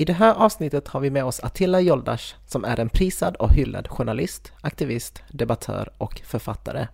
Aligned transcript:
I 0.00 0.04
det 0.04 0.12
här 0.12 0.34
avsnittet 0.34 0.88
har 0.88 1.00
vi 1.00 1.10
med 1.10 1.24
oss 1.24 1.40
Attila 1.40 1.80
Joldash 1.80 2.34
som 2.46 2.64
är 2.64 2.80
en 2.80 2.88
prisad 2.88 3.36
och 3.36 3.52
hyllad 3.52 3.88
journalist, 3.88 4.52
aktivist, 4.60 5.22
debattör 5.30 5.92
och 5.98 6.20
författare. 6.24 6.86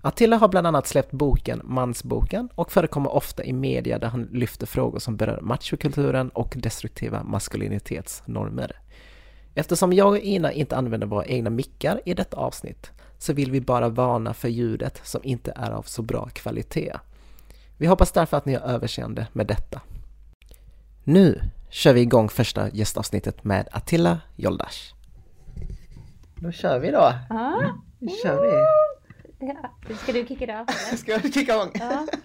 Attila 0.00 0.36
har 0.36 0.48
bland 0.48 0.66
annat 0.66 0.86
släppt 0.86 1.12
boken 1.12 1.60
Mansboken 1.64 2.48
och 2.54 2.72
förekommer 2.72 3.14
ofta 3.14 3.44
i 3.44 3.52
media 3.52 3.98
där 3.98 4.08
han 4.08 4.28
lyfter 4.32 4.66
frågor 4.66 4.98
som 4.98 5.16
berör 5.16 5.40
machokulturen 5.40 6.28
och 6.28 6.54
destruktiva 6.56 7.22
maskulinitetsnormer. 7.22 8.80
Eftersom 9.54 9.92
jag 9.92 10.08
och 10.08 10.18
Ina 10.18 10.52
inte 10.52 10.76
använder 10.76 11.06
våra 11.06 11.26
egna 11.26 11.50
mickar 11.50 12.00
i 12.04 12.14
detta 12.14 12.36
avsnitt 12.36 12.90
så 13.18 13.32
vill 13.32 13.50
vi 13.50 13.60
bara 13.60 13.88
varna 13.88 14.34
för 14.34 14.48
ljudet 14.48 15.00
som 15.04 15.20
inte 15.24 15.52
är 15.56 15.70
av 15.70 15.82
så 15.82 16.02
bra 16.02 16.28
kvalitet. 16.32 16.96
Vi 17.76 17.86
hoppas 17.86 18.12
därför 18.12 18.36
att 18.36 18.46
ni 18.46 18.54
har 18.54 18.68
överseende 18.68 19.26
med 19.32 19.46
detta. 19.46 19.80
Nu 21.04 21.40
kör 21.72 21.92
vi 21.92 22.00
igång 22.00 22.28
första 22.28 22.68
gästavsnittet 22.68 23.44
med 23.44 23.68
Attila 23.72 24.20
Joldash. 24.36 24.94
Då 26.36 26.52
kör 26.52 26.78
vi 26.78 26.90
då. 26.90 27.12
Ja. 27.28 27.62
Nu 27.98 28.08
kör 28.22 28.42
vi. 28.42 29.46
Ja. 29.46 29.94
Ska 29.96 30.12
du 30.12 30.26
kicka 30.26 30.46
det 30.46 30.60
av? 30.60 30.66
Ska 30.96 31.16
vi 31.18 31.32
kicka 31.32 31.54
igång? 31.54 31.70
Ja. 31.74 32.06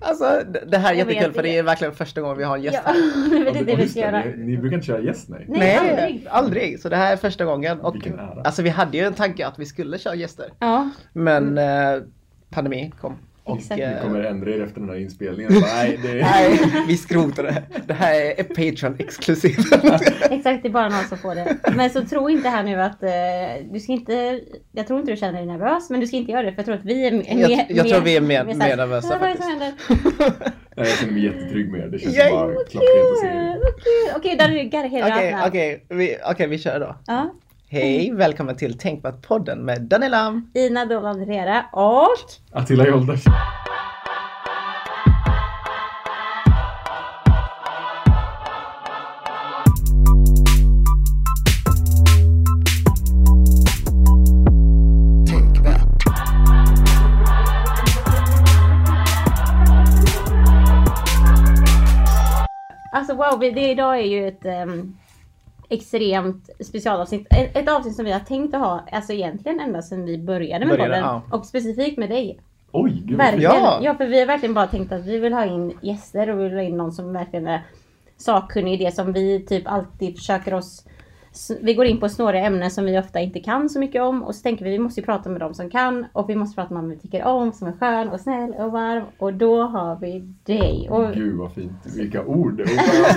Alltså 0.00 0.42
det 0.66 0.78
här 0.78 0.94
är 0.94 0.98
Jag 0.98 1.08
jättekul 1.12 1.32
för 1.32 1.42
det 1.42 1.56
är 1.58 1.62
verkligen 1.62 1.94
första 1.94 2.20
gången 2.20 2.38
vi 2.38 2.44
har 2.44 2.56
en 2.56 2.62
gäst 2.62 2.80
Ja, 2.84 2.92
här. 2.92 3.52
det 3.52 3.58
är 3.60 3.64
det 3.64 3.76
vi 3.76 3.82
just 3.82 3.90
ska 3.92 4.00
det, 4.00 4.06
göra. 4.18 4.24
ni, 4.36 4.44
ni 4.46 4.56
brukar 4.56 4.74
inte 4.74 4.86
köra 4.86 5.00
gäst 5.00 5.28
nej. 5.28 5.44
Nej, 5.48 5.58
Nej, 5.58 5.88
aldrig. 5.90 6.26
aldrig. 6.30 6.80
Så 6.80 6.88
det 6.88 6.96
här 6.96 7.12
är 7.12 7.16
första 7.16 7.44
gången. 7.44 7.80
Och, 7.80 7.96
alltså 8.44 8.62
vi 8.62 8.68
hade 8.68 8.96
ju 8.96 9.04
en 9.04 9.14
tanke 9.14 9.46
att 9.46 9.58
vi 9.58 9.66
skulle 9.66 9.98
köra 9.98 10.14
gäster. 10.14 10.52
Ja, 10.58 10.90
Men 11.12 11.58
eh, 11.58 12.02
pandemin 12.50 12.90
kom. 12.90 13.16
Och, 13.46 13.58
Exakt. 13.58 13.80
eh, 13.80 14.02
kommer 14.02 14.20
ändra 14.22 14.50
er 14.50 14.62
efter 14.64 14.80
den 14.80 14.88
här 14.88 14.96
inspelningen. 14.96 15.52
Bara, 15.60 15.60
Nej, 15.76 15.98
det 16.02 16.14
Nej, 16.14 16.58
vi 16.88 16.96
skrotar 16.96 17.42
det. 17.42 17.62
Det 17.86 17.94
här 17.94 18.14
är 18.14 18.42
Patreon 18.44 18.96
exklusivt. 18.98 19.58
exakt. 20.30 20.62
Det 20.62 20.68
är 20.68 20.70
bara 20.70 20.88
någon 20.88 21.04
som 21.04 21.18
får 21.18 21.34
det. 21.34 21.56
Men 21.76 21.90
så 21.90 22.04
tro 22.04 22.30
inte 22.30 22.48
här 22.48 22.62
nu 22.62 22.82
att 22.82 23.02
eh, 23.02 23.10
du 23.72 23.80
ska 23.80 23.92
inte. 23.92 24.40
Jag 24.72 24.86
tror 24.86 25.00
inte 25.00 25.12
du 25.12 25.16
känner 25.16 25.32
dig 25.32 25.46
nervös, 25.46 25.90
men 25.90 26.00
du 26.00 26.06
ska 26.06 26.16
inte 26.16 26.32
göra 26.32 26.42
det 26.42 26.52
för 26.52 26.58
jag 26.58 26.66
tror 26.66 26.74
att 26.74 26.84
vi 26.84 27.06
är 27.06 27.12
mer. 27.12 27.48
Jag- 27.50 27.66
jag 27.68 27.88
tror 27.88 28.00
vi 28.00 28.16
är 28.16 28.20
mer- 28.20 28.44
så 28.44 28.50
här, 28.50 28.56
mer 28.68 28.76
nervösa 28.76 29.14
"Ah, 29.14 29.18
vad 29.20 29.28
är 29.30 29.34
det 29.34 29.42
som 29.42 29.50
händer? 29.50 29.72
Nej, 30.76 30.88
jag 30.88 30.98
känner 30.98 31.12
mig 31.12 31.24
jättetrygg 31.24 31.72
med 31.72 31.80
er. 31.80 31.86
Det 31.88 31.98
känns 31.98 32.16
Yay, 32.16 32.30
bara 32.30 32.46
klockrent 32.52 33.12
att 33.12 33.20
se 33.20 33.26
kul! 33.26 33.36
er. 33.36 33.48
Vad 33.48 33.74
kul! 33.74 34.16
Okej, 34.16 34.36
där 34.36 34.44
är 34.48 34.54
du 34.54 34.64
gotta 34.64 34.82
hit 34.82 34.98
it 35.06 35.12
Okej, 35.14 35.36
okej, 35.46 35.84
vi, 35.88 36.16
okej, 36.30 36.46
vi 36.46 36.58
kör 36.58 36.80
då. 36.80 36.96
Ja. 37.06 37.34
Hej, 37.68 38.12
välkommen 38.12 38.56
till 38.56 38.78
Tänkvärt-podden 38.78 39.58
med 39.64 39.82
Daniela. 39.82 40.42
Ina 40.54 40.84
Dolan 40.84 41.18
och 41.72 42.08
Attila. 42.52 42.84
Tänkvärt. 55.26 56.02
Alltså 62.92 63.14
wow, 63.14 63.38
vi- 63.40 63.50
det 63.50 63.70
idag 63.70 63.98
är 63.98 64.04
ju 64.04 64.28
ett 64.28 64.44
ehm, 64.44 64.96
extremt 65.68 66.50
specialavsnitt. 66.60 67.26
Ett, 67.30 67.56
ett 67.56 67.68
avsnitt 67.70 67.96
som 67.96 68.04
vi 68.04 68.12
har 68.12 68.20
tänkt 68.20 68.54
att 68.54 68.60
ha, 68.60 68.84
alltså 68.92 69.12
egentligen 69.12 69.60
ända 69.60 69.82
sedan 69.82 70.04
vi 70.04 70.18
började 70.18 70.66
med 70.66 70.78
Började, 70.78 71.00
podden. 71.02 71.22
ja. 71.30 71.36
Och 71.38 71.46
specifikt 71.46 71.98
med 71.98 72.08
dig. 72.10 72.40
Oj, 72.72 73.02
gud 73.04 73.16
Verkligen. 73.16 73.52
Ja. 73.52 73.80
Ja. 73.82 73.94
för 73.94 74.06
vi 74.06 74.18
har 74.20 74.26
verkligen 74.26 74.54
bara 74.54 74.66
tänkt 74.66 74.92
att 74.92 75.06
vi 75.06 75.18
vill 75.18 75.32
ha 75.32 75.44
in 75.44 75.78
gäster 75.82 76.30
och 76.30 76.38
vi 76.38 76.44
vill 76.44 76.54
ha 76.54 76.62
in 76.62 76.76
någon 76.76 76.92
som 76.92 77.12
verkligen 77.12 77.46
är 77.46 77.62
sakkunnig 78.16 78.80
i 78.80 78.84
det 78.84 78.92
som 78.92 79.12
vi 79.12 79.46
typ 79.46 79.62
alltid 79.66 80.16
försöker 80.16 80.54
oss 80.54 80.84
vi 81.62 81.74
går 81.74 81.86
in 81.86 82.00
på 82.00 82.08
snåriga 82.08 82.42
ämnen 82.46 82.70
som 82.70 82.84
vi 82.84 82.98
ofta 82.98 83.20
inte 83.20 83.40
kan 83.40 83.68
så 83.68 83.78
mycket 83.80 84.02
om 84.02 84.22
och 84.22 84.34
så 84.34 84.42
tänker 84.42 84.64
vi 84.64 84.70
vi 84.70 84.78
måste 84.78 85.00
ju 85.00 85.04
prata 85.06 85.30
med 85.30 85.40
dem 85.40 85.54
som 85.54 85.70
kan 85.70 86.06
och 86.12 86.30
vi 86.30 86.36
måste 86.36 86.54
prata 86.54 86.74
med 86.74 86.82
dem 86.82 86.90
vi 86.90 86.96
tycker 86.96 87.24
om 87.24 87.52
som 87.52 87.68
är 87.68 87.72
skön 87.72 88.08
och 88.08 88.20
snäll 88.20 88.54
och 88.58 88.72
varm 88.72 89.04
och 89.18 89.34
då 89.34 89.62
har 89.62 90.00
vi 90.00 90.20
dig. 90.44 90.88
Och, 90.90 91.14
Gud 91.14 91.36
vad 91.36 91.52
fint. 91.52 91.86
Vilka 91.96 92.24
ord. 92.24 92.60
Och, 92.60 92.66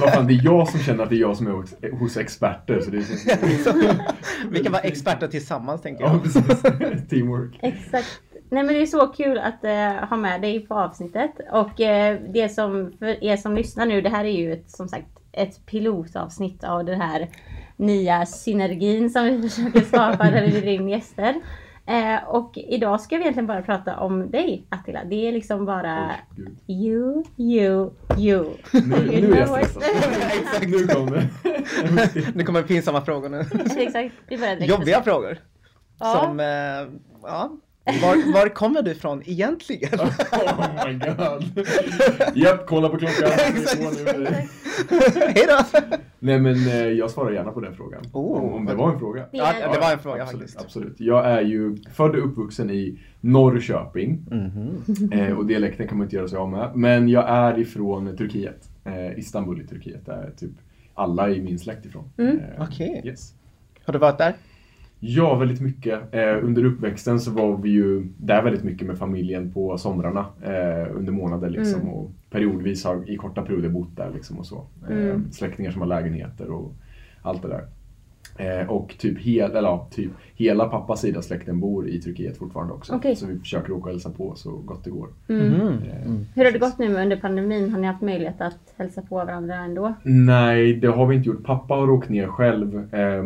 vad 0.02 0.14
fan, 0.14 0.28
det 0.28 0.34
är 0.34 0.42
jag 0.44 0.68
som 0.68 0.80
känner 0.80 1.04
att 1.04 1.10
det 1.10 1.16
är 1.16 1.20
jag 1.22 1.38
som 1.38 1.48
är 1.48 1.52
hos, 1.52 1.76
hos 2.00 2.18
experter. 2.18 2.80
Så 2.80 2.92
det 2.92 3.02
känns... 3.04 3.68
Vi 4.52 4.60
kan 4.64 4.72
vara 4.72 4.82
experter 4.82 5.28
tillsammans 5.28 5.82
tänker 5.82 6.04
Ja, 6.04 6.12
jag. 6.14 6.24
precis. 6.24 6.62
Teamwork. 7.10 7.60
Exakt. 7.62 8.20
Nej 8.52 8.64
men 8.64 8.74
det 8.76 8.82
är 8.82 8.86
så 8.86 9.08
kul 9.08 9.38
att 9.38 9.64
eh, 9.64 10.10
ha 10.10 10.18
med 10.18 10.42
dig 10.42 10.60
på 10.68 10.76
avsnittet. 10.76 11.32
Och 11.52 11.82
eh, 11.82 12.20
det 12.34 12.50
som, 12.50 12.92
för 13.00 13.24
er 13.24 13.38
som 13.38 13.56
lyssnar 13.56 13.86
nu, 13.86 14.02
det 14.02 14.10
här 14.10 14.26
är 14.26 14.38
ju 14.38 14.54
ett, 14.54 14.72
som 14.72 14.88
sagt 14.88 15.08
ett 15.32 15.66
pilotavsnitt 15.66 16.64
av 16.64 16.86
den 16.86 17.02
här 17.02 17.28
nya 17.80 18.26
synergin 18.26 19.10
som 19.10 19.24
vi 19.26 19.42
försöker 19.50 19.82
skapa 19.82 20.32
där 20.32 20.46
vi 20.46 20.52
bjuder 20.52 20.68
in 20.68 20.90
gäster. 20.90 21.36
Eh, 21.88 22.24
och 22.28 22.52
idag 22.56 23.02
ska 23.02 23.16
vi 23.16 23.22
egentligen 23.22 23.48
bara 23.48 23.62
prata 23.62 23.98
om 23.98 24.32
dig 24.32 24.68
Attila. 24.70 25.04
Det 25.04 25.28
är 25.28 25.32
liksom 25.32 25.66
bara 25.66 26.12
Oj, 26.38 26.46
gud. 26.68 26.68
you, 26.68 27.24
you, 27.38 27.92
you. 28.18 28.50
Nu, 28.74 28.96
You 28.96 29.22
nu 29.22 29.34
är 29.34 29.38
jag 29.38 29.48
stressad. 29.50 29.84
Exakt. 30.42 30.68
Nu 30.70 30.88
kom 30.88 31.12
det. 31.12 31.28
Nu 32.36 32.44
kommer 32.44 32.64
pinsamma 32.64 33.02
frågor 33.02 33.30
nu. 33.30 33.40
Exakt, 33.78 34.16
vi 34.28 34.38
börjar 34.38 34.56
direkt. 34.56 34.72
Jobbiga 34.72 35.02
frågor. 35.02 35.38
Ja. 36.00 36.14
Som, 36.14 36.40
eh, 36.40 36.46
ja. 37.24 37.52
Var, 38.02 38.34
var 38.34 38.50
kommer 38.50 38.82
du 38.82 38.92
ifrån 38.92 39.22
egentligen? 39.26 40.00
Oh 40.32 40.88
my 40.88 40.94
god. 41.00 41.68
Japp, 42.38 42.66
kolla 42.68 42.90
på 42.90 42.98
klockan. 42.98 43.30
Vi 43.54 43.62
får 43.62 44.18
nu. 44.20 44.26
Hej 45.36 45.46
då! 45.48 45.80
Nej 46.20 46.40
men 46.40 46.56
eh, 46.68 46.88
jag 46.88 47.12
svarar 47.12 47.32
gärna 47.32 47.52
på 47.52 47.60
den 47.60 47.76
frågan. 47.76 48.02
Oh. 48.14 48.44
om, 48.44 48.54
om 48.54 48.66
det 48.66 48.76
var 48.76 48.94
en 48.94 49.00
fråga. 49.00 49.26
Ja, 49.32 49.54
det 49.74 49.80
var 49.80 49.92
en 49.92 50.00
fråga 50.00 50.24
absolut, 50.24 50.42
faktiskt. 50.42 50.62
absolut. 50.66 50.96
Jag 51.00 51.26
är 51.26 51.42
ju 51.42 51.78
född 51.94 52.16
och 52.16 52.26
uppvuxen 52.28 52.70
i 52.70 53.00
Norrköping. 53.22 54.26
Mhm. 54.32 54.84
Eh, 55.12 55.38
och 55.38 55.46
dialekten 55.46 55.88
kan 55.88 55.98
man 55.98 56.06
inte 56.06 56.16
göra 56.16 56.28
sig 56.28 56.38
av 56.38 56.50
med. 56.50 56.72
Men 56.76 57.10
jag 57.10 57.30
är 57.30 57.60
ifrån 57.60 58.18
Turkiet. 58.18 58.70
Eh, 58.86 59.20
Istanbul 59.20 59.62
i 59.62 59.68
Turkiet. 59.68 60.06
Där 60.06 60.32
typ 60.38 60.52
alla 60.94 61.30
i 61.30 61.42
min 61.42 61.60
släkt 61.60 61.86
ifrån. 61.86 62.12
Mm. 62.18 62.40
Okej. 62.60 63.02
Yes. 63.06 63.34
Har 63.86 63.94
du 63.94 64.00
varit 64.00 64.18
där? 64.18 64.34
Ja, 65.00 65.36
väldigt 65.36 65.62
mycket. 65.62 66.00
Eh, 66.14 66.44
under 66.46 66.66
uppväxten 66.66 67.20
så 67.20 67.32
var 67.32 67.58
vi 67.58 67.70
ju 67.70 68.04
där 68.18 68.44
väldigt 68.44 68.64
mycket 68.64 68.88
med 68.88 68.98
familjen 68.98 69.52
på 69.52 69.78
somrarna 69.78 70.26
eh, 70.42 70.96
under 70.96 71.12
månader 71.12 71.50
liksom. 71.50 71.82
Mm. 71.82 71.94
Och 71.94 72.12
periodvis 72.30 72.86
har 72.86 73.10
i 73.12 73.18
korta 73.18 73.42
perioder 73.42 73.70
bott 73.70 73.96
där 73.98 74.12
liksom 74.14 74.40
och 74.40 74.46
så. 74.46 74.64
Eh, 74.90 74.98
Mm. 74.98 75.32
Släktingar 75.32 75.72
som 75.72 75.82
har 75.82 75.88
lägenheter 75.88 76.52
och 76.52 76.74
allt 77.22 77.42
det 77.42 77.48
där. 77.48 77.64
Eh, 78.38 78.70
och 78.70 78.96
typ, 79.00 79.20
hel, 79.20 79.52
eller, 79.52 79.70
ja, 79.70 79.88
typ 79.92 80.12
hela 80.36 80.66
pappas 80.66 81.02
sida 81.02 81.22
släkten 81.22 81.60
bor 81.60 81.88
i 81.88 82.02
Turkiet 82.02 82.38
fortfarande 82.38 82.74
också. 82.74 82.96
Okej. 82.96 83.16
Så 83.16 83.26
vi 83.28 83.40
försöker 83.40 83.72
åka 83.74 83.84
och 83.84 83.90
hälsa 83.92 84.10
på 84.10 84.36
så 84.36 84.52
gott 84.52 84.84
det 84.84 84.90
går. 84.90 85.08
Mm. 85.30 85.48
Mhm. 85.48 85.62
Eh, 85.68 86.12
Hur 86.36 86.46
har 86.46 86.52
det 86.52 86.60
gått 86.60 86.80
nu 86.80 86.96
under 86.96 87.18
pandemin? 87.18 87.70
Har 87.72 87.80
ni 87.80 87.88
haft 87.88 88.02
möjlighet 88.02 88.42
att 88.42 88.74
hälsa 88.78 89.02
på 89.02 89.16
varandra 89.16 89.56
ändå? 89.56 89.94
Nej, 90.04 90.74
det 90.74 90.88
har 90.88 91.08
vi 91.08 91.16
inte 91.16 91.30
gjort. 91.30 91.44
Pappa 91.44 91.74
har 91.74 91.90
åkt 91.90 92.10
ner 92.10 92.28
själv 92.28 92.94
eh, 92.94 93.24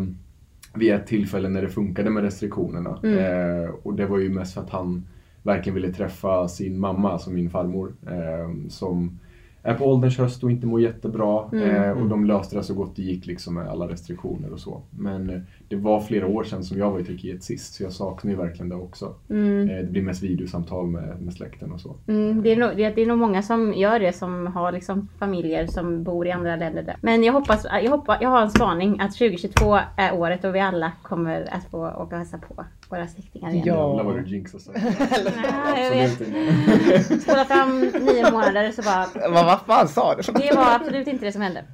vid 0.74 0.94
ett 0.94 1.08
tillfälle 1.08 1.50
när 1.50 1.62
det 1.62 1.70
funkade 1.70 2.10
med 2.10 2.24
restriktionerna. 2.24 3.00
Mm. 3.04 3.20
Eh, 3.20 3.70
och 3.84 3.94
det 3.94 4.06
var 4.06 4.18
ju 4.18 4.30
mest 4.30 4.54
för 4.54 4.62
att 4.62 4.70
han 4.70 5.08
verkligen 5.44 5.76
ville 5.76 5.94
träffa 5.94 6.48
sin 6.48 6.80
mamma, 6.80 7.12
alltså 7.12 7.30
min 7.30 7.50
farmor, 7.50 7.94
eh, 8.08 8.70
som 8.70 9.20
är 9.64 9.74
på 9.74 9.86
ålderns 9.86 10.18
höst 10.18 10.44
och 10.44 10.52
inte 10.52 10.68
mår 10.68 10.82
jättebra. 10.82 11.50
Mm. 11.52 11.84
Eh, 11.84 11.92
och 11.92 12.10
de 12.10 12.26
löste 12.26 12.56
det 12.56 12.64
så 12.64 12.74
gott 12.74 12.96
det 12.96 13.02
gick 13.02 13.26
liksom 13.26 13.54
med 13.54 13.68
alla 13.68 13.88
restriktioner 13.88 14.54
och 14.54 14.60
så. 14.60 14.82
Men 14.90 15.30
eh, 15.30 15.42
det 15.68 15.76
var 15.76 16.02
flera 16.02 16.28
år 16.28 16.44
sedan 16.44 16.64
som 16.64 16.78
jag 16.78 16.92
var 16.92 17.00
i 17.00 17.04
Turkiet 17.04 17.44
sist, 17.44 17.74
så 17.74 17.84
jag 17.84 17.94
saknar 17.94 18.32
ju 18.32 18.38
verkligen 18.38 18.70
det 18.70 18.76
också. 18.76 19.16
Mm. 19.30 19.70
Eh, 19.70 19.76
det 19.76 19.92
blir 19.92 20.02
mest 20.02 20.24
videosamtal 20.24 20.88
med, 20.88 21.22
med 21.22 21.34
släkten 21.34 21.72
och 21.72 21.80
så. 21.80 21.96
Mm, 22.08 22.44
det, 22.44 22.52
är 22.52 22.58
nog, 22.58 22.78
det, 22.78 22.90
det 22.90 23.02
är 23.02 23.06
nog 23.06 23.18
många 23.18 23.42
som 23.42 23.74
gör 23.74 24.00
det 24.00 24.14
som 24.14 24.48
har 24.48 24.72
liksom 24.72 25.08
familjer 25.20 25.68
som 25.68 26.04
bor 26.04 26.28
i 26.28 26.32
andra 26.32 26.56
länder. 26.56 26.84
Där. 26.84 26.98
Men 27.02 27.24
jag 27.24 27.34
hoppas, 27.34 27.66
jag 27.84 27.92
hoppas, 27.92 28.18
jag 28.22 28.30
har 28.30 28.42
en 28.42 28.50
spaning 28.50 29.00
att 29.00 29.18
2022 29.18 29.80
är 29.98 30.14
året 30.14 30.44
och 30.44 30.56
vi 30.56 30.60
alla 30.60 30.92
kommer 31.02 31.48
att 31.52 31.66
få 31.72 31.88
åka 31.88 32.16
och 32.16 32.18
hälsa 32.18 32.38
på 32.38 32.66
våra 32.94 33.08
släktingar 33.08 33.50
igen. 33.50 33.64
Ja. 33.66 33.88
Jävlar 33.88 34.04
vad 34.04 34.16
du 34.24 34.30
jinxar 34.30 34.60
så. 34.60 34.72
Nej, 34.76 35.84
jag 35.84 35.90
vet. 35.90 36.12
Absolut 36.12 37.12
inte. 37.12 37.20
Spola 37.22 37.46
fram 37.46 37.80
nio 37.80 38.32
månader 38.32 38.72
så 38.72 38.82
bara. 38.82 39.30
Vad, 39.30 39.46
vad 39.46 39.60
fan 39.62 39.88
sa 39.88 40.16
du? 40.16 40.22
Det 40.34 40.56
var 40.56 40.76
absolut 40.76 41.08
inte 41.08 41.26
det 41.26 41.32
som 41.32 41.42
hände. 41.42 41.66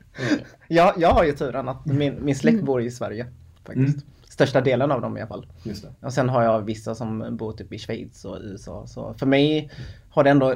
Jag, 0.68 0.94
jag 0.98 1.10
har 1.10 1.24
ju 1.24 1.32
turen 1.32 1.70
att 1.70 1.86
min, 1.86 2.26
min 2.26 2.36
släkt 2.36 2.64
bor 2.64 2.82
i 2.82 2.92
Sverige. 2.92 3.26
Faktiskt. 3.66 3.96
Mm. 3.96 4.02
Största 4.30 4.62
delen 4.62 4.92
av 4.92 5.02
dem 5.02 5.18
i 5.18 5.22
alla 5.22 5.28
fall. 5.28 5.48
Just 5.64 5.84
det. 5.84 6.06
Och 6.06 6.14
sen 6.14 6.30
har 6.30 6.44
jag 6.44 6.62
vissa 6.62 6.96
som 6.96 7.38
bor 7.38 7.54
typ 7.54 7.74
i 7.74 7.80
Schweiz 7.80 8.26
och 8.26 8.38
USA. 8.42 8.88
Så 8.88 9.14
för 9.14 9.26
mig 9.26 9.72
har 10.10 10.24
det 10.24 10.30
ändå 10.30 10.56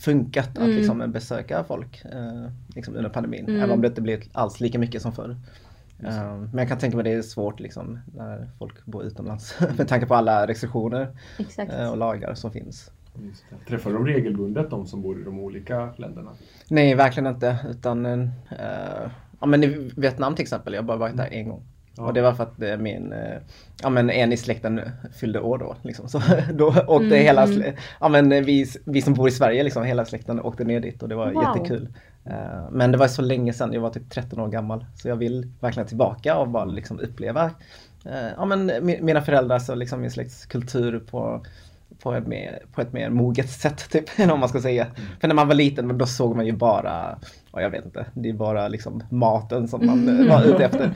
funkat 0.00 0.48
att 0.48 0.58
Mm. 0.58 0.76
liksom 0.76 1.12
besöka 1.12 1.64
folk 1.64 2.04
eh, 2.04 2.50
liksom 2.74 2.96
under 2.96 3.10
pandemin. 3.10 3.44
Mm. 3.48 3.56
Även 3.60 3.70
om 3.70 3.80
det 3.80 3.88
inte 3.88 4.00
blir 4.00 4.22
alls 4.32 4.60
lika 4.60 4.78
mycket 4.78 5.02
som 5.02 5.12
förr. 5.12 5.36
Eh, 6.06 6.36
men 6.36 6.58
jag 6.58 6.68
kan 6.68 6.78
tänka 6.78 6.96
mig 6.96 7.04
det 7.04 7.12
är 7.12 7.22
svårt 7.22 7.60
liksom 7.60 7.98
när 8.14 8.48
folk 8.58 8.84
bor 8.86 9.04
utomlands 9.04 9.56
med 9.78 9.88
tanke 9.88 10.06
på 10.06 10.14
alla 10.14 10.46
restriktioner 10.46 11.08
Exakt. 11.38 11.72
eh, 11.72 11.90
och 11.90 11.96
lagar 11.96 12.34
som 12.34 12.50
finns. 12.52 12.90
Träffar 13.68 13.92
de 13.92 14.06
regelbundet 14.06 14.70
de 14.70 14.86
som 14.86 15.02
bor 15.02 15.20
i 15.20 15.24
de 15.24 15.40
olika 15.40 15.88
länderna? 15.96 16.30
Nej, 16.70 16.94
verkligen 16.94 17.26
inte. 17.26 17.56
Utan 17.70 18.06
eh, 18.06 18.28
ja 19.40 19.46
men 19.46 19.64
i 19.64 19.90
Vietnam 19.96 20.34
till 20.34 20.42
exempel, 20.42 20.72
jag 20.74 20.82
har 20.82 20.86
bara 20.86 20.96
varit 20.96 21.16
där 21.16 21.28
en 21.32 21.48
gång. 21.48 21.62
Ja. 21.96 22.02
Och 22.06 22.14
det 22.14 22.22
var 22.22 22.32
för 22.32 22.42
att 22.42 22.62
eh, 22.62 22.76
min, 22.76 23.14
ja 23.82 23.90
men 23.90 24.10
en 24.10 24.32
i 24.32 24.36
släkten 24.36 24.80
fyllde 25.12 25.40
år 25.40 25.58
då. 25.58 25.76
Liksom. 25.82 26.08
Så 26.08 26.22
då 26.54 26.66
åkte 26.68 27.06
Mm, 27.06 27.18
hela, 27.18 27.44
mm. 27.44 27.74
ja 28.00 28.08
men 28.08 28.28
vi, 28.44 28.66
vi 28.84 29.02
som 29.02 29.14
bor 29.14 29.28
i 29.28 29.30
Sverige 29.32 29.62
liksom, 29.62 29.84
hela 29.84 30.04
släkten 30.04 30.40
åkte 30.40 30.64
ner 30.64 30.80
dit 30.80 31.02
och 31.02 31.08
det 31.08 31.14
var 31.14 31.32
Wow. 31.32 31.42
jättekul. 31.42 31.88
Eh, 32.26 32.70
Men 32.72 32.92
det 32.92 32.98
var 32.98 33.08
så 33.08 33.22
länge 33.22 33.52
sedan, 33.52 33.72
jag 33.72 33.80
var 33.80 33.90
typ 33.90 34.10
13 34.10 34.40
år 34.40 34.48
gammal. 34.48 34.84
Så 34.96 35.08
jag 35.08 35.16
vill 35.16 35.48
verkligen 35.60 35.86
tillbaka 35.86 36.36
och 36.38 36.48
bara 36.48 36.64
liksom 36.64 37.00
uppleva 37.00 37.44
eh, 38.04 38.28
ja, 38.36 38.44
men 38.44 38.70
mi- 38.70 39.02
mina 39.02 39.22
föräldrars 39.22 39.68
och 39.68 39.76
liksom 39.76 40.00
min 40.00 40.10
släkts 40.10 40.46
kultur 40.46 41.02
på, 41.10 41.44
på, 42.02 42.14
ett 42.14 42.26
mer, 42.26 42.62
på 42.72 42.80
ett 42.80 42.92
mer 42.92 43.10
moget 43.10 43.50
sätt 43.50 43.88
typ, 43.90 44.04
om 44.32 44.40
man 44.40 44.48
ska 44.48 44.60
säga. 44.60 44.86
För 45.20 45.28
när 45.28 45.34
man 45.34 45.48
var 45.48 45.54
liten 45.54 45.98
då 45.98 46.06
såg 46.06 46.36
man 46.36 46.46
ju 46.46 46.52
bara, 46.52 47.18
ja, 47.52 47.60
jag 47.60 47.70
vet 47.70 47.84
inte, 47.84 48.06
det 48.14 48.28
är 48.28 48.32
bara 48.32 48.68
liksom 48.68 49.02
maten 49.10 49.68
som 49.68 49.86
man 49.86 50.20
eh, 50.20 50.28
var 50.32 50.44
ute 50.44 50.64
efter. 50.64 50.90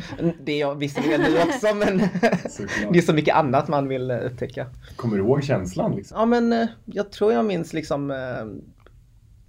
Det 0.44 0.52
är 0.52 0.60
jag 0.60 0.74
visserligen 0.74 1.20
nu 1.20 1.38
också 1.42 1.74
men 1.74 1.98
det 2.92 2.98
är 2.98 3.02
så 3.02 3.12
mycket 3.12 3.34
annat 3.36 3.68
man 3.68 3.88
vill 3.88 4.10
upptäcka. 4.10 4.66
Kommer 4.96 5.16
du 5.16 5.22
ihåg 5.22 5.44
känslan 5.44 5.94
liksom? 5.96 6.18
Ja 6.20 6.26
men 6.26 6.52
eh, 6.52 6.66
jag 6.84 7.10
tror 7.12 7.32
jag 7.32 7.44
minns 7.44 7.72
liksom 7.72 8.10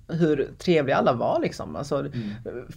hur 0.09 0.49
trevliga 0.57 0.97
alla 0.97 1.13
var 1.13 1.39
liksom. 1.39 1.75
Alltså, 1.75 2.05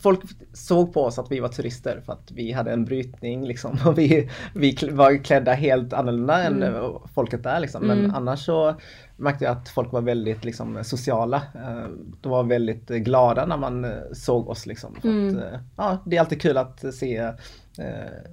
Folk 0.00 0.20
såg 0.52 0.92
på 0.94 1.04
oss 1.04 1.18
att 1.18 1.30
vi 1.32 1.40
var 1.40 1.48
turister 1.48 2.00
för 2.06 2.12
att 2.12 2.30
vi 2.30 2.52
hade 2.52 2.72
en 2.72 2.84
brytning 2.84 3.46
liksom. 3.46 3.78
Och 3.86 3.98
vi, 3.98 4.30
vi 4.54 4.76
var 4.92 5.24
klädda 5.24 5.52
helt 5.52 5.92
annorlunda 5.92 6.42
än 6.42 6.62
Mm. 6.62 6.74
eh, 6.74 6.90
folket 7.14 7.42
där 7.42 7.60
liksom. 7.60 7.86
Men 7.86 7.98
Mm. 7.98 8.14
annars 8.14 8.44
så 8.44 8.74
märkte 9.16 9.44
jag 9.44 9.56
att 9.56 9.68
folk 9.68 9.92
var 9.92 10.00
väldigt 10.00 10.44
liksom, 10.44 10.84
sociala. 10.84 11.36
Eh, 11.54 11.86
De 12.20 12.32
var 12.32 12.44
väldigt 12.44 12.88
glada 12.88 13.46
när 13.46 13.56
man 13.56 13.84
eh, 13.84 13.90
såg 14.12 14.48
oss 14.48 14.66
liksom. 14.66 14.96
Mm. 15.04 15.28
att, 15.28 15.42
eh, 15.44 15.60
ja, 15.76 15.98
det 16.06 16.16
är 16.16 16.20
alltid 16.20 16.42
kul 16.42 16.56
att 16.56 16.94
se 16.94 17.32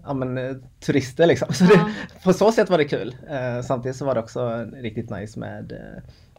ja, 0.05 0.13
men, 0.13 0.63
turister 0.79 1.27
liksom. 1.27 1.47
Så 1.53 1.63
Ja. 1.63 1.69
det, 1.69 2.23
på 2.23 2.33
så 2.33 2.51
sätt 2.51 2.69
var 2.69 2.77
det 2.77 2.85
kul. 2.85 3.15
Samtidigt 3.63 3.95
så 3.97 4.05
var 4.05 4.13
det 4.15 4.19
också 4.21 4.65
riktigt 4.73 5.09
nice 5.09 5.39
med 5.39 5.73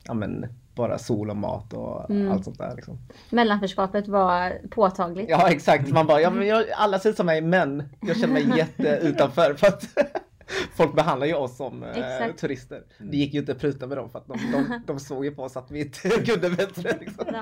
ja, 0.04 0.14
men, 0.14 0.46
bara 0.74 0.98
sol 0.98 1.30
och 1.30 1.36
mat 1.36 1.72
och 1.72 2.10
Mm. 2.10 2.32
allt 2.32 2.44
sånt 2.44 2.58
där. 2.58 2.76
Liksom. 2.76 2.98
Mellanförskapet 3.30 4.08
var 4.08 4.58
påtagligt. 4.70 5.30
Ja 5.30 5.50
exakt, 5.50 5.88
man 5.88 6.06
bara, 6.06 6.20
ja, 6.20 6.30
men 6.30 6.46
jag, 6.46 6.64
alla 6.76 6.98
ser 6.98 7.10
ut 7.10 7.16
som 7.16 7.26
mig 7.26 7.40
men 7.40 7.82
jag 8.00 8.16
känner 8.16 8.32
mig 8.34 8.58
jätte 8.58 8.98
utanför 9.02 9.54
för 9.54 9.66
att 9.66 9.82
folk 10.74 10.94
behandlar 10.94 11.26
ju 11.26 11.34
oss 11.34 11.56
som 11.56 11.82
eh, 11.82 12.34
turister. 12.40 12.82
Det 12.98 13.16
gick 13.16 13.34
ju 13.34 13.40
inte 13.40 13.52
att 13.52 13.58
pruta 13.58 13.86
med 13.86 13.96
dem 13.96 14.10
för 14.10 14.18
att 14.18 14.26
de, 14.26 14.38
de, 14.52 14.80
de 14.86 15.00
såg 15.00 15.24
ju 15.24 15.30
på 15.30 15.42
oss 15.42 15.56
att 15.56 15.70
vi 15.70 15.80
inte 15.80 16.08
kunde 16.26 16.50
bättre. 16.50 16.96
Liksom. 17.00 17.24
No. 17.26 17.32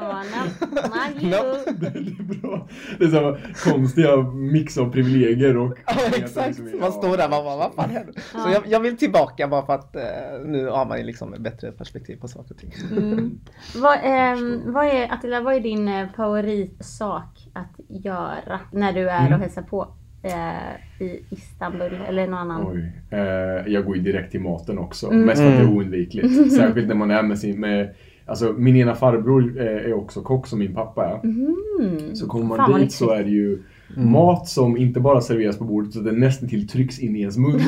No. 1.31 1.57
Det 1.81 1.87
är 1.87 2.41
bra. 2.41 2.69
Det 2.99 3.05
är 3.05 3.09
så 3.09 3.39
konstiga 3.71 4.17
mix 4.17 4.79
av 4.79 4.93
privilegier 4.93 5.57
och... 5.57 5.79
Ja 5.87 5.95
exakt, 6.17 6.59
man 6.81 6.93
står 6.93 7.17
där 7.17 7.25
och 7.25 7.31
bara, 7.31 7.57
vad 7.57 7.75
fan 7.75 7.91
händer? 7.91 8.15
Så 8.33 8.51
jag, 8.53 8.67
jag 8.67 8.81
vill 8.81 8.97
tillbaka 8.97 9.49
bara 9.49 9.67
för 9.67 9.73
att 9.73 9.97
eh, 9.97 10.03
nu 10.45 10.67
har 10.67 10.87
man 10.87 10.99
ju 10.99 11.05
liksom 11.05 11.35
ett 11.35 11.41
bättre 11.41 11.73
perspektiv 11.73 12.17
på 12.21 12.29
saker 12.29 12.55
och 12.55 12.61
ting. 12.61 12.73
Mm. 12.91 13.41
Vad, 13.77 13.99
ehm, 14.03 14.73
vad, 14.73 14.87
är, 14.87 15.13
Attila, 15.13 15.41
vad 15.41 15.55
är 15.55 15.61
din 15.61 15.89
eh, 15.89 16.09
favoritsak 16.17 17.49
att 17.53 17.81
göra 17.89 18.61
när 18.73 18.93
du 18.93 19.09
är 19.11 19.19
Mm. 19.19 19.33
och 19.33 19.39
hälsar 19.41 19.63
på 19.63 19.89
eh, 20.23 21.03
i 21.07 21.21
Istanbul 21.31 21.99
eller 22.09 22.27
någon 22.27 22.39
annan? 22.39 22.67
Oj. 22.73 22.93
Eh, 23.11 23.73
jag 23.73 23.85
går 23.85 23.97
ju 23.97 24.03
direkt 24.03 24.31
till 24.31 24.41
maten 24.41 24.79
också. 24.79 25.07
Mm. 25.07 25.23
Mest 25.23 25.41
för 25.41 25.49
att 25.49 25.55
det 25.55 25.59
är 25.59 25.65
Mm. 25.65 25.77
oundvikligt. 25.77 26.53
Särskilt 26.57 26.89
när 26.89 26.95
man 26.95 27.11
är 27.11 27.23
med 27.23 27.39
sin... 27.39 27.61
Med, 27.61 27.95
alltså 28.27 28.53
min 28.59 28.77
ena 28.77 28.95
farbror 28.95 29.61
eh, 29.61 29.67
är 29.67 29.93
också 29.93 30.23
kock 30.23 30.47
som 30.47 30.59
min 30.59 30.75
pappa 30.75 31.07
är. 31.07 31.21
Mm. 31.25 32.15
Så 32.15 32.27
kommer 32.27 32.57
Fan, 32.57 32.71
man 32.71 32.81
dit 32.81 32.93
så 32.93 33.11
är 33.11 33.25
det 33.25 33.31
ju 33.31 33.63
Mm. 33.97 34.13
mat 34.13 34.49
som 34.49 34.77
inte 34.77 35.01
bara 35.01 35.21
serveras 35.21 35.59
på 35.59 35.65
bordet 35.65 35.91
utan 35.91 36.05
det 36.05 36.13
nästan 36.13 36.49
till 36.49 36.69
trycks 36.69 36.99
in 36.99 37.17
i 37.17 37.21
ens 37.21 37.37
mun. 37.37 37.61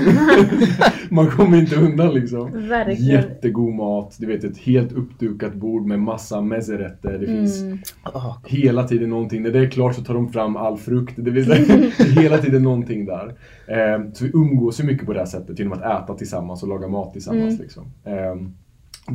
man 1.11 1.31
kommer 1.31 1.59
inte 1.59 1.77
undan 1.77 2.15
liksom. 2.15 2.69
Verkligen. 2.69 3.07
Jättegod 3.07 3.75
mat, 3.75 4.17
du 4.19 4.27
vet 4.27 4.45
ett 4.45 4.59
helt 4.59 4.93
uppdukat 4.93 5.55
bord 5.55 5.87
med 5.87 6.01
massa 6.01 6.41
mezzerätter. 6.41 7.19
Det 7.19 7.27
finns 7.27 7.61
Mm. 7.61 7.79
Oh, 8.05 8.37
hela 8.47 8.89
tiden 8.89 9.11
någonting. 9.11 9.43
När 9.43 9.51
det 9.51 9.59
är 9.59 9.71
klart 9.71 9.95
så 9.95 10.03
tar 10.03 10.15
de 10.15 10.33
fram 10.33 10.57
all 10.57 10.79
frukt. 10.79 11.15
Det 11.17 11.31
vill 11.31 11.45
säga, 11.45 11.77
det 11.77 12.03
är 12.03 12.23
hela 12.23 12.39
tiden 12.39 12.63
någonting 12.63 13.07
där. 13.07 13.35
Eh, 13.67 14.13
så 14.13 14.25
vi 14.25 14.31
umgås 14.35 14.81
ju 14.81 14.85
mycket 14.85 15.07
på 15.07 15.13
det 15.13 15.19
här 15.19 15.27
sättet 15.27 15.59
genom 15.59 15.73
att 15.73 16.03
äta 16.05 16.15
tillsammans 16.15 16.63
och 16.63 16.69
laga 16.69 16.89
mat 16.89 17.13
tillsammans. 17.13 17.55
Mm. 17.55 17.63
Liksom. 17.63 17.85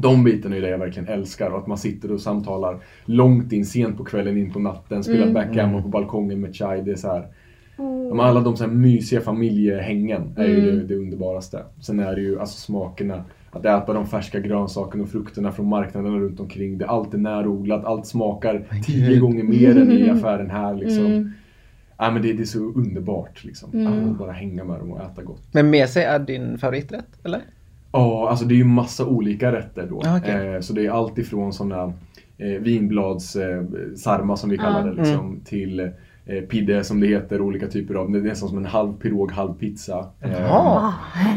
De 0.02 0.24
bitarna 0.24 0.56
är 0.58 0.62
det 0.62 0.70
jag 0.70 0.78
verkligen 0.78 1.08
älskar. 1.08 1.50
Och 1.50 1.58
att 1.58 1.68
man 1.68 1.78
sitter 1.78 2.12
och 2.12 2.22
samtalar 2.22 2.78
långt 3.06 3.52
in, 3.52 3.66
sent 3.66 3.98
på 3.98 4.04
kvällen, 4.04 4.38
in 4.38 4.52
på 4.54 4.60
natten, 4.60 5.04
spelar 5.04 5.22
Mm. 5.22 5.34
backgammon 5.34 5.84
på 5.84 5.90
balkongen 5.90 6.42
med 6.42 6.56
chai. 6.56 6.82
Det 6.82 6.92
är 6.92 6.96
så 6.96 7.08
här, 7.08 7.28
de, 8.10 8.20
alla 8.20 8.42
de 8.42 8.58
så 8.58 8.64
här 8.64 8.72
mysiga 8.72 9.22
familjehängen 9.22 10.34
är 10.38 10.46
ju 10.48 10.60
Mm. 10.70 10.76
det, 10.80 10.84
det 10.84 10.96
underbaraste. 10.96 11.64
Sen 11.82 12.00
är 12.00 12.16
det 12.16 12.22
ju 12.22 12.40
alltså 12.40 12.60
smakerna. 12.60 13.24
Att 13.52 13.66
äta 13.66 13.94
de 13.94 14.08
färska 14.08 14.40
grönsakerna 14.40 15.04
och 15.04 15.10
frukterna 15.10 15.52
från 15.52 15.68
marknaderna 15.70 16.18
runt 16.18 16.40
omkring. 16.40 16.78
Det, 16.78 16.86
allt 16.86 17.14
är 17.14 17.18
närodlat, 17.18 17.86
allt 17.86 18.06
smakar 18.08 18.64
tio 18.86 19.08
Gud. 19.10 19.22
gånger 19.22 19.44
mer 19.44 19.78
än 19.82 19.92
i 19.92 20.10
affären 20.10 20.50
här. 20.50 20.76
Liksom. 20.76 21.06
Mm. 21.06 21.32
Ja, 21.98 22.12
men 22.12 22.22
det, 22.22 22.34
det 22.34 22.44
är 22.44 22.46
så 22.46 22.60
underbart. 22.60 23.44
Liksom. 23.44 23.70
Mm. 23.74 24.12
Att 24.12 24.18
bara 24.18 24.32
hänga 24.32 24.64
med 24.64 24.80
dem 24.80 24.92
och 24.92 25.02
äta 25.02 25.22
gott. 25.24 25.44
Men 25.52 25.70
med 25.70 25.90
sig 25.90 26.04
är 26.04 26.20
din 26.20 26.58
favoriträtt, 26.58 27.08
eller? 27.24 27.42
Ja, 27.96 28.30
alltså 28.30 28.46
det 28.46 28.54
är 28.54 28.58
ju 28.58 28.64
massa 28.64 29.06
olika 29.06 29.52
rätter 29.52 29.88
då. 29.90 30.02
Ah, 30.06 30.18
okej. 30.18 30.56
Eh, 30.56 30.60
så 30.62 30.74
det 30.74 30.86
är 30.86 30.92
allt 30.92 31.18
ifrån 31.18 31.54
sådana 31.54 31.94
eh, 32.38 32.62
vinblads 32.62 33.36
eh, 33.36 33.64
som 34.36 34.50
vi 34.50 34.58
kallar 34.58 34.88
Ja. 34.88 34.94
det 34.94 35.02
liksom, 35.04 35.40
till 35.46 35.80
eh, 35.80 36.42
pidde 36.50 36.84
som 36.84 37.00
det 37.00 37.08
heter, 37.08 37.42
olika 37.42 37.68
typer 37.68 37.96
av, 37.96 38.12
det 38.12 38.20
är 38.20 38.22
nästan 38.22 38.50
som 38.50 38.58
en 38.58 38.66
halv 38.66 38.94
pirog, 38.94 39.32
halv 39.32 39.54
pizza. 39.54 40.08
Eh, 40.22 40.32
Jaha. 40.32 40.94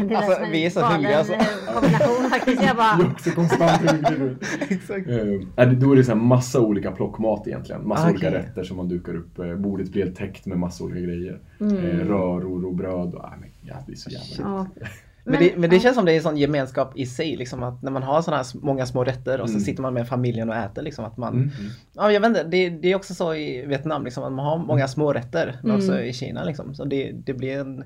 Det 0.09 0.15
Alltså, 0.15 0.41
vi 0.51 0.65
är 0.65 0.69
så 0.69 0.81
hungriga, 0.85 1.17
alltså. 1.17 1.33
kombination 1.73 2.29
faktiskt. 2.29 2.63
Jag 2.63 2.75
bara, 2.77 2.91
är 3.07 3.11
också 3.11 3.29
konstant 3.31 3.91
hungrig 3.91 4.19
nu. 4.19 4.37
Exakt. 4.69 5.07
Eh, 5.09 5.69
då 5.71 5.91
är 5.91 5.95
det 5.95 6.03
så 6.03 6.11
här 6.11 6.19
massa 6.19 6.61
olika 6.61 6.91
plockmat 6.91 7.47
egentligen. 7.47 7.87
Massa 7.87 8.07
Ah, 8.07 8.11
olika 8.11 8.31
rätter 8.31 8.63
som 8.63 8.77
man 8.77 8.87
dukar 8.89 9.15
upp. 9.15 9.39
Eh, 9.39 9.55
bordet 9.55 9.91
blir 9.91 10.03
helt 10.03 10.17
täckt 10.17 10.45
med 10.45 10.57
massa 10.57 10.83
olika 10.83 10.99
grejer. 10.99 11.39
Mm. 11.59 11.77
Eh, 11.77 12.05
röror 12.07 12.65
och 12.65 12.73
bröd. 12.75 13.13
Och, 13.13 13.23
ah, 13.23 13.33
men, 13.39 13.49
ja, 13.61 13.75
det 13.87 13.91
är 13.91 13.95
så 13.95 14.09
jävla 14.09 14.67
ja. 14.77 14.85
Men, 15.29 15.39
det, 15.39 15.57
men 15.57 15.69
det 15.69 15.75
ja. 15.75 15.81
känns 15.81 15.95
som 15.95 16.05
det 16.05 16.11
är 16.11 16.15
en 16.15 16.21
sån 16.23 16.37
gemenskap 16.37 16.91
i 16.97 17.05
sig, 17.05 17.35
liksom 17.35 17.63
att 17.63 17.81
när 17.81 17.91
man 17.91 18.03
har 18.03 18.21
såna 18.21 18.37
här 18.37 18.45
många 18.53 18.85
små 18.85 19.03
rätter 19.03 19.41
och 19.41 19.49
så 19.49 19.53
Mm. 19.55 19.65
sitter 19.65 19.81
man 19.81 19.93
med 19.93 20.07
familjen 20.07 20.49
och 20.49 20.55
äter 20.55 20.81
liksom 20.81 21.05
att 21.05 21.17
man 21.17 21.33
Mm, 21.33 21.51
mm. 21.59 21.71
Ja 21.93 22.11
jag 22.11 22.19
vet 22.21 22.27
inte, 22.27 22.43
det, 22.43 22.69
det 22.69 22.91
är 22.91 22.95
också 22.95 23.13
så 23.13 23.33
i 23.35 23.65
Vietnam 23.65 24.03
liksom 24.05 24.23
att 24.23 24.31
man 24.31 24.45
har 24.45 24.57
många 24.57 24.87
små 24.87 25.13
rätter 25.13 25.59
men 25.61 25.71
Mm. 25.71 25.77
också 25.77 26.01
i 26.01 26.13
Kina 26.13 26.43
liksom. 26.43 26.75
Så 26.75 26.85
det, 26.85 27.11
det 27.11 27.33
blir 27.33 27.57
en 27.59 27.83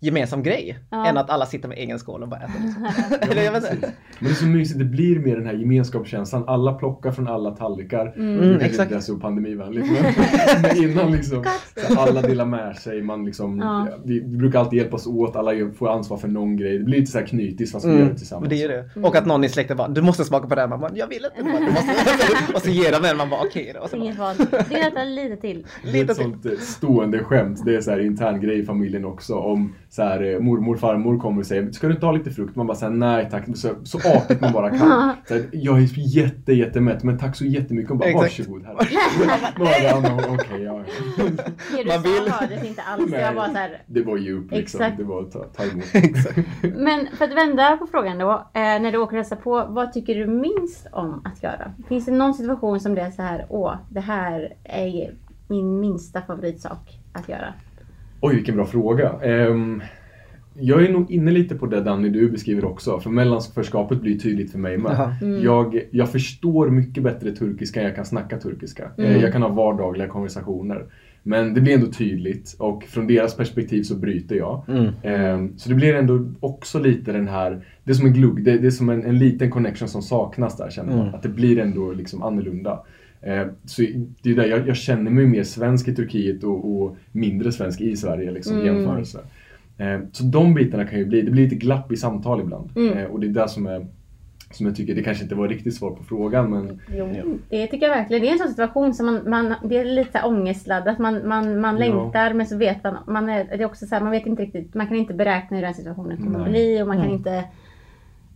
gemensam 0.00 0.42
grej 0.42 0.78
Ja. 0.90 1.06
än 1.06 1.16
att 1.16 1.30
alla 1.30 1.46
sitter 1.46 1.68
med 1.68 1.78
egen 1.78 1.98
skål 1.98 2.22
och 2.22 2.28
bara 2.28 2.40
äter. 2.40 2.52
Liksom. 2.64 2.82
Ja, 3.20 3.26
Eller 3.30 3.42
jag 3.42 3.52
vet 3.52 3.62
precis. 3.62 3.74
inte. 3.76 3.92
Men 4.18 4.28
det 4.28 4.32
är 4.32 4.34
så 4.34 4.46
mysigt, 4.46 4.78
det 4.78 4.84
blir 4.84 5.18
mer 5.18 5.36
den 5.36 5.46
här 5.46 5.52
gemenskapskänslan. 5.54 6.44
Alla 6.48 6.72
plockar 6.74 7.10
från 7.10 7.28
alla 7.28 7.50
tallrikar. 7.50 8.12
Mm. 8.16 8.36
Nu 8.36 8.50
kanske 8.50 8.66
exakt. 8.66 8.90
inte 8.90 8.96
är 8.96 9.00
så 9.00 9.16
pandemivänligt 9.16 9.86
men, 9.92 10.02
men 10.62 10.76
innan 10.90 11.12
liksom. 11.12 11.44
Så 11.88 12.00
alla 12.00 12.22
delar 12.22 12.44
med 12.44 12.76
sig. 12.76 13.02
Man 13.02 13.24
liksom, 13.24 13.58
Ja. 13.58 13.88
vi, 14.04 14.20
vi 14.20 14.36
brukar 14.36 14.58
alltid 14.58 14.78
hjälpas 14.78 15.06
åt, 15.06 15.36
alla 15.36 15.52
gör- 15.54 15.70
får 15.70 15.88
ansvar 15.92 16.16
för 16.16 16.28
någon 16.28 16.56
grej. 16.56 16.78
Det 16.78 16.84
blir 16.84 16.98
lite 17.00 17.12
så 17.12 17.18
här 17.18 17.26
knytis 17.26 17.72
fast 17.72 17.84
vi 17.86 17.90
gör 17.90 17.96
Mm, 17.96 18.08
det 18.08 18.18
tillsammans. 18.18 18.40
men 18.50 18.58
det 18.58 18.64
är 18.64 18.68
det. 18.68 18.90
Mm. 18.96 19.04
Och 19.04 19.16
att 19.16 19.26
någon 19.26 19.44
i 19.44 19.48
släkten 19.48 19.76
bara, 19.76 19.88
du 19.88 20.02
måste 20.02 20.24
smaka 20.24 20.48
på 20.48 20.54
det 20.54 20.60
här. 20.60 20.68
Man 20.68 20.80
bara, 20.80 20.90
jag 20.94 21.06
vill 21.08 21.26
inte. 21.38 21.50
Bara, 21.52 21.60
Du 21.60 21.66
måste. 21.72 21.92
och 22.54 22.62
så 22.62 22.70
ger 22.70 22.92
de 22.92 23.08
en, 23.08 23.16
man 23.16 23.30
bara 23.30 23.40
okej 23.40 23.70
då. 23.74 23.80
Och 23.80 23.90
så 23.90 23.96
bara, 23.96 24.04
Inget 24.04 24.18
val. 24.18 24.36
Det 24.68 24.80
är 24.80 25.04
lite 25.04 25.36
till. 25.36 25.66
Det 25.84 25.88
är 25.88 25.92
Lite 25.92 26.12
ett 26.12 26.18
sånt 26.18 26.46
eh, 26.46 26.52
stående 26.58 27.18
skämt, 27.24 27.62
det 27.64 27.76
är 27.76 27.80
så 27.80 27.90
här 27.90 28.00
intern 28.06 28.40
grej 28.40 28.58
i 28.58 28.64
familjen 28.64 29.04
också. 29.04 29.34
Om 29.34 29.74
så 29.88 30.02
här, 30.02 30.34
eh, 30.34 30.40
mormor 30.40 30.76
farmor 30.76 31.18
kommer 31.18 31.40
och 31.40 31.46
säger 31.46 31.72
Ska 31.72 31.86
du 31.86 31.94
inte 31.94 32.06
ha 32.06 32.12
lite 32.12 32.30
frukt? 32.30 32.56
Man 32.56 32.66
bara 32.66 32.76
säger 32.76 32.92
nej 32.92 33.28
tack. 33.30 33.44
Så, 33.54 33.68
så 33.84 33.98
artigt 33.98 34.40
man 34.40 34.52
bara 34.52 34.70
kan. 34.70 35.12
Så 35.28 35.34
här, 35.34 35.44
jag 35.52 35.78
är 35.78 35.88
jätte 36.16 36.52
jättemätt 36.52 37.02
men 37.02 37.18
tack 37.18 37.36
så 37.36 37.44
jättemycket. 37.44 37.90
Och 37.90 37.96
bara 37.96 38.08
Exakt. 38.08 38.38
varsågod 38.38 38.64
här. 38.66 38.74
Man 40.02 40.16
bara, 40.16 40.34
Okej, 40.34 40.62
ja, 40.62 40.80
ja. 40.80 41.24
Det 41.76 41.82
du 41.82 41.88
Man 41.88 42.02
vill. 42.02 42.24
sa 42.26 42.30
hördes 42.30 42.64
inte 42.64 42.82
alls. 42.82 43.10
Nej. 43.10 43.20
Jag 43.20 43.34
bara 43.34 43.48
så 43.48 43.54
här. 43.54 43.82
Det 43.86 44.02
var 44.02 44.16
ju 44.16 44.38
upp 44.38 44.50
liksom. 44.50 44.80
Exakt. 44.80 44.96
Det 44.96 45.04
var 45.04 45.22
att 45.22 45.30
ta, 45.32 45.44
ta 45.44 45.62
emot. 45.64 45.84
Exakt. 45.94 46.38
Men 46.62 47.06
för 47.16 47.24
att 47.24 47.34
vända 47.36 47.76
på 47.76 47.86
frågan 47.86 48.18
då. 48.18 48.30
Eh, 48.32 48.60
när 48.60 48.92
du 48.92 48.98
åker 48.98 49.12
och 49.12 49.16
hälsar 49.16 49.36
på. 49.36 49.66
Vad 49.68 49.92
tycker 49.92 50.14
du 50.14 50.26
minst 50.26 50.86
om 50.92 51.22
att 51.24 51.42
göra? 51.42 51.72
Finns 51.88 52.04
det 52.04 52.12
någon 52.12 52.34
situation 52.34 52.80
som 52.80 52.94
det 52.94 53.00
är 53.00 53.10
så 53.10 53.22
här. 53.22 53.46
Åh, 53.48 53.74
det 53.90 54.00
här 54.00 54.54
är 54.64 55.14
min 55.48 55.80
minsta 55.80 56.22
favoritsak 56.22 57.00
att 57.12 57.28
göra. 57.28 57.54
Oj, 58.26 58.34
vilken 58.34 58.56
bra 58.56 58.66
fråga. 58.66 59.12
Ehm, 59.22 59.82
jag 60.58 60.84
är 60.84 60.92
nog 60.92 61.10
inne 61.10 61.30
lite 61.30 61.54
på 61.54 61.66
det 61.66 61.80
Danny 61.80 62.08
du 62.08 62.30
beskriver 62.30 62.64
också. 62.64 63.00
För 63.00 63.10
mellanförskapet 63.10 64.00
blir 64.00 64.18
tydligt 64.18 64.52
för 64.52 64.58
mig 64.58 64.78
med. 64.78 65.14
Mm. 65.22 65.42
Jag, 65.42 65.80
jag 65.90 66.12
förstår 66.12 66.70
mycket 66.70 67.02
bättre 67.02 67.30
turkiska 67.32 67.80
än 67.80 67.86
jag 67.86 67.96
kan 67.96 68.04
snacka 68.04 68.38
turkiska. 68.38 68.82
Eh, 68.98 69.04
Mm. 69.04 69.20
Jag 69.20 69.32
kan 69.32 69.42
ha 69.42 69.48
vardagliga 69.48 70.08
konversationer. 70.08 70.84
Men 71.22 71.54
det 71.54 71.60
blir 71.60 71.74
ändå 71.74 71.86
tydligt 71.86 72.56
och 72.58 72.84
från 72.84 73.06
deras 73.06 73.36
perspektiv 73.36 73.82
så 73.82 73.94
bryter 73.94 74.36
jag. 74.36 74.64
Mm. 74.68 74.86
Ehm, 75.02 75.58
Så 75.58 75.68
det 75.68 75.74
blir 75.74 75.94
ändå 75.94 76.26
också 76.40 76.78
lite 76.78 77.12
den 77.12 77.28
här, 77.28 77.64
det 77.84 77.90
är 77.90 77.94
som 77.94 78.06
en 78.06 78.12
glugg, 78.12 78.44
det, 78.44 78.58
det 78.58 78.66
är 78.66 78.70
som 78.70 78.88
en, 78.88 79.04
en 79.04 79.18
liten 79.18 79.50
connection 79.50 79.88
som 79.88 80.02
saknas 80.02 80.56
där 80.56 80.70
känner 80.70 80.90
man. 80.92 81.00
Mm. 81.00 81.14
Att 81.14 81.22
det 81.22 81.28
blir 81.28 81.58
ändå 81.58 81.92
liksom 81.92 82.22
annorlunda. 82.22 82.80
Eh, 83.20 83.46
så 83.64 83.82
det 84.22 84.30
är 84.30 84.34
där 84.36 84.44
jag, 84.46 84.68
jag 84.68 84.76
känner 84.76 85.10
mig 85.10 85.26
mer 85.26 85.42
svensk 85.42 85.88
i 85.88 85.94
Turkiet 85.94 86.44
och, 86.44 86.72
och 86.82 86.96
mindre 87.12 87.52
svensk 87.52 87.80
i 87.80 87.96
Sverige 87.96 88.30
liksom, 88.30 88.54
Mm. 88.60 88.66
jämförelse. 88.66 89.20
Eh, 89.78 90.00
så 90.12 90.24
de 90.24 90.54
bitarna 90.54 90.84
kan 90.86 90.98
ju 90.98 91.04
bli, 91.04 91.22
det 91.22 91.30
blir 91.30 91.42
lite 91.44 91.56
glapp 91.56 91.92
i 91.92 91.96
samtal 91.96 92.40
ibland. 92.40 92.70
Mm. 92.76 92.98
Eh, 92.98 93.04
och 93.04 93.20
det 93.20 93.26
är 93.26 93.30
det 93.30 93.48
som 93.48 93.66
är 93.66 93.86
som 94.50 94.66
jag 94.66 94.76
tycker, 94.76 94.94
det 94.94 95.02
kanske 95.02 95.22
inte 95.22 95.34
var 95.34 95.48
riktigt 95.48 95.74
svar 95.74 95.90
på 95.90 96.02
frågan 96.04 96.50
men 96.50 96.80
Jo, 96.96 97.38
det 97.50 97.66
tycker 97.66 97.86
jag 97.88 97.96
verkligen. 97.96 98.22
Det 98.22 98.28
är 98.28 98.32
en 98.32 98.38
sån 98.38 98.48
situation 98.48 98.94
som 98.94 99.06
man, 99.06 99.30
man 99.30 99.54
det 99.64 99.78
är 99.78 99.84
lite 99.84 100.22
ångestladdat. 100.22 100.98
Man, 100.98 101.28
man, 101.28 101.60
man 101.60 101.74
Ja. 101.74 101.78
längtar 101.78 102.34
men 102.34 102.46
så 102.46 102.56
vet 102.56 102.84
man, 102.84 102.96
man 103.06 103.28
är, 103.28 103.44
det 103.44 103.54
är 103.62 103.64
också 103.64 103.86
så 103.86 103.94
här, 103.94 104.02
man 104.02 104.10
vet 104.10 104.26
inte 104.26 104.42
riktigt, 104.42 104.74
man 104.74 104.86
kan 104.86 104.96
inte 104.96 105.14
beräkna 105.14 105.56
hur 105.56 105.64
den 105.64 105.74
situationen 105.74 106.16
kommer 106.16 106.40
att 106.44 106.50
bli 106.50 106.82
och 106.82 106.86
man 106.86 106.96
kan 106.96 107.04
Mm. 107.06 107.16
inte, 107.18 107.44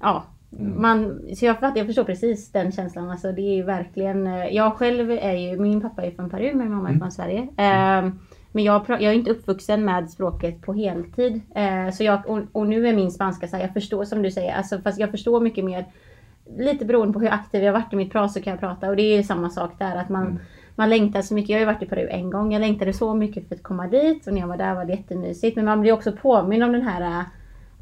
ja. 0.01 0.25
Mm. 0.59 0.83
Man, 0.83 1.21
så 1.37 1.45
jag, 1.47 1.57
jag 1.75 1.87
förstår 1.87 2.05
precis 2.05 2.53
den 2.53 2.73
känslan. 2.73 3.11
Alltså 3.11 3.33
det 3.33 3.43
är 3.43 3.55
ju 3.55 3.63
verkligen, 3.63 4.27
eh, 4.27 4.47
jag 4.47 4.73
själv 4.75 5.11
är 5.11 5.33
ju, 5.33 5.59
min 5.59 5.81
pappa 5.81 6.03
är 6.03 6.11
från 6.11 6.31
Peru, 6.31 6.55
min 6.55 6.71
mamma 6.71 6.89
är 6.89 6.93
Mm. 6.93 7.01
från 7.01 7.13
Sverige. 7.13 7.49
Ehm, 7.57 8.19
men 8.53 8.65
jag, 8.65 8.85
jag 8.89 9.03
är 9.03 9.13
inte 9.13 9.31
uppvuxen 9.31 9.85
med 9.85 10.11
språket 10.11 10.63
på 10.63 10.73
heltid. 10.73 11.41
Eh, 11.55 11.91
så 11.93 12.05
jag, 12.05 12.27
och, 12.31 12.41
och 12.53 12.67
nu 12.67 12.89
är 12.89 12.93
min 12.95 13.11
spanska 13.11 13.49
så 13.49 13.57
här, 13.57 13.63
jag 13.63 13.73
förstår 13.73 14.05
som 14.05 14.23
du 14.23 14.31
säger, 14.31 14.55
alltså, 14.55 14.79
fast 14.79 15.01
jag 15.01 15.11
förstår 15.11 15.41
mycket 15.41 15.65
mer 15.65 15.85
lite 16.59 16.85
beroende 16.85 17.13
på 17.13 17.21
hur 17.21 17.33
aktiv 17.33 17.63
jag 17.63 17.73
varit 17.73 17.93
i 17.93 17.97
mitt 17.97 18.13
prat 18.13 18.33
så 18.33 18.43
kan 18.43 18.51
jag 18.51 18.61
prata. 18.61 18.89
Och 18.89 18.97
det 18.97 19.03
är 19.03 19.17
ju 19.17 19.23
samma 19.23 19.51
sak 19.51 19.71
där. 19.79 19.97
Att 19.97 20.09
man, 20.09 20.23
Mm. 20.27 20.39
man 20.75 20.91
längtar 20.91 21.23
så 21.23 21.35
mycket. 21.35 21.49
Jag 21.51 21.57
har 21.57 21.61
ju 21.61 21.67
varit 21.67 21.83
i 21.83 21.87
Peru 21.87 22.09
en 22.09 22.31
gång. 22.31 22.53
Jag 22.53 22.61
längtade 22.61 22.93
så 22.93 23.15
mycket 23.15 23.49
för 23.49 23.55
att 23.55 23.63
komma 23.63 23.87
dit. 23.87 24.27
Och 24.27 24.33
när 24.33 24.41
jag 24.41 24.49
var 24.49 24.57
där 24.57 24.75
var 24.75 24.85
det 24.85 24.93
jättemysigt. 24.93 25.57
Men 25.57 25.65
man 25.65 25.81
blir 25.81 25.93
också 25.93 26.13
påminn 26.13 26.63
om 26.63 26.73
den 26.73 26.83
här 26.83 27.01
äh, 27.01 27.25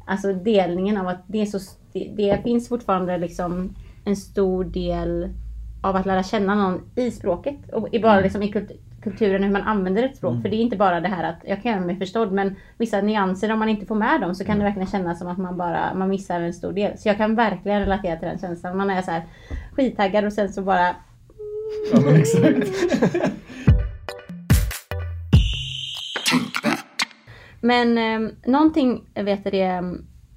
alltså 0.09 0.33
delningen 0.33 0.97
av 0.97 1.07
att 1.07 1.23
det, 1.27 1.41
är 1.41 1.45
så, 1.45 1.59
det, 1.93 2.11
det 2.17 2.43
finns 2.43 2.69
fortfarande 2.69 3.17
liksom 3.17 3.75
en 4.05 4.15
stor 4.15 4.63
del 4.63 5.29
av 5.81 5.95
att 5.95 6.05
lära 6.05 6.23
känna 6.23 6.55
någon 6.55 6.81
i 6.95 7.11
språket. 7.11 7.57
Och 7.73 7.93
i 7.93 7.99
bara 7.99 8.19
liksom 8.19 8.43
i 8.43 8.51
kult, 8.51 8.71
kulturen 9.01 9.43
hur 9.43 9.51
man 9.51 9.61
använder 9.61 10.03
ett 10.03 10.17
språk. 10.17 10.41
För 10.41 10.49
det 10.49 10.55
är 10.55 10.61
inte 10.61 10.77
bara 10.77 10.99
det 10.99 11.07
här 11.07 11.23
att 11.23 11.39
jag 11.43 11.63
kan 11.63 11.71
göra 11.71 11.85
mig 11.85 11.95
förstådd 11.95 12.31
men 12.31 12.55
vissa 12.77 13.01
nyanser 13.01 13.51
om 13.51 13.59
man 13.59 13.69
inte 13.69 13.85
får 13.85 13.95
med 13.95 14.21
dem 14.21 14.35
så 14.35 14.45
kan 14.45 14.57
det 14.57 14.63
verkligen 14.63 14.87
kännas 14.87 15.19
som 15.19 15.27
att 15.27 15.37
man 15.37 15.57
bara 15.57 15.93
man 15.93 16.09
missar 16.09 16.41
en 16.41 16.53
stor 16.53 16.73
del. 16.73 16.97
Så 16.97 17.09
jag 17.09 17.17
kan 17.17 17.35
verkligen 17.35 17.79
relatera 17.79 18.19
till 18.19 18.27
den 18.27 18.39
känslan. 18.39 18.77
Man 18.77 18.89
är 18.89 19.01
så 19.01 19.11
här 19.11 19.23
skittaggad 19.71 20.25
och 20.25 20.33
sen 20.33 20.53
så 20.53 20.61
bara 20.61 20.95
ja, 21.93 22.11
exakt. 22.17 22.69
Men 27.61 27.97
eh, 27.97 28.31
någonting 28.45 29.01
vet 29.15 29.43
du 29.43 29.49
det 29.49 29.83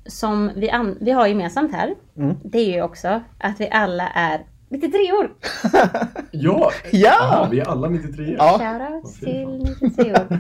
som 0.07 0.50
vi, 0.57 0.71
an- 0.71 0.99
vi 1.00 1.11
har 1.11 1.26
gemensamt 1.26 1.73
här. 1.73 1.95
Mm. 2.17 2.37
Det 2.45 2.59
är 2.59 2.73
ju 2.75 2.83
också 2.83 3.21
att 3.38 3.61
vi 3.61 3.71
alla 3.71 4.09
är 4.09 4.41
93 4.69 5.12
år. 5.12 5.31
Ja! 6.31 6.71
Ja! 6.93 7.12
Aha, 7.21 7.49
vi 7.50 7.61
är 7.61 7.69
alla 7.69 7.88
93 7.88 8.37
Ja. 8.38 8.59
Shoutouts 8.59 9.23
Vad 9.23 9.31
fint. 9.31 9.79
till 9.79 9.88
93 9.88 10.12
år. 10.12 10.38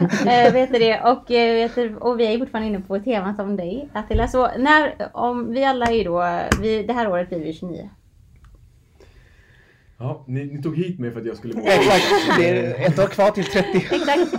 eh, 0.28 0.52
vet 0.52 0.72
du 0.72 0.78
det? 0.78 1.00
Och, 1.00 1.30
eh, 1.30 1.54
vet 1.54 1.74
du, 1.74 1.96
och 1.96 2.20
vi 2.20 2.34
är 2.34 2.38
fortfarande 2.38 2.68
inne 2.68 2.80
på 2.80 2.98
temat 2.98 3.40
om 3.40 3.56
dig 3.56 3.88
Attila. 3.92 4.28
Så 4.28 4.48
när, 4.58 4.94
om, 5.12 5.52
vi 5.52 5.64
alla 5.64 5.86
är 5.86 5.92
ju 5.94 6.04
då, 6.04 6.40
vi, 6.62 6.82
det 6.82 6.92
här 6.92 7.08
året 7.10 7.28
blir 7.28 7.38
vi 7.44 7.52
29. 7.52 7.90
Ja, 9.98 10.24
ni, 10.26 10.44
ni 10.44 10.62
tog 10.62 10.76
hit 10.76 10.98
mig 10.98 11.10
för 11.10 11.20
att 11.20 11.26
jag 11.26 11.36
skulle 11.36 11.60
Exakt, 11.60 12.38
det 12.38 12.48
är 12.48 12.86
ett 12.86 12.98
år 12.98 13.06
kvar 13.06 13.30
till 13.30 13.44
30. 13.44 13.76
Exakt. 13.76 14.32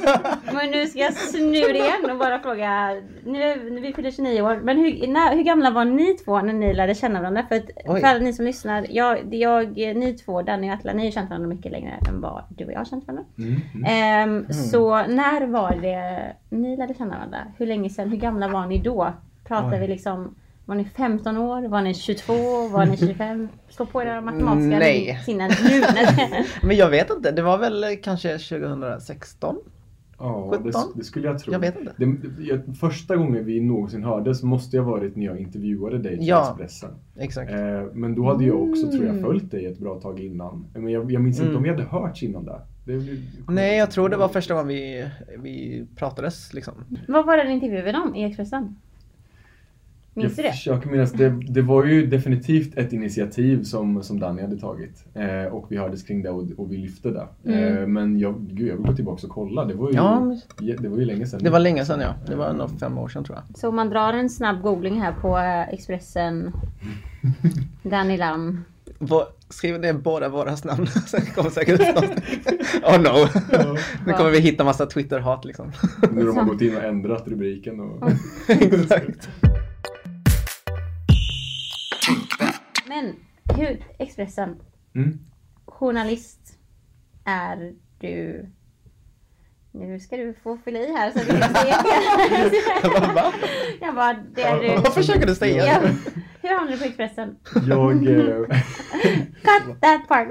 Men 0.54 0.72
nu 0.72 0.88
ska 0.88 1.00
jag 1.00 1.14
snurra 1.14 1.76
igen 1.76 2.12
och 2.12 2.18
bara 2.18 2.40
fråga. 2.40 3.02
Nu 3.26 3.42
är 3.44 3.82
vi 3.82 3.94
fyller 3.94 4.12
29 4.12 4.42
år. 4.42 4.60
Men 4.64 4.78
hur, 4.78 5.08
när, 5.08 5.36
hur 5.36 5.44
gamla 5.44 5.72
var 5.72 5.86
ni 5.86 6.14
två 6.14 6.42
när 6.42 6.54
ni 6.54 6.74
lärde 6.74 6.96
känna 6.96 7.20
varandra? 7.20 7.46
För, 7.50 7.56
att, 7.56 7.70
för 7.86 8.08
alla 8.08 8.20
ni 8.20 8.34
som 8.34 8.46
lyssnar. 8.46 8.88
Jag, 8.90 9.34
jag, 9.34 9.78
ni 9.78 10.14
två, 10.26 10.42
Danny 10.42 10.70
och 10.70 10.74
Atla, 10.74 10.94
ni 10.94 11.06
har 11.06 11.12
känt 11.12 11.30
varandra 11.30 11.50
mycket 11.50 11.72
längre 11.72 12.00
än 12.10 12.22
vad 12.22 12.44
du 12.50 12.66
och 12.66 12.72
jag 12.72 12.78
har 12.78 12.86
känt 12.86 13.08
varandra. 13.08 13.26
Mm, 13.38 13.56
mm. 13.76 13.86
Ehm, 13.86 14.54
Så 14.54 14.96
när 15.08 15.48
var 15.48 15.80
det 15.82 16.34
ni 16.50 16.78
lärde 16.78 16.94
känna 16.94 17.16
varandra? 17.16 17.40
Hur 17.58 17.66
länge 17.66 17.90
sedan? 17.90 18.10
Hur 18.10 18.18
gamla 18.18 18.48
var 18.48 18.66
ni 18.66 18.78
då? 18.78 19.14
Pratar 19.44 19.74
Oj. 19.74 19.80
vi 19.80 19.88
liksom 19.88 20.36
var 20.68 20.76
ni 20.76 20.86
15 20.86 21.38
år? 21.38 21.68
Var 21.68 21.82
ni 21.82 21.94
22? 21.94 22.34
Var 22.68 22.86
ni 22.86 22.98
25? 22.98 23.50
Slå 23.70 23.86
på 23.86 24.02
era 24.02 24.22
matematiska 24.22 24.80
Nej. 24.80 25.20
sinnen 25.26 25.52
nu. 25.64 25.82
Men 26.68 26.76
jag 26.76 26.90
vet 26.90 27.10
inte, 27.10 27.32
det 27.32 27.42
var 27.42 27.58
väl 27.58 27.86
kanske 28.04 28.38
2016? 28.38 29.56
Ja, 30.20 30.50
det, 30.64 30.72
17? 30.72 30.82
det 30.96 31.04
skulle 31.04 31.28
jag 31.28 31.40
tro. 31.40 31.54
Jag 31.54 31.60
vet 31.60 31.80
inte. 31.80 31.94
Det, 31.98 32.44
jag, 32.44 32.78
första 32.80 33.16
gången 33.16 33.46
vi 33.46 33.62
någonsin 33.62 34.04
hördes 34.04 34.44
måste 34.44 34.76
jag 34.78 34.84
ha 34.84 34.92
varit 34.92 35.16
när 35.16 35.26
jag 35.26 35.40
intervjuade 35.40 35.98
dig 35.98 36.18
till 36.18 36.28
Ja. 36.28 36.50
Expressen. 36.50 36.90
Exakt. 37.18 37.52
Eh, 37.52 37.84
men 37.94 38.16
då 38.16 38.26
hade 38.26 38.46
jag 38.46 38.70
också, 38.70 38.92
tror 38.92 39.04
jag, 39.06 39.12
Mm. 39.16 39.24
följt 39.24 39.52
dig 39.52 39.66
ett 39.66 39.80
bra 39.80 40.00
tag 40.00 40.20
innan. 40.20 40.66
Men 40.74 40.88
jag, 40.92 41.12
jag 41.12 41.22
minns 41.22 41.38
inte 41.38 41.46
Mm. 41.50 41.58
om 41.58 41.64
vi 41.64 41.70
hade 41.70 41.84
hörts 41.84 42.24
innan 42.24 42.46
där. 42.46 42.62
Det, 42.86 42.98
det, 42.98 43.18
Nej, 43.48 43.78
jag 43.78 43.92
tror 43.92 44.10
det 44.10 44.18
var 44.18 44.28
första 44.28 44.54
gången 44.54 44.68
vi, 44.68 45.10
vi 45.38 45.86
pratades 45.96 46.54
liksom. 46.54 46.74
Vad 47.08 47.26
var 47.26 47.38
det 47.38 47.44
ni 47.44 47.54
intervjuade 47.54 47.98
om 47.98 48.16
i 48.16 48.24
Expressen? 48.24 48.76
Minns 50.18 50.36
du 50.36 50.42
jag 50.42 50.52
det? 50.52 50.56
försöker 50.56 50.90
minnas. 50.90 51.12
Det, 51.12 51.30
det 51.30 51.62
var 51.62 51.86
ju 51.86 52.06
definitivt 52.08 52.78
ett 52.78 52.94
initiativ 52.94 53.64
som, 53.64 54.04
som 54.04 54.20
Danny 54.20 54.42
hade 54.42 54.60
tagit. 54.60 55.06
Eh, 55.14 55.54
och 55.54 55.66
vi 55.70 55.78
hördes 55.78 56.04
kring 56.04 56.24
det 56.24 56.30
och, 56.30 56.46
och 56.58 56.72
vi 56.72 56.78
lyfte 56.78 57.10
det. 57.10 57.28
Mm. 57.46 57.78
Eh, 57.78 57.88
men 57.88 58.20
jag, 58.20 58.36
gud, 58.40 58.68
jag 58.68 58.78
vill 58.78 58.86
gå 58.86 58.96
tillbaka 58.96 59.28
och 59.28 59.34
kolla. 59.34 59.66
Det 59.66 59.74
var 59.74 59.90
ju, 59.90 59.96
Ja, 59.96 60.38
det 60.80 60.88
var 60.88 60.98
ju 60.98 61.06
länge 61.06 61.26
sedan. 61.26 61.40
Det 61.44 61.50
var 61.50 61.60
länge 61.60 61.86
sedan 61.86 62.00
ja. 62.00 62.14
Det 62.28 62.36
var 62.36 62.54
nog 62.54 62.80
fem 62.80 62.98
år 62.98 63.08
sedan 63.08 63.24
tror 63.24 63.38
jag. 63.38 63.58
Så 63.58 63.70
om 63.70 63.76
man 63.76 63.90
drar 63.90 64.14
en 64.14 64.30
snabb 64.30 64.62
googling 64.62 65.02
här 65.02 65.14
på 65.22 65.38
eh, 65.38 65.70
Expressen. 65.74 66.52
Danny 67.84 68.18
Lam. 68.18 68.64
Skriv 69.50 69.80
ner 69.80 69.94
båda 69.94 70.30
våras 70.30 70.64
namn. 70.64 70.88
Sen 71.08 71.22
kommer 71.36 71.50
säkert 71.50 71.80
ut 71.80 71.96
något. 71.96 72.06
Oh 72.84 73.02
no. 73.02 73.28
Nu 74.06 74.14
kommer 74.14 74.30
vi 74.30 74.40
hitta 74.40 74.64
massa 74.64 74.86
Twitter-hat 74.86 75.46
liksom. 75.46 75.72
Nu 76.12 76.28
har 76.28 76.36
de 76.36 76.48
gått 76.48 76.62
in 76.62 76.78
och 76.78 76.84
ändrat 76.84 77.28
rubriken. 77.28 77.80
Och... 77.80 78.12
Exakt. 78.48 79.30
Men 82.89 83.15
hur, 83.58 83.84
Expressen. 84.00 84.56
Mm. 84.96 85.20
Journalist 85.65 86.58
är 87.25 87.74
du. 88.00 88.46
Nu 89.72 90.00
ska 90.00 90.17
du 90.17 90.34
få 90.44 90.58
fylla 90.58 90.79
i 90.79 90.91
här 90.94 91.12
så 91.12 91.20
att 91.20 91.27
du 91.27 91.34
inte 91.36 91.48
säger 91.50 91.75
Jag 92.84 92.91
bara, 93.01 93.13
va? 93.13 93.34
Jag 93.82 93.96
bara, 93.96 94.17
det 94.36 94.41
är 94.41 94.62
du. 94.62 94.67
Vad 94.82 94.94
försöker 94.94 95.27
du 95.27 95.36
säga? 95.36 95.65
Ja. 95.65 95.79
Hur 96.41 96.50
hamnade 96.56 96.77
du 96.77 96.82
på 96.82 96.86
Expressen? 96.88 97.36
Jag, 97.67 98.08
eh, 98.08 98.46
Cut 99.44 99.82
that 99.82 100.08
part. 100.08 100.27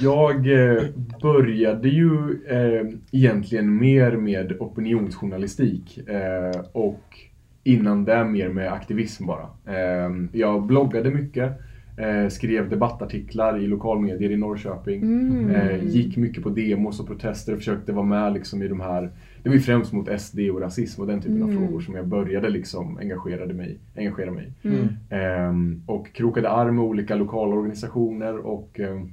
jag 0.00 0.36
eh, 0.52 0.82
började 1.22 1.88
ju 1.88 2.40
eh, 2.48 2.86
egentligen 3.12 3.76
mer 3.76 4.16
med 4.16 4.52
opinionsjournalistik 4.60 6.08
eh, 6.08 6.60
och 6.72 7.18
innan 7.66 8.04
det 8.04 8.24
mer 8.24 8.48
med 8.48 8.72
aktivism 8.72 9.26
bara. 9.26 9.46
Eh, 9.66 10.10
jag 10.32 10.62
bloggade 10.62 11.10
mycket, 11.10 11.52
eh, 11.98 12.28
skrev 12.28 12.68
debattartiklar 12.68 13.58
i 13.62 13.66
lokalmedier 13.66 14.30
i 14.30 14.36
Norrköping. 14.36 15.02
Mm. 15.02 15.50
Eh, 15.50 15.84
gick 15.84 16.16
mycket 16.16 16.42
på 16.42 16.48
demos 16.48 17.00
och 17.00 17.06
protester 17.06 17.52
och 17.52 17.58
försökte 17.58 17.92
vara 17.92 18.06
med 18.06 18.32
liksom 18.32 18.62
i 18.62 18.68
de 18.68 18.80
här, 18.80 19.10
det 19.42 19.48
var 19.48 19.56
ju 19.56 19.62
främst 19.62 19.92
mot 19.92 20.20
SD 20.20 20.38
och 20.50 20.60
rasism 20.60 21.00
och 21.00 21.06
den 21.06 21.20
typen 21.20 21.42
av 21.42 21.50
Mm. 21.50 21.62
frågor 21.66 21.80
som 21.80 21.94
jag 21.94 22.06
började 22.06 22.48
liksom 22.48 22.98
engagerade 22.98 23.54
mig, 23.54 23.78
engagera 23.96 24.30
mig 24.30 24.52
i. 24.62 24.68
Mm. 24.68 24.88
Ehm, 25.10 25.82
och 25.86 26.12
krokade 26.12 26.50
arm 26.50 26.74
med 26.74 26.84
olika 26.84 27.14
lokala 27.14 27.56
organisationer 27.56 28.36
och 28.46 28.80
ehm, 28.80 29.08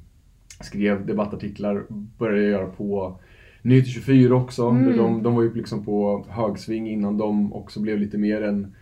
skrev 0.62 1.06
debattartiklar. 1.06 1.84
Började 2.18 2.48
göra 2.48 2.66
på 2.68 3.20
Nyheter 3.63 3.89
24 3.89 4.36
också. 4.36 4.65
Mm. 4.67 4.98
De, 4.98 5.24
de 5.24 5.36
var 5.36 5.41
ju 5.43 5.53
liksom 5.53 5.86
på 5.86 6.25
högsving 6.29 6.89
innan 6.89 7.17
de 7.17 7.53
också 7.53 7.79
blev 7.79 8.00
lite 8.00 8.17
mer 8.17 8.41
en 8.41 8.75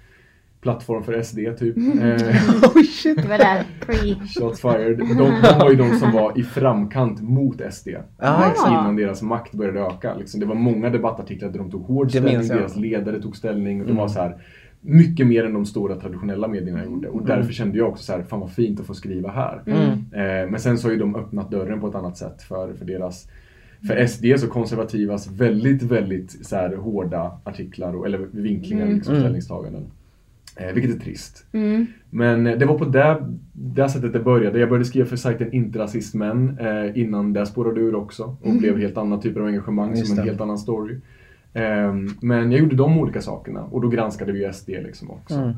plattform 0.61 1.03
för 1.03 1.21
SD 1.21 1.37
typ. 1.59 1.77
Eh, 1.77 1.83
Oh 2.75 2.83
shit. 2.83 3.21
Det 3.21 3.27
var 3.29 3.37
där, 3.37 3.63
pre. 3.85 4.15
shots 4.39 4.61
fired. 4.61 4.97
De, 4.97 5.07
de 5.17 5.59
var 5.59 5.69
ju 5.69 5.75
de 5.75 5.89
som 5.99 6.11
var 6.11 6.39
i 6.39 6.43
framkant 6.43 7.21
mot 7.21 7.61
SD. 7.73 7.87
Exakt. 7.87 8.67
Innan 8.67 8.95
deras 8.95 9.21
makt 9.21 9.51
började 9.53 9.79
öka. 9.79 10.15
Liksom. 10.15 10.39
Det 10.39 10.45
var 10.45 10.55
många 10.55 10.89
debattartiklar 10.89 11.49
där 11.49 11.59
de 11.59 11.71
tog 11.71 11.81
hård 11.81 12.09
ställning, 12.09 12.47
deras 12.47 12.75
ledare 12.75 13.21
tog 13.21 13.35
ställning. 13.35 13.79
Och 13.81 13.85
det 13.85 13.91
Mm. 13.91 14.01
var 14.01 14.07
så 14.07 14.19
här, 14.19 14.37
mycket 14.81 15.27
mer 15.27 15.45
än 15.45 15.53
de 15.53 15.65
stora 15.65 15.95
traditionella 15.95 16.47
medierna 16.47 16.85
gjorde. 16.85 17.07
Och 17.07 17.21
Mm. 17.21 17.27
därför 17.27 17.53
kände 17.53 17.77
jag 17.77 17.89
också 17.89 18.03
så 18.03 18.11
här, 18.13 18.23
fan 18.23 18.39
vad 18.39 18.51
fint 18.51 18.79
att 18.79 18.85
få 18.85 18.93
skriva 18.93 19.31
här. 19.31 19.61
Mm. 19.67 19.89
Eh, 19.91 20.49
men 20.51 20.59
sen 20.59 20.77
så 20.77 20.87
har 20.87 20.93
ju 20.93 20.99
de 20.99 21.15
öppnat 21.15 21.51
dörren 21.51 21.79
på 21.81 21.87
ett 21.87 21.95
annat 21.95 22.17
sätt 22.17 22.41
för, 22.41 22.73
för 22.73 22.85
deras 22.85 23.27
för 23.87 24.05
SD 24.05 24.25
så 24.37 24.47
konservativas 24.47 25.27
väldigt, 25.31 25.83
väldigt 25.83 26.45
så 26.45 26.55
här, 26.55 26.75
hårda 26.75 27.37
artiklar 27.43 27.95
och, 27.95 28.05
eller 28.05 28.27
vinklingar, 28.31 28.83
Mm. 28.83 28.95
liksom, 28.95 29.13
Mm. 29.13 29.23
ställningstaganden. 29.23 29.83
Eh, 30.57 30.73
vilket 30.73 30.95
är 30.95 30.99
trist. 30.99 31.45
Mm. 31.51 31.85
Men 32.09 32.47
eh, 32.47 32.57
det 32.57 32.65
var 32.65 32.77
på 32.77 32.85
det, 32.85 33.27
det 33.53 33.89
sättet 33.89 34.13
det 34.13 34.19
började. 34.19 34.59
Jag 34.59 34.69
började 34.69 34.85
skriva 34.85 35.05
för 35.05 35.15
sajten 35.15 35.53
Inte 35.53 35.79
rasistmän 35.79 36.57
eh, 36.59 36.97
innan 37.01 37.33
det 37.33 37.45
spårade 37.45 37.81
ur 37.81 37.95
också 37.95 38.35
och 38.41 38.53
blev 38.55 38.77
helt 38.77 38.97
andra 38.97 39.17
typer 39.17 39.39
av 39.41 39.47
engagemang 39.47 39.89
Just 39.89 40.07
som 40.07 40.17
en 40.19 40.25
det. 40.25 40.29
helt 40.31 40.41
annan 40.41 40.57
story. 40.57 40.95
Ehm, 41.53 42.09
men 42.21 42.51
jag 42.51 42.61
gjorde 42.61 42.75
de 42.75 42.97
olika 42.97 43.21
sakerna 43.21 43.63
och 43.63 43.81
då 43.81 43.87
granskade 43.87 44.31
vi 44.31 44.53
SD 44.53 44.69
liksom 44.69 45.11
också. 45.11 45.53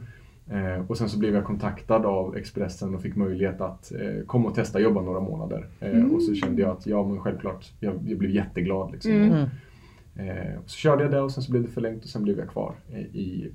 Mm. 0.49 0.65
Eh, 0.81 0.85
och 0.89 0.97
sen 0.97 1.09
så 1.09 1.19
blev 1.19 1.35
jag 1.35 1.43
kontaktad 1.45 2.05
av 2.05 2.35
Expressen 2.37 2.95
och 2.95 3.01
fick 3.01 3.15
möjlighet 3.15 3.61
att 3.61 3.91
eh, 3.91 4.25
komma 4.25 4.49
och 4.49 4.55
testa 4.55 4.79
jobba 4.79 5.01
några 5.01 5.19
månader. 5.19 5.67
Eh, 5.79 6.05
Och 6.05 6.21
så 6.21 6.33
kände 6.35 6.61
jag 6.61 6.71
att 6.71 6.87
ja 6.87 7.07
men 7.07 7.19
självklart, 7.19 7.71
jag, 7.79 7.93
jag 8.07 8.17
blev 8.17 8.31
jätteglad. 8.31 8.91
Liksom. 8.91 9.11
Mm. 9.11 9.33
Eh, 10.15 10.59
så 10.65 10.77
körde 10.77 11.03
jag 11.03 11.11
det 11.11 11.21
och 11.21 11.31
sen 11.31 11.43
så 11.43 11.51
blev 11.51 11.63
det 11.63 11.69
förlängt 11.69 12.03
och 12.03 12.09
sen 12.09 12.23
blev 12.23 12.39
jag 12.39 12.49
kvar 12.49 12.73
i, 12.91 12.97
i 13.19 13.51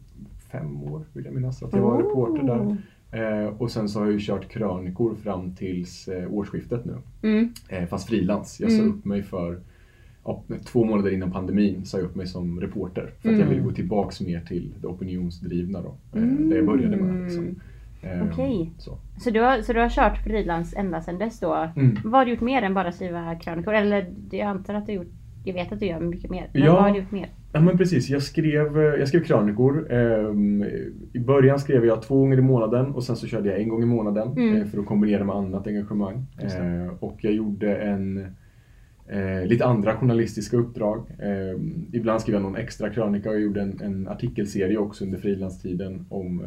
fem 0.53 0.83
år 0.83 1.03
vill 1.13 1.25
jag 1.25 1.35
minnas 1.35 1.63
att 1.63 1.73
jag 1.73 1.81
var 1.81 1.99
reporter 2.03 2.43
där. 2.43 2.77
Eh, 3.11 3.47
och 3.49 3.71
sen 3.71 3.89
så 3.89 3.99
har 3.99 4.07
jag 4.07 4.13
ju 4.13 4.21
kört 4.21 4.49
krönikor 4.49 5.15
fram 5.15 5.55
tills 5.55 6.09
eh, 6.09 6.33
årsskiftet 6.35 6.85
nu. 6.85 6.97
Mm. 7.23 7.53
Eh, 7.69 7.87
fast 7.87 8.09
frilans. 8.09 8.61
Jag 8.61 8.73
sa 8.73 8.79
Mm. 8.83 8.99
upp 8.99 9.05
mig 9.05 9.23
för 9.23 9.61
ja, 10.25 10.43
två 10.65 10.85
månader 10.85 11.11
innan 11.13 11.31
pandemin 11.33 11.85
sa 11.85 11.99
jag 11.99 12.05
upp 12.05 12.15
mig 12.17 12.27
som 12.27 12.61
reporter. 12.61 13.03
För 13.23 13.29
att 13.29 13.35
jag 13.35 13.35
Mm. 13.35 13.49
ville 13.49 13.63
gå 13.63 13.73
tillbaks 13.73 14.21
mer 14.21 14.41
till 14.41 14.75
det 14.81 14.87
opinionsdrivna 14.87 15.83
då. 15.83 16.19
Eh, 16.19 16.23
det 16.25 16.57
jag 16.57 16.67
började 16.67 16.97
med. 16.97 17.25
Liksom. 17.25 17.61
Eh, 18.03 18.23
Okej. 18.33 18.71
så. 18.79 18.99
Så, 19.21 19.31
du 19.31 19.41
har, 19.41 19.63
så 19.63 19.73
du 19.73 19.81
har 19.81 19.89
kört 19.89 20.19
frilans 20.25 20.75
ända 20.77 21.01
sedan 21.01 21.19
dess 21.19 21.41
då? 21.41 21.69
Mm. 21.77 21.97
Vad 22.05 22.13
har 22.21 22.25
du 22.25 22.31
gjort 22.31 22.41
mer 22.41 22.63
än 22.63 22.75
bara 22.75 22.93
skriva 22.93 23.35
krönikor? 23.35 23.75
Eller 23.75 24.07
jag 24.31 24.41
antar 24.49 24.75
att 24.75 24.87
du 24.87 24.93
gjort 24.93 25.07
jag 25.45 25.55
vet 25.55 25.73
att 25.73 25.81
du 25.81 25.87
gör 25.87 26.01
mycket 26.01 26.31
mer. 26.31 26.49
Men 26.53 26.63
Ja. 26.63 26.73
vad 26.73 26.83
har 26.83 26.91
du 26.91 26.99
gjort 26.99 27.11
mer? 27.11 27.29
Ja 27.53 27.61
men 27.61 27.79
precis, 27.79 28.09
jag 28.11 28.23
skrev, 28.23 28.79
eh, 28.79 28.83
jag 28.85 29.09
skrev 29.09 29.25
krönikor. 29.25 29.93
Ehm, 29.93 30.65
I 31.13 31.19
början 31.19 31.59
skrev 31.59 31.85
jag 31.85 32.03
två 32.03 32.19
gånger 32.19 32.39
i 32.39 32.43
månaden 32.43 32.87
och 32.95 33.05
sen 33.05 33.17
så 33.17 33.27
körde 33.27 33.49
jag 33.49 33.61
en 33.61 33.69
gång 33.69 33.83
i 33.83 33.87
månaden 33.87 34.29
Mm. 34.33 34.57
eh, 34.57 34.65
för 34.67 34.79
att 34.79 34.87
kombinera 34.87 35.25
med 35.25 35.37
annat 35.37 35.67
engagemang. 35.67 36.27
Just 36.43 36.57
det. 36.59 36.65
Eh, 36.67 36.89
och 37.05 37.19
jag 37.21 37.33
gjorde 37.33 37.77
en, 37.77 38.27
eh, 39.09 39.47
lite 39.47 39.65
andra 39.65 39.97
journalistiska 39.97 40.57
uppdrag. 40.57 41.03
Ehm, 41.19 41.87
ibland 41.93 42.21
skrev 42.21 42.35
jag 42.35 42.43
någon 42.43 42.57
extra 42.57 42.91
krönika 42.91 43.29
och 43.29 43.35
jag 43.35 43.43
gjorde 43.43 43.61
en, 43.63 43.81
en 43.83 44.09
artikelserie 44.09 44.79
också 44.79 45.05
under 45.05 45.19
frilanstiden 45.19 46.07
om 46.09 46.45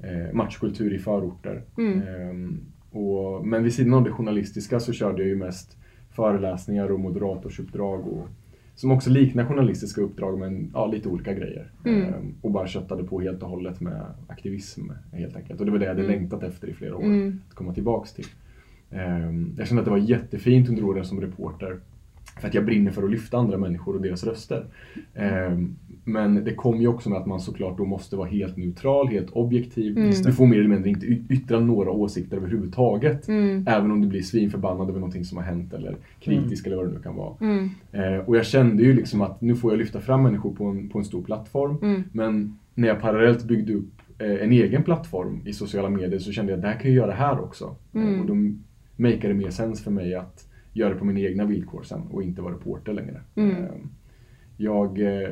eh, 0.00 0.32
matchkultur 0.32 0.94
i 0.94 0.98
förorter. 0.98 1.62
Mm. 1.78 2.02
Ehm, 2.02 2.60
och, 2.90 3.46
men 3.46 3.62
vid 3.64 3.74
sidan 3.74 3.94
av 3.94 4.04
det 4.04 4.10
journalistiska 4.10 4.80
så 4.80 4.92
körde 4.92 5.18
jag 5.22 5.28
ju 5.28 5.36
mest 5.36 5.76
föreläsningar 6.10 6.88
och 6.92 7.00
moderatorsuppdrag 7.00 8.06
och, 8.06 8.28
som 8.74 8.90
också 8.90 9.10
liknar 9.10 9.44
journalistiska 9.44 10.00
uppdrag 10.00 10.38
men 10.38 10.70
ja, 10.74 10.86
lite 10.86 11.08
olika 11.08 11.32
grejer. 11.34 11.70
Mm. 11.84 12.02
Ehm, 12.02 12.34
och 12.40 12.50
bara 12.50 12.66
köttade 12.66 13.04
på 13.04 13.20
helt 13.20 13.42
och 13.42 13.48
hållet 13.48 13.80
med 13.80 14.02
aktivism 14.26 14.90
helt 15.12 15.36
enkelt. 15.36 15.60
Och 15.60 15.66
det 15.66 15.72
var 15.72 15.78
det 15.78 15.84
jag 15.84 15.92
hade 15.94 16.04
Mm. 16.04 16.16
längtat 16.16 16.42
efter 16.42 16.68
i 16.68 16.72
flera 16.74 16.96
år, 16.96 17.02
Mm. 17.04 17.40
att 17.48 17.54
komma 17.54 17.74
tillbaks 17.74 18.12
till. 18.12 18.26
Ehm, 18.94 19.54
jag 19.58 19.68
kände 19.68 19.80
att 19.80 19.84
det 19.84 19.90
var 19.90 19.98
jättefint 19.98 20.68
under 20.68 20.84
åren 20.84 21.04
som 21.04 21.20
reporter 21.20 21.76
för 22.40 22.48
att 22.48 22.54
jag 22.54 22.64
brinner 22.64 22.90
för 22.90 23.02
att 23.02 23.10
lyfta 23.10 23.38
andra 23.38 23.58
människor 23.58 23.96
och 23.96 24.02
deras 24.02 24.24
röster. 24.24 24.66
Ehm, 25.14 25.76
men 26.04 26.44
det 26.44 26.54
kom 26.54 26.80
ju 26.80 26.88
också 26.88 27.10
med 27.10 27.18
att 27.18 27.26
man 27.26 27.40
såklart 27.40 27.78
då 27.78 27.84
måste 27.84 28.16
vara 28.16 28.28
helt 28.28 28.56
neutral, 28.56 29.08
helt 29.08 29.30
objektiv. 29.30 29.98
Mm. 29.98 30.10
Du 30.24 30.32
får 30.32 30.46
mer 30.46 30.58
eller 30.58 30.68
mindre 30.68 30.90
inte 30.90 31.06
yttra 31.06 31.60
några 31.60 31.90
åsikter 31.90 32.36
överhuvudtaget. 32.36 33.28
Mm. 33.28 33.64
Även 33.68 33.90
om 33.90 34.00
du 34.00 34.08
blir 34.08 34.22
svinförbannad 34.22 34.88
över 34.88 35.00
någonting 35.00 35.24
som 35.24 35.38
har 35.38 35.44
hänt 35.44 35.72
eller 35.72 35.96
kritisk 36.20 36.66
eller 36.66 36.76
vad 36.76 36.86
det 36.86 36.92
nu 36.92 36.98
kan 36.98 37.16
vara. 37.16 37.34
Mm. 37.40 37.70
Eh, 37.92 38.18
och 38.18 38.36
jag 38.36 38.46
kände 38.46 38.82
ju 38.82 38.94
liksom 38.94 39.20
att 39.20 39.40
nu 39.40 39.56
får 39.56 39.72
jag 39.72 39.78
lyfta 39.78 40.00
fram 40.00 40.22
människor 40.22 40.54
på 40.54 40.64
en, 40.64 40.88
på 40.88 40.98
en 40.98 41.04
stor 41.04 41.22
plattform. 41.22 41.78
Mm. 41.82 42.04
Men 42.12 42.58
när 42.74 42.88
jag 42.88 43.00
parallellt 43.00 43.44
byggde 43.44 43.74
upp 43.74 43.92
eh, 44.18 44.42
en 44.42 44.52
egen 44.52 44.82
plattform 44.82 45.40
i 45.44 45.52
sociala 45.52 45.90
medier 45.90 46.18
så 46.18 46.32
kände 46.32 46.52
jag 46.52 46.56
att 46.58 46.62
det 46.62 46.68
här 46.68 46.78
kan 46.78 46.90
jag 46.90 46.96
göra 46.96 47.12
här 47.12 47.40
också. 47.40 47.76
Mm. 47.94 48.20
Och 48.20 48.26
då 48.26 48.34
makeade 48.96 49.28
det 49.28 49.34
mer 49.34 49.50
sens 49.50 49.84
för 49.84 49.90
mig 49.90 50.14
att 50.14 50.48
göra 50.72 50.90
det 50.92 50.98
på 50.98 51.04
mina 51.04 51.20
egna 51.20 51.44
villkor 51.44 51.82
sen 51.82 52.02
och 52.10 52.22
inte 52.22 52.42
vara 52.42 52.54
reporter 52.54 52.92
längre. 52.92 53.20
Mm. 53.34 53.50
Eh, 53.56 53.70
jag 54.56 55.00
eh, 55.00 55.30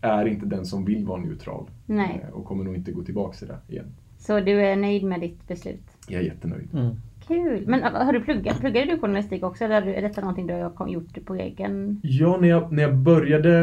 är 0.00 0.26
inte 0.26 0.46
den 0.46 0.66
som 0.66 0.84
vill 0.84 1.04
vara 1.06 1.20
neutral 1.20 1.70
Nej. 1.86 2.24
eh, 2.28 2.34
och 2.34 2.44
kommer 2.44 2.64
nog 2.64 2.74
inte 2.76 2.92
gå 2.92 3.02
tillbaka 3.02 3.36
till 3.38 3.48
det 3.48 3.72
igen. 3.72 3.86
Så 4.18 4.40
du 4.40 4.60
är 4.60 4.76
nöjd 4.76 5.04
med 5.04 5.20
ditt 5.20 5.48
beslut? 5.48 5.82
Jag 6.08 6.20
är 6.20 6.24
jättenöjd. 6.24 6.68
Mm. 6.74 6.94
Kul! 7.26 7.64
Men 7.66 7.82
äh, 7.82 7.90
har 7.92 8.12
du 8.12 8.20
pluggat? 8.20 8.60
Pluggade 8.60 8.86
du 8.86 8.98
journalistik 8.98 9.42
också 9.44 9.64
eller 9.64 9.86
är 9.86 10.02
detta 10.02 10.20
någonting 10.20 10.46
du 10.46 10.54
har 10.54 10.88
gjort 10.88 11.24
på 11.24 11.34
egen... 11.34 12.00
Ja, 12.02 12.38
när 12.40 12.48
jag, 12.48 12.72
när 12.72 12.82
jag 12.82 12.96
började 12.96 13.58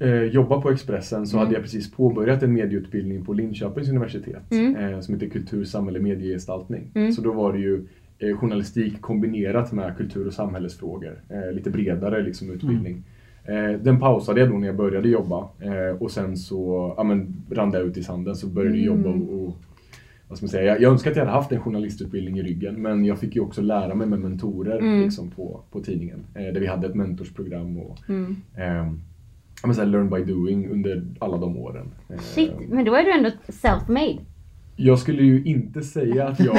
eh, 0.00 0.08
eh, 0.08 0.22
jobba 0.22 0.60
på 0.60 0.70
Expressen 0.70 1.26
så 1.26 1.36
Mm. 1.36 1.46
hade 1.46 1.56
jag 1.56 1.62
precis 1.62 1.90
påbörjat 1.92 2.42
en 2.42 2.52
medieutbildning 2.52 3.24
på 3.24 3.32
Linköpings 3.32 3.88
universitet 3.88 4.52
Mm. 4.52 4.76
eh, 4.76 5.00
som 5.00 5.14
heter 5.14 5.28
Kultur, 5.28 5.64
samhälle, 5.64 6.00
mediegestaltning. 6.00 6.90
Mm. 6.94 7.12
Så 7.12 7.22
då 7.22 7.32
var 7.32 7.52
det 7.52 7.58
ju 7.58 7.74
eh, 7.76 7.80
journalistik 8.40 9.00
kombinerat 9.00 9.72
med 9.72 9.96
kultur 9.96 10.26
och 10.26 10.32
samhällsfrågor. 10.32 11.20
Eh, 11.28 11.52
lite 11.52 11.70
bredare 11.70 12.22
liksom, 12.22 12.50
utbildning. 12.50 13.02
Eh, 13.44 13.80
den 13.80 14.00
pausade 14.00 14.40
jag 14.40 14.50
då 14.50 14.58
när 14.58 14.66
jag 14.66 14.76
började 14.76 15.08
jobba 15.08 15.48
eh, 15.60 15.96
och 16.02 16.10
sen 16.10 16.36
så 16.36 16.94
ja, 16.96 17.02
men, 17.02 17.36
rann 17.50 17.70
det 17.70 17.78
ut 17.80 17.96
i 17.96 18.02
sanden 18.02 18.36
så 18.36 18.46
började 18.46 18.78
jag 18.78 18.94
Mm. 18.96 19.06
jobba 19.10 19.24
och, 19.24 19.44
och 19.48 19.56
vad 20.28 20.38
ska 20.38 20.44
man 20.44 20.50
säga, 20.50 20.64
jag, 20.64 20.80
jag 20.80 20.92
önskar 20.92 21.10
att 21.10 21.16
jag 21.16 21.24
hade 21.24 21.36
haft 21.36 21.52
en 21.52 21.60
journalistutbildning 21.60 22.38
i 22.38 22.42
ryggen 22.42 22.74
men 22.82 23.04
jag 23.04 23.18
fick 23.18 23.34
ju 23.36 23.40
också 23.42 23.62
lära 23.62 23.94
mig 23.94 24.06
med 24.06 24.18
mentorer 24.20 24.78
Mm. 24.78 25.02
liksom, 25.02 25.30
på, 25.30 25.60
på 25.70 25.80
tidningen. 25.80 26.24
Eh, 26.34 26.42
där 26.42 26.60
vi 26.60 26.66
hade 26.66 26.86
ett 26.86 26.94
mentorsprogram 26.94 27.78
och 27.78 27.98
Mm. 28.08 28.36
Men 29.64 29.74
så 29.74 29.80
här, 29.80 29.88
learn 29.88 30.10
by 30.10 30.24
doing 30.32 30.68
under 30.68 31.04
alla 31.18 31.36
de 31.36 31.56
åren. 31.56 31.86
Shit, 32.18 32.52
men 32.68 32.84
då 32.84 32.94
är 32.94 33.02
du 33.04 33.12
ändå 33.12 33.30
self-made. 33.48 34.18
Jag 34.80 34.98
skulle 34.98 35.22
ju 35.22 35.42
inte 35.44 35.82
säga 35.82 36.28
att 36.28 36.40
jag... 36.40 36.56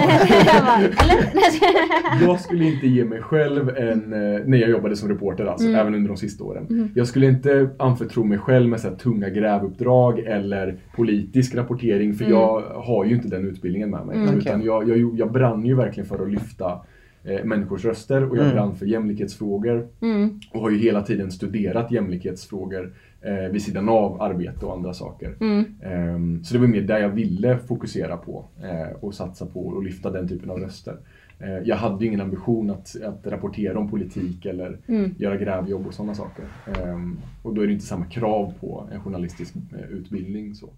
Jag 2.21 2.39
skulle 2.39 2.65
inte 2.65 2.87
ge 2.87 3.05
mig 3.05 3.21
själv 3.21 3.69
en... 3.69 4.13
eh, 4.13 4.39
När 4.45 4.57
jag 4.57 4.69
jobbade 4.69 4.95
som 4.95 5.09
reporter 5.09 5.45
alltså, 5.45 5.67
Mm. 5.67 5.79
även 5.79 5.95
under 5.95 6.07
de 6.07 6.17
sista 6.17 6.43
åren. 6.43 6.67
Mm. 6.69 6.89
Jag 6.95 7.07
skulle 7.07 7.25
inte 7.25 7.69
anförtro 7.79 8.23
mig 8.23 8.37
själv 8.37 8.69
med 8.69 8.79
så 8.79 8.89
här, 8.89 8.95
tunga 8.95 9.29
grävuppdrag 9.29 10.19
eller 10.19 10.77
politisk 10.95 11.55
rapportering 11.55 12.13
för 12.13 12.25
Mm. 12.25 12.37
jag 12.37 12.61
har 12.61 13.05
ju 13.05 13.15
inte 13.15 13.27
den 13.27 13.47
utbildningen 13.47 13.89
med 13.89 14.05
mig. 14.05 14.15
Mm, 14.15 14.37
Utan 14.37 14.39
okej. 14.57 14.65
jag, 14.65 14.89
jag, 14.89 15.19
jag 15.19 15.31
brann 15.31 15.65
ju 15.65 15.75
verkligen 15.75 16.09
för 16.09 16.23
att 16.25 16.31
lyfta 16.31 16.79
eh, 17.23 17.43
människors 17.45 17.85
röster 17.85 18.29
och 18.29 18.37
jag 18.37 18.43
Mm. 18.43 18.55
brann 18.55 18.75
för 18.75 18.85
jämlikhetsfrågor. 18.85 19.87
Mm. 20.01 20.39
och 20.53 20.61
har 20.61 20.69
ju 20.69 20.77
hela 20.77 21.01
tiden 21.01 21.31
studerat 21.31 21.91
jämlikhetsfrågor 21.91 22.93
eh, 23.21 23.51
vid 23.51 23.61
sidan 23.63 23.89
av 23.89 24.21
arbete 24.21 24.65
och 24.65 24.73
andra 24.73 24.93
saker. 24.93 25.35
Mm. 25.41 25.65
Ehm, 25.83 26.43
så 26.43 26.53
det 26.53 26.59
var 26.59 26.67
mer 26.67 26.81
där 26.81 26.99
jag 26.99 27.09
ville 27.09 27.57
fokusera 27.57 28.17
på 28.17 28.45
eh, 28.63 28.95
och 28.99 29.13
satsa 29.13 29.45
på 29.45 29.59
och 29.67 29.83
lyfta 29.83 30.11
den 30.11 30.27
typen 30.27 30.49
av 30.49 30.59
röster. 30.59 30.97
Eh, 31.39 31.57
jag 31.63 31.75
hade 31.75 32.05
ingen 32.05 32.21
ambition 32.21 32.69
att, 32.69 32.95
att 33.03 33.27
rapportera 33.27 33.79
om 33.79 33.89
politik 33.89 34.45
eller 34.45 34.77
Mm. 34.87 35.15
göra 35.17 35.37
grävjobb 35.37 35.87
och 35.87 35.93
sådana 35.93 36.15
saker. 36.15 36.45
Ehm, 36.83 37.17
och 37.43 37.53
då 37.53 37.61
är 37.61 37.67
det 37.67 37.73
inte 37.73 37.85
samma 37.85 38.05
krav 38.05 38.53
på 38.59 38.89
en 38.91 39.01
journalistisk 39.01 39.55
eh, 39.55 39.89
utbildning. 39.89 40.55
Så. 40.55 40.69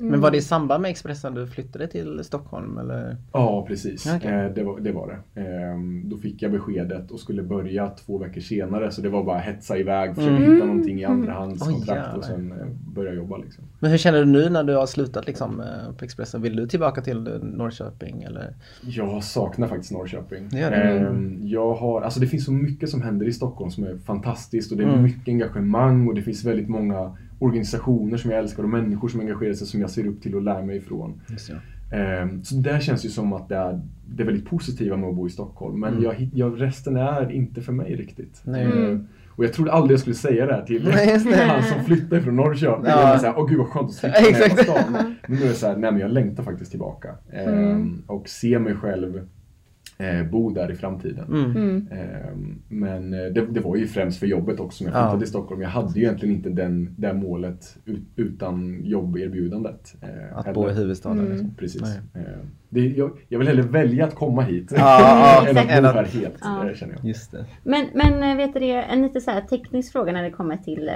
Men 0.00 0.20
var 0.20 0.30
det 0.30 0.36
i 0.36 0.42
samband 0.42 0.82
med 0.82 0.90
Expressen 0.90 1.34
du 1.34 1.46
flyttade 1.46 1.86
till 1.86 2.24
Stockholm 2.24 2.78
eller? 2.78 3.16
Ja, 3.32 3.64
precis. 3.68 4.12
Okej. 4.16 4.30
Eh, 4.32 4.50
det, 4.54 4.62
var, 4.62 4.80
det 4.80 4.92
var 4.92 5.20
det. 5.34 5.40
Ehm, 5.40 6.08
då 6.08 6.16
fick 6.16 6.42
jag 6.42 6.52
beskedet 6.52 7.10
och 7.10 7.20
skulle 7.20 7.42
börja 7.42 7.88
två 7.90 8.18
veckor 8.18 8.40
senare 8.40 8.90
så 8.90 9.00
det 9.00 9.08
var 9.08 9.24
bara 9.24 9.36
att 9.38 9.44
hetsa 9.44 9.78
iväg, 9.78 10.14
försöka 10.14 10.36
Mm. 10.36 10.52
hitta 10.54 10.66
någonting 10.66 11.00
i 11.00 11.04
andrahandskontrakt 11.04 12.08
Oj, 12.12 12.18
och 12.18 12.24
sen 12.24 12.52
eh, 12.52 12.66
börja 12.94 13.12
jobba. 13.12 13.36
Liksom. 13.36 13.64
Men 13.80 13.90
hur 13.90 13.98
känner 13.98 14.18
du 14.18 14.24
nu 14.24 14.48
när 14.50 14.64
du 14.64 14.74
har 14.76 14.86
slutat 14.86 15.26
liksom 15.26 15.60
eh, 15.60 15.92
på 15.98 16.04
Expressen? 16.04 16.42
Vill 16.42 16.56
du 16.56 16.66
tillbaka 16.66 17.00
till 17.00 17.38
Norrköping 17.42 18.22
eller? 18.22 18.54
Jag 18.82 19.24
saknar 19.24 19.68
faktiskt 19.68 19.92
Norrköping. 19.92 20.48
Det 20.50 20.56
det. 20.56 20.76
Ehm, 20.76 21.38
jag 21.42 21.74
har, 21.74 22.02
alltså 22.02 22.20
det 22.20 22.26
finns 22.26 22.44
så 22.44 22.52
mycket 22.52 22.88
som 22.88 23.02
händer 23.02 23.26
i 23.28 23.32
Stockholm 23.32 23.70
som 23.70 23.84
är 23.84 23.96
fantastiskt 23.96 24.72
och 24.72 24.78
det 24.78 24.84
är 24.84 24.88
Mm. 24.88 25.02
mycket 25.02 25.28
engagemang 25.28 26.08
och 26.08 26.14
det 26.14 26.22
finns 26.22 26.44
väldigt 26.44 26.68
många 26.68 27.16
organisationer 27.38 28.16
som 28.16 28.30
jag 28.30 28.40
älskar 28.40 28.62
och 28.62 28.68
människor 28.68 29.08
som 29.08 29.20
engagerar 29.20 29.52
sig 29.54 29.66
som 29.66 29.80
jag 29.80 29.90
ser 29.90 30.06
upp 30.06 30.22
till 30.22 30.34
och 30.34 30.42
lär 30.42 30.62
mig 30.62 30.76
ifrån. 30.76 31.20
Just 31.28 31.50
ja. 31.50 31.56
Ehm, 31.96 32.44
så 32.44 32.54
där 32.54 32.80
känns 32.80 33.02
det 33.02 33.08
som 33.08 33.32
att 33.32 33.48
det 33.48 33.56
är 33.56 33.80
det 34.06 34.24
väldigt 34.24 34.46
positiva 34.46 34.96
med 34.96 35.08
att 35.08 35.14
bo 35.16 35.26
i 35.26 35.30
Stockholm. 35.30 35.80
Men 35.80 35.92
Mm. 35.92 36.04
jag, 36.04 36.28
jag, 36.34 36.60
resten 36.62 36.96
är 36.96 37.32
inte 37.32 37.60
för 37.62 37.72
mig 37.72 37.96
riktigt. 37.96 38.40
Nej. 38.44 38.64
Mm. 38.64 39.06
Och 39.28 39.44
jag 39.44 39.52
trodde 39.52 39.72
aldrig 39.72 39.92
jag 39.92 40.00
skulle 40.00 40.14
säga 40.16 40.46
det 40.46 40.52
här 40.54 40.62
till 40.62 40.84
Nej, 40.94 41.18
han 41.48 41.62
som 41.62 41.84
flyttade 41.84 42.22
från 42.22 42.36
Norrköping. 42.36 42.84
Ja. 42.86 43.00
Jag 43.00 43.08
var 43.08 43.18
såhär, 43.18 43.34
åh 43.38 43.48
gud 43.48 43.58
vad 43.58 43.66
skönt 43.66 43.88
att 43.88 43.94
slippa 43.94 44.18
här 44.18 44.28
Exakt. 44.28 44.62
stan. 44.62 44.92
Men 45.26 45.38
nu 45.38 45.44
är 45.44 45.48
det 45.48 45.54
såhär, 45.54 45.76
nej 45.76 45.92
men 45.92 46.00
jag 46.00 46.10
längtar 46.10 46.42
faktiskt 46.42 46.70
tillbaka. 46.70 47.08
Ehm, 47.32 47.48
Mm. 47.54 48.02
och 48.06 48.28
ser 48.28 48.58
mig 48.58 48.74
själv 48.74 49.28
eh, 49.98 50.30
bo 50.30 50.50
där 50.50 50.70
i 50.72 50.74
framtiden. 50.74 51.24
Mm. 51.28 51.50
Mm. 51.50 51.88
Ehm, 51.92 52.62
men 52.68 53.14
eh, 53.14 53.20
det, 53.20 53.46
det 53.46 53.60
var 53.60 53.76
ju 53.76 53.86
främst 53.86 54.18
för 54.18 54.26
jobbet 54.26 54.60
också 54.60 54.76
som 54.78 54.86
jag 54.86 54.94
Ja. 54.96 55.00
flyttade 55.02 55.20
till 55.20 55.28
Stockholm. 55.28 55.62
Jag 55.62 55.68
hade 55.68 55.92
ju 56.00 56.04
egentligen 56.06 56.34
inte 56.34 56.48
den, 56.50 56.94
det 56.98 57.12
målet 57.14 57.78
ut, 57.84 58.02
utan 58.16 58.80
jobberbjudandet. 58.84 59.94
eh, 60.02 60.38
Att 60.38 60.54
bo 60.54 60.64
i 60.64 60.66
heller. 60.68 60.80
huvudstaden. 60.80 61.18
Mm. 61.18 61.30
Liksom. 61.32 61.54
Precis. 61.54 61.82
Nej. 61.82 62.24
Eh, 62.24 62.38
det, 62.70 62.80
jag, 62.80 63.10
jag 63.28 63.38
vill 63.38 63.48
hellre 63.48 63.62
välja 63.62 64.04
att 64.06 64.14
komma 64.14 64.42
hit 64.42 64.72
Ja, 64.76 65.46
än 65.48 65.56
att 65.84 65.94
bo 65.94 65.98
här 65.98 66.04
helt, 66.04 66.34
Ja. 66.42 66.68
eh, 66.68 66.74
känner 66.74 66.94
jag. 66.94 67.04
Just 67.04 67.32
det. 67.32 67.46
Men, 67.64 67.86
men 67.94 68.22
eh, 68.30 68.36
vet 68.36 68.54
du 68.54 68.60
det, 68.60 68.72
en 68.82 69.02
lite 69.02 69.20
så 69.20 69.30
här 69.30 69.40
teknisk 69.40 69.92
fråga 69.92 70.12
när 70.12 70.22
det 70.22 70.30
kommer 70.30 70.56
till 70.56 70.90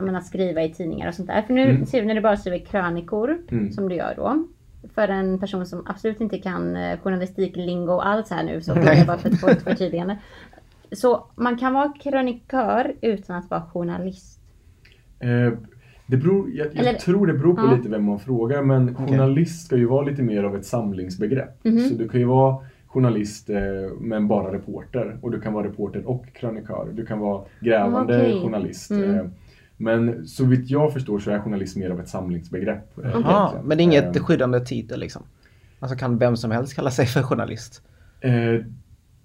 um, 0.00 0.14
att 0.14 0.26
skriva 0.26 0.62
i 0.62 0.72
tidningar 0.74 1.08
och 1.08 1.14
sånt 1.14 1.28
där. 1.28 1.42
För 1.42 1.54
nu 1.54 1.62
Mm. 1.70 1.86
ser 1.86 2.00
vi 2.00 2.06
när 2.06 2.14
du 2.14 2.20
bara 2.20 2.36
skriver 2.36 2.58
krönikor, 2.58 3.38
Mm. 3.50 3.72
som 3.72 3.88
du 3.88 3.94
gör 3.94 4.14
då. 4.16 4.46
För 4.94 5.08
en 5.08 5.38
person 5.38 5.66
som 5.66 5.82
absolut 5.86 6.20
inte 6.20 6.38
kan 6.38 6.76
eh, 6.76 6.98
journalistik, 6.98 7.56
lingo 7.56 7.92
och 7.92 8.06
allt 8.06 8.26
så 8.26 8.34
här 8.34 8.44
nu 8.44 8.60
så 8.60 8.70
jag 8.70 9.06
bara 9.06 9.18
för 9.18 9.28
att 9.28 9.40
få 9.40 9.48
ett 9.48 9.62
förtydligande. 9.62 10.18
Så 10.92 11.24
man 11.34 11.58
kan 11.58 11.72
vara 11.74 11.92
krönikör 12.00 12.92
utan 13.00 13.36
att 13.36 13.50
vara 13.50 13.62
journalist. 13.62 14.40
Eh, 15.20 15.52
Det 16.06 16.16
beror, 16.16 16.50
jag, 16.50 16.66
jag 16.66 16.76
Eller- 16.76 16.98
tror 16.98 17.26
det 17.26 17.32
beror 17.32 17.54
på 17.54 17.60
Ja. 17.66 17.76
lite 17.76 17.88
vem 17.88 18.04
man 18.04 18.18
frågar 18.18 18.62
men 18.62 18.94
journalist 18.94 19.66
ska 19.66 19.76
ju 19.76 19.86
vara 19.86 20.02
lite 20.04 20.22
mer 20.22 20.44
av 20.44 20.56
ett 20.56 20.66
samlingsbegrepp. 20.66 21.64
Mhm. 21.64 21.78
Så 21.78 21.94
du 21.94 22.08
kan 22.08 22.20
ju 22.20 22.26
vara 22.26 22.56
journalist 22.86 23.50
eh, 23.50 23.56
men 24.00 24.28
bara 24.28 24.52
reporter 24.52 25.16
och 25.22 25.30
du 25.30 25.40
kan 25.40 25.52
vara 25.52 25.66
reporter 25.66 26.08
och 26.08 26.26
krönikör. 26.34 26.88
Du 26.92 27.06
kan 27.06 27.18
vara 27.18 27.44
grävande 27.60 28.16
Okej. 28.20 28.40
journalist. 28.42 28.90
Mm. 28.90 29.30
Men 29.76 30.26
så 30.26 30.44
vitt 30.44 30.70
jag 30.70 30.92
förstår 30.92 31.18
så 31.18 31.30
är 31.30 31.38
journalist 31.40 31.76
mer 31.76 31.90
av 31.90 32.00
ett 32.00 32.08
samlingsbegrepp. 32.08 32.98
eh, 32.98 33.04
Ja, 33.04 33.10
egentligen. 33.10 33.66
men 33.66 33.76
det 33.78 33.82
är 33.82 33.84
inget 33.84 34.16
Eh, 34.16 34.22
skyddande 34.24 34.60
titel 34.60 35.00
liksom? 35.00 35.22
Alltså 35.78 35.96
kan 35.96 36.18
vem 36.18 36.36
som 36.36 36.50
helst 36.50 36.74
kalla 36.74 36.90
sig 36.90 37.06
för 37.06 37.22
journalist? 37.22 37.82
Eh, 38.20 38.32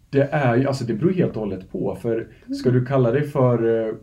det 0.09 0.21
är 0.31 0.55
ju, 0.55 0.67
alltså 0.67 0.83
det 0.85 0.93
beror 0.93 1.13
helt 1.13 1.33
och 1.35 1.39
hållet 1.39 1.71
på. 1.71 1.97
För 2.01 2.27
ska 2.59 2.71
du 2.71 2.85
kalla 2.85 3.11
dig 3.11 3.27
för... 3.27 3.87
Eh, 3.87 3.93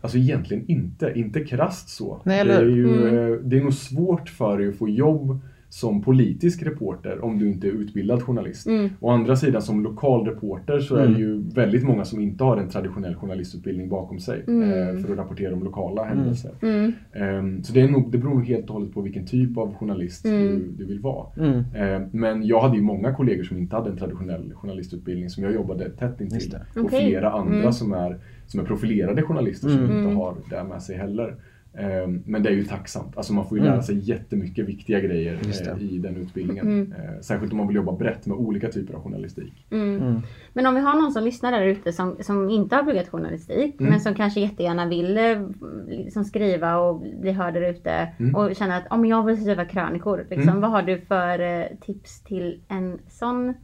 alltså 0.00 0.18
egentligen 0.18 0.64
inte, 0.70 1.12
inte 1.16 1.44
krasst 1.44 1.88
så. 1.88 2.20
Nej, 2.24 2.40
eller 2.40 2.64
det, 2.64 2.70
är 2.72 2.76
ju, 2.76 3.06
Mm. 3.08 3.32
eh, 3.32 3.38
det 3.40 3.58
är 3.58 3.62
nog 3.62 3.74
svårt 3.74 4.28
för 4.28 4.58
dig 4.58 4.68
att 4.68 4.76
få 4.76 4.88
jobb 4.88 5.40
som 5.72 6.02
politisk 6.02 6.62
reporter 6.62 7.24
om 7.24 7.38
du 7.38 7.48
inte 7.50 7.66
är 7.66 7.70
utbildad 7.72 8.22
journalist. 8.22 8.66
Mm. 8.66 8.88
Å 9.00 9.10
andra 9.10 9.36
sidan 9.36 9.62
som 9.62 9.82
lokal 9.82 10.26
reporter 10.26 10.80
så 10.80 10.96
är 10.96 11.00
Mm. 11.02 11.14
det 11.14 11.20
ju 11.20 11.42
väldigt 11.54 11.82
många 11.84 12.04
som 12.04 12.20
inte 12.20 12.44
har 12.44 12.56
en 12.56 12.68
traditionell 12.68 13.14
journalistutbildning 13.14 13.88
bakom 13.88 14.18
sig 14.20 14.44
Mm. 14.48 14.62
eh, 14.70 15.02
för 15.02 15.12
att 15.12 15.18
rapportera 15.18 15.54
om 15.54 15.64
lokala 15.64 16.04
händelser. 16.04 16.50
Mm. 16.62 16.92
Ehm, 17.12 17.62
Så 17.62 17.72
det, 17.72 17.80
är 17.80 17.88
nog, 17.88 18.12
det 18.12 18.18
beror 18.18 18.34
nog 18.34 18.46
helt 18.46 18.66
och 18.68 18.74
hållet 18.74 18.92
på 18.94 19.00
vilken 19.00 19.26
typ 19.26 19.58
av 19.58 19.74
journalist 19.74 20.24
Mm. 20.26 20.42
du, 20.42 20.68
du 20.78 20.84
vill 20.84 21.00
vara. 21.00 21.26
Mm. 21.38 21.58
Eh, 21.74 22.08
Men 22.12 22.46
jag 22.46 22.60
hade 22.60 22.76
ju 22.76 22.82
många 22.82 23.14
kollegor 23.14 23.42
som 23.44 23.58
inte 23.58 23.76
hade 23.76 23.90
en 23.90 23.96
traditionell 23.96 24.52
journalistutbildning 24.54 25.30
som 25.30 25.44
jag 25.44 25.54
jobbade 25.54 25.90
tätt 25.90 26.20
intill. 26.20 26.54
Och 26.84 26.90
flera 26.90 27.30
andra 27.32 27.54
Mm. 27.60 27.72
som, 27.72 27.92
är, 27.92 28.18
som 28.46 28.60
är 28.60 28.64
profilerade 28.64 29.22
journalister 29.22 29.68
som 29.68 29.78
Mm. 29.78 29.90
inte 29.90 30.00
Mm. 30.04 30.16
har 30.16 30.34
det 30.50 30.64
med 30.64 30.82
sig 30.82 30.96
heller. 30.96 31.34
Eh, 31.74 32.08
Men 32.26 32.42
det 32.42 32.48
är 32.48 32.52
ju 32.52 32.64
tacksamt. 32.64 33.16
Alltså 33.16 33.32
man 33.32 33.48
får 33.48 33.58
ju 33.58 33.62
Mm. 33.64 33.72
lära 33.72 33.82
sig 33.82 33.98
jättemycket 33.98 34.66
viktiga 34.68 35.00
grejer 35.00 35.38
eh, 35.76 35.82
i 35.82 35.98
den 35.98 36.16
utbildningen. 36.16 36.66
Mm. 36.66 36.92
Eh, 36.92 37.20
Särskilt 37.20 37.52
om 37.52 37.58
man 37.58 37.66
vill 37.66 37.76
jobba 37.76 37.92
brett 37.92 38.26
med 38.26 38.36
olika 38.36 38.68
typer 38.68 38.94
av 38.94 39.02
journalistik. 39.02 39.66
Mm. 39.70 40.00
Mm. 40.02 40.20
Men 40.52 40.66
om 40.66 40.74
vi 40.74 40.80
har 40.80 40.94
någon 40.94 41.12
som 41.12 41.24
lyssnar 41.24 41.52
där 41.52 41.62
ute 41.62 41.92
som, 41.92 42.16
som 42.20 42.50
inte 42.50 42.76
har 42.76 42.82
pluggat 42.82 43.08
journalistik 43.08 43.80
Mm. 43.80 43.90
men 43.90 44.00
som 44.00 44.14
kanske 44.14 44.40
jättegärna 44.40 44.86
vill 44.86 45.18
eh, 45.18 45.48
liksom 45.88 46.24
skriva 46.24 46.76
och 46.76 47.00
bli 47.20 47.32
hörd 47.32 47.54
där 47.54 47.70
ute 47.70 48.08
Mm. 48.18 48.34
och 48.34 48.56
känner 48.56 48.76
att 48.78 48.86
om 48.90 49.06
jag 49.06 49.26
vill 49.26 49.40
skriva 49.40 49.64
krönikor. 49.64 50.26
Liksom, 50.30 50.48
Mm. 50.48 50.60
Vad 50.60 50.70
har 50.70 50.82
du 50.82 50.98
för 51.00 51.68
tips 51.80 52.20
till 52.20 52.60
en 52.68 52.98
sån 53.08 53.54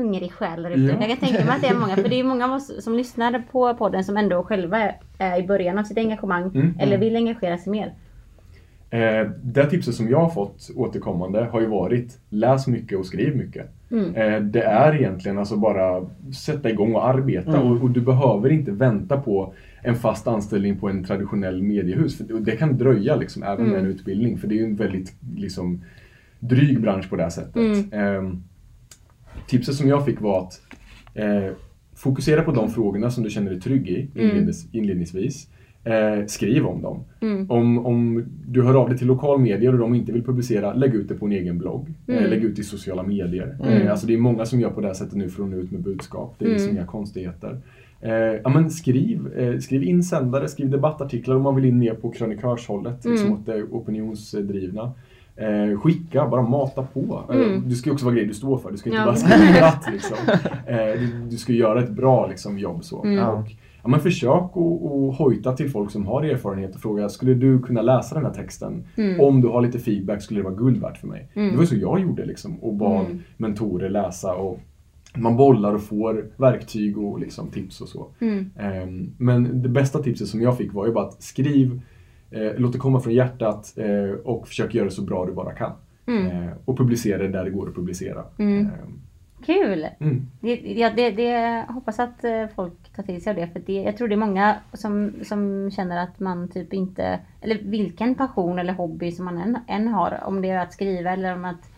hungrig 0.00 0.32
själ 0.32 0.62
där 0.62 0.70
ute? 0.70 0.80
Ja. 0.80 0.96
Jag 1.00 1.08
kan 1.18 1.28
tänka 1.28 1.44
mig 1.44 1.54
att 1.56 1.62
det 1.62 1.68
är 1.68 1.74
många, 1.74 1.96
för 1.96 2.08
det 2.08 2.20
är 2.20 2.24
många 2.24 2.44
av 2.44 2.52
oss 2.52 2.84
som 2.84 2.94
lyssnar 2.96 3.42
på 3.52 3.74
podden 3.74 4.04
som 4.04 4.16
ändå 4.16 4.42
själva 4.42 4.78
är- 5.18 5.40
i 5.42 5.46
början 5.46 5.78
av 5.78 5.82
sitt 5.84 5.98
engagemang 5.98 6.50
Mm. 6.54 6.74
eller 6.78 6.98
vill 6.98 7.16
engagera 7.16 7.58
sig 7.58 7.70
mer. 7.70 7.92
Eh, 8.92 9.30
det 9.42 9.66
tipset 9.66 9.94
som 9.94 10.08
jag 10.08 10.18
har 10.20 10.28
fått 10.30 10.70
återkommande 10.76 11.44
har 11.44 11.60
ju 11.60 11.66
varit 11.66 12.18
läs 12.30 12.66
mycket 12.66 12.98
och 12.98 13.06
skriv 13.06 13.36
mycket. 13.36 13.66
Mm. 13.90 14.14
Eh, 14.14 14.40
det 14.40 14.62
är 14.62 14.94
egentligen 14.96 15.38
alltså 15.38 15.56
bara 15.56 16.02
sätta 16.34 16.70
igång 16.70 16.94
och 16.94 17.08
arbeta 17.08 17.56
Mm. 17.56 17.72
och, 17.72 17.82
och 17.82 17.90
du 17.90 18.00
behöver 18.00 18.50
inte 18.52 18.70
vänta 18.72 19.16
på 19.20 19.52
en 19.82 19.94
fast 19.94 20.28
anställning 20.28 20.76
på 20.78 20.88
en 20.88 21.04
traditionell 21.04 21.62
mediehus. 21.62 22.16
För 22.16 22.24
det- 22.24 22.40
det 22.40 22.56
kan 22.56 22.78
dröja 22.78 23.16
liksom, 23.16 23.42
även 23.42 23.64
med 23.66 23.74
en 23.74 23.80
Mm. 23.80 23.90
utbildning 23.90 24.38
för 24.38 24.48
det 24.48 24.54
är 24.54 24.58
ju 24.58 24.64
en 24.64 24.76
väldigt 24.76 25.14
liksom, 25.36 25.80
dryg 26.38 26.80
bransch 26.80 27.10
på 27.10 27.16
det 27.16 27.22
här 27.22 27.30
sättet. 27.30 27.56
Mm. 27.92 27.92
Eh, 27.92 28.32
tipset 29.46 29.74
som 29.74 29.88
jag 29.88 30.04
fick 30.04 30.20
var 30.20 30.38
att 30.40 30.60
eh, 31.14 31.52
fokusera 31.96 32.42
på 32.42 32.52
de 32.52 32.70
frågorna 32.70 33.10
som 33.10 33.24
du 33.24 33.30
känner 33.30 33.50
dig 33.50 33.60
trygg 33.60 33.88
i 33.88 34.10
inlednings, 34.14 34.66
inledningsvis. 34.72 35.48
Eh, 35.84 36.26
skriv 36.26 36.66
om 36.66 36.82
dem. 36.82 37.04
Mm. 37.20 37.50
Om, 37.50 37.86
om 37.86 38.24
du 38.46 38.62
hör 38.62 38.74
av 38.74 38.88
dig 38.88 38.98
till 38.98 39.06
lokal 39.06 39.40
medier 39.40 39.72
och 39.72 39.78
de 39.78 39.94
inte 39.94 40.12
vill 40.12 40.24
publicera, 40.24 40.74
lägg 40.74 40.94
ut 40.94 41.08
det 41.08 41.14
på 41.14 41.26
en 41.26 41.32
egen 41.32 41.58
blogg. 41.58 41.94
Mm. 42.08 42.24
Eh, 42.24 42.30
lägg 42.30 42.44
ut 42.44 42.56
det 42.56 42.60
i 42.60 42.64
sociala 42.64 43.02
medier. 43.02 43.56
Mm. 43.62 43.82
Eh, 43.82 43.90
alltså 43.90 44.06
det 44.06 44.14
är 44.14 44.18
många 44.18 44.46
som 44.46 44.60
gör 44.60 44.70
på 44.70 44.80
det 44.80 44.86
här 44.86 44.94
sättet 44.94 45.14
nu 45.14 45.28
för 45.28 45.42
att 45.42 45.48
nå 45.48 45.56
ut 45.56 45.70
med 45.70 45.80
budskap. 45.82 46.34
Det 46.38 46.44
är 46.44 46.48
liksom 46.48 46.68
Mm. 46.68 46.76
inga 46.76 46.86
konstigheter. 46.86 47.60
Eh, 48.00 48.12
ja, 48.14 48.48
men 48.48 48.70
skriv, 48.70 49.32
eh, 49.36 49.58
skriv 49.58 49.82
insändare, 49.82 50.48
skriv 50.48 50.70
debattartiklar 50.70 51.36
om 51.36 51.42
man 51.42 51.56
vill 51.56 51.64
in 51.64 51.78
mer 51.78 51.94
på 51.94 52.10
krönikörshållet, 52.10 53.04
liksom 53.04 53.26
Mm. 53.26 53.38
åt 53.38 53.46
det 53.46 53.62
opinionsdrivna. 53.62 54.92
Eh, 55.40 55.78
skicka, 55.80 56.28
bara 56.28 56.42
mata 56.42 56.82
på. 56.82 57.24
Eh, 57.30 57.36
Mm. 57.36 57.68
Du 57.68 57.74
ska 57.74 57.88
ju 57.90 57.92
också 57.92 58.04
vara 58.04 58.14
grejer 58.14 58.28
du 58.28 58.34
står 58.34 58.58
för, 58.58 58.70
du 58.70 58.76
ska 58.76 58.90
inte 58.90 58.98
Ja. 59.00 59.04
bara 59.04 59.16
skriva. 59.16 59.72
Liksom. 59.92 60.16
Eh, 60.66 61.00
du, 61.00 61.28
du 61.30 61.36
ska 61.36 61.52
göra 61.52 61.82
ett 61.84 61.90
bra 61.90 62.26
liksom, 62.26 62.58
jobb. 62.58 62.84
så. 62.84 63.04
Mm. 63.04 63.28
Och, 63.28 63.46
ja, 63.82 63.88
men 63.88 64.00
försök 64.00 64.42
att 64.50 64.56
och 64.56 65.14
hojta 65.14 65.52
till 65.56 65.70
folk 65.70 65.90
som 65.90 66.06
har 66.06 66.22
erfarenhet 66.22 66.74
och 66.74 66.80
fråga, 66.80 67.08
skulle 67.08 67.34
du 67.34 67.58
kunna 67.62 67.82
läsa 67.82 68.14
den 68.14 68.24
här 68.24 68.32
texten? 68.34 68.84
Mm. 68.96 69.20
Om 69.20 69.40
du 69.40 69.48
har 69.48 69.62
lite 69.62 69.78
feedback 69.78 70.22
skulle 70.22 70.40
det 70.40 70.44
vara 70.44 70.54
guld 70.54 70.80
värt 70.80 70.96
för 70.98 71.06
mig. 71.06 71.28
Mm. 71.34 71.50
Det 71.52 71.56
var 71.58 71.64
så 71.64 71.76
jag 71.76 72.00
gjorde 72.00 72.24
liksom, 72.26 72.56
och 72.58 72.74
bad 72.74 73.04
Mm. 73.06 73.18
mentorer 73.36 73.88
läsa. 73.90 74.34
och 74.34 74.58
man 75.16 75.36
bollar 75.36 75.74
och 75.74 75.82
får 75.82 76.26
verktyg 76.36 76.98
och 76.98 77.20
liksom 77.20 77.48
tips 77.50 77.80
och 77.80 77.88
så. 77.88 78.06
Mm. 78.20 78.50
Ehm, 78.58 79.12
Men 79.18 79.62
det 79.62 79.68
bästa 79.68 79.98
tipset 80.02 80.28
som 80.28 80.40
jag 80.42 80.56
fick 80.58 80.72
var 80.74 80.86
ju 80.86 80.92
bara 80.92 81.04
att 81.06 81.22
skriv, 81.22 81.80
eh, 82.30 82.52
låt 82.56 82.72
det 82.72 82.78
komma 82.78 83.00
från 83.00 83.12
hjärtat 83.12 83.74
eh, 83.76 84.18
och 84.24 84.48
försök 84.48 84.74
göra 84.74 84.84
det 84.84 84.90
så 84.90 85.02
bra 85.02 85.26
du 85.26 85.32
bara 85.32 85.52
kan. 85.52 85.72
Mm. 86.06 86.26
Eh, 86.26 86.52
och 86.64 86.78
publicera 86.78 87.22
det 87.22 87.28
där 87.28 87.44
det 87.44 87.50
går 87.50 87.68
att 87.68 87.74
publicera. 87.74 88.24
Mm. 88.38 88.66
Ehm, 88.66 89.00
Kul! 89.46 89.86
Mm. 90.00 90.26
Det, 90.40 90.54
ja, 90.54 90.90
det, 90.96 91.10
det, 91.10 91.22
jag 91.22 91.66
hoppas 91.66 91.98
att 91.98 92.24
eh, 92.24 92.46
folk 92.56 92.92
tar 92.96 93.02
till 93.02 93.22
sig 93.22 93.30
av 93.30 93.36
det. 93.36 93.48
För 93.48 93.60
det, 93.66 93.82
jag 93.82 93.96
tror 93.96 94.08
det 94.08 94.14
är 94.14 94.16
många 94.16 94.56
som, 94.72 95.12
som 95.22 95.70
känner 95.70 96.02
att 96.02 96.20
man 96.20 96.48
typ 96.48 96.72
inte... 96.72 97.18
Eller 97.40 97.58
vilken 97.62 98.14
passion 98.14 98.58
eller 98.58 98.72
hobby 98.72 99.12
som 99.12 99.24
man 99.24 99.38
än, 99.38 99.58
än 99.68 99.88
har. 99.88 100.20
Om 100.24 100.42
det 100.42 100.50
är 100.50 100.58
att 100.58 100.72
skriva 100.72 101.10
eller 101.10 101.34
om 101.34 101.44
att... 101.44 101.70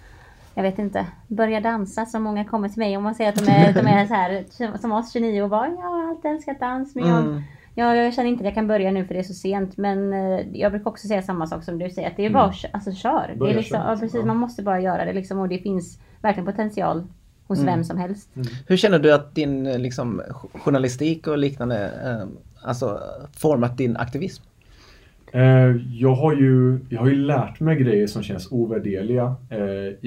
Jag 0.54 0.62
vet 0.62 0.78
inte. 0.78 1.06
Börja 1.28 1.60
dansa 1.60 2.06
som 2.06 2.22
många 2.22 2.44
kommer 2.44 2.68
till 2.68 2.78
mig 2.78 2.96
och 2.96 3.02
man 3.02 3.14
säger 3.14 3.30
att 3.30 3.44
de 3.46 3.52
är, 3.52 3.72
de 3.72 3.86
är 3.86 4.06
så 4.06 4.14
här, 4.14 4.44
som 4.78 4.92
oss 4.92 5.12
29 5.12 5.42
och 5.42 5.50
bara 5.50 5.68
jag 5.68 5.76
har 5.76 6.08
alltid 6.08 6.30
älskat 6.30 6.60
dans 6.60 6.94
men 6.94 7.08
jag, 7.08 7.18
Mm. 7.18 7.42
Jag, 7.74 7.96
jag 7.96 8.14
känner 8.14 8.28
inte 8.28 8.40
att 8.40 8.44
jag 8.44 8.54
kan 8.54 8.66
börja 8.68 8.90
nu 8.90 9.04
för 9.04 9.14
det 9.14 9.20
är 9.20 9.24
så 9.24 9.34
sent. 9.34 9.76
Men 9.76 10.12
eh, 10.12 10.40
jag 10.52 10.72
brukar 10.72 10.90
också 10.90 11.08
säga 11.08 11.22
samma 11.22 11.46
sak 11.46 11.64
som 11.64 11.78
du 11.78 11.90
säger. 11.90 12.08
Att 12.08 12.16
det 12.16 12.26
är 12.26 12.30
bara 12.30 12.44
Mm. 12.44 12.54
alltså, 12.72 12.92
kör. 12.92 13.34
Det 13.38 13.50
är 13.50 13.54
liksom, 13.54 13.80
ja, 13.86 13.96
precis, 14.00 14.14
ja. 14.20 14.24
Man 14.26 14.36
måste 14.36 14.62
bara 14.62 14.80
göra 14.80 15.04
det 15.04 15.12
liksom, 15.12 15.38
och 15.38 15.48
det 15.48 15.58
finns 15.58 15.98
verkligen 16.22 16.46
potential 16.46 17.02
hos 17.46 17.58
Mm. 17.60 17.74
vem 17.74 17.84
som 17.84 17.98
helst. 17.98 18.30
Hur 18.66 18.76
känner 18.76 18.98
du 18.98 19.14
att 19.14 19.34
din 19.34 19.66
eh, 19.66 19.78
liksom, 19.78 20.22
journalistik 20.54 21.26
och 21.26 21.38
liknande 21.38 21.90
eh, 22.04 22.28
alltså, 22.68 22.98
format 23.36 23.78
din 23.78 23.96
aktivism? 23.96 24.42
Eh, 25.32 25.40
Jag 25.92 26.14
har, 26.14 26.32
ju, 26.36 26.78
jag 26.88 27.00
har 27.00 27.08
ju 27.08 27.14
lärt 27.16 27.60
mig 27.60 27.76
grejer 27.76 28.06
som 28.06 28.22
känns 28.22 28.52
ovärderliga 28.52 29.34
eh, 29.50 29.60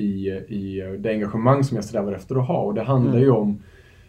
i, 0.04 0.28
i 0.48 0.98
det 1.00 1.10
engagemang 1.10 1.64
som 1.64 1.76
jag 1.76 1.84
strävar 1.84 2.14
efter 2.14 2.36
att 2.36 2.48
ha. 2.48 2.58
Och 2.62 2.74
det 2.74 2.84
handlar 2.84 3.12
Mm. 3.12 3.24
ju 3.24 3.30
om 3.30 3.60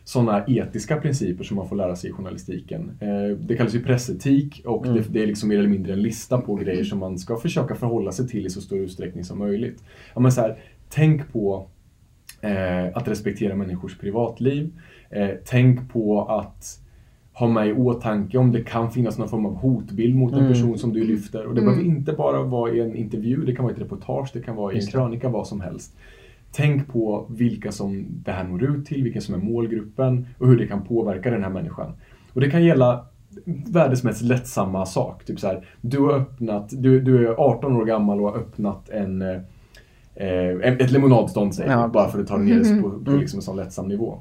sådana 0.08 0.44
etiska 0.48 0.96
principer 0.96 1.44
som 1.44 1.56
man 1.56 1.68
får 1.68 1.76
lära 1.76 1.96
sig 1.96 2.10
i 2.10 2.12
journalistiken. 2.12 2.90
Eh, 3.00 3.36
Det 3.38 3.56
kallas 3.56 3.74
ju 3.74 3.82
pressetik 3.84 4.62
och 4.66 4.86
Mm. 4.86 4.96
det, 4.98 5.04
det 5.12 5.22
är 5.22 5.26
liksom 5.26 5.48
mer 5.48 5.58
eller 5.58 5.68
mindre 5.68 5.92
en 5.92 6.02
lista 6.02 6.38
på 6.40 6.54
grejer 6.54 6.84
som 6.84 6.98
man 6.98 7.18
ska 7.18 7.36
försöka 7.36 7.74
förhålla 7.74 8.12
sig 8.12 8.28
till 8.28 8.46
i 8.46 8.50
så 8.50 8.60
stor 8.60 8.78
utsträckning 8.78 9.24
som 9.24 9.38
möjligt. 9.38 9.84
Ja, 10.14 10.20
men 10.20 10.32
så 10.32 10.40
här, 10.40 10.58
tänk 10.88 11.32
på 11.32 11.66
eh, 12.40 12.96
att 12.96 13.08
respektera 13.08 13.54
människors 13.56 13.98
privatliv. 13.98 14.72
Eh, 15.10 15.28
tänk 15.44 15.92
på 15.92 16.22
att 16.24 16.78
ha 17.32 17.48
med 17.48 17.68
i 17.68 17.72
åtanke 17.72 18.38
om 18.38 18.52
det 18.52 18.60
kan 18.64 18.90
finnas 18.90 19.18
någon 19.18 19.28
form 19.28 19.46
av 19.46 19.54
hotbild 19.54 20.16
mot 20.16 20.32
en 20.32 20.38
Mm. 20.38 20.52
person 20.52 20.78
som 20.78 20.92
du 20.92 21.04
lyfter. 21.04 21.46
Och 21.46 21.54
det 21.54 21.60
Mm. 21.60 21.72
behöver 21.74 21.96
inte 21.96 22.12
bara 22.12 22.42
vara 22.42 22.72
i 22.72 22.80
en 22.80 22.94
intervju, 22.96 23.44
det 23.44 23.54
kan 23.56 23.64
vara 23.64 23.72
i 23.74 23.76
ett 23.76 23.82
reportage, 23.82 24.30
det 24.32 24.40
kan 24.42 24.56
vara 24.56 24.72
i 24.72 24.76
en 24.78 24.86
krönika, 24.86 25.28
vad 25.28 25.46
som 25.46 25.60
helst. 25.60 25.96
Tänk 26.56 26.88
på 26.92 27.26
vilka 27.30 27.72
som 27.72 28.06
det 28.24 28.30
här 28.32 28.44
når 28.44 28.62
ut 28.64 28.86
till, 28.86 29.02
vilka 29.04 29.20
som 29.20 29.34
är 29.34 29.38
målgruppen 29.38 30.26
och 30.38 30.46
hur 30.48 30.56
det 30.58 30.66
kan 30.66 30.84
påverka 30.84 31.30
den 31.30 31.42
här 31.42 31.50
människan. 31.50 31.92
Och 32.32 32.40
det 32.40 32.50
kan 32.50 32.64
gälla 32.64 33.06
världens 33.66 34.04
mest 34.04 34.22
lättsamma 34.22 34.86
sak. 34.86 35.24
Typ 35.24 35.40
så 35.40 35.46
här, 35.46 35.66
du 35.80 35.98
har 35.98 36.12
öppnat, 36.12 36.68
du, 36.72 37.00
du 37.00 37.28
är 37.28 37.34
18 37.40 37.76
år 37.76 37.84
gammal 37.84 38.20
och 38.20 38.30
har 38.30 38.36
öppnat 38.38 38.88
en, 38.88 39.22
eh, 39.22 39.40
ett 40.62 40.90
lemonadstånd, 40.90 41.54
säger 41.54 41.70
Ja. 41.70 41.88
bara 41.88 42.08
för 42.08 42.20
att 42.20 42.26
ta 42.26 42.36
det 42.38 42.44
ner 42.44 42.82
på, 42.82 42.90
på 42.90 43.10
Mm. 43.10 43.20
liksom 43.20 43.38
en 43.38 43.42
sån 43.42 43.56
lättsam 43.56 43.88
nivå. 43.88 44.18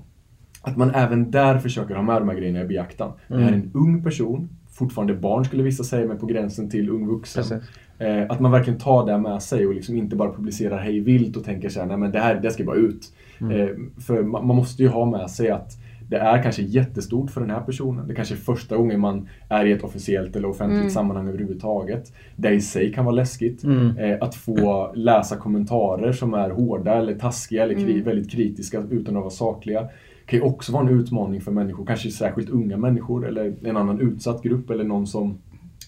Att 0.62 0.78
man 0.78 0.91
även 0.95 1.32
där 1.32 1.58
försöker 1.60 1.95
ha 1.95 2.02
med 2.02 2.21
de 2.21 2.30
här 2.30 2.36
grejerna 2.36 2.62
i 2.62 2.65
beaktan. 2.65 3.12
Det 3.28 3.34
här 3.36 3.41
är 3.43 3.48
Mm. 3.48 3.60
en 3.62 3.71
ung 3.74 4.04
person, 4.04 4.50
fortfarande 4.69 5.13
barn 5.13 5.45
skulle 5.45 5.63
vissa 5.63 5.84
säga, 5.84 6.08
men 6.08 6.17
på 6.17 6.26
gränsen 6.26 6.69
till 6.69 6.89
ung 6.89 7.08
vuxen. 7.08 7.43
Precis. 7.43 7.69
Eh, 7.99 8.23
att 8.29 8.39
man 8.39 8.51
verkligen 8.51 8.79
tar 8.79 9.05
det 9.05 9.17
med 9.17 9.41
sig 9.41 9.67
och 9.67 9.73
liksom 9.75 9.97
inte 9.97 10.15
bara 10.15 10.31
publicerar 10.34 10.77
hej 10.77 10.99
vilt 10.99 11.38
och 11.38 11.43
tänker 11.43 11.69
så 11.69 11.79
här, 11.79 11.88
nej 11.88 11.97
men 11.97 12.12
det 12.12 12.19
här 12.19 12.36
det 12.36 12.51
ska 12.51 12.63
bara 12.63 12.75
ut. 12.75 13.13
Mm. 13.41 13.51
Eh, 13.62 13.67
för 14.08 14.23
man, 14.23 14.47
man 14.47 14.55
måste 14.55 14.84
ju 14.84 14.89
ha 14.89 15.05
med 15.05 15.29
sig 15.29 15.49
att 15.49 15.71
det 16.10 16.17
är 16.17 16.43
kanske 16.43 16.62
jättestort 16.62 17.31
för 17.31 17.41
den 17.41 17.49
här 17.49 17.62
personen. 17.62 18.08
Det 18.08 18.15
kanske 18.15 18.34
är 18.34 18.38
första 18.38 18.77
gången 18.77 18.99
man 18.99 19.27
är 19.49 19.65
i 19.65 19.71
ett 19.71 19.84
officiellt 19.84 20.36
eller 20.36 20.47
offentligt 20.49 20.79
Mm. 20.79 20.89
sammanhang 20.91 21.27
överhuvudtaget. 21.27 22.13
Det 22.36 22.49
i 22.49 22.62
sig 22.62 22.93
kan 22.93 23.05
vara 23.05 23.15
läskigt. 23.15 23.63
Mm. 23.63 23.97
Eh, 23.97 24.17
att 24.21 24.36
få 24.36 24.91
läsa 24.95 25.36
kommentarer 25.36 26.12
som 26.12 26.34
är 26.34 26.49
hårda 26.49 26.93
eller 26.93 27.13
taskiga 27.15 27.63
eller 27.63 27.73
kri- 27.75 27.91
Mm. 27.93 28.03
väldigt 28.03 28.31
kritiska 28.31 28.84
utan 28.89 29.15
att 29.17 29.21
vara 29.21 29.31
sakliga 29.31 29.88
kan 30.25 30.39
ju 30.39 30.45
också 30.45 30.71
vara 30.71 30.88
en 30.88 30.99
utmaning 30.99 31.41
för 31.41 31.51
människor, 31.51 31.86
kanske 31.86 32.12
särskilt 32.12 32.49
unga 32.49 32.77
människor 32.77 33.27
eller 33.27 33.53
en 33.63 33.77
annan 33.77 33.99
utsatt 34.01 34.43
grupp 34.43 34.69
eller 34.69 34.84
någon 34.84 35.08
som 35.08 35.38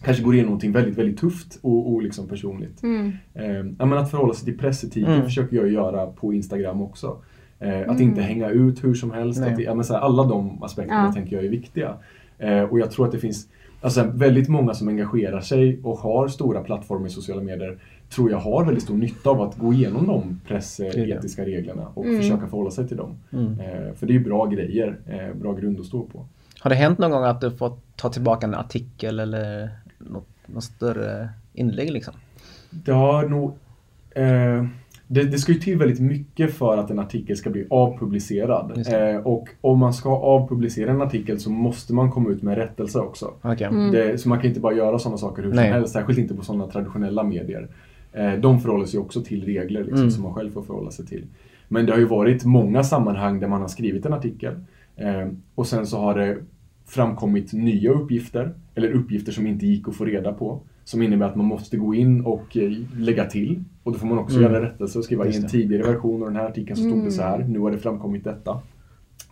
kanske 0.03 0.23
går 0.23 0.33
igenom 0.33 0.47
någonting 0.49 0.71
väldigt, 0.71 0.97
väldigt 0.97 1.17
tufft 1.19 1.59
och, 1.61 1.93
och 1.93 2.01
liksom 2.01 2.27
personligt. 2.27 2.83
Mm. 2.83 3.11
Eh, 3.33 3.97
att 3.99 4.11
förhålla 4.11 4.33
sig 4.33 4.45
till 4.45 4.57
pressetiken 4.57 5.11
Mm. 5.13 5.25
försöker 5.25 5.57
jag 5.57 5.71
göra 5.71 6.05
på 6.07 6.33
Instagram 6.33 6.81
också. 6.81 7.17
Eh, 7.59 7.79
att 7.79 7.85
Mm. 7.87 8.01
inte 8.01 8.21
hänga 8.21 8.49
ut 8.49 8.83
hur 8.83 8.93
som 8.93 9.11
helst. 9.11 9.39
Nej. 9.39 9.53
Att, 9.53 9.59
ja, 9.59 9.73
men 9.73 9.85
så 9.85 9.93
här, 9.93 10.01
alla 10.01 10.23
de 10.23 10.63
aspekterna 10.63 11.05
Ja. 11.05 11.13
tänker 11.13 11.35
jag 11.35 11.45
är 11.45 11.49
viktiga. 11.49 11.93
Eh, 12.37 12.61
och 12.61 12.79
jag 12.79 12.91
tror 12.91 13.05
att 13.05 13.11
det 13.11 13.19
finns 13.19 13.47
alltså, 13.81 14.03
väldigt 14.13 14.49
många 14.49 14.73
som 14.73 14.87
engagerar 14.87 15.41
sig 15.41 15.79
och 15.83 15.97
har 15.97 16.27
stora 16.27 16.61
plattformar 16.63 17.07
i 17.07 17.09
sociala 17.09 17.41
medier 17.41 17.77
tror 18.09 18.31
jag 18.31 18.37
har 18.37 18.65
väldigt 18.65 18.83
stor 18.83 18.97
nytta 18.97 19.29
av 19.29 19.41
att 19.41 19.57
gå 19.57 19.73
igenom 19.73 20.07
de 20.07 20.41
pressetiska 20.47 21.45
reglerna 21.45 21.87
och 21.93 22.05
Mm. 22.05 22.17
försöka 22.21 22.47
förhålla 22.47 22.71
sig 22.71 22.87
till 22.87 22.97
dem. 22.97 23.15
Mm. 23.33 23.59
Eh, 23.59 23.93
för 23.95 24.05
det 24.07 24.15
är 24.15 24.19
bra 24.19 24.45
grejer, 24.45 24.97
eh, 25.07 25.35
bra 25.41 25.53
grund 25.53 25.79
att 25.79 25.85
stå 25.85 26.03
på. 26.03 26.25
Har 26.59 26.69
det 26.69 26.75
hänt 26.75 26.99
någon 26.99 27.11
gång 27.11 27.23
att 27.23 27.41
du 27.41 27.51
fått 27.51 27.79
ta 27.95 28.09
tillbaka 28.09 28.47
en 28.47 28.55
artikel 28.55 29.19
eller 29.19 29.69
något, 30.57 30.63
större 30.63 31.29
inlägg 31.53 31.91
liksom? 31.91 32.13
Det 32.69 32.91
har 32.91 33.27
nog... 33.29 33.53
Eh, 34.15 34.65
det, 35.09 35.23
det 35.23 35.37
ska 35.37 35.51
ju 35.51 35.59
till 35.59 35.77
väldigt 35.77 35.99
mycket 35.99 36.53
för 36.53 36.77
att 36.77 36.89
en 36.91 36.99
artikel 36.99 37.37
ska 37.37 37.49
bli 37.49 37.67
avpublicerad. 37.69 38.83
Eh, 38.87 39.17
och 39.21 39.47
om 39.61 39.79
man 39.79 39.93
ska 39.93 40.09
avpublicera 40.09 40.91
en 40.91 41.01
artikel 41.01 41.39
så 41.39 41.49
måste 41.49 41.93
man 41.93 42.11
komma 42.11 42.29
ut 42.29 42.41
med 42.41 42.57
rättelse 42.57 42.99
också. 42.99 43.33
Okej. 43.41 43.67
Mm. 43.67 43.91
Det, 43.91 44.17
så 44.21 44.29
man 44.29 44.39
kan 44.39 44.47
inte 44.47 44.59
bara 44.59 44.73
göra 44.73 44.99
sådana 44.99 45.17
saker 45.17 45.43
hur 45.43 45.53
Nej. 45.53 45.65
som 45.65 45.73
helst, 45.73 45.93
särskilt 45.93 46.19
inte 46.19 46.33
på 46.33 46.43
sådana 46.43 46.67
traditionella 46.67 47.23
medier. 47.23 47.67
Eh, 48.13 48.33
de 48.33 48.59
förhåller 48.59 48.85
sig 48.85 48.99
också 48.99 49.21
till 49.21 49.45
regler 49.45 49.81
liksom, 49.81 49.97
Mm. 49.99 50.11
som 50.11 50.23
man 50.23 50.33
själv 50.33 50.51
får 50.51 50.61
förhålla 50.61 50.91
sig 50.91 51.05
till. 51.05 51.25
Men 51.67 51.85
det 51.85 51.91
har 51.91 51.99
ju 51.99 52.05
varit 52.05 52.45
många 52.45 52.83
sammanhang 52.83 53.39
där 53.39 53.47
man 53.47 53.61
har 53.61 53.67
skrivit 53.67 54.05
en 54.05 54.13
artikel 54.13 54.53
eh, 54.95 55.27
och 55.55 55.67
sen 55.67 55.87
så 55.87 55.99
har 55.99 56.15
det 56.19 56.37
framkommit 56.87 57.53
nya 57.53 57.91
uppgifter, 57.91 58.53
eller 58.75 58.91
uppgifter 58.91 59.31
som 59.31 59.47
inte 59.47 59.65
gick 59.67 59.87
att 59.87 59.95
få 59.95 60.05
reda 60.05 60.33
på, 60.33 60.61
som 60.83 61.01
innebär 61.01 61.25
att 61.25 61.35
man 61.35 61.45
måste 61.45 61.77
gå 61.77 61.95
in 61.95 62.21
och 62.25 62.57
eh, 62.57 62.71
lägga 62.97 63.25
till. 63.25 63.63
Och 63.83 63.91
då 63.91 63.99
får 63.99 64.07
man 64.07 64.17
också 64.19 64.37
Mm. 64.39 64.51
göra 64.51 64.65
rättelse 64.65 64.97
och 64.99 65.05
skriva 65.05 65.27
i 65.27 65.35
en 65.37 65.47
tidigare 65.47 65.83
version 65.83 66.21
av 66.21 66.27
den 66.27 66.35
här 66.37 66.45
artikeln 66.45 66.75
så 66.75 66.81
stod 66.81 66.93
Mm. 66.93 67.05
det 67.05 67.11
så 67.11 67.21
här, 67.21 67.39
nu 67.49 67.59
har 67.59 67.71
det 67.71 67.77
framkommit 67.77 68.23
detta. 68.23 68.59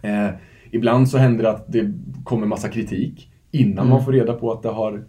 Eh, 0.01 0.29
ibland 0.71 1.09
så 1.09 1.17
händer 1.17 1.43
det 1.43 1.49
att 1.49 1.71
det 1.71 1.93
kommer 2.23 2.47
massa 2.47 2.69
kritik 2.69 3.31
innan 3.51 3.77
Mm. 3.77 3.89
man 3.89 4.05
får 4.05 4.11
reda 4.11 4.33
på 4.33 4.51
att 4.51 4.61
det 4.63 4.69
har 4.69 5.05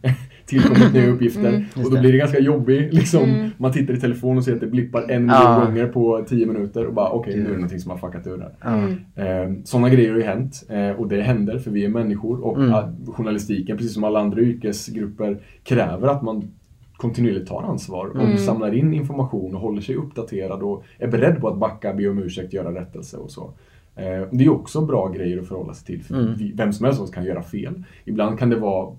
tillkommit 0.47 0.93
nya 0.95 1.09
uppgifter. 1.09 1.49
Mm. 1.49 1.65
Och 1.77 1.91
då 1.95 2.01
blir 2.01 2.13
det 2.13 2.19
ganska 2.19 2.39
jobbigt. 2.39 2.95
Liksom, 2.95 3.23
Mm. 3.25 3.51
Man 3.59 3.73
tittar 3.73 3.95
i 3.95 4.01
telefonen 4.01 4.39
och 4.39 4.45
ser 4.45 4.55
att 4.55 4.61
det 4.61 4.67
blippar 4.67 5.03
en 5.03 5.09
miljon 5.23 5.29
Ja. 5.43 5.65
gånger 5.67 5.87
på 5.87 6.25
tio 6.29 6.47
minuter 6.47 6.87
och 6.87 6.95
bara 6.95 7.11
okej, 7.11 7.35
nu 7.37 7.41
är 7.41 7.45
det 7.49 7.53
någonting 7.53 7.81
som 7.81 7.91
har 7.91 7.99
fuckat 7.99 8.27
ur 8.27 8.39
här. 8.61 8.79
Mm. 8.79 9.53
Eh, 9.55 9.63
Sådana 9.65 9.89
grejer 9.91 10.11
har 10.11 10.19
ju 10.19 10.25
hänt 10.25 10.65
eh, 10.69 10.91
och 10.91 11.09
det 11.09 11.23
händer 11.23 11.59
för 11.59 11.71
vi 11.71 11.85
är 11.85 11.89
människor 11.89 12.45
och 12.45 12.57
Mm. 12.57 12.75
att 12.75 12.95
journalistiken, 13.17 13.77
precis 13.77 13.95
som 13.95 14.05
alla 14.05 14.21
andra 14.21 14.41
yrkesgrupper, 14.41 15.39
kräver 15.65 16.09
att 16.09 16.23
man 16.23 16.49
kontinuerligt 16.97 17.49
tar 17.49 17.63
ansvar 17.63 18.07
och 18.07 18.21
Mm. 18.25 18.39
samlar 18.39 18.75
in 18.75 18.95
information 18.95 19.55
och 19.55 19.61
håller 19.61 19.81
sig 19.81 19.95
uppdaterad 19.95 20.63
och 20.63 20.85
är 20.99 21.09
beredd 21.09 21.41
på 21.41 21.49
att 21.49 21.59
backa, 21.59 21.95
be 21.95 22.09
om 22.09 22.19
ursäkt, 22.19 22.53
göra 22.53 22.75
rättelse 22.81 23.17
och 23.17 23.31
så. 23.31 23.51
Eh, 23.97 24.29
Det 24.33 24.45
är 24.45 24.49
också 24.49 24.81
bra 24.81 25.09
grejer 25.09 25.39
att 25.41 25.49
förhålla 25.49 25.75
sig 25.75 25.87
till. 25.87 26.05
För 26.05 26.15
Mm. 26.15 26.57
Vem 26.57 26.73
som 26.73 26.85
helst 26.85 27.01
av 27.01 27.05
oss 27.05 27.11
kan 27.11 27.25
göra 27.25 27.43
fel. 27.43 27.83
Ibland 28.05 28.39
kan 28.39 28.51
det 28.51 28.57
vara 28.57 28.97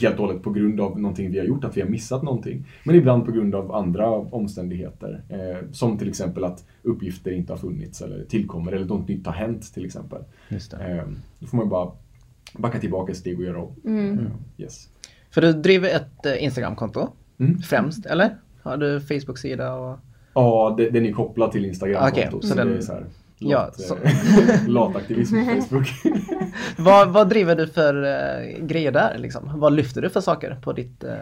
helt 0.00 0.18
och 0.18 0.26
hållet 0.26 0.42
på 0.42 0.50
grund 0.50 0.80
av 0.80 1.00
någonting 1.00 1.30
vi 1.30 1.38
har 1.38 1.46
gjort, 1.46 1.64
att 1.64 1.76
vi 1.76 1.80
har 1.80 1.88
missat 1.88 2.22
någonting. 2.22 2.64
Men 2.84 2.96
ibland 2.96 3.26
på 3.26 3.32
grund 3.32 3.54
av 3.54 3.74
andra 3.74 4.08
omständigheter. 4.10 5.22
Eh, 5.28 5.66
Som 5.72 5.98
till 5.98 6.08
exempel 6.08 6.44
att 6.44 6.64
uppgifter 6.82 7.30
inte 7.30 7.52
har 7.52 7.58
funnits 7.58 8.02
eller 8.02 8.24
tillkommer 8.24 8.72
eller 8.72 8.86
något 8.86 9.08
nytt 9.08 9.26
har 9.26 9.32
hänt 9.34 9.74
till 9.74 9.84
exempel. 9.84 10.22
Just 10.48 10.70
det. 10.70 10.76
Eh, 10.76 11.04
Då 11.38 11.46
får 11.46 11.56
man 11.56 11.68
bara 11.68 11.90
backa 12.58 12.78
tillbaka 12.78 13.12
ett 13.12 13.18
steg 13.18 13.38
och 13.38 13.44
göra 13.44 13.62
om. 13.62 13.72
Mm. 13.84 14.18
Eh, 14.18 14.24
Yes. 14.58 14.88
För 15.30 15.40
du 15.40 15.52
driver 15.52 15.88
ett 15.88 16.26
eh, 16.26 16.44
Instagramkonto 16.44 17.08
Mm. 17.38 17.58
främst, 17.58 18.06
eller? 18.06 18.36
Har 18.62 18.76
du 18.76 19.00
Facebook-sida 19.00 19.74
och... 19.74 19.98
Ja, 20.34 20.74
det- 20.76 20.90
den 20.90 21.06
är 21.06 21.12
kopplad 21.12 21.52
till 21.52 21.64
Instagram. 21.64 22.04
Okej, 22.10 22.22
kontot, 22.22 22.42
så 22.44 22.48
så 22.50 22.54
den- 22.56 22.68
det 22.68 22.76
är 22.76 22.80
så 22.80 22.92
här, 22.92 23.04
Ja, 23.42 23.70
så- 23.72 23.96
eh, 23.96 24.10
lataktivism 24.68 25.34
på 25.34 25.62
Facebook. 25.62 25.88
Vad, 26.78 27.08
vad 27.12 27.28
driver 27.28 27.56
du 27.56 27.66
för 27.66 28.02
eh, 28.04 28.66
grejer 28.66 28.92
där 28.92 29.18
liksom? 29.18 29.50
Vad 29.54 29.72
lyfter 29.72 30.02
du 30.02 30.10
för 30.10 30.20
saker 30.20 30.56
på 30.62 30.72
ditt 30.72 31.04
eh, 31.04 31.12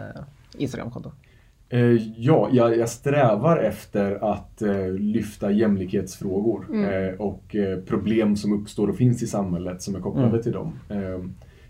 Instagramkonto? 0.57 1.11
Eh, 1.69 1.79
ja, 2.17 2.49
jag, 2.51 2.77
jag 2.77 2.89
strävar 2.89 3.57
efter 3.57 4.31
att 4.33 4.61
eh, 4.61 4.87
lyfta 4.93 5.51
jämlikhetsfrågor 5.51 6.65
eh, 6.73 7.13
och 7.21 7.55
eh, 7.55 7.79
problem 7.79 8.35
som 8.35 8.53
uppstår 8.61 8.87
och 8.89 8.95
finns 8.97 9.23
i 9.23 9.27
samhället 9.27 9.81
som 9.81 9.95
är 9.95 9.99
kopplade 9.99 10.27
Mm. 10.27 10.41
till 10.41 10.51
dem. 10.51 10.73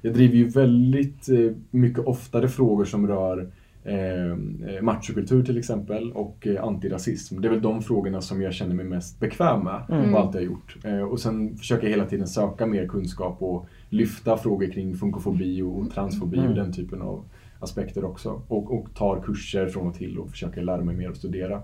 Jag 0.01 0.13
driver 0.13 0.35
ju 0.35 0.47
väldigt 0.47 1.27
mycket 1.71 2.05
oftare 2.05 2.47
frågor 2.47 2.85
som 2.85 3.07
rör 3.07 3.49
eh, 3.83 4.81
machokultur 4.81 5.43
till 5.43 5.57
exempel 5.57 6.11
och 6.11 6.47
eh, 6.47 6.63
antirasism. 6.63 7.41
Det 7.41 7.47
är 7.47 7.51
väl 7.51 7.61
de 7.61 7.81
frågorna 7.81 8.21
som 8.21 8.41
jag 8.41 8.53
känner 8.53 8.75
mig 8.75 8.85
mest 8.85 9.19
bekväm 9.19 9.63
med 9.63 9.81
Mm. 9.89 10.11
på 10.11 10.17
allt 10.17 10.33
jag 10.35 10.41
har 10.41 10.45
gjort. 10.45 10.77
Eh, 10.83 11.01
och 11.01 11.19
sen 11.19 11.57
försöker 11.57 11.83
jag 11.83 11.91
hela 11.91 12.05
tiden 12.05 12.27
söka 12.27 12.65
mer 12.65 12.87
kunskap 12.87 13.41
och 13.41 13.65
lyfta 13.89 14.37
frågor 14.37 14.67
kring 14.71 14.95
funkofobi 14.95 15.61
och 15.61 15.91
transfobi 15.91 16.37
Mm. 16.37 16.49
och 16.49 16.55
den 16.55 16.73
typen 16.73 17.01
av 17.01 17.23
aspekter 17.59 18.05
också. 18.05 18.41
Och, 18.47 18.73
och 18.79 18.93
tar 18.95 19.21
kurser 19.21 19.67
från 19.67 19.87
och 19.87 19.93
till 19.95 20.17
och 20.17 20.29
försöker 20.29 20.61
lära 20.61 20.81
mig 20.83 20.95
mer 20.95 21.09
och 21.09 21.17
studera 21.17 21.61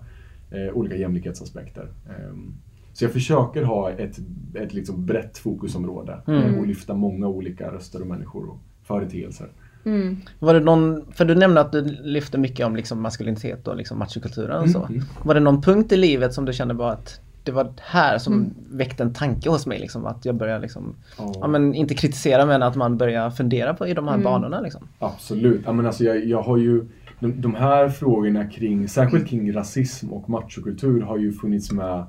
eh, 0.52 0.74
olika 0.74 0.96
jämlikhetsaspekter. 0.96 1.88
Ehm, 2.10 2.54
så 2.94 3.04
jag 3.06 3.12
försöker 3.12 3.64
ha 3.64 3.92
ett, 3.92 4.20
ett 4.54 4.74
liksom 4.74 5.06
brett 5.06 5.38
fokusområde 5.38 6.22
Mm. 6.28 6.44
eh, 6.44 6.60
och 6.60 6.68
lyfta 6.68 6.94
många 6.94 7.28
olika 7.28 7.72
röster 7.72 8.02
och 8.02 8.08
människor 8.08 8.50
och 8.50 8.58
företeelser. 8.84 9.48
Mm. 9.86 10.18
Var 10.40 10.54
det 10.54 10.60
någon, 10.60 11.06
för 11.12 11.26
du 11.26 11.36
nämnde 11.36 11.62
att 11.62 11.72
du 11.72 11.82
lyfte 12.04 12.38
mycket 12.38 12.66
om 12.66 12.76
liksom 12.76 13.02
maskulinitet 13.02 13.68
och 13.68 13.76
liksom 13.78 14.00
machokulturen 14.00 14.62
och 14.64 14.70
så. 14.70 14.84
Mm. 14.86 15.02
Var 15.24 15.34
det 15.34 15.40
någon 15.40 15.62
punkt 15.62 15.92
i 15.92 15.98
livet 15.98 16.34
som 16.34 16.46
du 16.46 16.54
kände 16.54 16.74
bara 16.74 16.92
att 16.92 17.20
det 17.44 17.52
var 17.52 17.74
här 17.82 18.18
som 18.18 18.34
Mm. 18.34 18.54
väckte 18.72 19.04
en 19.04 19.14
tanke 19.14 19.50
hos 19.50 19.66
mig 19.68 19.80
liksom 19.80 20.06
att 20.06 20.26
jag 20.26 20.36
började 20.36 20.60
liksom, 20.62 20.96
Ja. 21.18 21.34
ja 21.42 21.48
men 21.48 21.74
inte 21.76 21.94
kritisera 21.96 22.46
men 22.46 22.64
att 22.64 22.76
man 22.76 22.98
börjar 22.98 23.30
fundera 23.30 23.74
på 23.74 23.88
i 23.88 23.94
de 23.94 24.08
här 24.08 24.14
Mm. 24.14 24.24
banorna 24.24 24.62
liksom. 24.62 24.88
Absolut. 25.00 25.62
Ja, 25.66 25.72
men 25.74 25.86
alltså 25.86 26.04
jag, 26.04 26.26
jag 26.26 26.42
har 26.42 26.58
ju, 26.58 26.86
de, 27.20 27.42
de 27.42 27.56
här 27.56 27.90
frågorna 27.90 28.46
kring, 28.48 28.88
särskilt 28.88 29.28
kring 29.28 29.54
rasism 29.54 30.10
och 30.14 30.30
machokultur 30.30 31.02
har 31.02 31.18
ju 31.18 31.32
funnits 31.34 31.72
med 31.72 32.06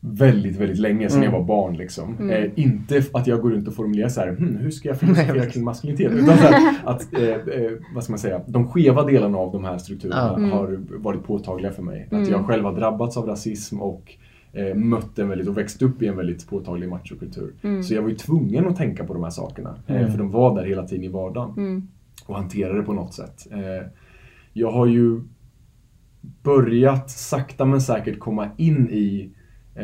väldigt, 0.00 0.56
väldigt 0.56 0.78
länge, 0.78 1.08
sedan 1.08 1.22
Mm. 1.22 1.32
jag 1.32 1.40
var 1.40 1.46
barn. 1.46 1.76
Liksom. 1.76 2.16
Mm. 2.18 2.30
Eh, 2.30 2.50
inte 2.56 3.02
att 3.12 3.26
jag 3.26 3.40
går 3.40 3.50
runt 3.50 3.68
och 3.68 3.74
formulerar 3.74 4.08
så 4.08 4.20
här, 4.20 4.28
hm, 4.28 4.56
hur 4.56 4.70
ska 4.70 4.88
jag 4.88 4.98
filosofera 5.00 5.46
kring 5.46 5.64
maskulinitet? 5.64 6.12
Utan 6.12 6.36
så 6.36 6.42
här, 6.42 6.74
att, 6.84 7.14
eh, 7.14 7.28
eh, 7.28 7.70
vad 7.94 8.04
ska 8.04 8.12
man 8.12 8.18
säga, 8.18 8.40
de 8.46 8.68
skeva 8.68 9.04
delarna 9.04 9.38
av 9.38 9.52
de 9.52 9.64
här 9.64 9.78
strukturerna. 9.78 10.34
Mm. 10.36 10.50
har 10.50 10.80
varit 10.98 11.24
påtagliga 11.24 11.72
för 11.72 11.82
mig. 11.82 12.08
Mm. 12.10 12.22
Att 12.22 12.28
jag 12.30 12.46
själv 12.46 12.64
har 12.64 12.72
drabbats 12.76 13.16
av 13.16 13.26
rasism 13.26 13.80
och 13.80 14.12
eh, 14.52 14.74
mött 14.74 15.18
en 15.18 15.28
väldigt, 15.28 15.48
och 15.48 15.58
växt 15.58 15.82
upp 15.82 16.02
i 16.02 16.06
en 16.06 16.16
väldigt 16.16 16.48
påtaglig 16.48 16.88
machokultur. 16.88 17.54
Mm. 17.62 17.82
Så 17.82 17.94
jag 17.94 18.02
var 18.02 18.08
ju 18.08 18.14
tvungen 18.16 18.66
att 18.66 18.76
tänka 18.76 19.04
på 19.04 19.14
de 19.14 19.22
här 19.22 19.30
sakerna, 19.30 19.74
eh, 19.86 19.96
Mm. 19.96 20.10
för 20.10 20.18
de 20.18 20.30
var 20.30 20.56
där 20.56 20.64
hela 20.64 20.86
tiden 20.86 21.04
i 21.04 21.08
vardagen 21.08 21.50
Mm. 21.58 21.88
och 22.26 22.36
hantera 22.36 22.72
det 22.72 22.82
på 22.82 22.92
något 22.92 23.14
sätt. 23.14 23.46
Eh, 23.50 23.86
jag 24.52 24.70
har 24.72 24.86
ju 24.86 25.20
börjat 26.42 27.10
sakta 27.10 27.64
men 27.64 27.80
säkert 27.80 28.18
komma 28.18 28.48
in 28.56 28.90
i 28.90 29.30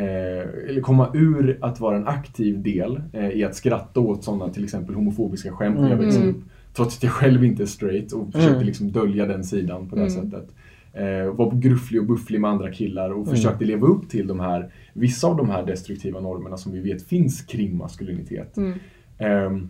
eller 0.00 0.80
komma 0.80 1.10
ur 1.14 1.58
att 1.60 1.80
vara 1.80 1.96
en 1.96 2.06
aktiv 2.06 2.62
del 2.62 3.00
eh, 3.12 3.28
i 3.30 3.44
att 3.44 3.54
skratta 3.54 4.00
åt 4.00 4.24
sådana 4.24 4.48
till 4.48 4.64
exempel 4.64 4.94
homofobiska 4.94 5.52
skämt 5.52 5.76
när 5.76 5.82
jag 5.82 5.92
Mm. 5.92 6.04
växte 6.04 6.22
Mm. 6.22 6.34
upp. 6.34 6.42
Trots 6.76 6.96
att 6.96 7.02
jag 7.02 7.12
själv 7.12 7.44
inte 7.44 7.62
är 7.62 7.66
straight 7.66 8.12
och 8.12 8.26
försökte 8.32 8.54
Mm. 8.54 8.66
liksom 8.66 8.92
dölja 8.92 9.26
den 9.26 9.44
sidan 9.44 9.88
på 9.88 9.96
det 9.96 10.02
här 10.02 10.08
Mm. 10.18 10.30
sättet. 10.30 10.48
Eh, 10.92 11.34
var 11.34 11.54
grufflig 11.54 12.00
och 12.00 12.06
bufflig 12.06 12.40
med 12.40 12.50
andra 12.50 12.72
killar 12.72 13.10
och 13.10 13.22
Mm. 13.22 13.30
försökte 13.36 13.64
leva 13.64 13.86
upp 13.86 14.08
till 14.08 14.26
de 14.26 14.40
här, 14.40 14.72
vissa 14.92 15.26
av 15.26 15.36
de 15.36 15.50
här 15.50 15.66
destruktiva 15.66 16.20
normerna 16.20 16.56
som 16.56 16.72
vi 16.72 16.80
vet 16.80 17.02
finns 17.02 17.42
kring 17.42 17.76
maskulinitet. 17.76 18.56
Mm. 18.56 18.78
Ehm, 19.18 19.68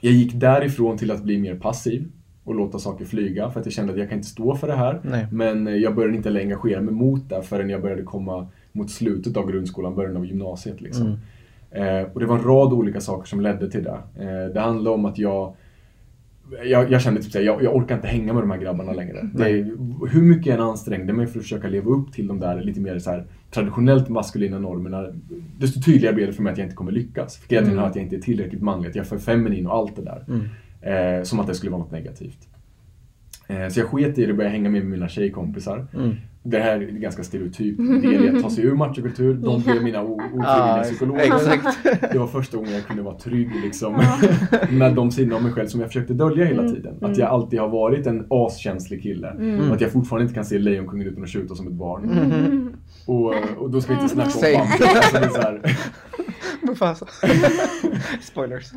jag 0.00 0.12
gick 0.12 0.32
därifrån 0.34 0.98
till 0.98 1.10
att 1.10 1.22
bli 1.24 1.38
mer 1.38 1.54
passiv 1.54 2.04
och 2.44 2.54
låta 2.54 2.78
saker 2.78 3.04
flyga 3.04 3.50
för 3.50 3.60
att 3.60 3.66
jag 3.66 3.72
kände 3.72 3.92
att 3.92 3.98
jag 3.98 4.08
kan 4.08 4.18
inte 4.18 4.28
stå 4.28 4.54
för 4.54 4.66
det 4.66 4.76
här. 4.76 5.00
Nej. 5.04 5.26
Men 5.32 5.66
eh, 5.66 5.74
jag 5.74 5.94
började 5.94 6.16
inte 6.16 6.30
längre 6.30 6.44
engagera 6.44 6.80
mig 6.80 6.94
mot 6.94 7.28
det 7.28 7.42
förrän 7.42 7.70
jag 7.70 7.82
började 7.82 8.02
komma 8.02 8.46
mot 8.72 8.90
slutet 8.90 9.36
av 9.36 9.50
grundskolan, 9.50 9.94
början 9.94 10.16
av 10.16 10.26
gymnasiet. 10.26 10.80
Liksom. 10.80 11.06
Mm. 11.72 11.98
Eh, 12.04 12.12
och 12.12 12.20
det 12.20 12.26
var 12.26 12.38
en 12.38 12.44
rad 12.44 12.72
olika 12.72 13.00
saker 13.00 13.28
som 13.28 13.40
ledde 13.40 13.70
till 13.70 13.84
det. 13.84 13.98
Eh, 14.18 14.54
det 14.54 14.60
handlade 14.60 14.94
om 14.94 15.04
att 15.04 15.18
jag 15.18 15.54
jag, 16.64 16.90
jag 16.92 17.02
kände 17.02 17.22
typ 17.22 17.32
såhär, 17.32 17.44
jag, 17.44 17.62
jag 17.62 17.76
orkar 17.76 17.94
inte 17.94 18.08
hänga 18.08 18.32
med 18.32 18.42
de 18.42 18.50
här 18.50 18.58
grabbarna 18.58 18.92
längre. 18.92 19.30
Det 19.34 19.50
är, 19.50 19.64
hur 20.10 20.22
mycket 20.22 20.46
jag 20.46 20.54
än 20.54 20.60
ansträngde 20.60 21.12
mig 21.12 21.26
för 21.26 21.38
att 21.38 21.42
försöka 21.42 21.68
leva 21.68 21.90
upp 21.90 22.12
till 22.12 22.26
de 22.26 22.40
där 22.40 22.60
lite 22.62 22.80
mer 22.80 22.98
så 22.98 23.10
här, 23.10 23.24
traditionellt 23.50 24.08
maskulina 24.08 24.58
normerna, 24.58 25.06
desto 25.58 25.80
tydligare 25.82 26.14
blev 26.14 26.26
det 26.26 26.32
för 26.32 26.42
mig 26.42 26.52
att 26.52 26.58
jag 26.58 26.64
inte 26.64 26.76
kommer 26.76 26.92
lyckas. 26.92 27.36
Fick 27.36 27.52
hela 27.52 27.62
tiden 27.62 27.78
Mm. 27.78 27.90
att 27.90 27.96
jag 27.96 28.02
inte 28.04 28.16
är 28.16 28.20
tillräckligt 28.20 28.62
manlig, 28.62 28.88
att 28.88 28.94
jag 28.94 29.04
är 29.04 29.08
för 29.08 29.18
feminin 29.18 29.66
och 29.66 29.74
allt 29.76 29.96
det 29.96 30.02
där. 30.02 30.24
Mm. 30.28 31.18
Eh, 31.18 31.22
som 31.22 31.40
att 31.40 31.46
det 31.46 31.54
skulle 31.54 31.72
vara 31.72 31.82
något 31.82 31.92
negativt. 31.92 32.48
Eh, 33.48 33.68
Så 33.68 33.80
jag 33.80 33.86
sket 33.88 34.18
i 34.18 34.24
det 34.24 34.30
och 34.30 34.36
började 34.36 34.56
hänga 34.56 34.70
med 34.70 34.84
mina 34.86 35.08
tjejkompisar. 35.08 35.86
Mm. 35.94 36.14
Det 36.44 36.58
här 36.58 36.80
är 36.80 36.86
ganska 36.86 37.22
stereotyp. 37.22 37.76
Del 38.02 38.24
i 38.24 38.28
att 38.36 38.42
ta 38.42 38.50
sig 38.50 38.64
ur 38.64 38.74
machokultur. 38.74 39.34
De 39.34 39.62
blev 39.62 39.82
mina 39.82 40.02
ofrivilliga 40.02 40.80
psykologer. 40.82 41.22
exakt. 41.22 41.78
Det 42.12 42.18
var 42.18 42.26
första 42.26 42.56
gången 42.56 42.72
jag 42.72 42.84
kunde 42.86 43.02
vara 43.02 43.14
trygg 43.18 43.50
liksom. 43.64 44.02
med 44.70 44.94
de 44.94 45.10
sidorna 45.10 45.36
av 45.36 45.42
mig 45.42 45.52
själv 45.52 45.66
som 45.66 45.80
jag 45.80 45.88
försökte 45.88 46.14
dölja 46.14 46.44
hela 46.44 46.62
Mm, 46.62 46.74
tiden. 46.74 46.94
Att 47.00 47.18
jag 47.18 47.28
alltid 47.28 47.60
har 47.60 47.68
varit 47.68 48.06
en 48.06 48.26
askänslig 48.30 49.02
kille. 49.02 49.28
Mm. 49.30 49.68
Och 49.68 49.74
att 49.74 49.80
jag 49.80 49.92
fortfarande 49.92 50.22
inte 50.22 50.34
kan 50.34 50.44
se 50.44 50.58
Lejonkungen 50.58 51.06
utan 51.06 51.22
att 51.22 51.28
tjuta 51.28 51.54
som 51.54 51.66
ett 51.66 51.72
barn. 51.72 52.04
Mm. 52.10 52.72
Och, 53.06 53.34
och 53.58 53.70
då 53.70 53.80
ska 53.80 53.94
vi 53.94 54.02
inte 54.02 54.14
snacka 54.14 54.30
om 54.60 54.66
Same. 55.32 55.58
Mufasa. 56.68 57.06
Spoilers. 58.20 58.72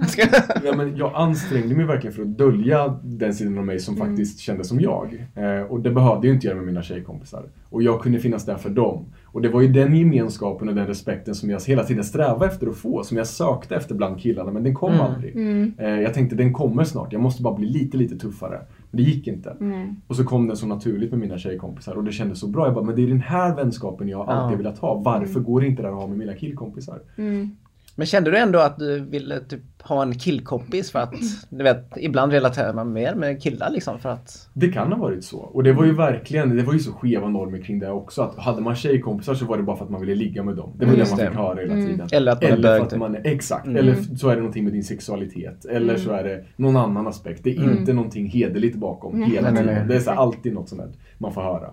Ja, 0.63 0.75
men 0.77 0.97
jag 0.97 1.11
ansträngde 1.15 1.75
mig 1.75 1.85
verkligen 1.85 2.13
för 2.15 2.21
att 2.21 2.37
dölja 2.37 2.99
den 3.03 3.33
sidan 3.33 3.57
av 3.57 3.65
mig 3.65 3.79
som 3.79 3.95
Mm. 3.95 4.07
faktiskt 4.07 4.39
kändes 4.39 4.67
som 4.67 4.79
jag. 4.79 5.27
Eh, 5.35 5.61
och 5.71 5.79
det 5.79 5.91
behövde 5.91 6.27
jag 6.27 6.35
inte 6.35 6.47
göra 6.47 6.55
med 6.57 6.65
mina 6.65 6.81
tjejkompisar. 6.83 7.43
Och 7.69 7.83
jag 7.83 8.01
kunde 8.01 8.19
finnas 8.19 8.45
där 8.45 8.55
för 8.55 8.69
dem. 8.69 9.05
Och 9.25 9.41
det 9.41 9.49
var 9.49 9.61
ju 9.61 9.67
den 9.67 9.95
gemenskapen 9.95 10.69
och 10.69 10.75
den 10.75 10.87
respekten 10.87 11.35
som 11.35 11.49
jag 11.49 11.61
hela 11.67 11.83
tiden 11.83 12.03
strävade 12.03 12.45
efter 12.45 12.67
att 12.67 12.75
få, 12.77 13.03
som 13.03 13.17
jag 13.17 13.27
sökte 13.27 13.75
efter 13.75 13.95
bland 13.95 14.19
killarna, 14.19 14.51
men 14.51 14.63
den 14.63 14.73
kom 14.75 14.91
Mm. 14.93 15.01
aldrig. 15.05 15.35
Mm. 15.35 15.73
Eh, 15.77 15.89
jag 15.89 16.13
tänkte 16.13 16.35
den 16.35 16.53
kommer 16.53 16.83
snart, 16.83 17.13
jag 17.13 17.21
måste 17.21 17.43
bara 17.43 17.55
bli 17.55 17.67
lite, 17.67 17.97
lite 17.97 18.17
tuffare. 18.17 18.61
Men 18.91 19.03
det 19.03 19.09
gick 19.09 19.27
inte. 19.27 19.55
Nej. 19.59 19.93
Och 20.07 20.15
så 20.15 20.23
kom 20.23 20.47
den 20.47 20.57
så 20.57 20.67
naturligt 20.67 21.11
med 21.11 21.19
mina 21.19 21.37
tjejkompisar 21.37 21.93
och 21.95 22.03
det 22.03 22.11
kändes 22.11 22.39
så 22.39 22.47
bra. 22.47 22.65
Jag 22.65 22.73
bara, 22.73 22.83
men 22.85 22.95
det 22.95 23.03
är 23.03 23.07
den 23.07 23.21
här 23.21 23.55
vänskapen 23.55 24.07
jag 24.09 24.29
alltid 24.29 24.53
Ja. 24.53 24.57
velat 24.57 24.77
ha. 24.79 25.01
Varför 25.05 25.39
går 25.39 25.63
inte 25.65 25.81
det 25.81 25.87
att 25.89 25.95
ha 25.95 26.07
med 26.07 26.17
mina 26.17 26.33
killkompisar? 26.33 26.99
Mm. 27.17 27.49
Men 27.97 28.08
kände 28.08 28.31
du 28.31 28.38
ändå 28.38 28.60
att 28.60 28.79
du 28.79 28.99
ville 28.99 29.39
typ 29.39 29.62
ha 29.81 30.01
en 30.03 30.13
killkompis 30.19 30.91
för 30.91 30.99
att, 30.99 31.13
du 31.49 31.63
vet, 31.63 31.93
ibland 31.97 32.31
relaterar 32.31 32.73
man 32.73 32.93
mer 32.93 33.15
med 33.15 33.41
killar 33.43 33.69
liksom 33.69 33.99
för 33.99 34.10
att... 34.10 34.49
Det 34.53 34.67
kan 34.67 34.91
ha 34.91 34.99
varit 34.99 35.23
så. 35.23 35.38
Och 35.38 35.63
det 35.63 35.73
var 35.73 35.86
ju 35.86 35.93
verkligen, 35.93 36.55
det 36.58 36.63
var 36.63 36.73
ju 36.73 36.79
så 36.79 36.91
skeva 36.91 37.29
normer 37.29 37.62
kring 37.62 37.79
det 37.79 37.91
också. 37.91 38.21
Att 38.21 38.38
hade 38.38 38.62
man 38.62 38.75
tjejkompisar 38.75 39.34
så 39.34 39.45
var 39.45 39.58
det 39.58 39.63
bara 39.63 39.75
för 39.77 39.86
att 39.86 39.91
man 39.91 40.01
ville 40.01 40.15
ligga 40.15 40.43
med 40.43 40.55
dem. 40.55 40.71
Det 40.75 40.86
var 40.86 40.93
Mm, 40.93 41.05
det 41.05 41.12
man 41.12 41.19
det. 41.19 41.27
fick 41.27 41.36
höra 41.38 41.60
hela 41.62 41.73
Mm. 41.73 41.86
tiden. 41.88 42.08
Eller 42.12 42.31
att 42.31 42.41
man 42.41 42.49
är 42.51 42.53
Eller 42.53 42.63
bög, 42.63 42.77
för 42.79 42.84
att 42.86 42.89
typ. 42.89 42.99
man 42.99 43.15
är, 43.15 43.21
exakt. 43.23 43.65
Mm. 43.65 43.77
Eller 43.77 43.95
så 44.17 44.29
är 44.29 44.34
det 44.36 44.41
någonting 44.41 44.63
med 44.63 44.73
din 44.73 44.84
sexualitet. 44.84 45.65
Eller 45.65 45.89
Mm. 45.93 45.97
så 46.01 46.12
är 46.12 46.23
det 46.23 46.43
någon 46.55 46.77
annan 46.77 47.08
aspekt. 47.08 47.43
Det 47.43 47.55
är 47.58 47.63
Mm. 47.63 47.77
inte 47.77 47.93
någonting 47.93 48.27
hederligt 48.27 48.75
bakom 48.77 49.19
Nej. 49.19 49.29
hela 49.29 49.51
nej, 49.51 49.62
tiden. 49.63 49.75
nej. 49.75 49.86
Det 49.88 49.95
är 49.95 49.99
så 49.99 50.10
här, 50.12 50.17
alltid 50.17 50.53
något 50.53 50.69
sånt 50.69 50.81
där 50.81 50.91
man 51.17 51.34
får 51.34 51.41
höra. 51.41 51.69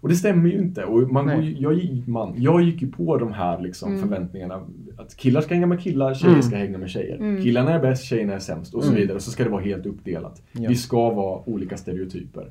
Och 0.00 0.08
det 0.10 0.14
stämmer 0.16 0.48
ju 0.50 0.58
inte. 0.58 0.84
Och 0.84 1.12
man 1.12 1.54
jag, 1.58 1.74
gick- 1.74 2.06
man, 2.06 2.34
jag 2.36 2.62
gick 2.62 2.82
ju 2.82 2.90
på 2.90 3.16
de 3.18 3.32
här 3.32 3.60
liksom 3.60 3.88
Mm. 3.88 4.02
förväntningarna. 4.02 4.60
Att 4.96 5.16
killar 5.16 5.40
ska 5.40 5.54
hänga 5.54 5.66
med 5.66 5.80
killar, 5.80 6.14
tjejer 6.14 6.32
Mm. 6.32 6.42
ska 6.42 6.56
hänga 6.56 6.78
med 6.78 6.90
tjejer. 6.90 7.16
Mm. 7.16 7.42
Killarna 7.42 7.72
är 7.72 7.80
bäst, 7.80 8.04
tjejerna 8.04 8.32
är 8.34 8.38
sämst 8.38 8.74
och 8.74 8.82
så 8.84 8.88
Mm. 8.90 9.00
vidare. 9.00 9.16
Och 9.16 9.22
så 9.22 9.30
ska 9.30 9.44
det 9.44 9.50
vara 9.50 9.62
helt 9.62 9.86
uppdelat. 9.86 10.42
Ja. 10.52 10.68
Vi 10.68 10.76
ska 10.76 11.10
vara 11.10 11.48
olika 11.48 11.76
stereotyper. 11.76 12.50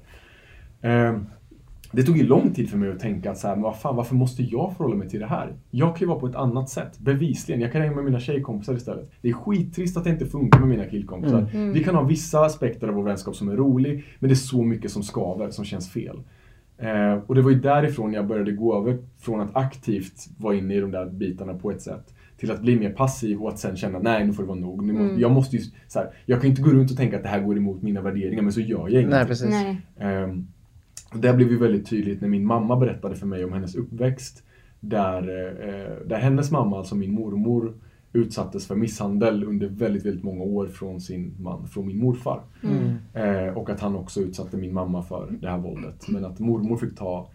Ehm, 0.82 1.26
det 1.92 2.04
tog 2.04 2.18
ju 2.18 2.24
lång 2.24 2.54
tid 2.54 2.70
för 2.70 2.78
mig 2.78 2.92
att 2.92 3.00
tänka 3.00 3.32
att 3.32 3.38
så 3.38 3.48
här, 3.48 3.56
men 3.56 3.64
vad 3.64 3.76
fan, 3.80 3.96
varför 3.96 4.16
måste 4.16 4.44
jag 4.44 4.74
förhålla 4.78 4.96
mig 4.96 5.10
till 5.10 5.20
det 5.20 5.26
här? 5.26 5.54
Jag 5.72 5.90
kan 5.96 6.00
ju 6.00 6.08
vara 6.08 6.20
på 6.20 6.28
ett 6.28 6.36
annat 6.36 6.70
sätt, 6.70 7.00
bevisligen. 7.00 7.62
Jag 7.62 7.72
kan 7.72 7.82
hänga 7.82 7.96
med 7.96 8.04
mina 8.06 8.20
tjejkompisar 8.20 8.74
istället. 8.76 9.12
Det 9.22 9.30
är 9.30 9.34
skittrist 9.34 9.98
att 9.98 10.04
det 10.04 10.10
inte 10.10 10.26
funkar 10.26 10.60
med 10.60 10.70
mina 10.70 10.86
killkompisar. 10.86 11.38
Mm. 11.40 11.56
Mm. 11.56 11.74
Vi 11.74 11.84
kan 11.84 11.96
ha 11.96 12.04
vissa 12.04 12.46
aspekter 12.46 12.88
av 12.88 12.94
vår 12.94 13.04
vänskap 13.04 13.36
som 13.36 13.50
är 13.50 13.56
rolig, 13.56 14.06
men 14.20 14.28
det 14.28 14.34
är 14.34 14.36
så 14.36 14.64
mycket 14.64 14.92
som 14.92 15.04
skaver, 15.04 15.50
som 15.50 15.66
känns 15.66 15.92
fel. 15.92 16.20
Eh, 16.78 17.14
och 17.28 17.36
det 17.36 17.42
var 17.42 17.52
ju 17.52 17.60
därifrån 17.60 18.14
jag 18.14 18.28
började 18.28 18.52
gå 18.52 18.78
över 18.78 18.98
från 19.20 19.42
att 19.42 19.56
aktivt 19.56 20.28
vara 20.38 20.56
inne 20.56 20.76
i 20.76 20.80
de 20.80 20.92
där 20.92 21.06
bitarna 21.06 21.54
på 21.54 21.72
ett 21.72 21.82
sätt 21.82 22.14
till 22.44 22.52
att 22.52 22.62
bli 22.62 22.80
mer 22.80 22.90
passiv 22.90 23.42
och 23.42 23.50
att 23.50 23.60
sen 23.60 23.76
känna 23.76 24.00
nej 24.00 24.28
nu 24.28 24.34
får 24.34 24.44
det 24.44 24.48
vara 24.48 24.60
nog. 24.60 24.84
Nu 24.84 24.94
måste, 24.94 25.04
Mm. 25.04 25.22
Jag 25.22 25.32
måste 25.32 25.56
ju, 25.56 25.64
så 25.88 26.00
här, 26.00 26.10
jag 26.26 26.42
kan 26.42 26.50
inte 26.50 26.62
gå 26.62 26.70
runt 26.70 26.92
och 26.92 26.98
tänka 26.98 27.18
att 27.18 27.24
det 27.24 27.30
här 27.30 27.42
går 27.42 27.58
emot 27.58 27.82
mina 27.82 28.02
värderingar 28.02 28.42
men 28.42 28.54
så 28.54 28.62
gör 28.62 28.80
jag 28.80 28.90
ingenting. 28.90 29.10
Nej, 29.10 29.26
precis. 29.26 29.50
Nej. 29.50 29.82
Ehm, 30.00 30.48
och 31.14 31.20
det 31.20 31.34
blev 31.34 31.52
ju 31.52 31.58
väldigt 31.58 31.90
tydligt 31.90 32.22
när 32.22 32.28
min 32.28 32.46
mamma 32.46 32.76
berättade 32.76 33.16
för 33.16 33.28
mig 33.28 33.46
om 33.46 33.54
hennes 33.54 33.76
uppväxt. 33.76 34.44
Där, 34.80 35.22
eh, 35.22 36.08
där 36.08 36.18
hennes 36.18 36.52
mamma, 36.52 36.78
alltså 36.78 36.96
min 36.96 37.12
mormor, 37.12 37.74
utsattes 38.14 38.68
för 38.68 38.76
misshandel 38.76 39.44
under 39.44 39.68
väldigt, 39.68 40.06
väldigt 40.06 40.24
många 40.24 40.44
år 40.44 40.68
från 40.68 41.02
sin 41.02 41.36
man, 41.40 41.68
från 41.68 41.88
min 41.88 41.98
morfar. 41.98 42.42
Mm. 42.64 42.98
Eh, 43.14 43.58
och 43.58 43.70
att 43.70 43.80
han 43.80 43.96
också 43.96 44.20
utsatte 44.22 44.58
min 44.58 44.74
mamma 44.74 45.04
för 45.04 45.38
det 45.42 45.50
här 45.50 45.58
våldet. 45.58 46.08
Men 46.08 46.26
att 46.26 46.40
mormor 46.40 46.78
fick 46.78 46.96
ta 46.96 47.30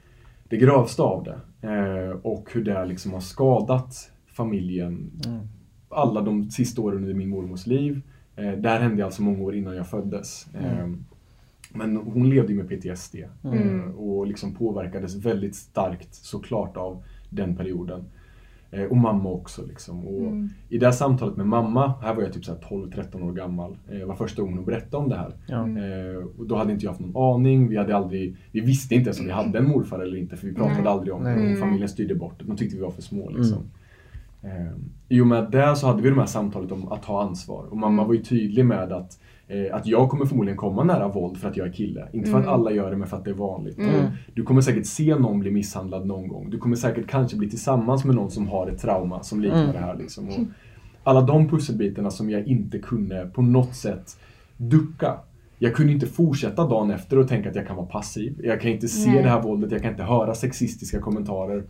det 0.49 0.57
grövsta 0.57 1.03
av 1.03 1.25
det. 1.25 1.69
Eh, 1.69 2.11
och 2.23 2.49
hur 2.53 2.65
det 2.65 2.85
liksom 2.85 3.13
har 3.13 3.21
skadat 3.21 4.11
familjen 4.43 5.11
Mm. 5.27 5.41
alla 5.89 6.21
de 6.21 6.51
sista 6.51 6.81
åren 6.83 6.97
under 7.03 7.15
min 7.15 7.29
mormors 7.29 7.67
liv. 7.67 8.01
Eh, 8.37 8.53
där 8.53 8.81
hände 8.81 9.05
alltså 9.05 9.23
många 9.23 9.43
år 9.43 9.55
innan 9.55 9.77
jag 9.77 9.87
föddes. 9.87 10.47
Eh, 10.55 10.89
men 11.73 11.97
hon 11.97 12.31
levde 12.31 12.53
ju 12.53 12.59
med 12.59 12.69
PTSD 12.69 13.15
Mm. 13.45 13.81
eh, 13.81 13.91
och 13.91 14.27
liksom 14.27 14.55
påverkades 14.55 15.15
väldigt 15.17 15.55
starkt 15.57 16.15
såklart 16.15 16.77
av 16.77 17.03
den 17.31 17.57
perioden. 17.57 18.05
Eh, 18.71 18.83
och 18.85 18.97
mamma 18.97 19.29
också. 19.29 19.67
Liksom. 19.67 20.07
Och 20.07 20.21
Mm. 20.21 20.49
I 20.69 20.79
det 20.79 20.87
här 20.87 20.93
samtalet 20.93 21.37
med 21.37 21.47
mamma, 21.47 21.93
här 22.03 22.15
var 22.15 22.23
jag 22.23 22.33
typ 22.33 22.45
så 22.45 22.53
här 22.53 22.61
12-13 22.61 23.23
år 23.23 23.33
gammal, 23.33 23.77
eh, 23.91 24.07
var 24.07 24.15
första 24.17 24.43
gången 24.43 24.57
hon 24.57 24.65
berättade 24.67 24.97
om 25.03 25.09
det 25.09 25.17
här. 25.17 25.33
Eh, 25.79 26.17
och 26.39 26.47
då 26.47 26.57
hade 26.57 26.73
inte 26.73 26.85
jag 26.85 26.91
haft 26.93 27.01
någon 27.01 27.35
aning. 27.35 27.69
Vi, 27.69 27.77
hade 27.77 27.97
aldrig, 27.97 28.37
vi 28.53 28.61
visste 28.61 28.95
inte 28.95 29.09
ens 29.09 29.21
om 29.21 29.27
vi 29.27 29.33
hade 29.33 29.59
en 29.59 29.69
morfar 29.69 29.99
eller 30.01 30.17
inte 30.17 30.37
för 30.37 30.47
vi 30.47 30.55
pratade 30.55 30.79
Nej. 30.83 30.87
aldrig 30.93 31.15
om 31.15 31.25
det. 31.25 31.53
Och 31.53 31.59
familjen 31.59 31.89
styrde 31.89 32.15
bort 32.15 32.35
det. 32.39 32.45
De 32.45 32.57
tyckte 32.57 32.77
vi 32.77 32.83
var 32.83 32.91
för 32.91 33.03
små. 33.03 33.31
Liksom. 33.31 33.59
Eh, 34.43 34.77
I 35.09 35.21
och 35.21 35.27
med 35.27 35.51
det 35.51 35.77
så 35.77 35.87
hade 35.87 36.03
vi 36.03 36.09
det 36.11 36.15
här 36.17 36.27
samtalet 36.27 36.73
om 36.73 36.93
att 36.93 37.03
ta 37.03 37.23
ansvar. 37.23 37.65
Och 37.71 37.77
mamma 37.77 37.93
Mm. 38.03 38.07
var 38.07 38.15
ju 38.15 38.23
tydlig 38.23 38.65
med 38.67 38.93
att, 38.93 39.19
eh, 39.49 39.75
att 39.77 39.87
jag 39.87 40.09
kommer 40.11 40.25
förmodligen 40.27 40.57
komma 40.57 40.85
nära 40.85 41.09
våld 41.09 41.37
för 41.39 41.49
att 41.49 41.57
jag 41.57 41.69
är 41.69 41.73
kille. 41.73 42.09
Inte 42.13 42.31
för 42.31 42.39
att 42.39 42.45
Mm. 42.45 42.55
alla 42.55 42.71
gör 42.71 42.91
det 42.91 42.97
men 42.97 43.09
för 43.09 43.17
att 43.17 43.25
det 43.25 43.31
är 43.31 43.35
vanligt. 43.35 43.79
Mm. 43.79 43.91
Du 44.35 44.43
kommer 44.43 44.61
säkert 44.61 44.87
se 44.87 45.15
någon 45.15 45.41
bli 45.41 45.51
misshandlad 45.51 46.07
någon 46.07 46.29
gång. 46.29 46.51
Du 46.51 46.59
kommer 46.59 46.77
säkert 46.77 47.07
kanske 47.07 47.37
bli 47.37 47.51
tillsammans 47.51 48.05
med 48.05 48.15
någon 48.15 48.31
som 48.31 48.49
har 48.49 48.67
ett 48.67 48.79
trauma 48.81 49.23
som 49.23 49.41
liknar 49.41 49.63
Mm. 49.63 49.73
det 49.73 49.79
här. 49.79 49.97
Liksom. 49.97 50.29
Och 50.29 50.35
alla 51.05 51.21
de 51.21 51.49
pusselbitarna 51.49 52.11
som 52.11 52.31
jag 52.31 52.47
inte 52.47 52.79
kunde 52.79 53.31
på 53.35 53.43
något 53.43 53.75
sätt 53.75 54.19
ducka. 54.57 55.15
Jag 55.59 55.75
kunde 55.75 55.93
inte 55.93 56.07
fortsätta 56.07 56.69
dagen 56.69 56.91
efter 56.91 57.19
och 57.19 57.29
tänka 57.29 57.49
att 57.51 57.57
jag 57.57 57.67
kan 57.67 57.77
vara 57.77 57.87
passiv. 57.87 58.41
Jag 58.43 58.61
kan 58.61 58.71
inte 58.71 58.89
se 58.89 59.11
Nej. 59.11 59.23
det 59.23 59.29
här 59.29 59.43
våldet, 59.43 59.73
jag 59.73 59.83
kan 59.83 59.91
inte 59.91 60.03
höra 60.03 60.35
sexistiska 60.35 61.01
kommentarer. 61.01 61.65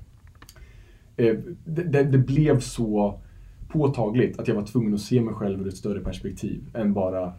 Eh, 1.19 1.35
Det, 1.65 1.83
det, 1.83 2.03
det 2.03 2.19
blev 2.19 2.61
så 2.61 3.21
påtagligt 3.69 4.39
att 4.39 4.49
jag 4.49 4.55
var 4.55 4.63
tvungen 4.63 4.95
att 4.95 5.01
se 5.01 5.21
mig 5.21 5.35
själv 5.35 5.61
ur 5.61 5.69
ett 5.69 5.77
större 5.77 6.01
perspektiv 6.01 6.61
än 6.75 6.93
bara 6.93 7.33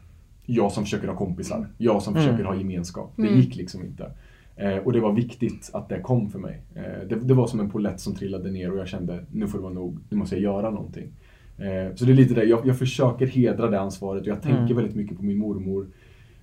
jag 0.45 0.71
som 0.71 0.83
försöker 0.83 1.07
ha 1.07 1.15
kompisar, 1.15 1.67
jag 1.77 2.01
som 2.01 2.13
Mm. 2.15 2.25
försöker 2.25 2.43
ha 2.43 2.55
gemenskap. 2.55 3.13
Det 3.15 3.21
Mm. 3.27 3.35
gick 3.39 3.55
liksom 3.55 3.81
inte. 3.85 4.11
Eh, 4.55 4.77
och 4.77 4.93
det 4.93 4.99
var 4.99 5.13
viktigt 5.13 5.69
att 5.73 5.89
det 5.89 5.99
kom 6.01 6.29
för 6.29 6.39
mig. 6.39 6.61
Eh, 6.75 7.07
det, 7.09 7.15
det 7.15 7.33
var 7.33 7.47
som 7.47 7.59
en 7.59 7.69
polett 7.69 7.99
som 7.99 8.15
trillade 8.15 8.51
ner 8.51 8.71
och 8.71 8.77
jag 8.77 8.87
kände 8.87 9.25
nu 9.31 9.47
får 9.47 9.57
det 9.57 9.61
vara 9.63 9.73
nog, 9.73 9.97
nu 10.09 10.17
måste 10.17 10.35
jag 10.35 10.43
göra 10.43 10.69
någonting. 10.69 11.07
Eh, 11.57 11.95
så 11.95 12.05
det 12.05 12.11
är 12.11 12.15
lite 12.15 12.33
det, 12.33 12.43
jag, 12.43 12.67
jag 12.67 12.77
försöker 12.79 13.27
hedra 13.27 13.69
det 13.69 13.79
ansvaret 13.79 14.21
och 14.21 14.27
jag 14.27 14.41
tänker 14.41 14.59
Mm. 14.61 14.75
väldigt 14.75 14.95
mycket 14.95 15.17
på 15.17 15.25
min 15.25 15.37
mormor. 15.37 15.87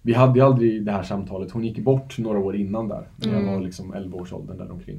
Vi 0.03 0.13
hade 0.13 0.45
aldrig 0.45 0.83
det 0.85 0.93
här 0.93 1.03
samtalet, 1.03 1.51
hon 1.51 1.65
gick 1.65 1.79
bort 1.79 2.19
några 2.19 2.39
år 2.39 2.57
innan 2.57 2.89
där. 2.89 3.09
När 3.17 3.29
jag 3.33 3.43
Mm. 3.43 3.55
var 3.55 3.61
liksom 3.61 3.95
11-årsåldern 3.95 4.59
där 4.59 4.71
omkring. 4.73 4.99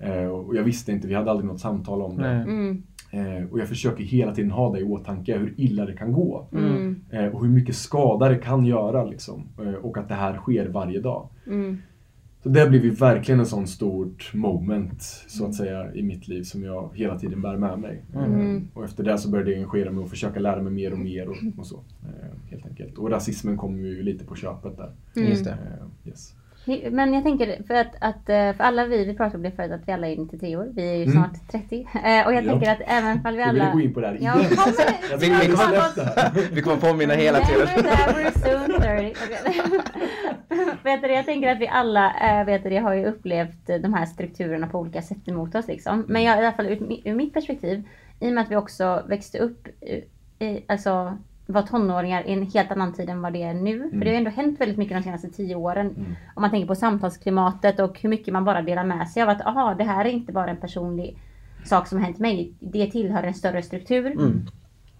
Eh, 0.00 0.26
och 0.26 0.56
jag 0.56 0.64
visste 0.64 0.92
inte, 0.92 1.08
vi 1.08 1.14
hade 1.14 1.30
aldrig 1.30 1.46
något 1.46 1.60
samtal 1.60 2.02
om 2.02 2.16
det. 2.16 2.28
Mm. 2.28 2.82
Eh, 3.10 3.50
och 3.50 3.60
jag 3.60 3.68
försöker 3.68 4.04
hela 4.04 4.34
tiden 4.34 4.50
ha 4.50 4.72
det 4.72 4.80
i 4.80 4.84
åtanke, 4.84 5.38
hur 5.38 5.54
illa 5.56 5.86
det 5.86 5.92
kan 5.92 6.12
gå. 6.12 6.46
Mm. 6.52 7.00
Eh, 7.10 7.26
och 7.26 7.44
hur 7.44 7.50
mycket 7.52 7.74
skada 7.74 8.28
det 8.28 8.38
kan 8.38 8.66
göra 8.66 9.04
liksom. 9.04 9.42
Och 9.82 9.98
att 9.98 10.08
det 10.08 10.14
här 10.14 10.36
sker 10.36 10.68
varje 10.68 11.00
dag. 11.00 11.28
Mm. 11.46 11.78
Så 12.42 12.48
det 12.48 12.68
blev 12.68 12.84
ju 12.84 12.90
verkligen 12.90 13.40
en 13.40 13.46
sån 13.46 13.66
stort 13.66 14.34
moment, 14.34 15.02
så 15.28 15.46
att 15.46 15.54
säga, 15.54 15.94
i 15.94 16.02
mitt 16.02 16.28
liv 16.28 16.42
som 16.42 16.62
jag 16.62 16.90
hela 16.94 17.18
tiden 17.18 17.42
bär 17.42 17.56
med 17.56 17.78
mig. 17.78 18.02
Mm. 18.14 18.56
Eh, 18.56 18.62
och 18.74 18.84
efter 18.84 19.04
det 19.04 19.18
så 19.18 19.30
började 19.30 19.50
jag 19.50 19.58
engagera 19.58 19.90
mig 19.90 20.04
och 20.04 20.10
försöka 20.10 20.40
lära 20.40 20.62
mig 20.62 20.72
mer 20.72 20.92
och 20.92 20.98
mer 20.98 21.28
och, 21.28 21.36
och 21.58 21.66
så. 21.66 21.80
Helt 22.50 22.66
enkelt. 22.66 22.98
Och 22.98 23.10
rasismen 23.10 23.56
kom 23.56 23.78
ju 23.78 24.02
lite 24.02 24.24
på 24.24 24.34
köpet 24.34 24.76
där. 24.76 24.92
Mm. 25.16 25.28
Just 25.28 25.44
det. 25.44 25.58
Yes. 26.04 26.34
Men 26.90 27.14
jag 27.14 27.22
tänker 27.24 27.62
för 27.66 27.74
att, 27.74 27.94
att 28.00 28.28
eh, 28.28 28.52
för 28.52 28.64
alla 28.64 28.84
vi, 28.86 29.04
vi 29.04 29.14
pratade 29.14 29.36
om 29.36 29.42
det 29.42 29.50
förut 29.50 29.72
att 29.72 29.88
vi 29.88 29.92
alla 29.92 30.08
är 30.08 30.16
93 30.16 30.56
år. 30.56 30.68
Vi 30.74 30.90
är 30.90 30.94
ju 30.94 31.02
Mm. 31.02 31.12
snart 31.12 31.50
30. 31.52 31.88
Eh, 32.04 32.26
Och 32.26 32.34
jag 32.34 32.44
Ja. 32.44 32.50
tänker 32.50 32.70
att 32.72 32.80
även 32.86 33.12
om 33.12 33.20
vi 33.34 33.40
Jag 33.40 33.52
ville 33.52 33.64
alla... 33.64 33.72
gå 33.72 33.80
in 33.80 33.94
på 33.94 34.00
det 34.00 34.06
här 34.06 34.14
igen. 34.14 34.32
Jag 35.10 35.18
Vi- 35.18 35.28
jag 35.28 35.40
kommer-. 35.42 36.50
Vi 36.54 36.62
påminna 36.76 37.14
hela 37.14 37.40
tiden. 37.40 37.66
Never 37.76 38.20
ever 38.20 38.30
soon 38.66 38.80
30. 38.80 39.14
vet 40.84 41.02
du, 41.02 41.08
jag 41.12 41.24
tänker 41.24 41.48
att 41.52 41.58
vi 41.60 41.68
alla 41.68 42.12
äh, 42.40 42.46
vet 42.46 42.64
du, 42.64 42.70
har 42.80 42.94
ju 42.94 43.06
upplevt 43.06 43.70
eh, 43.70 43.76
de 43.76 43.94
här 43.94 44.06
strukturerna 44.06 44.66
på 44.66 44.78
olika 44.78 45.02
sätt 45.02 45.28
emot 45.28 45.54
oss. 45.54 45.66
Liksom. 45.68 46.04
Men 46.08 46.22
jag, 46.22 46.36
i 46.36 46.40
alla 46.46 46.52
fall 46.52 46.66
ur, 46.66 47.00
ur 47.04 47.14
mitt 47.14 47.34
perspektiv, 47.34 47.82
i 48.20 48.28
och 48.28 48.32
med 48.32 48.42
att 48.44 48.50
vi 48.50 48.56
också 48.56 49.02
växte 49.08 49.38
upp, 49.38 49.68
eh, 49.80 50.48
i, 50.48 50.64
alltså 50.66 51.18
var 51.52 51.62
tonåringar 51.62 52.26
i 52.26 52.32
en 52.32 52.50
helt 52.50 52.70
annan 52.70 52.92
tid 52.92 53.08
än 53.08 53.22
vad 53.22 53.32
det 53.32 53.42
är 53.42 53.54
nu. 53.54 53.90
För 53.90 53.98
det 53.98 54.06
har 54.06 54.12
ju 54.12 54.16
ändå 54.16 54.30
hänt 54.30 54.60
väldigt 54.60 54.78
mycket 54.78 54.96
de 54.96 55.02
senaste 55.02 55.28
tio 55.28 55.54
åren. 55.54 55.86
Mm. 55.86 56.14
Om 56.34 56.40
man 56.40 56.50
tänker 56.50 56.66
på 56.66 56.74
samtalsklimatet 56.74 57.80
och 57.80 58.00
hur 58.00 58.08
mycket 58.08 58.32
man 58.32 58.44
bara 58.44 58.62
delar 58.62 58.84
med 58.84 59.08
sig 59.08 59.22
av 59.22 59.28
att 59.28 59.46
aha, 59.46 59.74
det 59.74 59.84
här 59.84 60.04
är 60.04 60.08
inte 60.08 60.32
bara 60.32 60.50
en 60.50 60.56
personlig 60.56 61.18
sak 61.64 61.86
som 61.86 61.98
har 61.98 62.04
hänt 62.04 62.18
mig. 62.18 62.52
Det 62.60 62.90
tillhör 62.90 63.22
en 63.22 63.34
större 63.34 63.62
struktur. 63.62 64.06
Mm. 64.06 64.46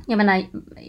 Jag 0.07 0.17
menar, 0.17 0.45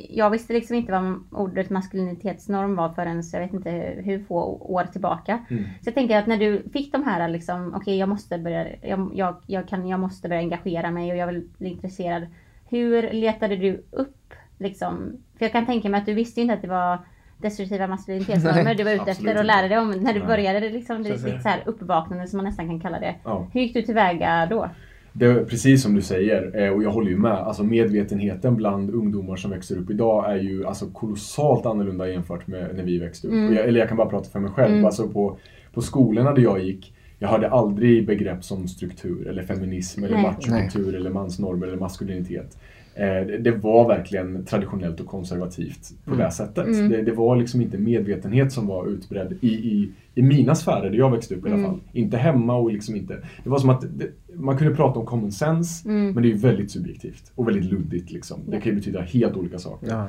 jag 0.09 0.29
visste 0.29 0.53
liksom 0.53 0.75
inte 0.75 0.91
vad 0.91 1.23
ordet 1.31 1.69
maskulinitetsnorm 1.69 2.75
var 2.75 2.89
förrän 2.89 3.23
jag 3.33 3.39
vet 3.39 3.53
inte 3.53 3.71
hur 4.03 4.23
få 4.23 4.41
år 4.61 4.83
tillbaka. 4.83 5.45
Mm. 5.49 5.63
Så 5.63 5.87
jag 5.87 5.93
tänker 5.93 6.17
att 6.17 6.27
när 6.27 6.37
du 6.37 6.63
fick 6.73 6.91
de 6.91 7.03
här 7.03 7.27
liksom, 7.27 7.73
okej 7.75 7.97
jag 7.97 8.09
måste 8.09 8.37
börja, 8.37 8.67
jag, 8.81 9.11
jag, 9.13 9.35
jag, 9.47 9.67
kan, 9.67 9.87
jag 9.87 9.99
måste 9.99 10.29
börja 10.29 10.41
engagera 10.41 10.91
mig 10.91 11.11
och 11.11 11.17
jag 11.17 11.27
vill 11.27 11.47
bli 11.57 11.69
intresserad. 11.69 12.27
Hur 12.69 13.13
letade 13.13 13.55
du 13.55 13.83
upp 13.91 14.33
liksom, 14.57 15.23
för 15.39 15.45
jag 15.45 15.51
kan 15.51 15.65
tänka 15.65 15.89
mig 15.89 15.99
att 15.99 16.05
du 16.05 16.13
visste 16.13 16.41
inte 16.41 16.53
att 16.53 16.61
det 16.61 16.67
var 16.67 16.99
destruktiva 17.37 17.87
maskulinitetsnormer 17.87 18.75
du 18.75 18.83
var 18.83 18.91
ute 18.91 19.11
efter 19.11 19.37
och 19.37 19.45
lärde 19.45 19.67
dig 19.67 19.77
om 19.77 19.91
när 19.91 20.13
du 20.13 20.19
Nej. 20.19 20.27
började 20.27 20.59
det 20.59 20.69
liksom, 20.69 21.03
ditt 21.03 21.21
så 21.21 21.49
här 21.49 21.63
uppvaknande 21.65 22.27
som 22.27 22.37
man 22.37 22.45
nästan 22.45 22.67
kan 22.67 22.79
kalla 22.79 22.99
det. 22.99 23.15
Ja. 23.23 23.47
Hur 23.53 23.61
gick 23.61 23.73
du 23.73 23.81
tillväga 23.81 24.47
då? 24.49 24.69
Det 25.13 25.25
är 25.25 25.43
precis 25.43 25.83
som 25.83 25.95
du 25.95 26.01
säger, 26.01 26.63
eh, 26.63 26.73
och 26.73 26.83
jag 26.83 26.91
håller 26.91 27.09
ju 27.09 27.17
med. 27.17 27.31
Alltså 27.31 27.63
medvetenheten 27.63 28.55
bland 28.55 28.89
ungdomar 28.89 29.35
som 29.35 29.51
växer 29.51 29.77
upp 29.77 29.89
idag 29.89 30.31
är 30.31 30.37
ju 30.37 30.65
alltså 30.65 30.85
kolossalt 30.85 31.65
annorlunda 31.65 32.09
jämfört 32.09 32.47
med 32.47 32.75
när 32.75 32.83
vi 32.83 32.99
växte 32.99 33.27
upp. 33.27 33.33
Mm. 33.33 33.53
Jag, 33.53 33.65
eller 33.65 33.79
jag 33.79 33.87
kan 33.87 33.97
bara 33.97 34.09
prata 34.09 34.29
för 34.29 34.39
mig 34.39 34.51
själv. 34.51 34.73
Mm. 34.73 34.85
Alltså 34.85 35.07
på, 35.07 35.37
på 35.73 35.81
skolorna 35.81 36.33
där 36.33 36.41
jag 36.41 36.63
gick, 36.63 36.93
jag 37.19 37.29
hörde 37.29 37.49
aldrig 37.49 38.07
begrepp 38.07 38.43
som 38.43 38.67
struktur 38.67 39.27
eller 39.27 39.43
feminism 39.43 40.03
eller 40.03 40.17
machokultur 40.17 40.95
eller 40.95 41.09
mansnormer 41.09 41.67
eller 41.67 41.77
maskulinitet. 41.77 42.57
Eh, 42.95 43.39
det- 43.39 43.51
var 43.51 43.87
verkligen 43.87 44.45
traditionellt 44.45 44.99
och 44.99 45.07
konservativt 45.07 45.91
på 46.05 46.11
Mm. 46.13 46.25
det 46.25 46.31
sättet. 46.31 46.67
Mm. 46.67 46.89
Det, 46.89 47.01
det 47.01 47.11
var 47.11 47.35
liksom 47.35 47.61
inte 47.61 47.77
medvetenhet 47.77 48.51
som 48.51 48.67
var 48.67 48.87
utbredd 48.87 49.37
i, 49.41 49.47
i, 49.47 49.91
i 50.15 50.21
mina 50.21 50.55
sfärer 50.55 50.89
där 50.89 50.97
jag 50.97 51.11
växte 51.11 51.35
upp 51.35 51.45
i 51.45 51.47
alla 51.47 51.57
Mm. 51.57 51.69
fall. 51.71 51.79
Inte 51.93 52.17
hemma 52.17 52.55
och 52.55 52.71
liksom 52.71 52.95
inte. 52.95 53.17
Det 53.43 53.49
var 53.49 53.57
som 53.59 53.69
att 53.69 53.81
det, 53.97 54.07
man 54.33 54.57
kunde 54.57 54.75
prata 54.75 54.99
om 54.99 55.05
common 55.05 55.31
sense 55.31 55.89
Mm. 55.89 56.13
men 56.13 56.23
det 56.23 56.29
är 56.29 56.31
ju 56.31 56.37
väldigt 56.37 56.71
subjektivt 56.71 57.31
och 57.35 57.47
väldigt 57.47 57.65
luddigt. 57.71 58.11
Liksom. 58.11 58.39
Det 58.47 58.61
kan 58.61 58.71
ju 58.71 58.75
betyda 58.75 59.01
helt 59.01 59.37
olika 59.37 59.57
saker. 59.59 59.87
Ja. 59.89 60.07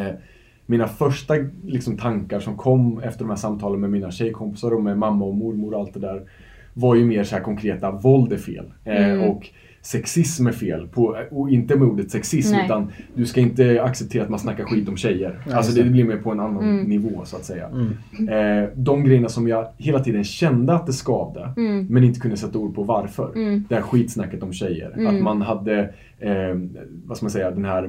Eh, 0.00 0.14
mina 0.66 0.88
första 0.88 1.34
liksom, 1.66 1.96
tankar 1.96 2.40
som 2.40 2.56
kom 2.56 2.98
efter 2.98 3.18
de 3.20 3.28
här 3.28 3.36
samtalen 3.36 3.80
med 3.80 3.90
mina 3.90 4.10
tjejkompisar 4.10 4.70
och 4.74 4.82
med 4.82 4.98
mamma 4.98 5.24
och 5.24 5.34
mormor 5.34 5.74
och 5.74 5.80
allt 5.80 5.94
det 5.94 6.00
där 6.00 6.22
var 6.74 6.94
ju 6.94 7.04
mer 7.04 7.24
så 7.24 7.36
här 7.36 7.42
konkreta, 7.42 7.90
våld 7.90 8.32
är 8.32 8.36
fel. 8.36 8.64
Eh, 8.84 9.08
Mm. 9.10 9.30
Och 9.30 9.48
sexism 9.86 10.46
är 10.46 10.52
fel. 10.52 10.88
På, 10.88 11.16
och 11.30 11.50
inte 11.50 11.76
med 11.76 11.88
ordet 11.88 12.10
sexism 12.10 12.52
Nej. 12.54 12.64
utan 12.64 12.92
du 13.14 13.26
ska 13.26 13.40
inte 13.40 13.82
acceptera 13.82 14.22
att 14.22 14.28
man 14.28 14.38
snackar 14.38 14.64
skit 14.64 14.88
om 14.88 14.96
tjejer. 14.96 15.40
Ja, 15.48 15.56
alltså 15.56 15.72
det 15.74 15.82
det. 15.82 15.90
blir 15.90 16.04
mer 16.04 16.16
på 16.16 16.30
en 16.32 16.40
annan 16.40 16.64
Mm. 16.64 16.84
nivå 16.84 17.22
så 17.24 17.36
att 17.36 17.44
säga. 17.44 17.68
Mm. 17.68 18.62
Eh, 18.64 18.68
de 18.74 19.04
grejerna 19.04 19.28
som 19.28 19.48
jag 19.48 19.66
hela 19.78 20.00
tiden 20.00 20.24
kände 20.24 20.74
att 20.74 20.86
det 20.86 20.92
skavde 20.92 21.52
Mm. 21.56 21.86
men 21.90 22.04
inte 22.04 22.20
kunde 22.20 22.36
sätta 22.36 22.58
ord 22.58 22.74
på 22.74 22.82
varför. 22.82 23.32
Mm. 23.36 23.64
Det 23.68 23.74
här 23.74 23.82
skitsnacket 23.82 24.42
om 24.42 24.52
tjejer. 24.52 24.92
Mm. 24.96 25.16
Att 25.16 25.22
man 25.22 25.42
hade, 25.42 25.80
eh, 26.18 26.54
vad 27.06 27.16
ska 27.16 27.24
man 27.24 27.30
säga, 27.30 27.50
den 27.50 27.64
här 27.64 27.84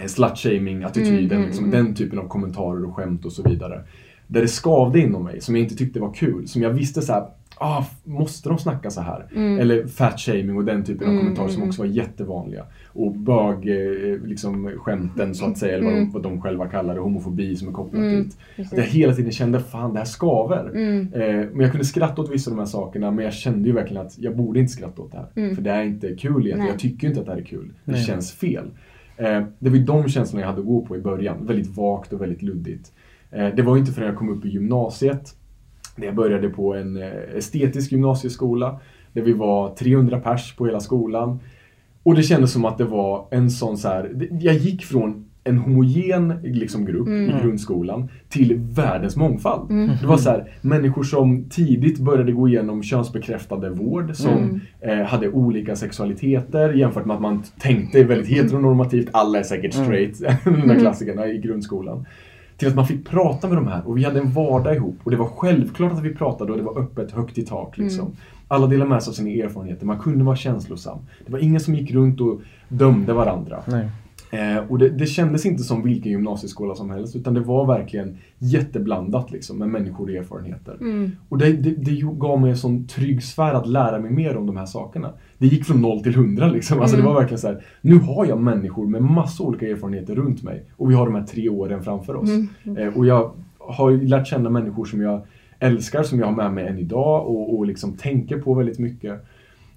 eh, 0.00 0.06
slut-shaming-attityden. 0.06 1.16
Mm, 1.24 1.32
mm, 1.36 1.46
liksom, 1.46 1.64
mm. 1.64 1.84
Den 1.84 1.94
typen 1.94 2.18
av 2.18 2.28
kommentarer 2.28 2.84
och 2.84 2.96
skämt 2.96 3.24
och 3.24 3.32
så 3.32 3.42
vidare. 3.48 3.80
Där 4.26 4.40
det 4.40 4.48
skavde 4.48 4.98
inom 5.00 5.24
mig, 5.24 5.40
som 5.40 5.56
jag 5.56 5.62
inte 5.64 5.76
tyckte 5.76 6.00
var 6.00 6.12
kul. 6.14 6.48
Som 6.48 6.62
jag 6.62 6.70
visste 6.70 7.02
så 7.02 7.12
här, 7.12 7.26
ah, 7.58 7.84
måste 8.04 8.48
de 8.48 8.58
snacka 8.58 8.90
så 8.90 9.00
här? 9.00 9.26
Mm. 9.36 9.58
Eller 9.60 9.86
fat-shaming 9.86 10.56
och 10.56 10.64
den 10.64 10.84
typen 10.84 11.06
av 11.06 11.12
Mm, 11.12 11.22
kommentarer 11.24 11.48
som 11.48 11.56
mm, 11.56 11.68
också 11.68 11.82
var 11.82 11.88
jättevanliga. 11.88 12.64
Och 12.92 13.12
bög, 13.12 13.68
eh, 13.68 14.18
liksom 14.24 14.70
skämten 14.78 15.34
så 15.34 15.46
att 15.46 15.58
säga, 15.58 15.74
eller 15.74 15.84
vad, 15.84 15.92
Mm. 15.92 16.04
de, 16.04 16.12
vad 16.12 16.22
de 16.22 16.40
själva 16.40 16.68
kallar 16.68 16.94
det, 16.94 17.00
homofobi 17.00 17.56
som 17.56 17.68
är 17.68 17.72
kopplat 17.72 18.02
Mm, 18.02 18.22
dit. 18.22 18.36
Att 18.72 18.78
jag 18.78 18.84
hela 18.84 19.14
tiden 19.14 19.32
kände, 19.32 19.60
fan 19.60 19.92
det 19.92 19.98
här 19.98 20.06
skaver. 20.06 20.70
Mm. 20.74 21.12
Eh, 21.12 21.46
men 21.52 21.60
jag 21.60 21.70
kunde 21.70 21.84
skratta 21.84 22.22
åt 22.22 22.30
vissa 22.30 22.50
av 22.50 22.56
de 22.56 22.60
här 22.60 22.66
sakerna, 22.66 23.10
men 23.10 23.24
jag 23.24 23.34
kände 23.34 23.68
ju 23.68 23.74
verkligen 23.74 24.06
att 24.06 24.18
jag 24.18 24.36
borde 24.36 24.60
inte 24.60 24.72
skratta 24.72 25.02
åt 25.02 25.12
det 25.12 25.18
här. 25.18 25.28
Mm. 25.34 25.54
För 25.56 25.62
det 25.62 25.70
är 25.70 25.82
inte 25.82 26.06
kul 26.08 26.32
egentligen. 26.32 26.58
Nej. 26.58 26.68
Jag 26.68 26.78
tycker 26.78 27.08
inte 27.08 27.20
att 27.20 27.26
det 27.26 27.32
här 27.32 27.38
är 27.40 27.44
kul. 27.44 27.72
Det 27.84 27.92
Nej. 27.92 28.02
känns 28.04 28.32
fel. 28.32 28.70
Eh, 29.16 29.42
det 29.58 29.70
var 29.70 29.76
ju 29.76 29.84
de 29.84 30.08
känslorna 30.08 30.40
jag 30.42 30.48
hade 30.48 30.60
att 30.60 30.66
gå 30.66 30.80
på 30.86 30.96
i 30.96 31.00
början. 31.00 31.46
Väldigt 31.46 31.76
vagt 31.76 32.12
och 32.12 32.20
väldigt 32.22 32.42
luddigt. 32.42 32.92
Eh, 33.30 33.48
det 33.56 33.62
var 33.62 33.74
ju 33.76 33.80
inte 33.80 33.92
förrän 33.92 34.08
jag 34.08 34.16
kom 34.18 34.28
upp 34.28 34.44
i 34.44 34.48
gymnasiet, 34.48 35.34
när 35.96 36.06
jag 36.06 36.14
började 36.14 36.48
på 36.48 36.74
en 36.74 36.96
eh, 36.96 37.08
estetisk 37.36 37.92
gymnasieskola, 37.92 38.80
där 39.12 39.22
vi 39.22 39.32
var 39.32 39.74
300 39.74 40.20
pers 40.20 40.54
på 40.56 40.66
hela 40.66 40.80
skolan. 40.80 41.38
Och 42.02 42.14
det 42.14 42.22
kändes 42.22 42.52
som 42.52 42.64
att 42.64 42.78
det 42.78 42.84
var 42.84 43.26
en 43.30 43.50
sån 43.50 43.78
så 43.78 43.88
här, 43.88 44.28
jag 44.40 44.54
gick 44.54 44.84
från 44.84 45.24
en 45.46 45.58
homogen 45.58 46.34
liksom, 46.42 46.84
grupp 46.84 47.06
Mm. 47.06 47.30
i 47.30 47.42
grundskolan 47.42 48.08
till 48.28 48.54
världens 48.58 49.16
mångfald. 49.16 49.70
Mm. 49.70 49.90
Det 50.00 50.06
var 50.06 50.16
så 50.16 50.30
här, 50.30 50.52
människor 50.60 51.02
som 51.02 51.44
tidigt 51.50 51.98
började 51.98 52.32
gå 52.32 52.48
igenom 52.48 52.82
könsbekräftande 52.82 53.70
vård, 53.70 54.16
som 54.16 54.32
Mm. 54.32 54.60
eh, 54.80 55.06
hade 55.06 55.28
olika 55.28 55.76
sexualiteter 55.76 56.72
jämfört 56.72 57.04
med 57.06 57.14
att 57.16 57.22
man 57.22 57.42
tänkte 57.60 58.04
väldigt 58.04 58.28
heteronormativt, 58.28 59.08
alla 59.12 59.38
är 59.38 59.42
säkert 59.42 59.74
Mm. 59.74 59.86
straight, 59.86 60.18
de 60.44 60.68
där 60.68 60.80
klassikerna 60.80 61.26
i 61.26 61.38
grundskolan. 61.38 62.06
Till 62.56 62.68
att 62.68 62.74
man 62.74 62.86
fick 62.86 63.08
prata 63.08 63.48
med 63.48 63.56
de 63.56 63.66
här 63.66 63.88
och 63.88 63.98
vi 63.98 64.04
hade 64.04 64.18
en 64.18 64.32
vardag 64.32 64.76
ihop 64.76 64.96
och 65.04 65.10
det 65.10 65.16
var 65.16 65.26
självklart 65.26 65.92
att 65.92 66.02
vi 66.02 66.14
pratade 66.14 66.52
och 66.52 66.58
det 66.58 66.64
var 66.64 66.78
öppet, 66.78 67.10
högt 67.10 67.38
i 67.38 67.42
tak. 67.42 67.78
Liksom. 67.78 68.04
Mm. 68.04 68.16
Alla 68.48 68.66
delade 68.66 68.90
med 68.90 69.02
sig 69.02 69.10
av 69.10 69.14
sina 69.14 69.30
erfarenheter, 69.30 69.86
man 69.86 69.98
kunde 69.98 70.24
vara 70.24 70.36
känslosam. 70.36 70.98
Det 71.26 71.32
var 71.32 71.38
ingen 71.38 71.60
som 71.60 71.74
gick 71.74 71.90
runt 71.90 72.20
och 72.20 72.40
dömde 72.68 73.12
varandra. 73.12 73.62
Nej. 73.66 73.88
Eh, 74.30 74.58
och 74.68 74.78
det, 74.78 74.88
det 74.88 75.06
kändes 75.06 75.46
inte 75.46 75.62
som 75.62 75.82
vilken 75.82 76.12
gymnasieskola 76.12 76.74
som 76.74 76.90
helst 76.90 77.16
utan 77.16 77.34
det 77.34 77.40
var 77.40 77.66
verkligen 77.66 78.16
jätteblandat 78.38 79.30
liksom, 79.30 79.58
med 79.58 79.68
människor 79.68 80.04
och 80.10 80.16
erfarenheter. 80.16 80.76
Mm. 80.80 81.10
Och 81.28 81.38
det, 81.38 81.52
det, 81.52 81.70
det 81.70 82.00
gav 82.18 82.40
mig 82.40 82.50
en 82.50 82.56
sån 82.56 82.86
trygg 82.86 83.22
sfär 83.22 83.54
att 83.54 83.68
lära 83.68 83.98
mig 83.98 84.10
mer 84.10 84.36
om 84.36 84.46
de 84.46 84.56
här 84.56 84.66
sakerna. 84.66 85.12
Det 85.38 85.46
gick 85.46 85.64
från 85.64 85.82
noll 85.82 86.02
till 86.02 86.14
hundra 86.14 86.48
liksom. 86.48 86.80
Alltså 86.80 86.96
Mm. 86.96 87.06
det 87.06 87.12
var 87.12 87.20
verkligen 87.20 87.38
så 87.40 87.48
här. 87.48 87.64
Nu 87.80 87.98
har 87.98 88.26
jag 88.26 88.40
människor 88.40 88.86
med 88.86 89.02
massa 89.02 89.42
olika 89.42 89.68
erfarenheter 89.68 90.14
runt 90.14 90.42
mig. 90.42 90.64
Och 90.76 90.90
vi 90.90 90.94
har 90.94 91.06
de 91.06 91.14
här 91.14 91.26
tre 91.26 91.48
åren 91.48 91.82
framför 91.82 92.16
oss. 92.16 92.30
Mm. 92.64 92.76
Eh, 92.78 92.96
och 92.96 93.06
jag 93.06 93.32
har 93.58 93.90
lärt 93.90 94.26
känna 94.26 94.50
människor 94.50 94.84
som 94.84 95.00
jag 95.00 95.22
älskar, 95.58 96.02
som 96.02 96.18
jag 96.18 96.26
har 96.26 96.34
med 96.36 96.52
mig 96.52 96.66
än 96.66 96.78
idag 96.78 97.26
och, 97.26 97.58
och 97.58 97.66
liksom 97.66 97.92
tänker 97.92 98.38
på 98.38 98.54
väldigt 98.54 98.78
mycket. 98.78 99.24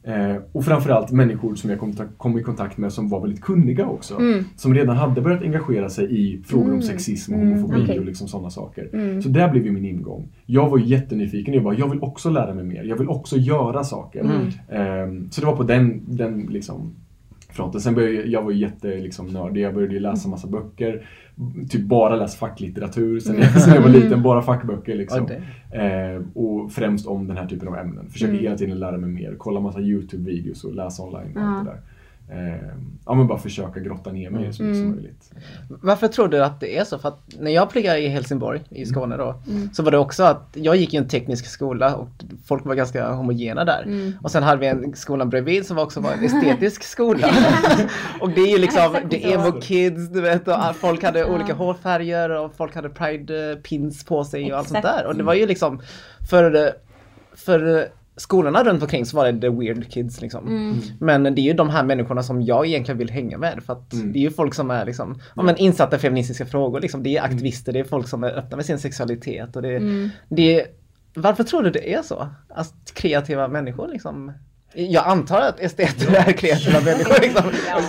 Eh, 0.08 0.36
och 0.52 0.66
framförallt 0.66 1.12
människor 1.12 1.56
som 1.56 1.70
jag 1.70 1.80
kom, 2.18 2.40
i 2.40 2.44
kontakt 2.44 2.78
med 2.78 2.94
som 2.94 3.10
var 3.10 3.22
väldigt 3.22 3.42
kunniga 3.42 3.86
också. 3.88 4.20
Mm. 4.20 4.44
Som 4.56 4.74
redan 4.74 4.98
hade 4.98 5.22
börjat 5.22 5.42
engagera 5.42 5.90
sig 5.90 6.06
i 6.20 6.44
frågor 6.44 6.66
om 6.66 6.70
Mm. 6.72 6.82
sexism 6.82 7.34
och 7.34 7.40
Mm, 7.42 7.54
homofobi 7.54 7.84
okej. 7.84 8.00
och 8.00 8.06
liksom 8.06 8.28
sådana 8.28 8.50
saker. 8.50 8.90
Mm. 8.94 9.22
Så 9.22 9.30
där 9.30 9.52
blev 9.52 9.66
ju 9.66 9.72
min 9.72 9.86
ingång. 9.86 10.28
Jag 10.46 10.70
var 10.70 10.78
jättenyfiken. 10.80 11.54
Jag 11.54 11.64
bara, 11.64 11.76
jag 11.76 11.90
vill 11.90 12.02
också 12.02 12.30
lära 12.30 12.54
mig 12.54 12.64
mer. 12.64 12.84
Jag 12.84 12.98
vill 12.98 13.10
också 13.10 13.38
göra 13.38 13.84
saker. 13.84 14.20
Mm. 14.20 14.48
Ehm, 15.10 15.32
så 15.32 15.42
det 15.42 15.48
var 15.48 15.56
på 15.56 15.64
den, 15.64 16.02
den 16.08 16.42
liksom, 16.42 16.92
fronten. 17.58 17.82
Sen 17.82 17.96
började 17.96 18.14
jag, 18.16 18.28
jag 18.28 18.44
var 18.44 18.52
ju 18.52 18.58
jätte 18.58 18.88
liksom. 18.88 19.52
Jag 19.54 19.74
började 19.74 19.94
ju 19.94 20.00
läsa 20.00 20.30
massa 20.30 20.48
böcker. 20.48 21.06
Typ 21.70 21.82
bara 21.82 22.16
läs 22.16 22.36
facklitteratur 22.36 23.20
sen 23.20 23.38
jag, 23.40 23.62
sen 23.62 23.74
jag 23.76 23.82
var 23.82 23.90
liten. 23.90 24.24
Bara 24.24 24.42
fackböcker 24.42 24.96
liksom. 24.96 25.28
Ehm, 25.74 26.32
och 26.36 26.72
främst 26.72 27.08
om 27.08 27.28
den 27.28 27.38
här 27.38 27.46
typen 27.48 27.68
av 27.68 27.76
ämnen. 27.78 28.10
Försöker 28.10 28.34
Mm. 28.34 28.44
hela 28.44 28.58
tiden 28.58 28.80
lära 28.80 28.98
mig 28.98 29.10
mer. 29.10 29.36
Kolla 29.38 29.60
massa 29.60 29.80
YouTube-videos 29.80 30.64
och 30.66 30.76
läsa 30.76 31.04
online 31.04 31.38
och 31.38 31.42
allt 31.44 31.66
det 31.66 31.72
där. 31.72 31.80
Ehm, 32.32 32.98
ja 33.06 33.14
men 33.14 33.28
bara 33.28 33.38
försöka 33.38 33.80
grotta 33.80 34.12
ner 34.12 34.30
mig 34.30 34.54
så 34.54 34.64
mycket 34.64 34.78
som 34.78 34.86
Mm. 34.86 34.96
möjligt. 34.96 35.32
Varför 35.70 36.08
tror 36.08 36.28
du 36.28 36.44
att 36.44 36.60
det 36.60 36.78
är 36.78 36.84
så? 36.84 37.00
För 37.00 37.10
att 37.10 37.20
när 37.40 37.52
jag 37.52 37.70
pluggade 37.70 38.00
i 38.00 38.08
Helsingborg 38.08 38.62
i 38.70 38.86
Skåne 38.86 39.18
då 39.18 39.36
Mm. 39.48 39.70
så 39.74 39.84
var 39.84 39.92
det 39.92 39.98
också 39.98 40.24
att 40.24 40.48
jag 40.54 40.76
gick 40.76 40.94
i 40.94 40.98
en 40.98 41.08
teknisk 41.08 41.46
skola 41.48 41.96
och 41.96 42.08
folk 42.46 42.66
var 42.66 42.76
ganska 42.76 43.12
homogena 43.12 43.66
där. 43.66 43.84
Mm. 43.84 44.14
Och 44.24 44.32
sen 44.32 44.44
hade 44.44 44.60
vi 44.62 44.68
en 44.68 44.96
skola 44.96 45.26
bredvid 45.26 45.66
som 45.66 45.78
också 45.78 46.00
var 46.00 46.12
en 46.14 46.24
estetisk 46.24 46.84
skola. 46.94 47.28
och 48.22 48.30
det 48.30 48.42
är 48.42 48.52
ju 48.52 48.58
liksom, 48.58 48.82
Exakt 48.96 49.10
det 49.10 49.26
är 49.34 49.34
emo 49.48 49.62
kids, 49.62 50.10
du 50.10 50.22
vet, 50.22 50.48
och 50.48 50.76
folk 50.76 51.04
hade 51.04 51.20
Ja. 51.20 51.26
olika 51.36 51.54
hårfärger 51.54 52.30
och 52.30 52.56
folk 52.56 52.76
hade 52.76 52.90
pride 52.90 53.52
eh, 53.52 53.58
pins 53.58 54.04
på 54.06 54.24
sig 54.24 54.52
och 54.54 54.60
allt 54.60 54.68
sånt 54.68 54.78
Exakt. 54.78 54.98
där. 54.98 55.06
Och 55.08 55.16
det 55.16 55.24
var 55.24 55.34
ju 55.34 55.48
liksom, 55.48 55.82
för, 56.30 56.72
för 57.36 57.88
skolorna 58.18 58.64
runt 58.64 58.82
omkring 58.82 59.06
så 59.06 59.18
var 59.18 59.32
det 59.32 59.42
the 59.42 59.50
weird 59.50 59.92
kids 59.92 60.22
liksom. 60.22 60.48
Mm. 60.48 60.76
Men 61.00 61.24
det 61.24 61.42
är 61.42 61.44
ju 61.44 61.54
de 61.54 61.70
här 61.70 61.84
människorna 61.84 62.24
som 62.24 62.42
jag 62.42 62.66
egentligen 62.68 62.98
vill 62.98 63.10
hänga 63.10 63.38
med 63.38 63.64
för 63.66 63.74
att 63.74 63.94
Mm. 63.94 64.14
det 64.14 64.20
är 64.20 64.22
ju 64.22 64.32
folk 64.32 64.54
som 64.54 64.72
är 64.72 64.86
liksom, 64.86 65.20
ja, 65.36 65.44
men 65.44 65.58
insatta 65.58 65.96
i 65.96 66.00
feministiska 66.00 66.46
frågor 66.46 66.80
liksom. 66.82 67.04
Det 67.04 67.18
är 67.18 67.22
aktivister, 67.24 67.74
det 67.74 67.80
är 67.80 67.84
folk 67.84 68.08
som 68.08 68.24
är 68.24 68.32
öppna 68.38 68.56
med 68.58 68.66
sin 68.66 68.80
sexualitet 68.80 69.56
och 69.56 69.62
det, 69.62 69.76
Mm. 69.76 70.10
det 70.30 70.66
varför 71.16 71.44
tror 71.44 71.64
du 71.64 71.70
det 71.70 71.94
är 71.94 72.02
så? 72.02 72.28
Att 72.50 72.92
kreativa 72.94 73.48
människor 73.48 73.88
liksom 73.88 74.32
jag 74.74 75.08
antar 75.08 75.42
att 75.42 75.60
esteter 75.60 76.16
är 76.28 76.32
kreativa 76.32 76.82
människor 76.82 77.22
liksom. 77.22 77.44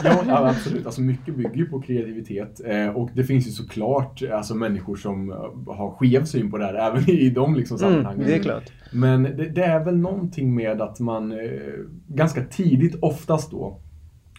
Ja, 0.05 0.22
ja, 0.29 0.49
absolut. 0.49 0.87
Alltså 0.87 1.01
mycket 1.01 1.37
bygger 1.37 1.57
ju 1.57 1.66
på 1.66 1.81
kreativitet. 1.81 2.61
Eh, 2.64 2.89
och 2.89 3.11
det 3.14 3.24
finns 3.24 3.47
ju 3.47 3.51
såklart 3.51 4.22
alltså, 4.33 4.55
människor 4.55 4.97
som 4.97 5.31
eh, 5.31 5.37
har 5.74 5.91
skev 5.91 6.24
syn 6.24 6.51
på 6.51 6.59
det 6.59 6.64
här, 6.64 6.74
även 6.74 7.11
i 7.11 7.31
de 7.31 7.55
liksom, 7.55 7.79
sammanhangen. 7.79 8.20
Mm, 8.20 8.26
det 8.26 8.37
är 8.37 8.43
klart. 8.43 8.72
Men 8.93 9.22
det, 9.22 9.49
det 9.49 9.64
är 9.64 9.85
väl 9.85 9.97
någonting 9.97 10.55
med 10.55 10.81
att 10.81 11.01
man 11.01 11.33
eh, 11.33 11.39
ganska 12.09 12.45
tidigt, 12.45 12.99
oftast 13.03 13.51
då, 13.51 13.81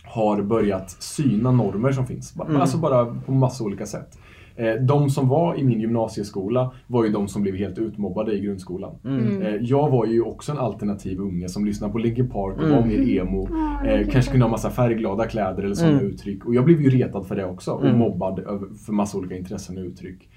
har 0.04 0.42
börjat 0.42 0.90
syna 1.00 1.52
normer 1.52 1.92
som 1.92 2.08
finns. 2.08 2.36
Mm. 2.36 2.62
Alltså 2.62 2.78
bara 2.78 3.06
på 3.26 3.32
massa 3.32 3.64
olika 3.64 3.86
sätt. 3.86 4.18
Eh, 4.60 4.74
de 4.82 5.10
som 5.10 5.28
var 5.28 5.56
i 5.56 5.64
min 5.64 5.80
gymnasieskola 5.82 6.72
var 6.88 7.04
ju 7.06 7.12
de 7.12 7.28
som 7.28 7.42
blev 7.42 7.56
helt 7.56 7.78
utmobbade 7.78 8.34
i 8.34 8.40
grundskolan. 8.40 8.96
Mm. 9.06 9.42
Eh, 9.42 9.56
jag 9.56 9.90
var 9.90 10.06
ju 10.06 10.22
också 10.22 10.52
en 10.52 10.58
alternativ 10.58 11.20
unge 11.20 11.50
som 11.50 11.66
lyssnade 11.66 11.94
på 11.94 12.00
Linkin 12.00 12.30
Park 12.30 12.58
och 12.58 12.64
Mm. 12.64 12.76
var 12.76 12.86
mer 12.86 13.10
emo. 13.22 13.48
Okej. 13.82 14.08
kanske 14.12 14.32
kunde 14.32 14.46
ha 14.46 14.52
massa 14.52 14.70
färgglada 14.70 15.26
kläder 15.26 15.64
eller 15.64 15.76
sådana 15.76 16.00
Mm. 16.00 16.06
uttryck. 16.12 16.46
Och 16.46 16.56
jag 16.56 16.66
blev 16.66 16.82
ju 16.82 16.90
retad 16.90 17.28
för 17.28 17.36
det 17.36 17.46
också 17.46 17.72
och 17.72 17.86
Mm. 17.86 17.98
mobbad 17.98 18.40
för 18.86 18.94
massa 18.94 19.18
olika 19.18 19.36
intressen 19.38 19.78
och 19.78 19.84
uttryck. 19.84 20.30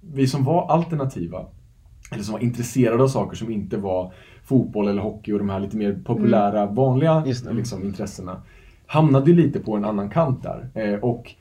Vi 0.00 0.26
som 0.26 0.44
var 0.44 0.66
alternativa, 0.70 1.46
eller 2.12 2.22
som 2.22 2.32
var 2.32 2.40
intresserade 2.42 3.02
av 3.02 3.08
saker 3.08 3.36
som 3.36 3.50
inte 3.50 3.76
var 3.76 4.12
fotboll 4.44 4.88
eller 4.88 5.02
hockey 5.02 5.32
och 5.32 5.38
de 5.38 5.48
här 5.48 5.60
lite 5.60 5.76
mer 5.76 5.98
populära, 6.04 6.66
vanliga 6.66 7.24
liksom, 7.24 7.82
intressena, 7.84 8.42
hamnade 8.86 9.30
ju 9.30 9.36
lite 9.36 9.60
på 9.60 9.76
en 9.76 9.84
annan 9.84 10.10
kant 10.10 10.42
där. 10.42 10.98
Och 11.04 11.34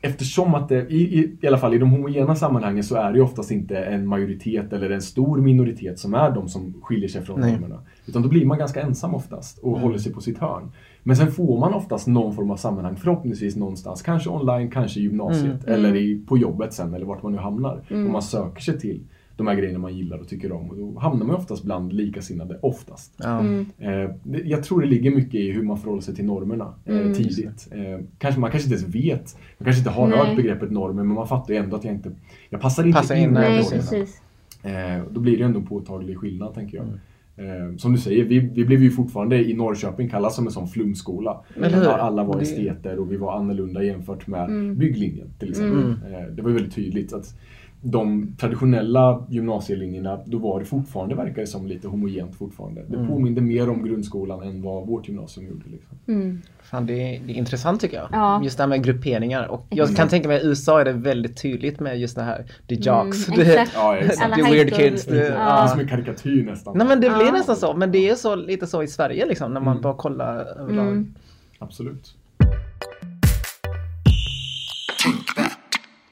Eftersom 0.00 0.54
att 0.54 0.68
det, 0.68 0.86
i, 0.90 1.18
i, 1.18 1.36
i 1.40 1.46
alla 1.46 1.58
fall 1.58 1.74
i 1.74 1.78
de 1.78 1.90
homogena 1.90 2.34
sammanhangen 2.34 2.84
så 2.84 2.96
är 2.96 3.12
det 3.12 3.16
ju 3.18 3.24
oftast 3.24 3.50
inte 3.50 3.78
en 3.78 4.06
majoritet 4.06 4.72
eller 4.72 4.90
en 4.90 5.02
stor 5.02 5.40
minoritet 5.40 5.98
som 5.98 6.14
är 6.14 6.30
de 6.30 6.48
som 6.48 6.74
skiljer 6.82 7.08
sig 7.08 7.22
från 7.22 7.40
Nej. 7.40 7.52
normerna. 7.52 7.80
Utan 8.06 8.22
då 8.22 8.28
blir 8.28 8.46
man 8.46 8.58
ganska 8.58 8.82
ensam 8.82 9.14
oftast 9.14 9.58
och 9.58 9.80
håller 9.80 9.98
sig 9.98 10.12
på 10.12 10.20
sitt 10.20 10.38
hörn. 10.38 10.70
Men 11.02 11.16
sen 11.16 11.32
får 11.32 11.60
man 11.60 11.74
oftast 11.74 12.06
någon 12.06 12.34
form 12.34 12.50
av 12.50 12.56
sammanhang, 12.56 12.96
förhoppningsvis 12.96 13.56
någonstans. 13.56 14.02
Kanske 14.02 14.30
online, 14.30 14.70
kanske 14.70 15.00
i 15.00 15.02
gymnasiet 15.02 15.66
Mm. 15.66 15.74
eller 15.74 15.96
i, 15.96 16.24
på 16.26 16.38
jobbet 16.38 16.72
sen 16.72 16.94
eller 16.94 17.06
vart 17.06 17.22
man 17.22 17.32
nu 17.32 17.38
hamnar. 17.38 17.84
Mm. 17.90 18.06
Och 18.06 18.12
man 18.12 18.22
söker 18.22 18.60
sig 18.62 18.80
till 18.80 19.00
de 19.42 19.48
här 19.48 19.56
grejerna 19.56 19.78
man 19.78 19.96
gillar 19.96 20.18
och 20.18 20.28
tycker 20.28 20.52
om. 20.52 20.70
Och 20.70 20.76
då 20.76 20.98
hamnar 20.98 21.26
man 21.26 21.36
oftast 21.36 21.64
bland 21.64 21.92
likasinnade, 21.92 22.58
oftast. 22.62 23.14
Ja. 23.18 23.40
Mm. 23.40 23.66
Eh, 23.78 24.10
jag 24.44 24.62
tror 24.64 24.80
det 24.80 24.86
ligger 24.86 25.10
mycket 25.10 25.34
i 25.34 25.52
hur 25.52 25.62
man 25.62 25.78
förhåller 25.78 26.02
sig 26.02 26.14
till 26.14 26.24
normerna 26.24 26.74
eh, 26.84 26.96
Mm. 26.96 27.14
tidigt. 27.14 27.68
Eh, 27.70 28.04
kanske, 28.18 28.40
man 28.40 28.50
kanske 28.50 28.68
inte 28.68 28.82
ens 28.82 28.94
vet, 28.94 29.36
man 29.58 29.64
kanske 29.64 29.80
inte 29.80 29.90
har 29.90 30.08
Nej. 30.08 30.18
hört 30.18 30.36
begreppet 30.36 30.70
normer 30.70 31.02
men 31.02 31.14
man 31.14 31.28
fattar 31.28 31.54
ju 31.54 31.60
ändå 31.60 31.76
att 31.76 31.84
jag 31.84 31.94
inte, 31.94 32.10
jag 32.50 32.60
passar 32.60 32.86
inte 32.86 32.98
Passar 32.98 33.14
in 33.14 33.22
in, 33.22 33.30
nej, 33.30 33.58
precis. 33.70 34.22
Eh, 34.62 35.04
då 35.10 35.20
blir 35.20 35.38
det 35.38 35.44
ändå 35.44 35.58
en 35.58 35.66
påtaglig 35.66 36.18
skillnad 36.18 36.54
tänker 36.54 36.76
jag. 36.76 36.86
Mm. 36.86 36.98
Eh, 37.36 37.76
som 37.76 37.92
du 37.92 37.98
säger, 37.98 38.24
vi, 38.24 38.38
vi 38.38 38.64
blev 38.64 38.82
ju 38.82 38.90
fortfarande 38.90 39.50
i 39.50 39.54
Norrköping 39.54 40.08
kallas 40.08 40.36
som 40.36 40.46
en 40.46 40.52
sån 40.52 40.68
flumskola. 40.68 41.40
Där 41.60 41.88
alla 41.98 42.24
var 42.24 42.40
esteter 42.40 42.98
och 42.98 43.12
vi 43.12 43.16
var 43.16 43.38
annorlunda 43.38 43.82
jämfört 43.82 44.26
med 44.26 44.44
Mm. 44.44 44.78
bygglinjen 44.78 45.28
till 45.38 45.50
exempel. 45.50 45.82
Mm. 45.82 46.14
Eh, 46.14 46.26
det 46.34 46.42
var 46.42 46.50
ju 46.50 46.54
väldigt 46.56 46.74
tydligt 46.74 47.12
att 47.12 47.34
de 47.84 48.34
traditionella 48.40 49.26
gymnasielinjerna, 49.28 50.20
då 50.26 50.38
var 50.38 50.60
det 50.60 50.64
fortfarande, 50.66 51.14
verkar 51.14 51.40
det 51.40 51.46
som, 51.46 51.66
lite 51.66 51.88
homogent 51.88 52.34
fortfarande. 52.34 52.84
Det 52.88 52.96
Mm. 52.96 53.08
påminde 53.08 53.40
mer 53.40 53.70
om 53.70 53.84
grundskolan 53.84 54.42
än 54.42 54.62
vad 54.62 54.86
vårt 54.86 55.08
gymnasium 55.08 55.46
gjorde. 55.48 55.64
Liksom. 55.70 55.98
Mm. 56.08 56.42
Fan, 56.62 56.86
det, 56.86 56.92
är, 56.92 57.20
det 57.26 57.32
är 57.32 57.34
intressant 57.36 57.80
tycker 57.80 57.96
jag. 57.96 58.08
Ja. 58.12 58.44
Just 58.44 58.56
det 58.56 58.62
här 58.62 58.68
med 58.68 58.84
grupperingar. 58.84 59.46
Och 59.48 59.66
jag 59.70 59.78
Exakt. 59.78 59.96
kan 59.98 60.08
tänka 60.08 60.28
mig 60.28 60.42
i 60.42 60.46
USA 60.46 60.80
är 60.80 60.84
det 60.84 60.92
väldigt 60.92 61.42
tydligt 61.42 61.80
med 61.80 62.00
just 62.00 62.16
det 62.16 62.22
här, 62.22 62.44
the 62.68 62.74
jocks. 62.74 63.28
Mm, 63.28 63.38
det, 63.40 63.52
exakt. 63.52 63.72
Ja, 63.74 64.36
the 64.36 64.42
weird 64.42 64.74
kids. 64.74 65.04
Det, 65.06 65.14
Det 65.14 65.26
Ja. 65.28 65.62
är 65.64 65.66
som 65.66 65.80
en 65.80 65.88
karikatyr 65.88 66.44
nästan. 66.44 66.78
Nej 66.78 66.86
men 66.86 67.00
det 67.00 67.10
blir 67.10 67.26
Ja. 67.26 67.32
nästan 67.32 67.56
så. 67.56 67.74
Men 67.74 67.92
det 67.92 68.08
är 68.08 68.14
så, 68.14 68.36
lite 68.36 68.66
så 68.66 68.82
i 68.82 68.86
Sverige 68.88 69.26
liksom 69.26 69.52
när 69.54 69.60
man 69.60 69.72
Mm. 69.72 69.82
bara 69.82 69.94
kollar 69.94 70.34
överlag. 70.60 70.86
Mm. 70.86 71.14
Absolut. 71.58 72.14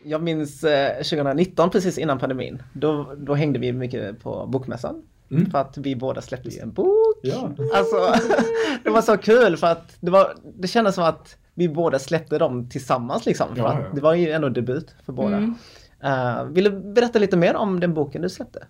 Jag 0.05 0.23
minns 0.23 0.65
eh, 0.65 0.97
2019 0.97 1.71
precis 1.71 1.99
innan 1.99 2.19
pandemin. 2.19 2.63
Då, 2.73 3.15
då 3.17 3.35
hängde 3.35 3.59
vi 3.59 3.73
mycket 3.73 4.23
på 4.23 4.47
bokmässan. 4.47 5.03
Mm. 5.31 5.51
För 5.51 5.59
att 5.59 5.79
vi 5.79 5.97
båda 5.97 6.21
släppte 6.21 6.49
ju 6.49 6.61
en 6.61 6.73
bok. 6.73 7.19
Ja. 7.23 7.51
Alltså, 7.75 7.97
det 8.85 8.91
var 8.91 9.03
så 9.03 9.17
kul 9.17 9.57
för 9.57 9.67
att 9.67 9.97
det, 10.01 10.11
var, 10.11 10.35
det 10.59 10.69
kändes 10.69 10.95
som 10.95 11.05
att 11.05 11.37
vi 11.55 11.69
båda 11.69 11.99
släppte 11.99 12.39
dem 12.39 12.69
tillsammans 12.69 13.27
liksom. 13.27 13.57
För 13.57 13.63
Ja, 13.63 13.69
att 13.69 13.79
ja. 13.79 13.95
Det 13.95 14.01
var 14.01 14.15
ju 14.15 14.31
ändå 14.31 14.49
debut 14.49 14.95
för 15.05 15.13
båda. 15.13 15.37
Mm. 15.37 15.55
Eh, 16.03 16.45
vill 16.45 16.65
du 16.65 16.71
berätta 16.71 17.19
lite 17.19 17.37
mer 17.37 17.57
om 17.57 17.81
den 17.81 17.95
boken 17.95 18.23
du 18.23 18.29
släppte? 18.29 18.67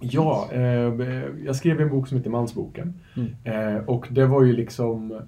Ja, 0.00 0.48
eh, 0.52 0.62
jag 1.44 1.56
skrev 1.56 1.80
en 1.80 1.90
bok 1.90 2.08
som 2.08 2.16
heter 2.16 2.30
Mansboken. 2.30 3.00
Mm. 3.16 3.76
Eh, 3.76 3.84
och 3.84 4.06
det 4.10 4.26
var 4.26 4.42
ju 4.42 4.52
liksom... 4.52 5.22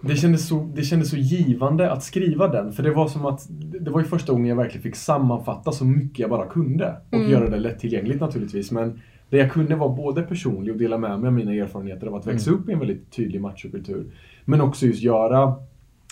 Det 0.00 0.16
kändes, 0.16 0.48
så, 0.48 0.72
det 0.74 0.82
kändes 0.82 1.10
så 1.10 1.16
givande 1.16 1.90
att 1.92 2.02
skriva 2.02 2.48
den, 2.48 2.72
för 2.72 2.82
det 2.82 2.90
var 2.90 3.08
som 3.08 3.26
att 3.26 3.46
det 3.80 3.90
var 3.90 4.00
ju 4.00 4.06
första 4.06 4.32
gången 4.32 4.46
jag 4.46 4.56
verkligen 4.56 4.82
fick 4.82 4.96
sammanfatta 4.96 5.72
så 5.72 5.84
mycket 5.84 6.18
jag 6.18 6.30
bara 6.30 6.46
kunde. 6.46 6.96
Och 7.10 7.14
Mm. 7.18 7.30
göra 7.30 7.50
det 7.50 7.56
lättillgängligt 7.58 8.20
naturligtvis. 8.20 8.70
Men 8.70 9.00
det 9.30 9.36
jag 9.36 9.52
kunde 9.52 9.76
var 9.76 9.96
både 9.96 10.22
personlig 10.22 10.72
och 10.72 10.78
dela 10.78 10.98
med 10.98 11.20
mig 11.20 11.26
av 11.28 11.32
mina 11.32 11.54
erfarenheter 11.54 12.06
av 12.06 12.14
att 12.14 12.26
växa 12.26 12.50
upp 12.50 12.68
i 12.68 12.72
en 12.72 12.78
väldigt 12.78 13.10
tydlig 13.12 13.40
machokultur. 13.40 14.06
Men 14.44 14.60
också 14.60 14.86
just 14.86 15.02
göra 15.02 15.54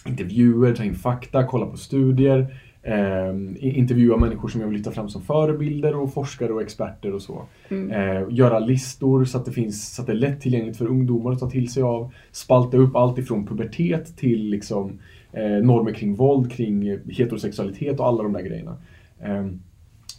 intervjuer, 0.07 0.75
ta 0.75 0.85
in 0.85 0.95
fakta, 0.95 1.45
kolla 1.45 1.67
på 1.67 1.77
studier. 1.77 2.55
Eh, 2.89 3.35
intervjua 3.61 4.17
människor 4.17 4.49
som 4.49 4.61
jag 4.61 4.69
vill 4.69 4.77
lyfta 4.77 4.91
fram 4.91 5.09
som 5.09 5.23
förebilder 5.23 5.97
och 5.97 6.13
forskare 6.15 6.53
och 6.53 6.63
experter 6.63 7.15
och 7.15 7.23
så. 7.23 7.43
Mm. 7.69 7.91
Eh, 7.91 8.27
göra 8.31 8.59
listor 8.59 9.25
så 9.25 9.39
att, 9.39 9.45
det 9.45 9.53
finns, 9.53 9.95
så 9.95 10.03
att 10.03 10.07
det 10.07 10.13
är 10.13 10.17
lättillgängligt 10.17 10.79
för 10.79 10.87
ungdomar 10.87 11.33
att 11.33 11.39
ta 11.41 11.51
till 11.51 11.73
sig 11.73 11.83
av. 11.83 12.13
Spalta 12.33 12.77
upp 12.77 12.97
allt 12.97 13.19
ifrån 13.19 13.47
pubertet 13.47 14.17
till 14.17 14.49
liksom, 14.51 14.99
eh, 15.33 15.65
normer 15.65 15.93
kring 15.93 16.15
våld, 16.15 16.53
kring 16.53 16.89
eh, 16.89 16.99
heterosexualitet 17.09 18.01
och 18.01 18.07
alla 18.07 18.23
de 18.23 18.33
där 18.33 18.43
grejerna. 18.43 18.77
Eh, 19.21 19.47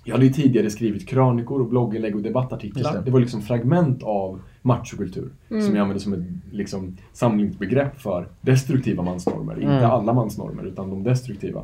jag 0.04 0.14
hade 0.14 0.26
ju 0.26 0.34
tidigare 0.34 0.70
skrivit 0.70 1.08
krönikor 1.08 1.62
och 1.62 1.68
blogginlägg 1.68 2.16
och 2.16 2.22
debattartiklar. 2.22 2.94
det. 2.94 3.02
Det. 3.06 3.12
var 3.12 3.20
liksom 3.20 3.42
fragment 3.42 4.04
av 4.04 4.40
machokultur 4.62 5.30
Mm. 5.50 5.64
som 5.64 5.76
jag 5.76 5.82
använde 5.82 6.04
som 6.04 6.14
ett 6.14 6.26
liksom, 6.52 6.98
samlingsbegrepp 7.14 8.02
för 8.02 8.28
destruktiva 8.42 9.04
mansnormer. 9.04 9.54
Mm. 9.54 9.64
Inte 9.74 9.88
alla 9.88 10.14
mansnormer, 10.14 10.64
utan 10.64 10.90
de 10.90 11.04
destruktiva. 11.04 11.62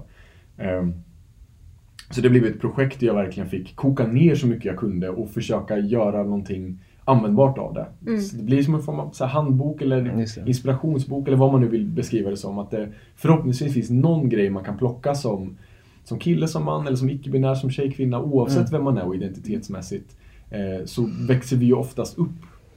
Ehm, 0.57 0.93
så 2.09 2.21
det 2.21 2.29
blev 2.29 2.45
ett 2.45 2.61
projekt 2.61 2.99
där 2.99 3.07
jag 3.07 3.13
verkligen 3.13 3.49
fick 3.49 3.75
koka 3.75 4.07
ner 4.07 4.35
så 4.35 4.47
mycket 4.47 4.65
jag 4.65 4.77
kunde 4.77 5.09
och 5.09 5.29
försöka 5.29 5.77
göra 5.77 6.23
någonting 6.23 6.79
användbart 7.05 7.57
av 7.57 7.73
det. 7.73 7.85
Mm. 8.07 8.21
Så 8.21 8.35
det 8.35 8.43
blir 8.43 8.63
som 8.63 8.75
en 8.75 8.81
form 8.81 8.99
av 8.99 9.11
så 9.11 9.25
här, 9.25 9.31
handbok 9.31 9.81
eller 9.81 10.25
inspirationsbok 10.47 11.27
eller 11.27 11.37
vad 11.37 11.51
man 11.51 11.61
nu 11.61 11.67
vill 11.67 11.85
beskriva 11.85 12.29
det 12.29 12.37
som. 12.37 12.59
Att 12.59 12.71
det 12.71 12.89
förhoppningsvis 13.15 13.73
finns 13.73 13.89
någon 13.89 14.29
grej 14.29 14.49
man 14.49 14.63
kan 14.63 14.77
plocka 14.77 15.15
som, 15.15 15.57
som 16.03 16.19
kille, 16.19 16.47
som 16.47 16.65
man 16.65 16.87
eller 16.87 16.97
som 16.97 17.09
icke-binär, 17.09 17.55
som 17.55 17.69
tjej, 17.69 17.91
kvinna 17.91 18.21
oavsett 18.21 18.57
Mm. 18.57 18.71
vem 18.71 18.83
man 18.83 18.97
är 18.97 19.05
och 19.05 19.15
identitetsmässigt. 19.15 20.17
Eh, 20.49 20.85
så 20.85 21.09
växer 21.27 21.57
vi 21.57 21.65
ju 21.65 21.73
oftast 21.73 22.17
upp 22.17 22.29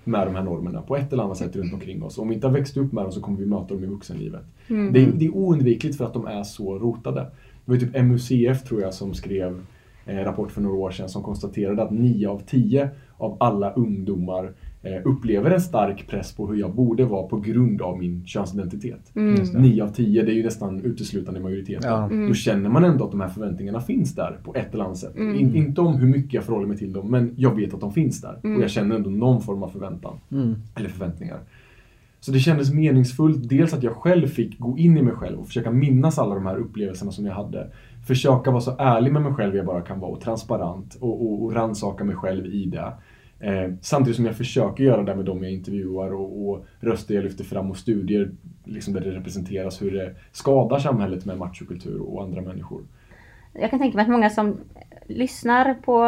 med 0.05 0.27
de 0.27 0.35
här 0.35 0.43
normerna 0.43 0.83
på 0.83 0.97
ett 0.97 1.13
eller 1.13 1.23
annat 1.23 1.37
sätt 1.37 1.57
runt 1.57 1.73
omkring 1.75 2.03
oss. 2.03 2.19
Om 2.19 2.29
vi 2.29 2.35
inte 2.35 2.47
har 2.47 2.55
växt 2.55 2.77
upp 2.77 2.93
med 2.93 3.05
dem 3.05 3.13
så 3.13 3.21
kommer 3.21 3.39
vi 3.39 3.47
möta 3.47 3.75
dem 3.75 3.85
i 3.85 3.87
vuxenlivet. 3.87 4.43
Mm. 4.69 4.93
Det, 4.93 5.03
är, 5.03 5.13
det 5.13 5.27
är 5.27 5.37
oundvikligt 5.37 5.97
för 5.97 6.05
att 6.05 6.13
de 6.15 6.27
är 6.27 6.43
så 6.43 6.79
rotade. 6.79 7.27
Det 7.67 7.73
var 7.73 7.79
typ 7.79 8.05
MUCF 8.05 8.63
tror 8.63 8.83
jag 8.83 8.95
som 8.95 9.15
skrev 9.15 9.61
en 10.05 10.25
rapport 10.25 10.51
för 10.51 10.61
några 10.61 10.77
år 10.77 10.91
sedan 10.91 11.09
som 11.09 11.23
konstaterade 11.23 11.83
att 11.83 11.91
9 11.91 12.29
av 12.29 12.43
10 12.47 12.91
av 13.19 13.37
alla 13.41 13.73
ungdomar 13.73 14.53
eh, 14.83 15.01
upplever 15.05 15.51
en 15.51 15.61
stark 15.61 16.07
press 16.09 16.33
på 16.33 16.47
hur 16.47 16.57
jag 16.57 16.75
borde 16.75 17.05
vara 17.05 17.27
på 17.29 17.37
grund 17.37 17.83
av 17.83 17.99
min 17.99 18.27
könsidentitet. 18.27 19.17
Mm. 19.17 19.37
Just 19.37 19.53
det. 19.53 19.61
9 19.61 19.85
av 19.85 19.89
10, 19.89 20.23
det 20.23 20.33
är 20.33 20.35
ju 20.35 20.43
nästan 20.43 20.81
uteslutande 20.81 21.41
majoriteten. 21.41 21.91
Ja. 21.91 22.05
Mm. 22.05 22.29
Då 22.29 22.35
känner 22.35 22.71
man 22.71 22.85
ändå 22.85 23.05
att 23.05 23.11
de 23.11 23.21
här 23.21 23.29
förväntningarna 23.29 23.81
finns 23.81 24.15
där 24.15 24.39
på 24.45 24.55
ett 24.55 24.75
eller 24.75 24.85
annat 24.85 24.99
sätt. 24.99 25.17
Mm. 25.17 25.35
In, 25.35 25.55
inte 25.55 25.81
om 25.81 25.97
hur 25.97 26.09
mycket 26.09 26.33
jag 26.33 26.45
förhåller 26.45 26.67
mig 26.67 26.77
till 26.77 26.93
dem, 26.93 27.11
men 27.11 27.35
jag 27.37 27.57
vet 27.57 27.75
att 27.75 27.81
de 27.81 27.93
finns 27.93 28.21
där. 28.21 28.41
Mm. 28.45 28.57
Och 28.57 28.63
jag 28.63 28.71
känner 28.71 28.97
ändå 28.97 29.11
någon 29.11 29.43
form 29.43 29.63
av 29.63 29.69
förväntan. 29.69 30.19
Mm. 30.33 30.55
Eller 30.75 30.89
förväntningar. 30.89 31.39
Så 32.21 32.33
det 32.33 32.39
kändes 32.39 32.73
meningsfullt, 32.73 33.49
dels 33.49 33.75
att 33.75 33.83
jag 33.83 33.93
själv 33.93 34.27
fick 34.27 34.59
gå 34.59 34.79
in 34.79 34.99
i 34.99 35.03
mig 35.03 35.15
själv 35.15 35.39
och 35.41 35.47
försöka 35.47 35.71
minnas 35.71 36.19
alla 36.19 36.35
de 36.35 36.47
här 36.47 36.57
upplevelserna 36.57 37.13
som 37.13 37.27
jag 37.27 37.35
hade. 37.35 37.71
Försöka 38.07 38.51
vara 38.51 38.61
så 38.61 38.77
ärlig 38.79 39.13
med 39.13 39.23
mig 39.23 39.33
själv 39.35 39.57
jag 39.57 39.67
bara 39.67 39.81
kan 39.81 40.01
vara 40.01 40.11
och 40.11 40.21
transparent 40.21 40.95
och, 41.01 41.23
och, 41.27 41.45
och 41.45 41.55
rannsaka 41.55 42.05
mig 42.05 42.17
själv 42.17 42.47
i 42.47 42.65
det. 42.67 42.93
Eh, 43.41 43.73
samtidigt 43.81 44.17
som 44.17 44.25
jag 44.25 44.37
försöker 44.37 44.85
göra 44.85 45.03
det 45.03 45.17
med 45.17 45.25
dem 45.25 45.43
jag 45.43 45.53
intervjuar 45.53 46.15
och, 46.15 46.49
och 46.49 46.67
röster 46.81 47.15
jag 47.15 47.25
lyfter 47.25 47.45
fram 47.45 47.71
och 47.71 47.77
studier 47.77 48.31
liksom 48.65 48.95
där 48.95 49.01
det 49.01 49.11
representeras 49.11 49.83
hur 49.83 49.91
det 49.91 50.15
skadar 50.33 50.79
samhället 50.79 51.25
med 51.25 51.39
machokultur 51.39 52.01
och 52.01 52.23
andra 52.23 52.41
människor. 52.41 52.83
Jag 53.53 53.71
kan 53.71 53.79
tänka 53.79 53.97
mig 53.97 54.03
att 54.03 54.11
många 54.11 54.31
som 54.31 54.57
lyssnar 55.07 55.75
på 55.75 56.01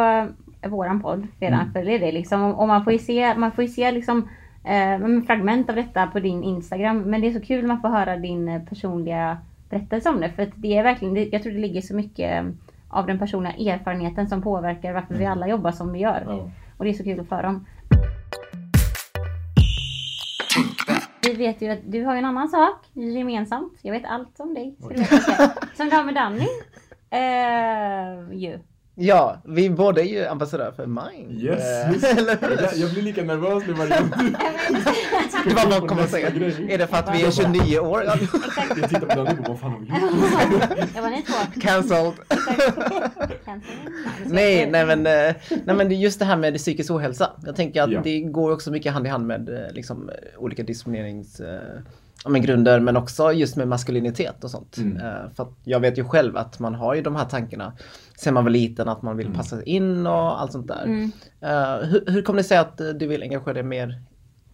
våran 0.69 1.01
podd 1.01 1.27
redan 1.39 1.59
Mm. 1.59 1.73
följer 1.73 1.99
det 1.99 2.11
liksom. 2.11 2.41
Och 2.41 2.67
man 2.67 2.83
får 2.83 2.93
ju 2.93 2.99
se, 2.99 3.37
man 3.37 3.51
får 3.51 3.67
se 3.67 3.91
liksom 3.91 4.27
eh, 4.63 4.99
men 4.99 5.23
fragment 5.23 5.69
av 5.69 5.75
detta 5.75 6.07
på 6.07 6.19
din 6.19 6.43
Instagram. 6.43 7.01
Men 7.01 7.21
det 7.21 7.27
är 7.27 7.33
så 7.33 7.41
kul 7.41 7.61
när 7.61 7.67
man 7.67 7.81
får 7.81 7.89
höra 7.89 8.17
din 8.17 8.49
eh, 8.49 8.63
personliga 8.63 9.37
berättelse 9.69 10.09
om 10.09 10.21
det. 10.21 10.29
För 10.29 10.43
att 10.43 10.49
det 10.55 10.77
är 10.77 10.83
verkligen, 10.83 11.29
jag 11.31 11.43
tror 11.43 11.53
det 11.53 11.59
ligger 11.59 11.81
så 11.81 11.95
mycket 11.95 12.43
eh, 12.43 12.51
av 12.89 13.07
den 13.07 13.19
personliga 13.19 13.73
erfarenheten 13.73 14.27
som 14.27 14.41
påverkar 14.41 14.93
varför 14.93 15.15
vi 15.15 15.25
alla 15.25 15.47
jobbar 15.47 15.71
som 15.71 15.93
vi 15.93 15.99
gör. 15.99 16.23
Ja. 16.27 16.51
Och 16.77 16.85
det 16.85 16.89
är 16.89 16.93
så 16.93 17.03
kul 17.03 17.19
att 17.19 17.31
höra 17.31 17.49
om. 17.49 17.65
Vi 21.21 21.33
vet 21.33 21.61
ju 21.61 21.69
att 21.69 21.79
du 21.83 22.03
har 22.03 22.15
en 22.15 22.25
annan 22.25 22.49
sak 22.49 22.85
gemensamt. 22.93 23.79
Jag 23.81 23.91
vet 23.91 24.05
allt 24.05 24.39
om 24.39 24.53
dig. 24.53 24.75
Som 25.73 25.89
du 25.89 25.95
har 25.95 26.03
med 26.03 26.15
Danny. 26.15 26.47
Eh, 27.11 28.33
ju. 28.33 28.59
Ja, 29.01 29.37
vi 29.45 29.69
båda 29.69 30.01
är 30.01 30.05
ju 30.05 30.25
ambassadör 30.25 30.71
för 30.75 30.85
Mind. 30.85 31.41
Yes, 31.43 31.59
Eh, 31.85 31.91
just 31.93 32.01
det. 32.01 32.37
Jag- 32.61 32.77
Jag 32.77 32.91
blir 32.91 33.01
lika 33.01 33.23
nervös 33.23 33.63
nu 33.67 33.73
varje 33.73 33.99
gång 33.99 34.09
du 34.17 34.29
Det 35.49 35.55
var 35.55 35.79
vad 35.79 35.89
kommer 35.89 36.01
jag 36.01 36.09
säga. 36.11 36.29
Grej. 36.29 36.67
Är 36.73 36.77
det 36.77 36.87
för 36.87 36.97
att 36.97 37.15
vi 37.15 37.23
är 37.23 37.31
29 37.31 37.79
år? 37.79 38.03
Exakt. 38.03 38.77
Jag 38.81 38.89
tittar 38.89 38.99
på 39.07 39.23
den 39.23 39.27
och 39.27 39.35
bara, 39.43 39.47
vad 39.49 39.59
fan 39.59 39.71
har 39.71 39.79
vi 39.79 39.85
gjort? 39.85 40.89
Det 40.95 41.01
var 41.01 41.09
ni 41.09 41.21
två. 41.21 41.61
Cancelled. 41.61 42.13
Cancel. 43.45 43.69
Nej, 44.25 44.69
nej 44.71 44.85
men, 44.85 44.99
eh, 45.07 45.35
nej 45.65 45.75
men 45.75 45.89
det 45.89 45.95
är 45.95 45.97
just 45.97 46.19
det 46.19 46.25
här 46.25 46.35
med 46.37 46.57
psykisk 46.57 46.91
ohälsa. 46.91 47.29
Jag 47.45 47.55
tänker 47.55 47.81
att 47.81 47.91
Ja. 47.91 48.01
det 48.03 48.19
går 48.19 48.51
också 48.51 48.71
mycket 48.71 48.93
hand 48.93 49.05
i 49.07 49.09
hand 49.09 49.27
med 49.27 49.49
eh, 49.49 49.71
liksom, 49.73 50.09
eh, 50.09 50.15
olika 50.43 50.63
diskriminerings 50.63 51.39
eh, 51.39 51.61
ja, 52.23 52.29
men 52.29 52.41
grunder 52.41 52.79
men 52.79 52.97
också 52.97 53.31
just 53.31 53.55
med 53.55 53.67
maskulinitet 53.67 54.43
och 54.43 54.51
sånt. 54.51 54.77
Mm. 54.77 54.97
Eh, 54.97 55.03
För 55.35 55.43
att 55.43 55.53
jag 55.63 55.79
vet 55.79 55.97
ju 55.97 56.03
själv 56.03 56.37
att 56.37 56.59
man 56.59 56.75
har 56.75 56.95
ju 56.95 57.01
de 57.01 57.15
här 57.15 57.25
tankarna 57.25 57.73
sen 58.21 58.33
man 58.33 58.43
var 58.43 58.51
liten 58.51 58.87
att 58.89 59.01
man 59.01 59.17
vill 59.17 59.25
Mm. 59.25 59.37
passa 59.37 59.63
in 59.63 60.07
och 60.07 60.41
allt 60.41 60.51
sånt 60.51 60.67
där. 60.67 60.83
Mm. 60.85 61.11
Eh, 61.41 61.87
hur, 61.89 62.11
hur 62.11 62.21
kommer 62.21 62.37
det 62.37 62.43
sig 62.43 62.57
att 62.57 62.81
eh, 62.81 62.87
du 62.89 63.07
vill 63.07 63.23
engagera 63.23 63.53
dig 63.53 63.63
mer 63.63 64.01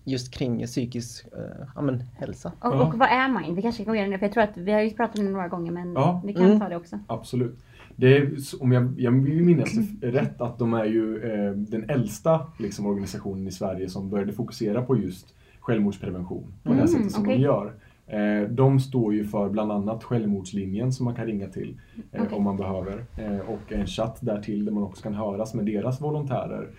just 0.03 0.31
kring 0.33 0.65
psykisk 0.65 1.25
eh, 1.37 1.65
ja, 1.75 1.81
men, 1.81 2.03
hälsa? 2.19 2.51
Och, 2.59 2.73
Ja. 2.75 2.87
och 2.87 2.93
vad 2.99 3.07
är 3.09 3.27
Mind? 3.41 3.55
Vi 3.55 3.61
kanske 3.61 3.83
kan 3.83 3.91
gå 3.91 3.95
igenom 3.95 4.11
det 4.11 4.17
för 4.17 4.25
jag 4.25 4.33
tror 4.33 4.43
att 4.43 4.57
vi 4.57 4.71
har 4.71 4.81
ju 4.81 4.89
pratat 4.89 5.19
om 5.19 5.25
det 5.25 5.31
några 5.31 5.47
gånger 5.47 5.71
men 5.71 5.93
Ja. 5.93 6.21
vi 6.25 6.33
kan 6.33 6.45
Mm. 6.45 6.59
ta 6.59 6.69
det 6.69 6.75
också. 6.75 6.99
Absolut. 7.07 7.59
Det 7.95 8.17
är, 8.17 8.31
om 8.59 8.71
jag, 8.71 8.93
jag 8.99 9.11
vill 9.11 9.43
minnas 9.43 9.69
det 9.73 10.11
rätt 10.11 10.41
att 10.41 10.59
de 10.59 10.73
är 10.73 10.85
ju 10.85 11.17
eh, 11.23 11.51
den 11.51 11.89
äldsta 11.89 12.47
liksom, 12.59 12.85
organisationen 12.85 13.47
i 13.47 13.51
Sverige 13.51 13.89
som 13.89 14.09
började 14.09 14.33
fokusera 14.33 14.81
på 14.81 14.97
just 14.97 15.27
självmordsprevention 15.59 16.53
på 16.63 16.69
det 16.69 16.75
Mm, 16.75 16.87
sättet 16.87 17.11
som 17.11 17.23
okej. 17.23 17.35
de 17.37 17.43
gör. 17.43 17.73
Eh, 18.07 18.41
de 18.49 18.79
står 18.79 19.13
ju 19.13 19.25
för 19.25 19.49
bland 19.49 19.71
annat 19.71 20.03
självmordslinjen 20.03 20.93
som 20.93 21.05
man 21.05 21.15
kan 21.15 21.25
ringa 21.25 21.47
till 21.47 21.79
eh, 22.11 22.23
Okej. 22.23 22.37
om 22.37 22.43
man 22.43 22.57
behöver. 22.57 23.05
Eh, 23.17 23.39
och 23.39 23.71
en 23.73 23.87
chatt 23.87 24.17
där 24.21 24.41
till 24.41 24.65
där 24.65 24.71
man 24.71 24.83
också 24.83 25.03
kan 25.03 25.13
höras 25.13 25.53
med 25.53 25.65
deras 25.65 26.01
volontärer 26.01 26.69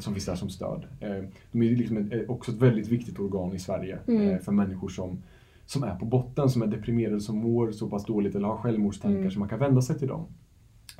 som 0.00 0.12
finns 0.14 0.26
där 0.26 0.34
som 0.34 0.48
stöd. 0.50 0.86
De 1.52 1.62
är 1.62 1.76
liksom 1.76 2.10
också 2.28 2.50
ett 2.52 2.58
väldigt 2.62 2.88
viktigt 2.88 3.18
organ 3.18 3.54
i 3.54 3.58
Sverige 3.58 3.98
Mm. 4.08 4.38
för 4.38 4.52
människor 4.52 4.88
som 4.88 5.22
som 5.66 5.82
är 5.82 5.94
på 5.94 6.04
botten, 6.04 6.48
som 6.48 6.62
är 6.62 6.66
deprimerade, 6.66 7.20
som 7.20 7.36
mår 7.36 7.70
så 7.72 7.88
pass 7.90 8.04
dåligt 8.04 8.34
eller 8.34 8.48
har 8.48 8.56
självmordstankar 8.56 9.18
Mm. 9.18 9.30
så 9.30 9.38
man 9.38 9.48
kan 9.48 9.58
vända 9.58 9.82
sig 9.82 9.98
till 9.98 10.08
dem. 10.08 10.26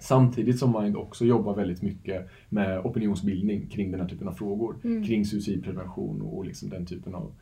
Samtidigt 0.01 0.59
som 0.59 0.83
Mind 0.83 0.97
också 0.97 1.25
jobbar 1.25 1.55
väldigt 1.55 1.83
mycket 1.83 2.29
med 2.49 2.79
opinionsbildning 2.87 3.67
kring 3.67 3.91
den 3.91 4.01
här 4.01 4.09
typen 4.09 4.29
av 4.29 4.33
frågor. 4.33 4.77
Mm. 4.85 5.05
Kring 5.05 5.25
suicidprevention 5.25 6.23
och 6.23 6.45
liksom 6.45 6.69
den 6.71 6.87
typen 6.87 7.15
av 7.15 7.33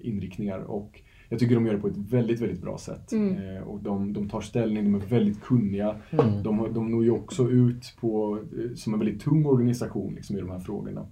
inriktningar. 0.00 0.58
Och 0.58 1.02
jag 1.28 1.38
tycker 1.38 1.54
de 1.54 1.66
gör 1.66 1.74
det 1.74 1.80
på 1.80 1.88
ett 1.88 1.96
väldigt, 1.96 2.40
väldigt 2.40 2.62
bra 2.62 2.78
sätt. 2.78 3.12
Mm. 3.12 3.56
Eh, 3.56 3.62
och 3.62 3.80
de, 3.80 4.12
de 4.12 4.28
tar 4.28 4.40
ställning, 4.40 4.84
de 4.84 4.94
är 4.94 5.06
väldigt 5.06 5.42
kunniga. 5.42 5.96
Mm. 6.10 6.42
De, 6.42 6.74
de 6.74 6.90
når 6.90 7.04
ju 7.04 7.10
också 7.10 7.50
ut 7.50 7.96
på, 8.00 8.38
eh, 8.58 8.74
som 8.74 8.92
en 8.92 8.98
väldigt 8.98 9.22
tung 9.22 9.46
organisation 9.46 10.14
liksom, 10.14 10.36
i 10.36 10.40
de 10.40 10.50
här 10.50 10.60
frågorna. 10.60 11.06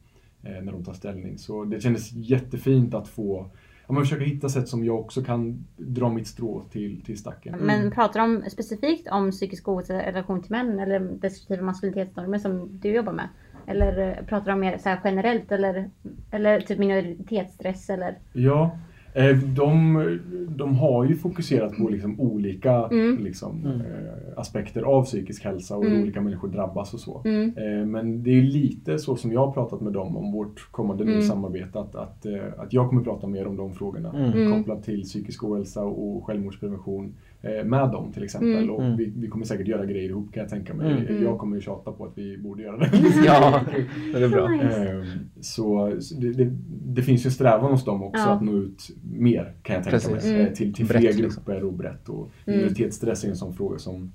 Eh, 0.47 0.62
när 0.62 0.73
de 0.73 0.85
tar 0.85 0.93
ställning. 0.93 1.39
Så 1.39 1.65
det 1.65 1.81
kändes 1.81 2.12
jättefint 2.12 2.95
att 2.95 3.09
få 3.09 3.51
ja, 3.87 3.95
men 3.95 4.03
försöka 4.03 4.25
hitta 4.25 4.49
sätt 4.49 4.69
som 4.69 4.85
jag 4.85 5.01
också 5.01 5.23
kan 5.23 5.67
dra 5.77 6.12
mitt 6.12 6.27
strå 6.27 6.62
till, 6.71 7.01
till 7.01 7.19
stacken. 7.19 7.57
Men 7.61 7.91
pratar 7.91 8.21
de 8.21 8.51
specifikt 8.51 9.09
om 9.09 9.31
psykisk 9.31 9.69
ohälsa 9.69 10.03
i 10.03 10.12
relation 10.12 10.43
till 10.43 10.51
män 10.51 10.79
eller 10.79 11.01
destruktiva 11.01 11.62
maskulinitetsnormer 11.62 12.39
som 12.39 12.79
du 12.79 12.89
jobbar 12.89 13.12
med? 13.12 13.29
Eller 13.67 14.09
eh, 14.09 14.25
pratar 14.27 14.51
de 14.51 14.61
mer 14.61 14.79
så 14.79 14.89
här 14.89 15.01
generellt 15.05 15.53
eller, 15.53 15.91
eller 16.31 16.61
typ 16.61 16.79
minoritetsstress 16.79 17.91
eller? 17.91 18.15
Ja, 18.33 18.71
eh, 19.15 19.37
de, 19.37 20.19
de 20.49 20.77
har 20.77 21.05
ju 21.05 21.17
fokuserat 21.17 21.77
på 21.77 21.89
liksom 21.89 22.21
olika 22.21 22.73
Mm. 22.91 23.25
liksom, 23.25 23.65
Mm. 23.67 23.81
eh, 23.81 23.87
aspekter 24.37 24.83
av 24.83 25.05
psykisk 25.05 25.45
hälsa 25.45 25.77
och 25.77 25.83
hur 25.85 25.91
Mm. 25.91 26.03
olika 26.03 26.21
människor 26.21 26.49
drabbas 26.49 26.95
och 26.95 27.01
så. 27.01 27.23
Mm. 27.25 27.91
Men 27.91 28.23
det 28.23 28.31
är 28.31 28.43
lite 28.43 28.99
så 28.99 29.17
som 29.17 29.33
jag 29.33 29.47
har 29.47 29.53
pratat 29.53 29.81
med 29.81 29.93
dem 29.93 30.17
om 30.17 30.33
vårt 30.33 30.69
kommande 30.71 31.05
Mm. 31.05 31.23
samarbete, 31.23 31.79
att, 31.81 31.95
att, 31.95 32.27
att 32.57 32.73
jag 32.73 32.89
kommer 32.89 33.03
prata 33.03 33.27
mer 33.27 33.47
om 33.47 33.57
de 33.57 33.75
frågorna 33.75 34.12
Mm. 34.17 34.53
kopplat 34.53 34.83
till 34.85 35.03
psykisk 35.03 35.45
ohälsa 35.45 35.85
och 35.85 36.25
självmordsprevention 36.27 37.15
med 37.64 37.90
dem 37.90 38.12
till 38.12 38.22
exempel. 38.22 38.53
Mm. 38.59 38.70
Och 38.70 38.82
Mm. 38.84 38.97
vi, 38.97 39.12
vi 39.16 39.28
kommer 39.28 39.45
säkert 39.45 39.68
göra 39.68 39.86
grejer 39.86 40.09
ihop 40.09 40.32
kan 40.34 40.40
jag 40.40 40.51
tänka 40.51 40.74
mig. 40.74 40.92
Mm. 40.92 41.07
Mm. 41.07 41.22
Jag 41.22 41.38
kommer 41.38 41.57
ju 41.57 41.62
tjata 41.62 41.92
på 41.92 42.05
att 42.05 42.12
vi 42.18 42.38
borde 42.38 42.62
göra 42.62 42.76
det. 42.76 42.90
Ja, 43.26 43.61
det 44.12 44.24
är 44.24 44.28
bra. 44.28 44.49
Ehm, 44.53 45.05
Så 45.40 45.97
så 46.01 46.14
det, 46.20 46.32
det, 46.32 46.51
det 46.86 47.03
finns 47.03 47.24
ju 47.24 47.28
en 47.28 47.32
strävan 47.32 47.70
hos 47.70 47.84
dem 47.84 48.03
också 48.03 48.22
Ja. 48.22 48.30
att 48.30 48.42
nå 48.42 48.53
ut 48.57 48.88
mer 49.12 49.53
kan 49.62 49.74
jag 49.74 49.84
tänka 49.84 49.90
Precis. 49.99 50.11
mig. 50.24 50.34
Mm. 50.34 50.47
eh, 50.47 50.53
Till, 50.53 50.74
till 50.74 50.86
Brett, 50.86 51.01
fler 51.01 51.12
liksom. 51.12 51.42
grupper 51.45 51.64
och 51.64 51.72
brett. 51.72 52.09
Och 52.09 52.30
Mm. 52.47 52.59
minoritetsstress 52.61 53.24
är 53.24 53.28
en 53.28 53.36
sån 53.36 53.55
fråga 53.55 53.78
som, 53.78 54.12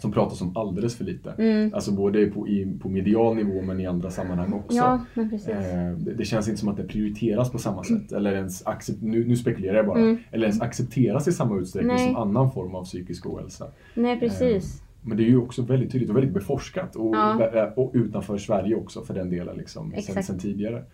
som 0.00 0.12
pratas 0.12 0.40
om 0.40 0.56
alldeles 0.56 0.96
för 0.96 1.04
lite. 1.04 1.30
Mm. 1.38 1.74
Alltså 1.74 1.92
både 1.92 2.26
på, 2.26 2.48
i, 2.48 2.78
på 2.82 2.88
medial 2.88 3.36
nivå 3.36 3.62
men 3.62 3.80
i 3.80 3.86
andra 3.86 4.10
sammanhang 4.10 4.52
också. 4.52 4.76
Ja. 4.76 5.00
Eh, 5.14 5.98
det, 5.98 6.14
det 6.14 6.24
känns 6.24 6.48
inte 6.48 6.60
som 6.60 6.68
att 6.68 6.76
det 6.76 6.84
prioriteras 6.84 7.52
på 7.52 7.58
samma 7.58 7.84
sätt. 7.84 8.12
Eller 8.12 8.32
ens 8.32 8.66
accept, 8.66 9.02
nu, 9.02 9.24
nu 9.28 9.36
spekulerar 9.36 9.76
jag 9.76 9.86
bara. 9.86 9.98
Mm. 9.98 10.18
Eller 10.30 10.46
ens 10.46 10.60
accepteras 10.62 11.28
i 11.28 11.32
samma 11.32 11.58
utsträckning 11.58 11.96
Nej. 11.96 12.06
som 12.06 12.16
annan 12.16 12.50
form 12.50 12.74
av 12.74 12.84
psykisk 12.84 13.26
ohälsa. 13.26 13.66
Nej, 13.94 14.20
precis. 14.20 14.82
Men 15.02 15.16
det 15.16 15.22
är 15.22 15.28
ju 15.28 15.38
också 15.38 15.62
väldigt 15.62 15.92
tydligt 15.92 16.10
och 16.10 16.16
väldigt 16.16 16.34
beforskat. 16.34 16.96
Och, 16.96 17.14
Ja. 17.16 17.72
och 17.76 17.90
utanför 17.94 18.38
Sverige 18.38 18.74
också 18.74 19.02
för 19.02 19.14
den 19.14 19.30
delen. 19.30 19.56
Liksom, 19.56 19.94
sen, 20.06 20.22
sen 20.22 20.38
tidigare. 20.38 20.84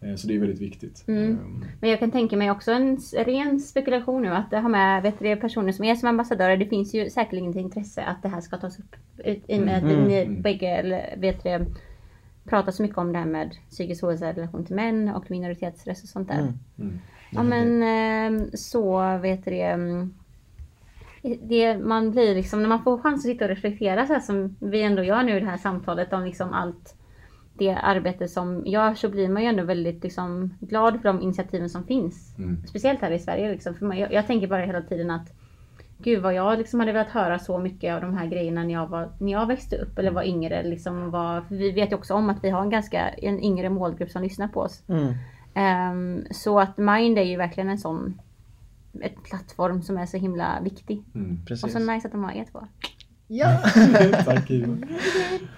Eh, 0.00 0.14
Så 0.14 0.26
det 0.28 0.34
är 0.34 0.38
väldigt 0.38 0.60
viktigt. 0.60 1.04
Mm. 1.08 1.22
Ehm, 1.30 1.64
Men 1.80 1.90
jag 1.90 1.98
kan 1.98 2.10
tänka 2.10 2.36
mig 2.36 2.50
också 2.50 2.72
en 2.72 2.96
ren 3.16 3.60
spekulation 3.60 4.22
nu 4.22 4.28
att 4.28 4.50
ha 4.52 4.68
med 4.68 5.02
vet 5.02 5.18
du, 5.18 5.36
personer 5.36 5.72
som 5.72 5.84
är 5.84 5.94
som 5.94 6.08
ambassadörer. 6.08 6.56
Det 6.56 6.66
finns 6.66 6.94
ju 6.94 7.10
säkerligen 7.10 7.50
ett 7.50 7.56
intresse 7.56 8.02
att 8.04 8.22
det 8.22 8.28
här 8.28 8.40
ska 8.40 8.56
tas 8.56 8.78
upp. 8.78 8.96
I 9.24 9.58
och 9.58 9.62
med 9.62 9.76
att 9.76 9.82
Mm. 9.82 10.04
ni 10.04 10.14
Mm. 10.22 10.42
bägge 10.42 11.12
vet 11.16 11.42
du, 11.42 11.66
pratar 12.44 12.72
så 12.72 12.82
mycket 12.82 12.98
om 12.98 13.12
det 13.12 13.18
här 13.18 13.26
med 13.26 13.56
psykisk 13.70 14.04
ohälsa 14.04 14.30
i 14.30 14.32
relation 14.32 14.64
till 14.64 14.76
män 14.76 15.08
och 15.08 15.30
minoritetsstress 15.30 16.02
och 16.02 16.08
sånt 16.08 16.28
där. 16.28 16.38
Mm. 16.38 16.54
mm. 16.78 16.98
Ja 17.30 17.42
men 17.42 17.82
ehm, 17.82 18.50
så 18.54 19.18
vet 19.18 19.44
du 19.44 19.50
det. 19.50 19.62
mm, 19.62 20.14
det. 21.42 21.78
Man 21.78 22.10
blir 22.10 22.34
liksom, 22.34 22.62
när 22.62 22.68
man 22.68 22.82
får 22.82 22.98
chans 22.98 23.16
att 23.20 23.22
sitta 23.30 23.44
och 23.44 23.48
reflektera 23.48 24.06
så 24.06 24.12
här 24.12 24.20
som 24.20 24.56
vi 24.60 24.82
ändå 24.82 25.02
gör 25.02 25.22
nu 25.22 25.36
i 25.36 25.40
det 25.40 25.46
här 25.46 25.56
samtalet 25.56 26.12
om 26.12 26.24
liksom 26.24 26.52
allt 26.52 26.94
det 27.58 27.74
arbete 27.74 28.28
som 28.28 28.66
görs 28.66 28.98
så 28.98 29.08
blir 29.08 29.28
man 29.28 29.42
ju 29.42 29.48
ändå 29.48 29.62
väldigt 29.62 30.02
liksom, 30.02 30.54
glad 30.60 30.96
för 30.96 31.08
de 31.08 31.22
initiativen 31.22 31.68
som 31.68 31.84
finns. 31.84 32.38
Mm. 32.38 32.66
Speciellt 32.66 33.00
här 33.00 33.10
i 33.10 33.18
Sverige. 33.18 33.50
Liksom. 33.50 33.74
För 33.74 33.86
man, 33.86 33.98
jag, 33.98 34.12
jag 34.12 34.26
tänker 34.26 34.46
bara 34.46 34.64
hela 34.64 34.82
tiden 34.82 35.10
att 35.10 35.32
Gud 35.98 36.22
vad 36.22 36.34
jag 36.34 36.58
liksom 36.58 36.80
hade 36.80 36.92
velat 36.92 37.10
höra 37.10 37.38
så 37.38 37.58
mycket 37.58 37.94
av 37.94 38.00
de 38.00 38.16
här 38.16 38.26
grejerna 38.26 38.62
när 38.62 38.74
jag, 38.74 38.86
var, 38.86 39.08
när 39.18 39.32
jag 39.32 39.46
växte 39.46 39.76
upp 39.76 39.98
eller 39.98 40.10
var 40.10 40.22
yngre. 40.22 40.62
Liksom 40.62 41.10
var, 41.10 41.40
för 41.40 41.54
vi 41.54 41.70
vet 41.70 41.92
ju 41.92 41.96
också 41.96 42.14
om 42.14 42.30
att 42.30 42.44
vi 42.44 42.50
har 42.50 42.62
en 42.62 42.70
ganska 42.70 43.08
en 43.08 43.40
yngre 43.40 43.70
målgrupp 43.70 44.10
som 44.10 44.22
lyssnar 44.22 44.48
på 44.48 44.60
oss. 44.60 44.82
Mm. 44.88 45.14
Ehm, 45.54 46.24
så 46.30 46.60
att 46.60 46.78
Mind 46.78 47.18
är 47.18 47.22
ju 47.22 47.36
verkligen 47.36 47.68
en 47.68 47.78
sån 47.78 48.20
ett 49.00 49.22
plattform 49.22 49.82
som 49.82 49.96
är 49.96 50.06
så 50.06 50.16
himla 50.16 50.60
viktig. 50.62 51.02
Mm. 51.14 51.38
Och 51.50 51.70
så 51.70 51.78
nice 51.78 52.08
att 52.08 52.12
de 52.12 52.24
har 52.24 52.32
er 52.32 52.44
två. 52.52 52.66
Ja. 53.28 53.58
Tack 54.24 54.50
Ina. 54.50 54.76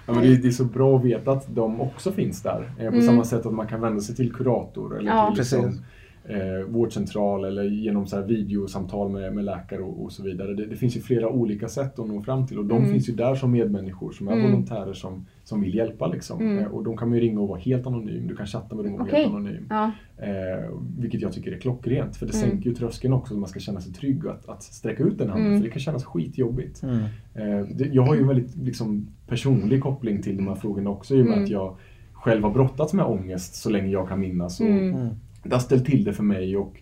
Ja, 0.06 0.12
men 0.12 0.22
det, 0.22 0.28
är, 0.28 0.36
det 0.36 0.48
är 0.48 0.52
så 0.52 0.64
bra 0.64 0.96
att 0.98 1.04
veta 1.04 1.32
att 1.32 1.54
de 1.54 1.80
också 1.80 2.12
finns 2.12 2.42
där. 2.42 2.72
Eh, 2.78 2.84
På 2.88 2.94
Mm. 2.94 3.06
samma 3.06 3.24
sätt 3.24 3.46
att 3.46 3.52
man 3.54 3.66
kan 3.66 3.80
vända 3.80 4.00
sig 4.00 4.16
till 4.16 4.32
kurator 4.32 4.98
eller 4.98 5.10
Ja. 5.10 5.26
till 5.30 5.38
liksom. 5.38 5.84
Eh, 6.30 6.64
vårdcentral 6.68 7.44
eller 7.44 7.64
genom 7.64 8.06
så 8.06 8.16
här 8.16 8.22
videosamtal 8.26 9.10
med, 9.10 9.34
med 9.34 9.44
läkare 9.44 9.80
och, 9.82 10.02
och 10.04 10.12
så 10.12 10.22
vidare. 10.22 10.54
Det, 10.54 10.66
det 10.66 10.76
finns 10.76 10.96
ju 10.96 11.00
flera 11.00 11.28
olika 11.28 11.68
sätt 11.68 11.98
att 11.98 12.08
nå 12.08 12.22
fram 12.22 12.46
till 12.46 12.58
och 12.58 12.64
de 12.64 12.78
Mm. 12.78 12.90
finns 12.92 13.08
ju 13.08 13.12
där 13.14 13.34
som 13.34 13.50
medmänniskor 13.50 14.12
som 14.12 14.28
är 14.28 14.32
Mm. 14.32 14.44
volontärer 14.50 14.92
som, 14.92 15.26
som 15.44 15.60
vill 15.60 15.74
hjälpa. 15.74 16.06
Liksom. 16.06 16.40
Mm. 16.40 16.58
Eh, 16.58 16.66
och 16.70 16.84
de 16.84 16.96
kan 16.96 17.08
man 17.08 17.18
ju 17.18 17.24
ringa 17.24 17.40
och 17.40 17.48
vara 17.48 17.58
helt 17.60 17.86
anonym. 17.86 18.26
Du 18.26 18.36
kan 18.36 18.46
chatta 18.46 18.76
med 18.76 18.84
dem 18.84 18.92
och 18.94 18.98
vara 19.00 19.08
Okej. 19.08 19.20
helt 19.22 19.34
anonym. 19.34 19.66
Ja. 19.70 19.90
Eh, 20.16 20.70
vilket 20.98 21.20
jag 21.22 21.32
tycker 21.32 21.52
är 21.52 21.58
klockrent 21.58 22.16
för 22.16 22.26
det 22.26 22.34
Mm. 22.34 22.50
sänker 22.50 22.70
ju 22.70 22.76
tröskeln 22.76 23.14
också 23.14 23.34
så 23.34 23.40
man 23.40 23.48
ska 23.48 23.60
känna 23.60 23.80
sig 23.80 23.92
trygg 23.92 24.26
att, 24.26 24.48
att 24.48 24.62
sträcka 24.62 25.02
ut 25.02 25.18
den 25.18 25.28
handen 25.28 25.46
Mm. 25.46 25.58
för 25.60 25.66
det 25.66 25.72
kan 25.72 25.80
kännas 25.80 26.04
skitjobbigt. 26.04 26.82
Mm. 26.82 26.96
Eh, 27.34 27.66
det, 27.76 27.84
jag 27.92 28.02
har 28.02 28.14
ju 28.14 28.20
en 28.20 28.28
väldigt 28.28 28.56
liksom, 28.56 29.06
personlig 29.28 29.82
koppling 29.82 30.22
till 30.22 30.36
de 30.36 30.48
här 30.48 30.54
frågorna 30.54 30.90
också 30.90 31.14
i 31.14 31.20
och 31.22 31.24
med 31.24 31.32
Mm. 31.32 31.44
att 31.44 31.50
jag 31.50 31.76
själv 32.12 32.42
har 32.44 32.50
brottats 32.50 32.92
med 32.92 33.04
ångest 33.04 33.54
så 33.54 33.70
länge 33.70 33.88
jag 33.88 34.08
kan 34.08 34.20
minnas. 34.20 34.60
Och. 34.60 34.66
Det 35.42 35.54
har 35.54 35.60
ställt 35.60 35.86
till 35.86 36.04
det 36.04 36.12
för 36.12 36.22
mig 36.22 36.56
och 36.56 36.80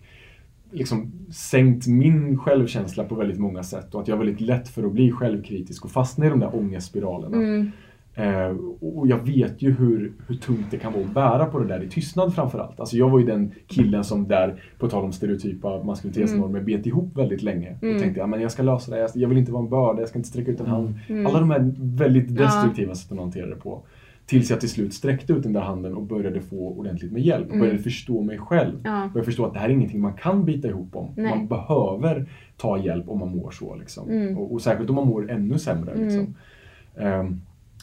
liksom 0.71 1.11
sänkt 1.31 1.87
min 1.87 2.37
självkänsla 2.37 3.03
på 3.03 3.15
väldigt 3.15 3.39
många 3.39 3.63
sätt 3.63 3.95
och 3.95 4.01
att 4.01 4.07
jag 4.07 4.15
har 4.15 4.25
väldigt 4.25 4.41
lätt 4.41 4.69
för 4.69 4.83
att 4.83 4.93
bli 4.93 5.11
självkritisk 5.11 5.85
och 5.85 5.91
fastna 5.91 6.25
i 6.25 6.29
de 6.29 6.39
där 6.39 6.55
ångestspiralerna. 6.55 7.37
Mm. 7.37 7.71
Eh, 8.13 8.55
och 8.81 9.07
jag 9.07 9.25
vet 9.25 9.61
ju 9.61 9.71
hur, 9.71 10.11
hur 10.27 10.35
tungt 10.35 10.65
det 10.71 10.77
kan 10.77 10.93
vara 10.93 11.03
att 11.03 11.13
bära 11.13 11.45
på 11.45 11.59
det 11.59 11.67
där 11.67 11.83
i 11.83 11.89
tystnad 11.89 12.35
framförallt. 12.35 12.79
Alltså 12.79 12.97
jag 12.97 13.09
var 13.09 13.19
ju 13.19 13.25
den 13.25 13.51
killen 13.67 14.03
som 14.03 14.27
där, 14.27 14.63
på 14.77 14.87
tal 14.89 15.03
om 15.03 15.11
stereotypa 15.11 15.83
maskulinitetsnormer, 15.83 16.59
bet 16.59 16.85
ihop 16.85 17.17
väldigt 17.17 17.41
länge. 17.43 17.77
Mm. 17.81 17.95
Och 17.95 18.01
tänkte, 18.01 18.19
ja, 18.19 18.27
men 18.27 18.41
jag 18.41 18.51
ska 18.51 18.63
lösa 18.63 18.91
det, 18.91 19.09
jag, 19.15 19.29
vill 19.29 19.37
inte 19.37 19.51
vara 19.51 19.63
en 19.63 19.69
börda, 19.69 19.99
jag 19.99 20.09
ska 20.09 20.19
inte 20.19 20.29
sträcka 20.29 20.51
ut 20.51 20.59
en 20.59 20.65
hand. 20.67 20.99
Mm. 21.07 21.27
Alla 21.27 21.39
de 21.39 21.51
här 21.51 21.73
väldigt 21.77 22.31
Ja. 22.31 22.45
destruktiva 22.45 22.95
sätten 22.95 23.17
att 23.17 23.23
hantera 23.23 23.45
det 23.45 23.55
på. 23.55 23.81
Tills 24.29 24.49
jag 24.49 24.59
till 24.59 24.69
slut 24.69 24.93
sträckte 24.93 25.33
ut 25.33 25.43
den 25.43 25.53
där 25.53 25.61
handen 25.61 25.93
och 25.95 26.03
började 26.03 26.41
få 26.41 26.69
ordentligt 26.69 27.11
med 27.11 27.21
hjälp. 27.21 27.47
Mm. 27.47 27.59
Började 27.59 27.79
förstå 27.79 28.21
mig 28.21 28.37
själv. 28.37 28.81
Ja. 28.83 29.09
Började 29.13 29.25
förstå 29.25 29.45
att 29.45 29.53
det 29.53 29.59
här 29.59 29.69
är 29.69 29.73
ingenting 29.73 30.01
man 30.01 30.13
kan 30.13 30.45
bita 30.45 30.67
ihop 30.67 30.95
om. 30.95 31.13
Nej. 31.17 31.35
Man 31.35 31.47
behöver 31.47 32.25
ta 32.57 32.77
hjälp 32.77 33.09
om 33.09 33.19
man 33.19 33.29
mår 33.29 33.51
så. 33.51 33.75
Liksom. 33.75 34.09
Mm. 34.09 34.37
Och, 34.37 34.53
och 34.53 34.61
särskilt 34.61 34.89
om 34.89 34.95
man 34.95 35.07
mår 35.07 35.31
ännu 35.31 35.59
sämre. 35.59 35.91
Mm. 35.91 36.07
Liksom. 36.07 36.35
Ehm, 36.97 37.41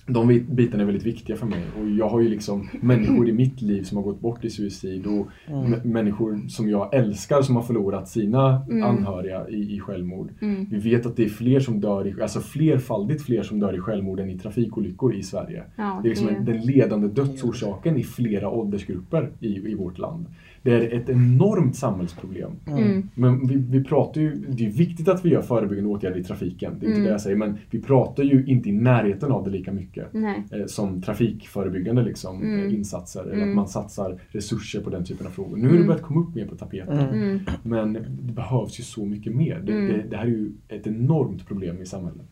de 0.08 0.28
bit- 0.28 0.48
bitarna 0.48 0.82
är 0.82 0.86
väldigt 0.86 1.06
viktiga 1.06 1.36
för 1.36 1.46
mig 1.46 1.60
och 1.80 1.90
jag 1.90 2.08
har 2.08 2.20
ju 2.20 2.28
liksom 2.28 2.68
människor 2.80 3.28
i 3.28 3.32
mitt 3.32 3.62
liv 3.62 3.82
som 3.82 3.96
har 3.96 4.04
gått 4.04 4.20
bort 4.20 4.44
i 4.44 4.50
suicid 4.50 5.06
och 5.06 5.26
m- 5.46 5.74
människor 5.84 6.48
som 6.48 6.70
jag 6.70 6.94
älskar 6.94 7.42
som 7.42 7.56
har 7.56 7.62
förlorat 7.62 8.08
sina 8.08 8.66
anhöriga 8.84 9.48
i, 9.48 9.74
i 9.76 9.80
självmord. 9.80 10.28
Mm. 10.40 10.66
Vi 10.70 10.78
vet 10.78 11.06
att 11.06 11.16
det 11.16 11.24
är 11.24 11.28
fler 11.28 11.60
som 11.60 11.80
dör, 11.80 12.06
i, 12.06 12.22
alltså 12.22 12.40
flerfaldigt 12.40 13.22
fler 13.22 13.42
som 13.42 13.60
dör 13.60 13.76
i 13.76 13.80
självmord 13.80 14.20
än 14.20 14.30
i 14.30 14.38
trafikolyckor 14.38 15.14
i 15.14 15.22
Sverige. 15.22 15.62
Ja, 15.76 16.00
Det 16.02 16.08
är 16.08 16.10
liksom 16.10 16.26
det- 16.26 16.34
en- 16.34 16.44
den 16.44 16.60
ledande 16.60 17.08
dödsorsaken 17.08 17.96
i 17.96 18.02
flera 18.02 18.50
åldersgrupper 18.50 19.30
i, 19.40 19.70
i 19.70 19.74
vårt 19.74 19.98
land. 19.98 20.26
Det 20.66 20.74
är 20.94 21.00
ett 21.00 21.08
enormt 21.08 21.76
samhällsproblem. 21.76 22.50
Mm. 22.66 23.08
Men 23.14 23.46
vi, 23.46 23.56
vi 23.56 23.84
pratar 23.84 24.20
ju, 24.20 24.34
det 24.48 24.66
är 24.66 24.70
viktigt 24.70 25.08
att 25.08 25.24
vi 25.24 25.28
gör 25.30 25.42
förebyggande 25.42 25.90
åtgärder 25.90 26.18
i 26.20 26.24
trafiken, 26.24 26.72
det 26.80 26.86
är 26.86 26.88
inte 26.88 26.96
Mm. 26.96 27.04
det 27.04 27.10
jag 27.10 27.20
säger, 27.20 27.36
men 27.36 27.58
vi 27.70 27.82
pratar 27.82 28.22
ju 28.22 28.46
inte 28.46 28.68
i 28.68 28.72
närheten 28.72 29.32
av 29.32 29.44
det 29.44 29.50
lika 29.50 29.72
mycket 29.72 30.14
eh, 30.14 30.20
som 30.66 31.02
trafikförebyggande 31.02 32.02
liksom, 32.02 32.42
Mm. 32.42 32.66
eh, 32.66 32.74
insatser, 32.74 33.20
eller 33.22 33.32
Mm. 33.34 33.48
att 33.48 33.54
man 33.56 33.68
satsar 33.68 34.20
resurser 34.28 34.80
på 34.80 34.90
den 34.90 35.04
typen 35.04 35.26
av 35.26 35.30
frågor. 35.30 35.56
Nu 35.56 35.62
har 35.62 35.68
det 35.70 35.74
Mm. 35.76 35.86
börjat 35.86 36.02
komma 36.02 36.20
upp 36.20 36.34
mer 36.34 36.46
på 36.46 36.56
tapeten, 36.56 36.98
Mm. 36.98 37.38
men 37.62 37.92
det 37.92 38.32
behövs 38.32 38.80
ju 38.80 38.84
så 38.84 39.04
mycket 39.06 39.34
mer. 39.36 39.62
Det, 39.66 39.72
Mm. 39.72 39.88
det, 39.88 40.04
det 40.10 40.16
här 40.16 40.24
är 40.24 40.28
ju 40.28 40.50
ett 40.68 40.86
enormt 40.86 41.46
problem 41.48 41.82
i 41.82 41.86
samhället. 41.86 42.26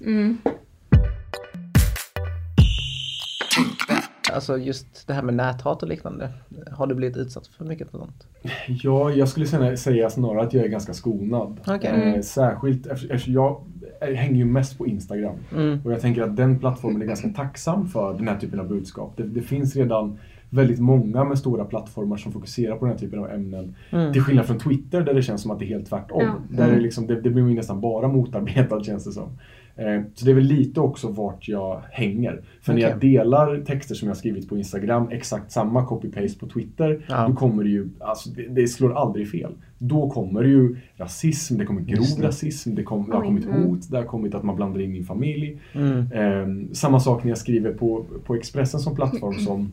Alltså 4.35 4.59
just 4.59 5.07
det 5.07 5.13
här 5.15 5.23
med 5.23 5.35
näthat 5.35 5.83
och 5.83 5.89
liknande. 5.89 6.31
Har 6.73 6.87
du 6.87 6.95
blivit 6.95 7.17
utsatt 7.17 7.47
för 7.47 7.65
mycket 7.65 7.91
för 7.91 7.99
sånt? 7.99 8.27
Ja, 8.69 9.11
jag 9.11 9.29
skulle 9.29 9.77
säga, 9.77 10.11
snarare 10.11 10.43
att 10.43 10.53
jag 10.53 10.65
är 10.65 10.69
ganska 10.69 10.95
skonad. 10.95 11.61
Okej. 11.67 12.15
Eh, 12.17 12.23
särskilt 12.23 12.87
eftersom 12.87 13.33
jag 13.33 13.61
eh, 14.01 14.15
hänger 14.15 14.37
ju 14.37 14.45
mest 14.45 14.79
på 14.79 14.87
Instagram. 14.87 15.35
Mm. 15.53 15.81
Och 15.85 15.93
jag 15.93 16.01
tänker 16.01 16.23
att 16.23 16.37
den 16.37 16.59
plattformen 16.59 17.03
är 17.03 17.07
ganska 17.07 17.29
tacksam 17.29 17.89
för 17.89 18.15
den 18.15 18.29
här 18.29 18.37
typen 18.39 18.61
av 18.61 18.69
budskap. 18.69 19.13
Det, 19.17 19.23
det 19.23 19.43
finns 19.43 19.77
redan 19.77 20.19
väldigt 20.51 20.79
många 20.81 21.25
med 21.25 21.39
stora 21.39 21.65
plattformar 21.65 22.17
som 22.17 22.33
fokuserar 22.33 22.77
på 22.77 22.85
den 22.85 22.93
här 22.95 22.99
typen 23.01 23.19
av 23.19 23.31
ämnen. 23.31 23.75
Mm. 23.91 24.13
Till 24.13 24.23
skillnad 24.23 24.47
från 24.47 24.59
Twitter 24.59 25.01
där 25.01 25.15
det 25.15 25.23
känns 25.23 25.43
som 25.43 25.51
att 25.51 25.59
det 25.59 25.65
är 25.65 25.69
helt 25.69 25.89
tvärtom. 25.89 26.23
Ja. 26.23 26.35
Där 26.51 26.65
Mm. 26.65 26.77
det, 26.77 26.83
liksom, 26.83 27.07
det, 27.07 27.21
det 27.21 27.31
blir 27.31 27.49
ju 27.49 27.55
nästan 27.55 27.81
bara 27.81 28.09
motarbetad 28.09 28.85
känns 28.85 29.05
det 29.05 29.13
som. 29.13 29.29
Eh, 29.77 30.03
så 30.15 30.25
det 30.25 30.31
är 30.31 30.35
väl 30.35 30.45
lite 30.45 30.81
också 30.81 31.09
vart 31.09 31.49
jag 31.49 31.83
hänger. 31.91 32.43
För 32.61 32.75
när 32.75 32.81
jag 32.81 33.01
delar 33.01 33.61
texter 33.61 33.95
som 33.95 34.09
jag 34.09 34.17
skrivit 34.17 34.49
på 34.49 34.59
Instagram, 34.59 35.09
exakt 35.11 35.53
samma 35.53 35.87
copy-paste 35.87 36.39
på 36.39 36.47
Twitter, 36.47 37.05
Ja. 37.09 37.29
då 37.29 37.35
kommer 37.35 37.65
det 37.65 37.71
ju, 37.71 37.89
alltså 38.01 38.31
det, 38.31 38.49
det 38.49 38.69
slår 38.69 38.99
aldrig 38.99 39.31
fel. 39.31 39.53
Då 39.79 40.11
kommer 40.11 40.43
det 40.43 40.49
ju 40.49 40.77
rasism, 40.97 41.59
det 41.59 41.65
kommer 41.65 41.81
grov 41.81 42.07
det. 42.19 42.27
rasism, 42.27 42.75
det, 42.75 42.83
kom, 42.83 43.07
det 43.11 43.17
har 43.17 43.25
kommit 43.25 43.45
mm. 43.45 43.63
hot, 43.63 43.91
det 43.91 43.97
har 43.97 44.05
kommit 44.05 44.35
att 44.35 44.43
man 44.43 44.57
blandar 44.57 44.81
in 44.81 44.93
min 44.93 45.05
familj. 45.05 45.59
Mm. 45.73 46.13
Eh, 46.13 46.73
samma 46.73 47.01
sak 47.01 47.25
när 47.25 47.31
jag 47.31 47.39
skriver 47.39 47.73
på, 47.73 48.05
på 48.25 48.35
Expressen 48.35 48.81
som 48.81 48.97
plattform 48.97 49.35
som 49.39 49.73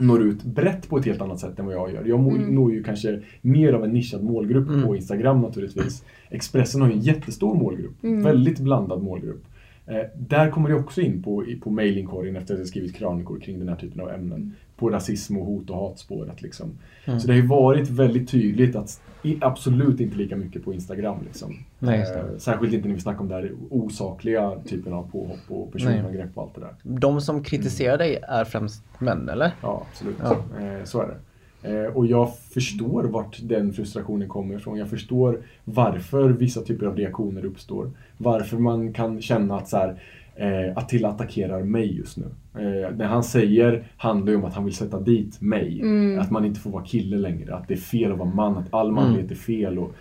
når 0.00 0.22
ut 0.22 0.42
brett 0.44 0.88
på 0.88 0.98
ett 0.98 1.04
helt 1.04 1.20
annat 1.22 1.40
sätt 1.40 1.58
än 1.58 1.66
vad 1.66 1.74
jag 1.74 1.92
gör. 1.92 2.04
Jag 2.04 2.20
Mm. 2.20 2.54
når 2.54 2.72
ju 2.72 2.82
kanske 2.84 3.20
mer 3.40 3.72
av 3.72 3.84
en 3.84 3.90
nischad 3.90 4.24
målgrupp 4.24 4.68
Mm. 4.68 4.82
på 4.82 4.96
Instagram 4.96 5.40
naturligtvis. 5.40 6.04
Expressen 6.30 6.80
har 6.80 6.88
ju 6.88 6.94
en 6.94 7.00
jättestor 7.00 7.54
målgrupp, 7.54 8.04
Mm. 8.04 8.22
väldigt 8.22 8.58
blandad 8.60 9.02
målgrupp. 9.02 9.44
Eh, 9.88 10.06
där 10.14 10.50
kommer 10.50 10.68
det 10.68 10.74
också 10.74 11.00
in 11.00 11.22
på, 11.22 11.44
på 11.62 11.70
mailinkorgen 11.70 12.36
efter 12.36 12.54
att 12.54 12.60
jag 12.60 12.68
skrivit 12.68 12.94
krönikor 12.94 13.40
kring 13.40 13.58
den 13.58 13.68
här 13.68 13.76
typen 13.76 14.00
av 14.00 14.10
ämnen. 14.10 14.54
På 14.76 14.90
rasism 14.90 15.36
och 15.36 15.46
hot 15.46 15.70
och 15.70 15.88
hatspåret. 15.88 16.42
Liksom. 16.42 16.78
Mm. 17.04 17.20
Så 17.20 17.26
det 17.26 17.32
har 17.32 17.40
ju 17.40 17.46
varit 17.46 17.90
väldigt 17.90 18.28
tydligt 18.28 18.76
att 18.76 19.00
absolut 19.40 20.00
inte 20.00 20.16
lika 20.16 20.36
mycket 20.36 20.64
på 20.64 20.74
Instagram. 20.74 21.16
Liksom. 21.24 21.56
Nej. 21.78 22.00
Eh, 22.00 22.38
särskilt 22.38 22.74
inte 22.74 22.88
när 22.88 22.94
vi 22.94 23.00
snackar 23.00 23.20
om 23.20 23.28
den 23.28 23.56
osakliga 23.70 24.52
typen 24.66 24.92
av 24.92 25.10
påhopp 25.10 25.38
och 25.48 25.72
personangrepp 25.72 26.30
och 26.34 26.42
allt 26.42 26.54
det 26.54 26.60
där. 26.60 26.74
De 26.82 27.20
som 27.20 27.42
kritiserar 27.42 27.98
dig 27.98 28.18
är 28.22 28.44
främst 28.44 28.84
män, 28.98 29.28
eller? 29.28 29.52
Ja, 29.62 29.86
absolut. 29.90 30.16
Ja. 30.22 30.32
Eh, 30.32 30.84
så 30.84 31.02
är 31.02 31.06
det. 31.06 31.16
Eh, 31.62 31.96
och 31.96 32.06
jag 32.06 32.36
förstår 32.36 33.04
vart 33.04 33.38
den 33.42 33.72
frustrationen 33.72 34.28
kommer 34.28 34.54
ifrån. 34.56 34.78
Jag 34.78 34.90
förstår 34.90 35.42
varför 35.64 36.30
vissa 36.30 36.60
typer 36.60 36.86
av 36.86 36.96
reaktioner 36.96 37.44
uppstår. 37.44 37.90
Varför 38.16 38.58
man 38.58 38.92
kan 38.92 39.22
känna 39.22 39.56
att 39.56 39.68
så 39.68 39.76
här, 39.76 40.02
eh, 40.36 40.78
Attila 40.78 41.08
attackerar 41.08 41.62
mig 41.62 41.96
just 41.96 42.16
nu. 42.16 42.26
Eh, 42.54 42.96
det 42.96 43.04
han 43.04 43.24
säger 43.24 43.84
handlar 43.96 44.32
ju 44.32 44.38
om 44.38 44.44
att 44.44 44.54
han 44.54 44.64
vill 44.64 44.74
sätta 44.74 45.00
dit 45.00 45.40
mig. 45.40 45.80
Mm. 45.80 46.18
Att 46.18 46.30
man 46.30 46.44
inte 46.44 46.60
får 46.60 46.70
vara 46.70 46.84
kille 46.84 47.16
längre. 47.16 47.54
Att 47.54 47.68
det 47.68 47.74
är 47.74 47.78
fel 47.78 48.12
att 48.12 48.18
vara 48.18 48.30
man. 48.30 48.56
Att 48.56 48.74
all 48.74 48.92
manlighet 48.92 49.30
är 49.30 49.34
fel. 49.34 49.78
Och 49.78 49.94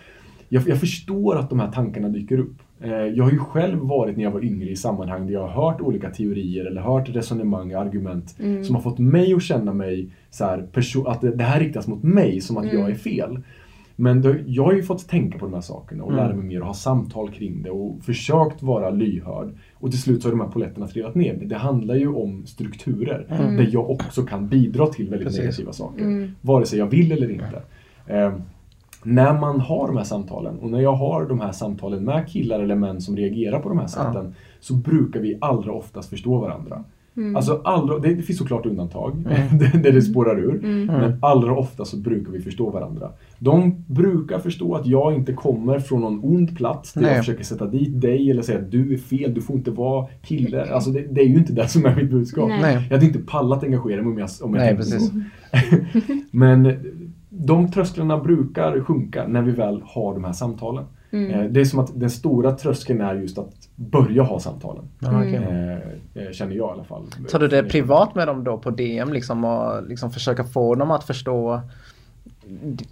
jag, 0.50 0.68
jag 0.68 0.80
förstår 0.80 1.38
att 1.38 1.50
de 1.50 1.60
här 1.60 1.72
tankarna 1.72 2.10
dyker 2.10 2.40
upp. 2.40 2.62
Eh, 2.82 2.92
Jag 2.92 3.24
har 3.24 3.32
ju 3.32 3.38
själv 3.40 3.80
varit 3.80 4.18
när 4.18 4.24
jag 4.24 4.32
var 4.32 4.44
yngre 4.46 4.70
i 4.70 4.76
sammanhang 4.76 5.26
där 5.28 5.34
jag 5.34 5.48
har 5.48 5.72
hört 5.72 5.82
olika 5.82 6.10
teorier 6.10 6.66
eller 6.66 6.82
hört 6.82 7.10
resonemang, 7.10 7.74
argument 7.74 8.36
Mm. 8.40 8.64
som 8.64 8.76
har 8.76 8.82
fått 8.82 9.00
mig 9.00 9.34
att 9.34 9.42
känna 9.44 9.74
mig 9.74 10.10
så 10.30 10.46
här, 10.46 10.68
att 11.06 11.22
det, 11.22 11.44
här 11.44 11.60
riktas 11.60 11.88
mot 11.88 12.04
mig 12.04 12.42
som 12.42 12.58
att 12.58 12.64
Mm. 12.66 12.78
jag 12.80 12.90
är 12.90 12.96
fel. 12.96 13.40
Men 14.00 14.22
då, 14.22 14.36
jag 14.46 14.64
har 14.64 14.74
ju 14.74 14.84
fått 14.84 15.08
tänka 15.08 15.38
på 15.38 15.46
de 15.46 15.54
här 15.54 15.62
sakerna 15.62 16.04
och 16.04 16.12
Mm. 16.14 16.24
lära 16.26 16.36
mig 16.36 16.46
mer 16.46 16.60
och 16.62 16.68
ha 16.68 16.74
samtal 16.74 17.30
kring 17.32 17.62
det 17.64 17.70
och 17.70 18.04
försökt 18.04 18.64
vara 18.64 18.90
lyhörd. 18.90 19.50
Och 19.74 19.92
till 19.92 20.02
slut 20.02 20.22
så 20.22 20.28
har 20.28 20.32
de 20.32 20.42
här 20.42 20.48
poletterna 20.52 20.88
trillat 20.88 21.16
ner. 21.16 21.34
Det, 21.46 21.56
handlar 21.56 21.96
ju 21.96 22.08
om 22.08 22.46
strukturer 22.46 23.26
Mm. 23.30 23.56
där 23.58 23.70
jag 23.72 23.90
också 23.90 24.24
kan 24.24 24.48
bidra 24.48 24.88
till 24.88 25.10
väldigt 25.10 25.28
Precis. 25.28 25.40
negativa 25.42 25.72
saker. 25.74 26.02
Mm. 26.04 26.32
Vare 26.42 26.66
sig 26.66 26.80
jag 26.80 26.88
vill 26.88 27.12
eller 27.12 27.32
inte. 27.32 27.62
När 29.08 29.40
man 29.40 29.60
har 29.60 29.88
de 29.88 29.98
här 29.98 30.04
samtalen 30.04 30.60
och 30.60 30.70
när 30.70 30.80
jag 30.80 30.94
har 30.94 31.26
de 31.26 31.40
här 31.40 31.52
samtalen 31.52 32.04
med 32.04 32.28
killar 32.28 32.60
eller 32.60 32.76
män 32.76 33.02
som 33.02 33.18
reagerar 33.18 33.60
på 33.60 33.70
de 33.70 33.78
här 33.78 33.88
sätten 33.88 34.36
så 34.60 34.74
brukar 34.74 35.20
vi 35.20 35.38
allra 35.42 35.72
oftast 35.72 36.10
förstå 36.10 36.38
varandra. 36.38 36.84
Mm. 37.18 37.36
Alltså 37.36 37.62
allra, 37.64 38.00
det, 38.00 38.22
finns 38.22 38.38
såklart 38.38 38.66
undantag 38.66 39.16
där 39.74 39.92
det 39.92 40.02
spårar 40.02 40.40
ur. 40.40 40.56
Mm. 40.56 40.86
Men 40.86 41.18
allra 41.22 41.58
ofta 41.58 41.86
så 41.86 41.98
brukar 41.98 42.32
vi 42.32 42.42
förstå 42.42 42.70
varandra. 42.70 43.12
De 43.40 43.84
brukar 43.88 44.40
förstå 44.40 44.76
att 44.76 44.86
jag 44.86 45.14
inte 45.14 45.34
kommer 45.34 45.80
från 45.80 46.02
någon 46.02 46.20
ond 46.24 46.58
plats 46.58 46.94
där 46.94 47.02
Nej. 47.02 47.12
jag 47.12 47.20
försöker 47.20 47.44
sätta 47.44 47.66
dit 47.66 48.02
dig 48.02 48.32
eller 48.32 48.42
säga 48.42 48.60
att 48.60 48.72
du 48.72 48.94
är 48.94 48.98
fel, 48.98 49.34
du 49.34 49.42
får 49.42 49.56
inte 49.56 49.72
vara 49.72 50.08
kille. 50.22 50.74
Alltså 50.74 50.90
det, 50.90 51.06
det 51.12 51.22
är 51.22 51.28
ju 51.28 51.38
inte 51.38 51.54
det 51.54 51.68
som 51.68 51.86
är 51.86 51.96
mitt 51.96 52.12
budskap. 52.12 52.50
Nej. 52.50 52.62
Nej. 52.62 52.74
Jag 52.90 52.98
hade 52.98 53.06
inte 53.06 53.20
pallat 53.20 53.64
engagera 53.64 54.02
mig 54.02 54.12
om 54.12 54.18
jag, 54.18 54.30
om 54.42 54.54
jag 54.54 54.62
Nej, 54.62 54.76
tänkte 54.76 54.92
precis. 54.92 55.10
så. 55.10 56.14
Men 56.32 56.64
de 57.46 57.72
trösklarna 57.72 58.18
brukar 58.18 58.82
sjunka 58.82 59.28
när 59.28 59.42
vi 59.42 59.52
väl 59.52 59.82
har 59.86 60.14
de 60.14 60.24
här 60.24 60.34
samtalen. 60.34 60.86
Mm. 61.12 61.32
Eh, 61.32 61.52
Det 61.52 61.62
är 61.62 61.66
som 61.66 61.80
att 61.80 62.00
den 62.00 62.10
stora 62.10 62.52
tröskeln 62.52 63.02
är 63.02 63.16
just 63.16 63.38
att 63.38 63.54
börja 63.76 64.24
ha 64.24 64.40
samtalen. 64.40 64.86
Okej. 65.02 65.36
Eh, 65.36 66.24
eh, 66.24 66.32
Känner 66.32 66.56
jag 66.56 66.70
i 66.70 66.72
alla 66.72 66.84
fall. 66.84 67.04
Tar 67.32 67.40
du 67.40 67.48
det 67.48 67.64
privat 67.64 68.16
med 68.16 68.28
dem 68.28 68.44
då 68.44 68.58
på 68.58 68.70
DM 68.70 69.14
liksom 69.14 69.46
och 69.46 69.84
liksom 69.88 70.12
försöka 70.12 70.44
få 70.44 70.76
dem 70.76 70.92
att 70.92 71.04
förstå 71.04 71.62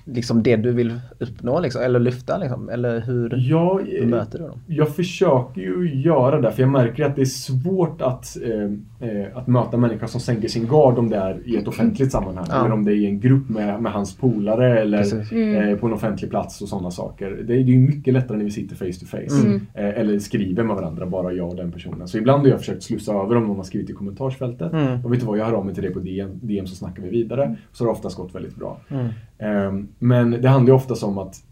liksom 0.03 0.43
det 0.43 0.55
du 0.55 0.71
vill 0.71 0.99
uppnå 1.19 1.59
liksom, 1.59 1.81
eller 1.81 1.99
lyfta 1.99 2.37
liksom? 2.37 2.69
Eller 2.69 2.99
hur 2.99 3.33
Ja, 3.49 3.79
eh, 3.81 4.01
bemöter 4.01 4.39
du 4.39 4.45
dem? 4.45 4.59
jag 4.67 4.95
försöker 4.95 5.61
ju 5.61 6.01
göra 6.01 6.41
det, 6.41 6.51
för 6.51 6.61
jag 6.61 6.71
märker 6.71 7.05
att 7.05 7.15
det 7.15 7.21
är 7.21 7.25
svårt 7.25 8.01
att, 8.01 8.37
eh, 8.43 9.09
eh, 9.09 9.37
att 9.37 9.47
möta 9.47 9.77
människor 9.77 10.07
som 10.07 10.21
sänker 10.21 10.47
sin 10.47 10.67
gard 10.67 10.99
om 10.99 11.09
det 11.09 11.17
är 11.17 11.41
i 11.45 11.55
ett 11.55 11.67
offentligt 11.67 12.11
sammanhang. 12.11 12.45
Ja. 12.49 12.59
Eller 12.59 12.73
om 12.73 12.85
det 12.85 12.91
är 12.91 12.95
i 12.95 13.05
en 13.05 13.19
grupp 13.19 13.49
med, 13.49 13.81
med 13.81 13.91
hans 13.91 14.17
polare 14.17 14.79
eller. 14.79 15.31
Mm. 15.33 15.69
eh, 15.69 15.77
på 15.77 15.87
en 15.87 15.93
offentlig 15.93 16.29
plats 16.29 16.61
och 16.61 16.67
sådana 16.69 16.91
saker. 16.91 17.31
Det 17.47 17.53
är 17.53 17.65
det 17.65 17.71
är 17.71 17.75
ju 17.75 17.79
mycket 17.79 18.13
lättare 18.13 18.37
när 18.37 18.45
vi 18.45 18.51
sitter 18.51 18.75
face 18.75 18.99
to 18.99 19.05
face. 19.05 19.47
Mm. 19.47 19.55
Eh, 19.73 19.99
eller 19.99 20.19
skriver 20.19 20.63
med 20.63 20.75
varandra, 20.75 21.05
bara 21.05 21.33
jag 21.33 21.49
och 21.49 21.55
den 21.55 21.71
personen. 21.71 22.07
Så 22.07 22.17
ibland 22.17 22.41
har 22.41 22.49
jag 22.49 22.59
försökt 22.59 22.83
slussa 22.83 23.13
över 23.13 23.35
om 23.35 23.43
någon 23.47 23.55
har 23.57 23.63
skrivit 23.63 23.89
i 23.89 23.93
kommentarsfältet. 23.93 24.73
Mm. 24.73 25.05
Och 25.05 25.13
vet 25.13 25.19
du 25.19 25.25
vad, 25.25 25.37
jag 25.37 25.45
hör 25.45 25.53
av 25.53 25.65
mig 25.65 25.73
till 25.73 25.83
dig 25.83 25.93
på 25.93 25.99
DM, 25.99 26.39
DM 26.41 26.67
så 26.67 26.75
snackar 26.75 27.03
vi 27.03 27.09
vidare. 27.09 27.55
Så 27.71 27.83
har 27.83 27.87
det 27.87 27.91
oftast 27.91 28.17
gått 28.17 28.35
väldigt 28.35 28.55
bra. 28.55 28.79
Mm. 28.89 29.07
Eh, 29.37 29.73
men 29.99 30.31
det 30.31 30.49
handlar 30.49 30.73
ju 30.73 30.75
ofta 30.75 31.05
om 31.05 31.17
att 31.17 31.43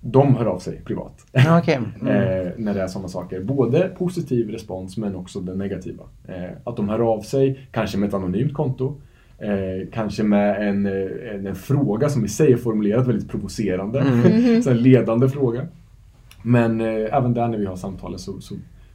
de 0.00 0.36
hör 0.36 0.46
av 0.46 0.58
sig 0.58 0.80
privat. 0.84 1.26
Ja, 1.32 1.58
Okej. 1.58 1.80
Mm. 2.00 2.12
Eh, 2.12 2.52
när 2.56 2.74
det 2.74 2.82
är 2.82 2.88
sådana 2.88 3.08
saker. 3.08 3.40
Både 3.40 3.88
positiv 3.98 4.50
respons 4.50 4.96
men 4.96 5.16
också 5.16 5.40
den 5.40 5.58
negativa. 5.58 6.04
Eh, 6.28 6.50
att 6.64 6.76
de 6.76 6.88
hör 6.88 7.12
av 7.12 7.20
sig, 7.20 7.68
kanske 7.72 7.98
med 7.98 8.08
ett 8.08 8.14
anonymt 8.14 8.54
konto. 8.54 9.00
Eh, 9.38 9.88
kanske 9.92 10.22
med 10.22 10.68
en, 10.68 10.86
eh, 10.86 11.34
en, 11.34 11.46
en 11.46 11.54
fråga 11.54 12.08
som 12.08 12.24
i 12.24 12.28
sig 12.28 12.52
är 12.52 12.56
formulerat 12.56 13.06
väldigt 13.06 13.28
provocerande. 13.30 14.00
Mm. 14.00 14.62
så 14.62 14.70
en 14.70 14.82
ledande 14.82 15.28
fråga. 15.28 15.66
Men 16.42 16.80
eh, 16.80 17.16
även 17.16 17.34
där 17.34 17.48
när 17.48 17.58
vi 17.58 17.66
har 17.66 17.76
samtalen 17.76 18.18
så, 18.18 18.40
så 18.40 18.54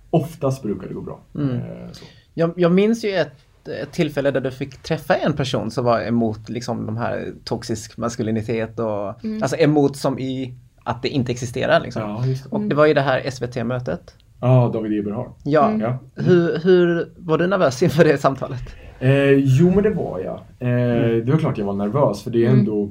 oftast 0.09 0.63
brukar 0.63 0.87
det 0.87 0.93
gå 0.93 1.01
bra. 1.01 1.19
Mm. 1.35 1.55
Eh, 1.55 1.91
så. 1.91 2.05
Jag, 2.33 2.53
jag 2.55 2.71
minns 2.71 3.05
ju 3.05 3.09
ett, 3.09 3.33
ett 3.67 3.91
tillfälle 3.91 4.31
där 4.31 4.41
du 4.41 4.51
fick 4.51 4.77
träffa 4.83 5.15
en 5.15 5.33
person 5.33 5.71
som 5.71 5.85
var 5.85 6.01
emot 6.01 6.49
liksom 6.49 6.85
de 6.85 6.97
här 6.97 7.33
toxisk 7.43 7.97
maskulinitet 7.97 8.79
och 8.79 9.23
Mm. 9.23 9.43
alltså 9.43 9.57
emot 9.57 9.97
som 9.97 10.19
i 10.19 10.53
att 10.83 11.01
det 11.01 11.09
inte 11.09 11.31
existerar 11.31 11.79
liksom. 11.79 12.01
Ja, 12.01 12.25
just 12.25 12.43
det. 12.43 12.49
Och 12.49 12.61
det 12.61 12.75
var 12.75 12.85
ju 12.85 12.93
det 12.93 13.01
här 13.01 13.29
SVT-mötet. 13.31 14.15
Ja, 14.41 14.71
David 14.73 14.99
Eberhard. 14.99 15.31
Ja. 15.43 15.67
Mm. 15.67 15.81
Ja. 15.81 15.97
Hur, 16.15 16.59
hur 16.63 17.09
var 17.17 17.37
du 17.37 17.47
nervös 17.47 17.83
inför 17.83 18.03
det 18.03 18.17
samtalet? 18.17 18.61
Eh, 18.99 19.31
jo, 19.31 19.71
men 19.75 19.83
det 19.83 19.89
var 19.89 20.19
jag. 20.19 20.35
Eh, 20.59 21.23
Det 21.25 21.31
var 21.31 21.37
klart 21.39 21.57
jag 21.57 21.65
var 21.65 21.73
nervös 21.73 22.23
för 22.23 22.31
det 22.31 22.43
är 22.45 22.47
Mm. 22.47 22.59
ändå 22.59 22.83
Eh, 22.83 22.89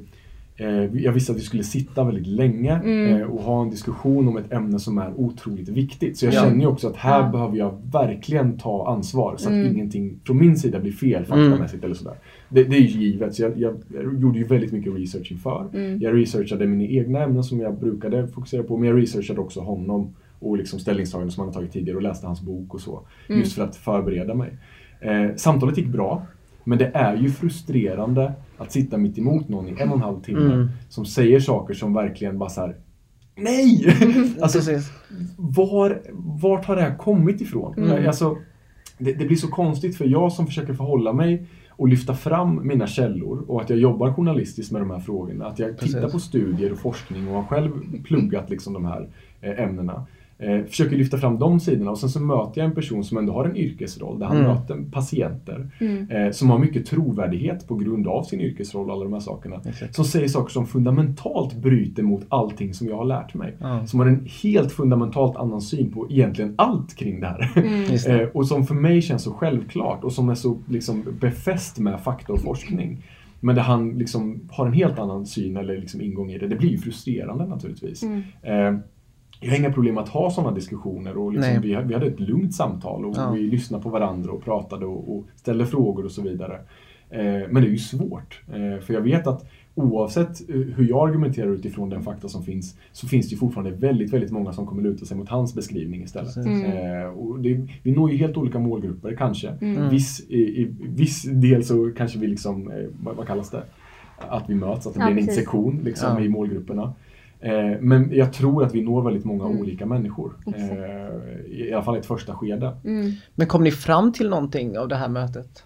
jag 0.93 1.11
visste 1.11 1.31
att 1.31 1.37
vi 1.37 1.41
skulle 1.41 1.63
sitta 1.63 2.03
väldigt 2.03 2.27
länge 2.27 2.71
Mm. 2.83 3.15
eh, 3.21 3.27
och 3.27 3.41
ha 3.41 3.61
en 3.61 3.69
diskussion 3.69 4.27
om 4.27 4.37
ett 4.37 4.51
ämne 4.53 4.79
som 4.79 4.97
är 4.97 5.13
otroligt 5.19 5.69
viktigt. 5.69 6.17
Så 6.17 6.25
jag 6.25 6.33
Ja. 6.33 6.41
känner 6.41 6.59
ju 6.59 6.67
också 6.67 6.87
att 6.87 6.95
här 6.95 7.21
Ja. 7.23 7.29
behöver 7.29 7.57
jag 7.57 7.77
verkligen 7.91 8.57
ta 8.57 8.87
ansvar 8.87 9.35
så 9.37 9.49
att 9.49 9.55
Mm. 9.55 9.73
ingenting 9.75 10.19
från 10.25 10.37
min 10.37 10.57
sida 10.57 10.79
blir 10.79 10.91
fel 10.91 11.25
faktamässigt 11.25 11.83
eller 11.83 11.95
sådär. 11.95 12.15
Det, 12.49 12.63
det 12.63 12.75
är 12.75 12.81
ju 12.81 12.87
givet, 12.87 13.35
så 13.35 13.41
jag, 13.43 13.57
jag, 13.57 13.75
jag 13.93 14.21
gjorde 14.21 14.39
ju 14.39 14.45
väldigt 14.45 14.71
mycket 14.71 14.93
research 14.95 15.31
inför. 15.31 15.67
Mm. 15.73 16.01
Jag 16.01 16.17
researchade 16.17 16.67
mina 16.67 16.83
egna 16.83 17.19
ämnen 17.23 17.43
som 17.43 17.59
jag 17.59 17.79
brukade 17.79 18.27
fokusera 18.27 18.63
på, 18.63 18.77
men 18.77 18.89
jag 18.89 18.97
researchade 19.01 19.39
också 19.39 19.59
honom 19.59 20.13
och 20.39 20.57
liksom 20.57 20.79
ställningstaganden 20.79 21.31
som 21.31 21.41
han 21.41 21.47
har 21.47 21.53
tagit 21.53 21.71
tidigare 21.71 21.95
och 21.97 22.03
läste 22.03 22.27
hans 22.27 22.41
bok 22.41 22.73
och 22.73 22.81
så. 22.81 23.01
Mm. 23.29 23.39
Just 23.41 23.53
för 23.53 23.63
att 23.63 23.75
förbereda 23.75 24.33
mig. 24.35 24.49
Eh, 24.99 25.35
samtalet 25.35 25.77
gick 25.77 25.87
bra, 25.87 26.25
men 26.63 26.77
det 26.77 26.91
är 26.93 27.15
ju 27.15 27.29
frustrerande 27.31 28.33
att 28.57 28.71
sitta 28.71 28.97
mitt 28.97 29.17
emot 29.17 29.49
någon 29.49 29.67
i 29.67 29.75
en 29.81 29.89
och 29.89 29.95
en 29.95 30.01
halv 30.01 30.21
timme 30.21 30.53
Mm. 30.53 30.69
som 30.89 31.05
säger 31.05 31.39
saker 31.39 31.73
som 31.73 31.93
verkligen 31.93 32.37
bara 32.37 32.49
såhär 32.49 32.75
Nej! 33.35 33.85
alltså, 34.41 34.57
Precis. 34.59 34.91
var, 35.37 36.01
vart 36.41 36.65
har 36.65 36.75
det 36.75 36.81
här 36.81 36.95
kommit 36.97 37.41
ifrån? 37.41 37.73
Mm. 37.77 38.07
Alltså, 38.07 38.37
det, 38.97 39.13
det 39.13 39.25
blir 39.25 39.37
så 39.37 39.47
konstigt 39.47 39.97
för 39.97 40.05
jag 40.05 40.31
som 40.31 40.45
försöker 40.47 40.73
förhålla 40.73 41.13
mig 41.13 41.45
och 41.69 41.87
lyfta 41.87 42.13
fram 42.15 42.67
mina 42.67 42.87
källor 42.87 43.45
och 43.47 43.61
att 43.61 43.69
jag 43.69 43.79
jobbar 43.79 44.13
journalistiskt 44.13 44.71
med 44.71 44.81
de 44.81 44.91
här 44.91 44.99
frågorna. 44.99 45.45
Att 45.45 45.59
jag 45.59 45.77
tittar 45.77 45.99
Precis. 45.99 46.11
på 46.11 46.19
studier 46.19 46.71
och 46.71 46.77
forskning 46.79 47.27
och 47.27 47.35
har 47.35 47.43
själv 47.43 47.71
pluggat 48.03 48.49
liksom 48.49 48.73
de 48.73 48.85
här 48.85 49.09
eh, 49.41 49.59
ämnena. 49.59 50.05
Eh, 50.41 50.63
försöker 50.65 50.95
lyfta 50.97 51.17
fram 51.17 51.39
de 51.39 51.59
sidorna 51.59 51.91
och 51.91 51.97
sen 51.97 52.09
så 52.09 52.19
möter 52.19 52.61
jag 52.61 52.65
en 52.69 52.75
person 52.75 53.03
som 53.03 53.17
ändå 53.17 53.33
har 53.33 53.45
en 53.45 53.55
yrkesroll 53.57 54.19
där 54.19 54.25
han 54.25 54.37
Mm. 54.37 54.47
möter 54.49 54.77
patienter 54.91 55.69
Mm. 55.79 56.09
eh, 56.11 56.31
som 56.31 56.49
har 56.49 56.59
mycket 56.59 56.85
trovärdighet 56.85 57.67
på 57.67 57.75
grund 57.75 58.07
av 58.07 58.23
sin 58.23 58.41
yrkesroll 58.41 58.87
och 58.89 58.93
alla 58.95 59.03
de 59.03 59.13
här 59.13 59.19
sakerna. 59.19 59.61
Exakt. 59.65 59.95
Som 59.95 60.05
säger 60.05 60.27
saker 60.27 60.51
som 60.51 60.65
fundamentalt 60.67 61.55
bryter 61.55 62.03
mot 62.03 62.25
allting 62.29 62.73
som 62.73 62.87
jag 62.87 62.97
har 62.97 63.05
lärt 63.05 63.33
mig. 63.33 63.55
Ja. 63.59 63.85
Som 63.85 63.99
har 63.99 64.07
en 64.07 64.27
helt 64.43 64.71
fundamentalt 64.71 65.37
annan 65.37 65.61
syn 65.61 65.91
på 65.91 66.07
egentligen 66.11 66.53
allt 66.57 66.95
kring 66.95 67.19
det 67.19 67.27
här. 67.27 67.51
Mm. 67.55 67.81
Eh, 68.21 68.27
och 68.27 68.47
som 68.47 68.65
för 68.65 68.75
mig 68.75 69.01
känns 69.01 69.23
så 69.23 69.31
självklart 69.33 70.03
och 70.03 70.11
som 70.13 70.29
är 70.29 70.35
så 70.35 70.57
liksom 70.69 71.03
befäst 71.19 71.79
med 71.79 71.99
fakta 71.99 72.33
och 72.33 72.41
forskning. 72.41 73.03
Men 73.39 73.55
där 73.55 73.63
han 73.63 73.89
liksom 73.97 74.39
har 74.51 74.65
en 74.67 74.73
helt 74.73 74.99
annan 74.99 75.25
syn 75.25 75.57
eller 75.57 75.77
liksom 75.77 76.01
ingång 76.01 76.31
i 76.31 76.37
det. 76.37 76.47
Det 76.47 76.55
blir 76.55 76.69
ju 76.69 76.77
frustrerande 76.77 77.45
naturligtvis. 77.47 78.03
Mm. 78.03 78.21
Eh, 78.43 78.79
jag 79.43 79.49
har 79.49 79.57
inga 79.57 79.71
problem 79.71 79.97
att 79.97 80.09
ha 80.09 80.31
sådana 80.31 80.51
diskussioner 80.55 81.17
och 81.17 81.33
liksom 81.33 81.61
vi, 81.61 81.67
vi 81.85 81.93
hade 81.93 82.05
ett 82.07 82.19
lugnt 82.19 82.53
samtal 82.55 83.05
och 83.05 83.13
Ja. 83.17 83.31
vi 83.31 83.39
lyssnade 83.41 83.83
på 83.83 83.89
varandra 83.89 84.31
och 84.31 84.43
pratade 84.43 84.85
och, 84.85 85.15
och 85.17 85.25
ställde 85.35 85.65
frågor 85.65 86.05
och 86.05 86.11
så 86.11 86.21
vidare. 86.21 86.55
Eh, 87.09 87.21
men 87.49 87.53
det 87.53 87.67
är 87.67 87.71
ju 87.71 87.77
svårt. 87.77 88.41
Eh, 88.47 88.83
för 88.85 88.93
jag 88.93 89.01
vet 89.01 89.27
att 89.27 89.45
oavsett 89.75 90.49
eh, 90.49 90.55
hur 90.55 90.89
jag 90.89 91.09
argumenterar 91.09 91.47
utifrån 91.49 91.89
den 91.89 92.01
fakta 92.01 92.29
som 92.29 92.43
finns 92.43 92.75
så 92.91 93.07
finns 93.07 93.29
det 93.29 93.31
ju 93.33 93.37
fortfarande 93.37 93.71
väldigt, 93.71 94.13
väldigt 94.13 94.31
många 94.31 94.53
som 94.53 94.65
kommer 94.67 94.83
luta 94.83 95.05
sig 95.05 95.17
mot 95.17 95.29
hans 95.29 95.55
beskrivning 95.55 96.03
istället. 96.03 96.35
Mm. 96.35 96.65
Eh, 96.65 97.03
och 97.09 97.39
det, 97.39 97.67
vi 97.83 97.91
når 97.91 98.11
ju 98.11 98.17
helt 98.17 98.37
olika 98.37 98.59
målgrupper 98.59 99.15
kanske. 99.15 99.49
Mm. 99.61 99.89
Viss, 99.89 100.25
i, 100.29 100.39
I 100.61 100.75
viss 100.79 101.23
del 101.23 101.63
så 101.63 101.91
kanske 101.97 102.19
vi 102.19 102.27
liksom, 102.27 102.71
eh, 102.71 102.77
vad, 103.03 103.15
vad 103.15 103.27
kallas 103.27 103.49
det? 103.49 103.63
Att 104.17 104.49
vi 104.49 104.55
möts, 104.55 104.87
att 104.87 104.93
det 104.93 104.99
Ja, 104.99 105.05
blir 105.05 105.11
en 105.11 105.17
precis. 105.17 105.29
intersektion 105.29 105.79
liksom, 105.83 106.09
Ja. 106.17 106.23
i 106.23 106.29
målgrupperna. 106.29 106.93
Eh, 107.41 107.79
men 107.79 108.09
jag 108.13 108.33
tror 108.33 108.63
att 108.63 108.75
vi 108.75 108.81
når 108.81 109.01
väldigt 109.01 109.25
många 109.25 109.45
Mm. 109.45 109.59
olika 109.59 109.85
människor. 109.85 110.33
Eh, 110.47 111.51
I 111.51 111.73
alla 111.73 111.83
fall 111.83 111.95
i 111.95 111.99
ett 111.99 112.05
första 112.05 112.35
skede. 112.35 112.77
Mm. 112.85 113.11
Men 113.35 113.47
kom 113.47 113.63
ni 113.63 113.71
fram 113.71 114.13
till 114.13 114.29
någonting 114.29 114.77
av 114.77 114.87
det 114.87 114.95
här 114.95 115.09
mötet? 115.09 115.63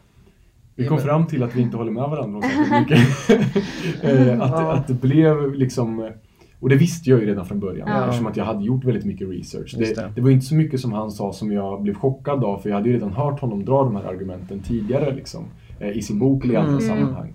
Vi 0.75 0.87
kom 0.87 0.97
fram 0.99 1.27
till 1.27 1.43
att 1.43 1.55
vi 1.55 1.61
inte 1.61 1.77
håller 1.77 1.91
med 1.91 2.03
varandra 2.09 2.41
särskilt 2.41 2.89
mycket. 2.89 4.03
Eh, 4.03 4.41
att, 4.41 4.49
Ja. 4.51 4.73
att 4.73 4.87
det 4.87 4.93
blev 5.01 5.53
liksom 5.53 6.11
och 6.59 6.69
det 6.69 6.75
visste 6.75 7.09
jag 7.09 7.19
ju 7.19 7.25
redan 7.25 7.45
från 7.45 7.59
början 7.59 7.87
Ja. 7.87 8.05
eftersom 8.05 8.27
att 8.27 8.37
jag 8.37 8.45
hade 8.45 8.63
gjort 8.65 8.83
väldigt 8.85 9.05
mycket 9.05 9.29
research. 9.29 9.75
Det, 9.77 9.95
det. 9.95 10.11
det 10.15 10.21
var 10.21 10.29
inte 10.29 10.45
så 10.45 10.55
mycket 10.55 10.79
som 10.79 10.93
han 10.93 11.11
sa 11.11 11.33
som 11.33 11.51
jag 11.51 11.81
blev 11.81 11.93
chockad 11.93 12.43
av 12.43 12.59
för 12.59 12.69
jag 12.69 12.75
hade 12.75 12.89
ju 12.89 12.95
redan 12.95 13.13
hört 13.13 13.39
honom 13.39 13.65
dra 13.65 13.83
de 13.83 13.95
här 13.95 14.03
argumenten 14.03 14.59
tidigare 14.59 15.15
liksom, 15.15 15.43
eh, 15.79 15.89
i 15.97 16.01
sin 16.01 16.19
bok 16.19 16.43
eller 16.43 16.53
i 16.53 16.57
andra 16.57 16.71
Mm. 16.71 16.81
sammanhang. 16.81 17.33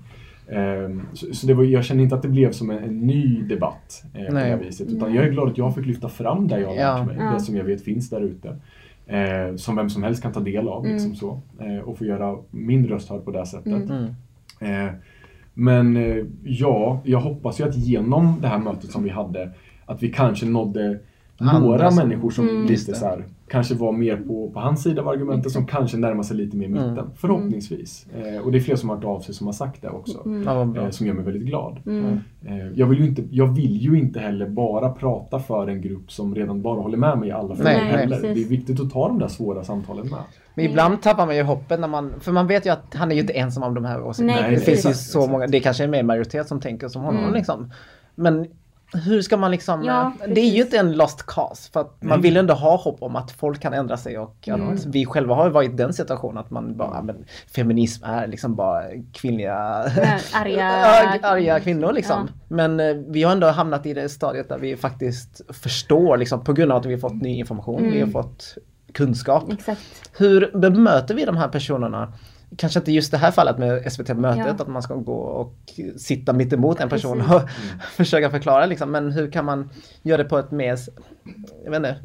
Ehm, 0.53 1.03
Så, 1.13 1.35
så 1.35 1.47
det 1.47 1.55
var, 1.55 1.65
jag 1.65 1.85
känner 1.85 2.03
inte 2.03 2.15
att 2.15 2.23
det 2.23 2.29
blev 2.29 2.53
som 2.53 2.71
en, 2.71 2.79
en 2.85 2.99
ny 3.01 3.43
debatt 3.43 4.03
eh, 4.15 4.27
på 4.27 4.35
det 4.35 4.57
viset. 4.65 4.89
Utan 4.89 5.15
jag 5.15 5.25
är 5.25 5.31
glad 5.31 5.49
att 5.49 5.59
jag 5.59 5.75
fick 5.75 5.87
lyfta 5.87 6.09
fram 6.09 6.49
det 6.49 6.61
jag 6.61 6.69
har 6.69 6.75
Ja. 6.75 6.97
lärt 6.99 7.07
mig. 7.07 7.17
Ja. 7.19 7.33
Det 7.33 7.41
som 7.41 7.57
jag 7.57 7.65
vet 7.65 7.83
finns 7.85 8.11
där 8.11 8.21
ute. 8.21 8.57
Eh, 9.07 9.57
som 9.57 9.77
vem 9.77 9.91
som 9.91 10.03
helst 10.03 10.23
kan 10.23 10.33
ta 10.33 10.41
del 10.41 10.69
av. 10.69 10.85
Mm. 10.85 10.93
Liksom 10.97 11.15
så, 11.15 11.41
eh, 11.61 11.79
och 11.79 11.99
få 11.99 12.05
göra 12.05 12.37
min 12.51 12.87
röst 12.89 13.09
hörd 13.11 13.25
på 13.25 13.31
det 13.31 13.47
sättet. 13.47 13.67
Mm. 13.91 14.07
Mm. 14.61 14.87
Eh, 14.87 14.93
men 15.55 15.97
eh, 15.97 16.25
ja, 16.45 17.01
jag 17.05 17.21
hoppas 17.21 17.61
ju 17.61 17.65
att 17.69 17.77
genom 17.77 18.35
det 18.41 18.49
här 18.49 18.59
mötet 18.59 18.91
som 18.91 19.03
vi 19.03 19.11
hade 19.11 19.51
att 19.87 20.03
vi 20.03 20.09
kanske 20.13 20.47
nådde 20.47 20.99
några 21.41 21.91
människor 21.91 22.31
som 22.31 22.49
Mm. 22.49 22.67
Lite 22.67 22.95
så 22.95 23.05
här, 23.05 23.25
kanske 23.49 23.75
var 23.75 23.93
mer 23.93 24.17
på, 24.17 24.51
på 24.51 24.61
hans 24.61 24.83
sida 24.83 25.03
av 25.03 25.09
argumenten 25.09 25.51
som 25.51 25.67
kanske 25.67 25.97
närmar 25.97 26.23
sig 26.23 26.37
lite 26.37 26.57
mer 26.57 26.69
mitten. 26.69 26.89
Mm. 26.89 27.05
Förhoppningsvis. 27.17 28.07
Eh, 28.15 28.45
och 28.45 28.53
det 28.53 28.59
är 28.59 28.61
fler 28.61 28.77
som 28.77 28.89
har 28.89 28.97
hört 28.97 29.05
av 29.05 29.21
sig 29.21 29.35
som 29.35 29.47
har 29.47 29.55
sagt 29.55 29.83
det 29.83 29.89
också. 29.89 30.23
Mm. 30.25 30.77
Eh, 30.77 30.91
som 30.91 31.07
gör 31.07 31.15
mig 31.15 31.25
väldigt 31.25 31.43
glad. 31.43 31.79
Mm. 31.87 32.21
Eh, 32.47 32.69
jag, 32.75 32.87
vill 32.87 32.99
ju 32.99 33.07
inte, 33.07 33.23
jag 33.31 33.47
vill 33.47 33.77
ju 33.77 33.99
inte 33.99 34.21
heller 34.21 34.49
bara 34.49 34.91
prata 34.91 35.39
för 35.39 35.69
en 35.69 35.81
grupp 35.81 36.13
som 36.13 36.35
redan 36.35 36.63
bara 36.63 36.81
håller 36.81 36.97
med 36.99 37.19
mig 37.19 37.29
i 37.29 37.33
alla 37.33 37.55
frågor 37.55 37.71
heller. 37.71 38.17
precis. 38.17 38.35
Det 38.35 38.43
är 38.43 38.49
viktigt 38.49 38.81
att 38.81 38.91
ta 38.93 39.09
de 39.09 39.19
där 39.19 39.29
svåra 39.29 39.65
samtalen 39.65 40.07
med. 40.09 40.21
Men 40.55 40.65
ibland 40.65 41.03
tappar 41.03 41.27
man 41.27 41.37
ju 41.37 41.43
hoppet 41.43 41.81
när 41.81 41.89
man, 41.89 42.13
för 42.21 42.33
man 42.33 42.47
vet 42.47 42.67
ju 42.67 42.71
att 42.71 42.95
han 42.95 43.11
är 43.11 43.15
ju 43.15 43.21
inte 43.21 43.33
ensam 43.33 43.63
om 43.63 43.75
de 43.75 43.85
här 43.85 44.03
åsikterna. 44.03 44.41
Nej, 44.41 44.51
det 44.51 44.61
finns 44.61 44.87
ju 44.87 44.95
så 44.95 45.27
många, 45.27 45.47
det 45.47 45.61
kanske 45.61 45.85
är 45.85 45.89
mer 45.89 46.03
majoritet 46.03 46.49
som 46.49 46.61
tänker 46.61 46.89
som 46.89 47.03
honom 47.03 47.23
Mm. 47.23 47.35
liksom. 47.35 47.71
Men 48.15 48.47
hur 48.93 49.23
ska 49.23 49.37
man 49.37 49.51
liksom, 49.51 49.85
Ja, 49.85 50.13
eh, 50.25 50.29
det 50.35 50.41
är 50.41 50.51
ju 50.51 50.63
inte 50.63 50.79
en 50.79 50.93
lost 50.93 51.23
cause 51.27 51.71
för 51.73 51.81
att 51.81 52.03
man 52.03 52.09
Nej. 52.09 52.21
vill 52.21 52.37
ändå 52.37 52.55
ha 52.55 52.77
hopp 52.77 53.03
om 53.03 53.17
att 53.17 53.31
folk 53.31 53.61
kan 53.61 53.73
ändra 53.73 53.97
sig 53.97 54.19
och 54.19 54.49
att 54.51 54.61
Mm. 54.61 54.77
vi 54.87 55.07
själva 55.07 55.35
har 55.35 55.51
varit 55.51 55.71
i 55.71 55.75
den 55.75 55.93
situationen 55.93 56.39
att 56.39 56.51
man 56.51 56.77
bara, 56.77 57.03
men 57.03 57.25
feminism 57.55 58.05
är 58.05 58.27
liksom 58.27 58.55
bara 58.55 58.83
kvinnliga 59.13 59.53
Ja, 59.97 60.19
arga- 60.35 60.85
arga, 61.13 61.29
arga 61.29 61.61
kvinnor 61.61 61.93
liksom. 61.93 62.29
Ja. 62.29 62.35
Men 62.49 62.81
eh, 62.81 62.97
vi 63.09 63.23
har 63.23 63.33
ändå 63.33 63.47
hamnat 63.47 63.87
i 63.87 63.95
det 63.95 64.09
stadiet 64.09 64.49
där 64.49 64.59
vi 64.59 64.77
faktiskt 64.77 65.41
förstår 65.49 66.17
liksom 66.17 66.45
på 66.45 66.53
grund 66.53 66.73
av 66.73 66.79
att 66.79 66.87
vi 66.87 66.93
har 66.93 67.01
fått 67.01 67.23
ny 67.23 67.39
information, 67.39 67.83
vi 67.83 67.89
har 67.89 67.97
Mm. 67.97 68.13
fått 68.13 68.55
kunskap. 68.93 69.53
Exakt. 69.53 69.81
Hur 70.19 70.51
bemöter 70.59 71.15
vi 71.15 71.25
de 71.25 71.37
här 71.37 71.49
personerna? 71.49 72.13
Kanske 72.57 72.79
inte 72.79 72.93
just 72.93 73.11
det 73.11 73.19
här 73.19 73.31
fallet 73.31 73.59
med 73.59 73.93
SVT-mötet, 73.93 74.45
Ja. 74.47 74.53
att 74.65 74.69
man 74.69 74.83
ska 74.83 74.95
gå 74.95 75.13
och 75.15 75.55
sitta 75.97 76.33
mitt 76.33 76.53
emot 76.53 76.81
en 76.81 76.89
person 76.89 77.19
Precis. 77.19 77.35
och 77.35 77.51
försöka 77.91 78.31
förklara 78.31 78.67
liksom. 78.67 78.91
Men 78.91 79.13
hur 79.13 79.31
kan 79.31 79.45
man 79.45 79.71
göra 80.03 80.23
det 80.23 80.29
på 80.29 80.39
ett 80.39 80.51
mer, 80.51 80.77
jag 81.65 81.71
vet 81.71 81.77
inte, 81.79 81.97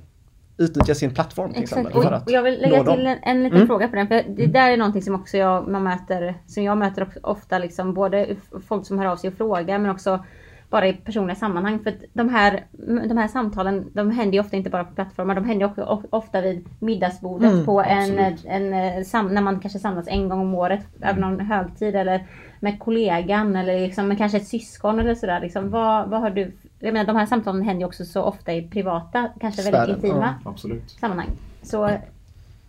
utnyttja 0.58 0.96
sin 0.96 1.14
plattform 1.14 1.54
till 1.54 1.64
Exakt. 1.64 1.88
exempel. 1.88 2.14
Och, 2.14 2.32
jag 2.32 2.42
vill 2.44 2.62
lägga 2.62 2.84
till 2.94 3.08
en, 3.08 3.18
en 3.24 3.44
liten 3.44 3.56
Mm. 3.58 3.68
fråga 3.68 3.88
på 3.88 3.96
den. 3.96 4.08
För 4.08 4.24
det 4.38 4.46
där 4.48 4.72
är 4.72 4.78
någonting 4.78 5.02
som 5.02 5.16
också 5.16 5.38
jag, 5.38 5.68
man 5.68 5.84
möter, 5.84 6.36
som 6.48 6.64
jag 6.64 6.78
möter 6.78 7.02
of- 7.04 7.18
ofta 7.24 7.58
liksom, 7.58 7.94
både 7.94 8.36
folk 8.68 8.86
som 8.88 9.00
hör 9.00 9.06
av 9.06 9.18
sig 9.18 9.28
och 9.30 9.38
frågar 9.38 9.80
men 9.80 9.92
också 9.92 10.26
bara 10.70 10.88
i 10.88 10.94
personliga 10.94 11.36
sammanhang. 11.36 11.80
För 11.80 11.94
de 12.14 12.30
här, 12.30 12.64
de 13.08 13.18
här 13.18 13.28
samtalen, 13.28 13.86
de 13.94 14.12
händer 14.12 14.34
ju 14.34 14.40
ofta 14.40 14.58
inte 14.58 14.70
bara 14.70 14.84
på 14.84 14.94
plattformar, 14.96 15.36
de 15.36 15.46
händer 15.46 15.66
också 15.66 15.82
of- 15.84 16.06
ofta 16.10 16.42
vid 16.42 16.66
middagsbordet 16.80 17.52
Mm, 17.52 17.66
på 17.66 17.82
en, 17.82 18.20
en, 18.46 18.74
eh, 18.74 19.04
sam, 19.04 19.28
när 19.28 19.42
man 19.42 19.60
kanske 19.60 19.80
samlas 19.80 20.08
en 20.08 20.30
gång 20.30 20.40
om 20.40 20.56
året, 20.56 20.86
över 21.02 21.22
någon 21.22 21.40
högtid 21.40 21.96
eller 21.96 22.24
med 22.60 22.80
kollegan 22.80 23.56
eller 23.56 23.80
liksom 23.80 24.08
med 24.08 24.18
kanske 24.18 24.38
ett 24.38 24.48
syskon 24.48 25.00
eller 25.00 25.16
sådär. 25.16 25.40
Liksom, 25.40 25.70
vad, 25.70 26.10
vad 26.10 26.22
har 26.22 26.30
du, 26.30 26.52
jag 26.80 26.94
menar 26.94 27.06
de 27.06 27.16
här 27.16 27.26
samtalen 27.26 27.62
händer 27.62 27.80
ju 27.82 27.86
också 27.86 28.06
så 28.06 28.22
ofta 28.22 28.54
i 28.54 28.62
privata, 28.68 29.30
kanske 29.42 29.62
väldigt 29.72 29.82
Sfären, 29.82 29.96
intima 30.06 30.36
Absolut. 30.46 30.90
sammanhang. 30.90 31.30
Så 31.64 31.90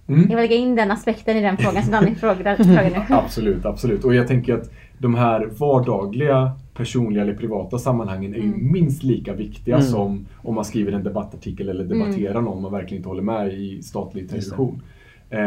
Mm. 0.09 0.21
jag 0.21 0.27
vill 0.29 0.37
lägga 0.37 0.57
in 0.57 0.75
den 0.77 0.91
aspekten 0.91 1.37
i 1.37 1.43
den 1.43 1.57
frågan 1.57 1.83
som 1.83 1.93
Danny 1.93 2.15
frågar 2.15 2.57
nu. 2.91 3.03
Absolut, 3.15 3.65
absolut. 3.67 4.05
Och 4.05 4.15
jag 4.15 4.29
tänker 4.29 4.55
att 4.55 4.71
de 4.99 5.15
här 5.15 5.47
vardagliga, 5.59 6.53
personliga 6.77 7.23
eller 7.23 7.35
privata 7.35 7.79
sammanhangen 7.79 8.35
är 8.35 8.39
ju 8.39 8.45
Mm. 8.45 8.73
minst 8.73 9.03
lika 9.03 9.33
viktiga 9.33 9.75
Mm. 9.77 9.87
som 9.89 10.27
om 10.43 10.55
man 10.55 10.65
skriver 10.65 10.93
en 10.93 11.05
debattartikel 11.05 11.69
eller 11.69 11.85
debatterar 11.85 12.41
någon 12.41 12.63
man 12.63 12.73
verkligen 12.73 12.97
inte 12.97 13.09
håller 13.09 13.23
med 13.23 13.53
i 13.53 13.83
statlig 13.83 14.25
det. 14.25 14.29
television. 14.29 14.83
Eh, 15.31 15.39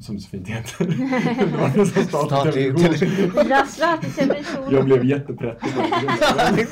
som 0.00 0.14
det 0.14 0.20
så 0.20 0.28
fint 0.30 0.48
heter. 0.48 0.84
Det 1.50 1.56
var 1.58 1.76
det 1.76 1.86
statlig 1.86 2.76
Statlig 3.66 4.14
television. 4.14 4.14
Television. 4.14 4.74
Jag 4.74 4.84
blev 4.84 5.04
jätteprättig. 5.04 5.68
Det 5.76 5.82
är- 6.62 6.66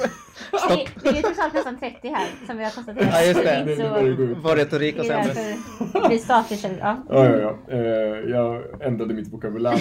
Det 1.02 1.08
är 1.08 1.14
ju 1.14 1.22
trots 1.22 1.38
allt 1.38 1.54
nästan 1.54 1.78
30 1.78 2.08
här 2.08 2.26
som 2.46 2.56
vi 2.58 2.64
har 2.64 2.70
konstaterat. 2.70 3.08
Ja, 3.12 3.22
just 3.26 3.42
det. 3.42 3.50
är 3.50 3.64
det 3.64 3.76
ut. 4.08 4.36
Vår 4.42 4.56
retorik 4.56 4.98
och 4.98 5.04
Det 5.04 5.10
är 5.12 5.22
sen... 5.24 5.34
därför 5.34 6.08
det 6.08 6.14
television. 6.18 6.76
Ja. 6.80 6.96
Ja, 7.08 7.24
ja, 7.28 7.38
ja. 7.68 7.74
Eh, 7.76 8.30
jag 8.30 8.62
ändrade 8.80 9.14
mitt 9.14 9.32
vokabulär. 9.32 9.78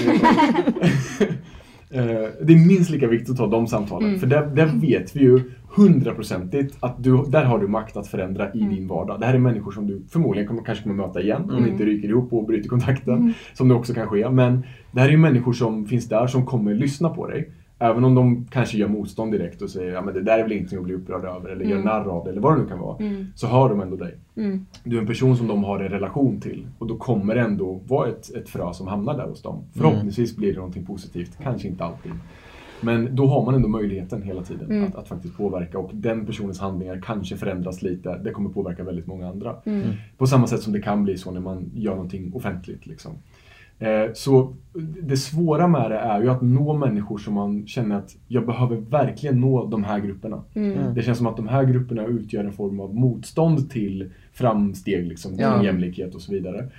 Eh, 1.91 2.01
det 2.41 2.53
är 2.53 2.67
minst 2.67 2.89
lika 2.89 3.07
viktigt 3.07 3.29
att 3.29 3.37
ta 3.37 3.47
de 3.47 3.67
samtalen. 3.67 4.07
Mm. 4.07 4.19
För 4.19 4.27
där, 4.27 4.45
där 4.45 4.65
vet 4.81 5.15
vi 5.15 5.19
ju 5.19 5.41
hundraprocentigt 5.75 6.77
att 6.79 7.03
du, 7.03 7.23
där 7.27 7.43
har 7.43 7.59
du 7.59 7.67
makt 7.67 7.97
att 7.97 8.07
förändra 8.07 8.53
i 8.53 8.61
Mm. 8.61 8.75
din 8.75 8.87
vardag. 8.87 9.19
Det 9.19 9.25
här 9.25 9.33
är 9.33 9.37
människor 9.37 9.71
som 9.71 9.87
du 9.87 10.01
förmodligen 10.11 10.47
kommer, 10.47 10.63
kanske 10.63 10.83
kommer 10.83 10.95
möta 11.07 11.21
igen 11.21 11.41
om 11.43 11.49
Mm. 11.49 11.63
ni 11.63 11.69
inte 11.69 11.85
ryker 11.85 12.07
ihop 12.09 12.33
och 12.33 12.45
bryter 12.47 12.69
kontakten. 12.69 13.13
Mm. 13.13 13.33
Som 13.53 13.67
det 13.67 13.73
också 13.75 13.93
kan 13.93 14.07
ske. 14.07 14.29
Men 14.29 14.63
det 14.91 14.99
här 14.99 15.07
är 15.07 15.11
ju 15.11 15.17
människor 15.17 15.53
som 15.53 15.85
finns 15.85 16.09
där 16.09 16.27
som 16.27 16.45
kommer 16.45 16.73
lyssna 16.73 17.09
på 17.09 17.27
dig. 17.27 17.49
Även 17.81 18.03
om 18.03 18.15
de 18.15 18.45
kanske 18.51 18.77
gör 18.77 18.87
motstånd 18.87 19.31
direkt 19.31 19.61
och 19.61 19.69
säger 19.69 19.93
ja 19.93 20.01
men 20.01 20.13
det 20.13 20.21
där 20.21 20.39
är 20.39 20.43
väl 20.43 20.51
ingenting 20.51 20.77
att 20.77 20.83
bli 20.83 20.93
upprörd 20.93 21.25
över 21.25 21.49
eller 21.49 21.65
gör 21.65 21.71
Mm. 21.71 21.85
narr 21.85 22.09
av 22.09 22.23
det 22.23 22.31
eller 22.31 22.41
vad 22.41 22.57
det 22.57 22.61
nu 22.61 22.67
kan 22.67 22.79
vara. 22.79 22.97
Mm. 22.97 23.25
Så 23.35 23.47
hör 23.47 23.69
de 23.69 23.81
ändå 23.81 23.95
dig. 23.95 24.15
Mm. 24.35 24.65
Du 24.83 24.97
är 24.97 25.01
en 25.01 25.07
person 25.07 25.37
som 25.37 25.47
de 25.47 25.63
har 25.63 25.79
en 25.79 25.89
relation 25.89 26.39
till 26.39 26.67
och 26.79 26.87
då 26.87 26.97
kommer 26.97 27.35
det 27.35 27.41
ändå 27.41 27.79
vara 27.87 28.09
ett, 28.09 28.35
ett 28.35 28.49
frö 28.49 28.73
som 28.73 28.87
hamnar 28.87 29.17
där 29.17 29.27
hos 29.27 29.41
dem. 29.41 29.63
Förhoppningsvis 29.73 30.35
blir 30.35 30.49
det 30.51 30.57
någonting 30.57 30.85
positivt, 30.85 31.37
kanske 31.43 31.67
inte 31.67 31.83
alltid. 31.83 32.11
Men 32.81 33.15
då 33.15 33.27
har 33.27 33.45
man 33.45 33.55
ändå 33.55 33.67
möjligheten 33.67 34.21
hela 34.21 34.41
tiden 34.43 34.71
Mm. 34.71 34.83
att, 34.83 34.95
att 34.95 35.07
faktiskt 35.07 35.37
påverka 35.37 35.79
och 35.79 35.89
den 35.93 36.25
personens 36.25 36.59
handlingar 36.59 37.01
kanske 37.05 37.37
förändras 37.37 37.81
lite. 37.81 38.17
Det 38.17 38.31
kommer 38.31 38.49
påverka 38.49 38.83
väldigt 38.83 39.07
många 39.07 39.29
andra. 39.29 39.55
Mm. 39.65 39.81
På 40.17 40.27
samma 40.27 40.47
sätt 40.47 40.61
som 40.61 40.73
det 40.73 40.81
kan 40.81 41.03
bli 41.03 41.17
så 41.17 41.31
när 41.31 41.41
man 41.41 41.71
gör 41.75 41.91
någonting 41.95 42.31
offentligt. 42.35 42.85
Liksom. 42.87 43.11
Eh, 43.79 44.13
så 44.13 44.53
det 45.01 45.17
svåra 45.17 45.67
med 45.67 45.91
det 45.91 45.97
är 45.97 46.21
ju 46.21 46.29
att 46.29 46.41
nå 46.41 46.77
människor 46.77 47.17
som 47.17 47.33
man 47.33 47.67
känner 47.67 47.95
att 47.95 48.15
jag 48.27 48.45
behöver 48.45 48.75
verkligen 48.75 49.41
nå 49.41 49.65
de 49.65 49.83
här 49.83 49.99
grupperna. 49.99 50.43
Mm. 50.53 50.93
Det 50.93 51.01
känns 51.01 51.17
som 51.17 51.27
att 51.27 51.37
de 51.37 51.47
här 51.47 51.63
grupperna 51.63 52.05
utgör 52.05 52.43
en 52.43 52.53
form 52.53 52.79
av 52.79 52.95
motstånd 52.95 53.69
till 53.71 54.09
framsteg, 54.33 55.07
liksom, 55.07 55.31
till 55.31 55.41
Ja. 55.41 55.63
jämlikhet 55.63 56.15
och 56.15 56.21
så 56.21 56.31
vidare. 56.31 56.69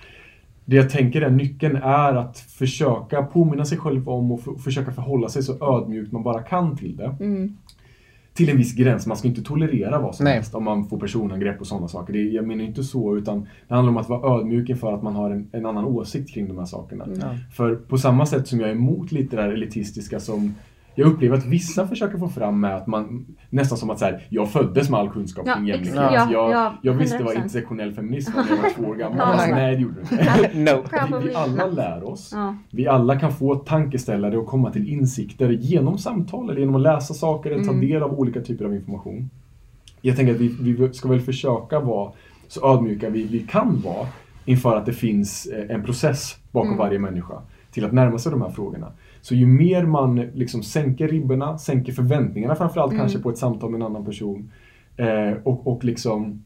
Det 0.65 0.77
jag 0.77 0.91
tänker 0.91 1.23
är 1.23 1.31
nyckeln 1.31 1.77
är 1.77 2.15
att 2.15 2.39
försöka 2.39 3.23
påminna 3.23 3.65
sig 3.65 3.79
själv 3.79 4.09
om 4.09 4.33
och 4.33 4.41
försöka 4.65 4.93
förhålla 4.93 5.29
sig 5.29 5.43
så 5.43 5.77
ödmjukt 5.77 6.13
man 6.13 6.23
bara 6.23 6.43
kan 6.43 6.77
till 6.77 6.97
det. 6.97 7.17
Mm. 7.21 7.57
Till 8.41 8.51
en 8.51 8.57
viss 8.57 8.75
gräns. 8.75 9.07
Man 9.07 9.17
ska 9.17 9.29
inte 9.29 9.43
tolerera 9.43 9.99
vad 9.99 10.15
som 10.15 10.25
Nej. 10.25 10.35
helst 10.35 10.55
om 10.55 10.65
man 10.65 10.89
får 10.89 10.99
personangrepp 10.99 11.61
och 11.61 11.67
sådana 11.67 11.89
saker. 11.89 12.13
Det, 12.13 12.23
jag 12.23 12.47
menar 12.47 12.65
inte 12.65 12.85
så, 12.85 13.17
utan 13.17 13.49
det 13.69 13.75
handlar 13.75 13.91
om 13.91 13.97
att 13.97 14.09
vara 14.09 14.39
ödmjuk 14.39 14.69
inför 14.69 14.93
att 14.93 15.03
man 15.03 15.15
har 15.17 15.31
en, 15.31 15.49
en 15.53 15.67
annan 15.67 15.85
åsikt 15.85 16.35
kring 16.35 16.49
de 16.49 16.59
här 16.59 16.67
sakerna. 16.67 17.05
Mm. 17.05 17.19
För 17.53 17.75
på 17.75 17.99
samma 17.99 18.27
sätt 18.27 18.49
som 18.49 18.61
jag 18.61 18.69
är 18.69 18.75
emot 18.75 19.13
lite 19.13 19.37
det 19.37 19.43
här 19.43 19.49
elitistiska 19.53 20.21
som 20.21 20.55
jag 20.95 21.07
upplever 21.13 21.37
att 21.37 21.47
vissa 21.47 21.87
försöker 21.89 22.19
få 22.19 22.29
fram 22.29 22.61
med 22.61 22.77
att 22.77 22.87
man 22.87 23.27
nästan 23.51 23.79
som 23.79 23.91
att 23.91 23.99
så 23.99 24.05
här, 24.05 24.27
jag 24.29 24.51
föddes 24.51 24.91
med 24.91 25.01
all 25.01 25.11
kunskap 25.11 25.47
Ja, 25.47 25.55
kring 25.55 25.67
jämlikhet. 25.67 25.95
ja, 25.97 26.29
jag, 26.33 26.51
ja, 26.53 26.75
jag 26.83 26.93
visste 26.95 27.19
vad 27.25 27.33
100%. 27.35 27.37
intersektionell 27.37 27.93
feminism 27.93 28.33
var 28.37 28.43
när 28.43 28.51
jag 28.51 28.57
var 28.63 28.71
två 28.71 28.83
år 28.85 28.95
gammal. 28.95 29.19
Ja. 29.19 29.25
Alltså, 29.25 29.51
nej, 29.55 29.75
det 29.77 29.83
gjorde 29.83 29.95
du 29.95 30.01
inte. 30.01 30.73
no. 30.75 31.19
Vi, 31.23 31.29
vi 31.29 31.35
alla 31.35 31.67
lär 31.67 32.05
oss. 32.09 32.31
Ja. 32.35 32.57
Vi 32.71 32.87
alla 32.89 33.19
kan 33.21 33.33
få 33.33 33.55
tankeställare 33.55 34.39
och 34.39 34.47
komma 34.47 34.71
till 34.71 34.89
insikter 34.89 35.49
genom 35.51 35.99
samtal 35.99 36.51
eller 36.51 36.61
genom 36.61 36.75
att 36.77 36.83
läsa 36.83 37.15
saker 37.15 37.51
eller 37.51 37.65
ta 37.65 37.71
Mm. 37.71 37.89
del 37.89 38.03
av 38.03 38.19
olika 38.21 38.41
typer 38.41 38.65
av 38.65 38.75
information. 38.75 39.31
Jag 40.01 40.17
tänker 40.17 40.35
att 40.35 40.41
vi, 40.41 40.57
vi 40.61 40.93
ska 40.93 41.09
väl 41.09 41.21
försöka 41.21 41.81
vara 41.81 42.13
så 42.49 42.75
ödmjuka 42.75 43.11
vi, 43.11 43.23
vi 43.23 43.39
kan 43.39 43.81
vara 43.85 44.07
inför 44.45 44.77
att 44.77 44.87
det 44.87 44.93
finns 44.93 45.47
eh, 45.47 45.75
en 45.77 45.83
process 45.85 46.37
bakom 46.53 46.69
Mm. 46.69 46.79
varje 46.79 46.99
människa 46.99 47.35
till 47.71 47.85
att 47.85 47.93
närma 47.93 48.19
sig 48.19 48.33
de 48.33 48.43
här 48.43 48.51
frågorna. 48.51 48.87
Så 49.23 49.35
ju 49.35 49.47
mer 49.47 49.85
man 49.87 50.17
liksom 50.17 50.63
sänker 50.63 51.09
ribborna, 51.09 51.59
sänker 51.59 51.93
förväntningarna 51.93 52.55
framförallt 52.55 52.93
Mm. 52.93 53.01
kanske 53.03 53.19
på 53.19 53.31
ett 53.31 53.39
samtal 53.39 53.71
med 53.71 53.79
en 53.81 53.87
annan 53.87 54.05
person 54.05 54.51
eh, 54.97 55.33
och, 55.45 55.67
och 55.67 55.85
liksom 55.85 56.43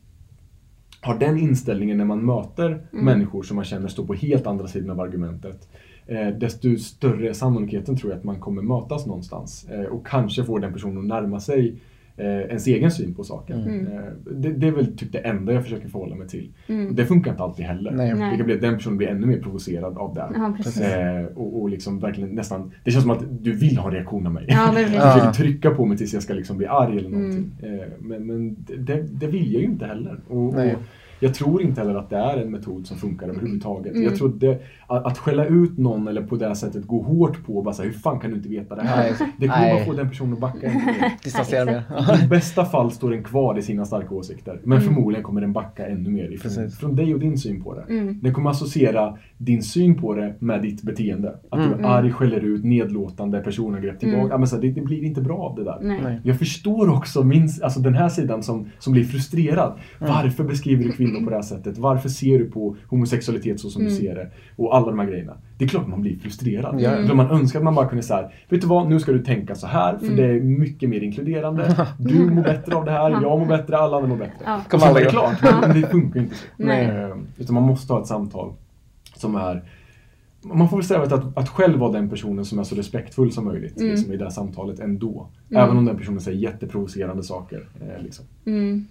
har 1.01 1.19
den 1.19 1.39
inställningen 1.39 1.99
när 1.99 2.05
man 2.05 2.25
möter 2.27 2.67
Mm. 2.93 3.05
människor 3.05 3.43
som 3.43 3.57
man 3.57 3.65
känner 3.65 3.89
står 3.89 4.07
på 4.07 4.15
helt 4.15 4.47
andra 4.47 4.67
sidan 4.67 4.91
av 4.91 5.01
argumentet. 5.01 5.69
Eh, 6.07 6.29
desto 6.29 6.77
större 6.77 7.29
är 7.29 7.33
sannolikheten 7.33 7.97
tror 7.97 8.13
jag 8.13 8.19
att 8.19 8.25
man 8.25 8.41
kommer 8.41 8.63
mötas 8.63 9.07
någonstans. 9.07 9.67
Eh, 9.71 9.81
och 9.85 10.07
kanske 10.07 10.45
får 10.45 10.61
den 10.61 10.73
personen 10.73 10.99
att 10.99 11.05
närma 11.05 11.41
sig 11.41 11.75
eh, 12.17 12.27
ens 12.27 12.67
egen 12.67 12.91
syn 12.91 13.15
på 13.15 13.25
saken. 13.25 13.61
Mm. 13.63 13.87
Eh, 13.87 14.03
det, 14.33 14.53
det 14.53 14.67
är 14.69 14.73
väl 14.73 14.97
typ 14.97 15.13
det 15.13 15.19
enda 15.19 15.53
jag 15.53 15.63
försöker 15.63 15.89
förhålla 15.89 16.15
mig 16.17 16.29
till. 16.29 16.53
Mm. 16.67 16.95
Det 16.95 17.07
funkar 17.07 17.31
inte 17.31 17.43
alltid 17.43 17.67
heller. 17.67 17.91
Nej. 17.91 18.15
Nej. 18.15 18.31
Det 18.31 18.37
kan 18.37 18.47
bli 18.47 18.55
att 18.55 18.61
den 18.61 18.75
personen 18.77 18.97
blir 18.99 19.09
ännu 19.09 19.27
mer 19.27 19.39
provocerad 19.41 19.99
av 19.99 20.15
det. 20.15 20.27
Ja. 20.35 20.83
Eh, 20.85 21.25
och, 21.25 21.63
och 21.63 21.71
liksom 21.71 21.99
verkligen 22.01 22.31
nästan, 22.31 22.73
det 22.85 22.91
känns 22.91 23.03
som 23.03 23.11
att 23.11 23.25
du 23.45 23.53
vill 23.53 23.79
ha 23.79 23.89
en 23.89 23.95
reaktion 23.95 24.27
av 24.27 24.33
mig. 24.33 24.45
Ja. 24.49 24.75
Du 24.77 24.85
försöker 24.85 25.33
trycka 25.33 25.71
på 25.71 25.87
mig 25.87 25.99
tills 25.99 26.15
jag 26.15 26.23
ska 26.23 26.35
liksom 26.35 26.57
bli 26.57 26.67
arg 26.67 26.99
eller 26.99 27.09
Mm. 27.09 27.21
någonting. 27.21 27.53
Eh, 27.63 27.87
men 28.01 28.27
men 28.27 28.57
det, 28.79 29.03
det 29.03 29.27
vill 29.27 29.53
jag 29.53 29.63
ju 29.63 29.69
inte 29.69 29.87
heller. 29.87 30.21
Och, 30.29 30.55
Nej. 30.55 30.75
och 30.75 30.81
jag 31.25 31.35
tror 31.35 31.63
inte 31.63 31.81
heller 31.81 31.95
att 31.95 32.11
det 32.11 32.17
är 32.17 32.37
en 32.37 32.51
metod 32.51 32.87
som 32.87 32.97
funkar 32.97 33.29
överhuvudtaget. 33.29 33.93
Mm. 33.93 34.05
Jag 34.05 34.17
tror 34.17 34.29
att, 34.29 34.41
det, 34.41 34.63
att, 34.87 35.07
att 35.07 35.19
skälla 35.19 35.45
ut 35.47 35.79
någon 35.79 36.09
eller 36.09 36.23
på 36.23 36.37
det 36.37 36.47
här 36.47 36.55
sättet 36.55 36.87
gå 36.87 37.03
hårt 37.03 37.47
på 37.47 37.57
och 37.57 37.65
bara 37.65 37.75
säga 37.75 37.87
hur 37.91 37.99
fan 37.99 38.21
kan 38.21 38.31
du 38.31 38.37
inte 38.37 38.49
veta 38.49 38.75
det 38.75 38.83
här? 38.83 38.97
Nej. 39.21 39.33
Det 39.39 39.49
kommer 39.49 39.75
bara 39.75 39.85
få 39.85 39.93
den 39.93 40.09
personen 40.09 40.33
att 40.33 40.39
backa 40.41 40.67
mer. 40.69 41.13
Distansera 41.25 41.65
mig. 41.65 41.83
I 42.25 42.27
bästa 42.29 42.65
fall 42.65 42.91
står 42.93 43.11
den 43.11 43.23
kvar 43.25 43.59
i 43.59 43.63
sina 43.63 43.85
starka 43.85 44.15
åsikter. 44.15 44.61
Men 44.65 44.79
Mm. 44.79 44.95
förmodligen 44.95 45.25
kommer 45.25 45.41
den 45.41 45.53
backa 45.53 45.87
ännu 45.87 46.11
mer 46.11 46.25
ifrån, 46.25 46.39
Precis. 46.53 46.79
från 46.79 46.97
dig 46.97 47.15
och 47.15 47.21
din 47.21 47.39
syn 47.39 47.63
på 47.63 47.75
det. 47.75 47.83
Mm. 47.89 48.19
Den 48.23 48.35
kommer 48.35 48.51
associera 48.51 49.19
din 49.39 49.63
syn 49.63 49.95
på 49.95 50.15
det 50.15 50.35
med 50.39 50.63
ditt 50.63 50.83
beteende. 50.83 51.35
Att 51.51 51.59
Mm. 51.59 51.79
du 51.79 51.85
är 51.85 51.89
arg, 51.89 52.13
skäller 52.13 52.41
ut, 52.41 52.65
nedlåtande, 52.65 53.41
personangrepp 53.41 53.99
tillbaka. 54.01 54.21
Mm. 54.21 54.31
Ja, 54.31 54.39
men 54.39 54.47
så 54.49 54.57
här, 54.57 54.63
det, 54.63 54.71
det 54.71 54.81
blir 54.81 55.03
inte 55.05 55.21
bra 55.21 55.39
av 55.39 55.57
det 55.57 55.65
där. 55.65 55.79
Nej. 55.83 56.01
Nej. 56.03 56.21
Jag 56.25 56.39
förstår 56.39 56.91
också 56.91 57.23
min, 57.25 57.49
alltså 57.63 57.81
den 57.81 57.95
här 57.95 58.09
sidan 58.09 58.43
som, 58.43 58.67
som 58.79 58.93
blir 58.93 59.05
frustrerad. 59.05 59.73
Mm. 60.01 60.13
Varför 60.13 60.45
beskriver 60.45 60.85
du 60.85 60.93
kvinnor 60.93 61.14
på 61.25 61.31
det 61.31 61.37
här 61.37 61.43
sättet? 61.43 61.79
Varför 61.79 62.09
ser 62.09 62.39
du 62.39 62.51
på 62.51 62.77
homosexualitet 62.89 63.61
så 63.61 63.71
som 63.71 63.83
Mm. 63.83 63.93
du 63.95 64.01
ser 64.01 64.15
det? 64.15 64.31
Och 64.57 64.77
alla 64.77 64.87
de 64.87 64.99
här 64.99 65.07
grejerna. 65.07 65.37
Det 65.59 65.65
är 65.65 65.69
klart 65.69 65.87
man 65.89 66.03
blir 66.03 66.19
frustrerad. 66.19 66.81
Ja. 66.81 66.91
För 67.07 67.15
man 67.15 67.31
önskar 67.31 67.59
att 67.59 67.65
man 67.65 67.75
bara 67.75 67.89
kunde 67.89 68.03
säga 68.03 68.31
vet 68.49 68.61
du 68.61 68.67
vad, 68.67 68.89
nu 68.89 69.01
ska 69.01 69.13
du 69.13 69.25
tänka 69.25 69.55
så 69.55 69.67
här 69.67 69.99
för 69.99 70.07
Mm. 70.07 70.17
det 70.17 70.25
är 70.25 70.41
mycket 70.41 70.89
mer 70.89 71.01
inkluderande. 71.01 71.87
Du 71.99 72.31
mår 72.31 72.43
bättre 72.43 72.77
av 72.77 72.85
det 72.85 72.91
här, 72.91 73.11
jag 73.11 73.39
mår 73.39 73.47
bättre, 73.47 73.77
alla 73.79 73.97
andra 73.97 74.09
mår 74.09 74.17
bättre. 74.17 74.39
Ja. 74.45 74.61
Och 74.73 74.81
så 74.81 74.87
är 74.97 75.05
det 75.05 75.11
klart, 75.11 75.43
men 75.69 75.81
det 75.81 75.87
funkar 75.89 76.21
inte 76.21 76.35
så. 76.35 76.45
Nej. 76.57 76.85
Eh, 76.87 77.17
Utan 77.39 77.55
man 77.55 77.63
måste 77.63 77.93
ha 77.93 78.01
ett 78.01 78.07
samtal 78.07 78.53
som 79.17 79.35
är 79.37 79.63
man 80.47 80.69
får 80.69 80.77
väl 80.77 80.85
sträva 80.85 81.03
efter 81.05 81.17
att, 81.17 81.39
att 81.39 81.49
själv 81.49 81.79
vara 81.79 81.93
den 81.93 82.11
personen 82.11 82.45
som 82.45 82.59
är 82.59 82.65
så 82.65 82.75
respektfull 82.75 83.33
som 83.33 83.45
möjligt 83.45 83.77
Mm. 83.81 83.91
liksom, 83.91 84.13
i 84.13 84.17
det 84.17 84.25
här 84.25 84.31
samtalet 84.31 84.81
ändå. 84.81 85.29
Mm. 85.51 85.63
Även 85.65 85.77
om 85.77 85.85
den 85.85 85.97
personen 85.97 86.21
säger 86.21 86.39
jätteprovocerande 86.39 87.23
saker. 87.23 87.69
Eh, 87.81 88.03
liksom. 88.03 88.25
Mm. 88.47 88.85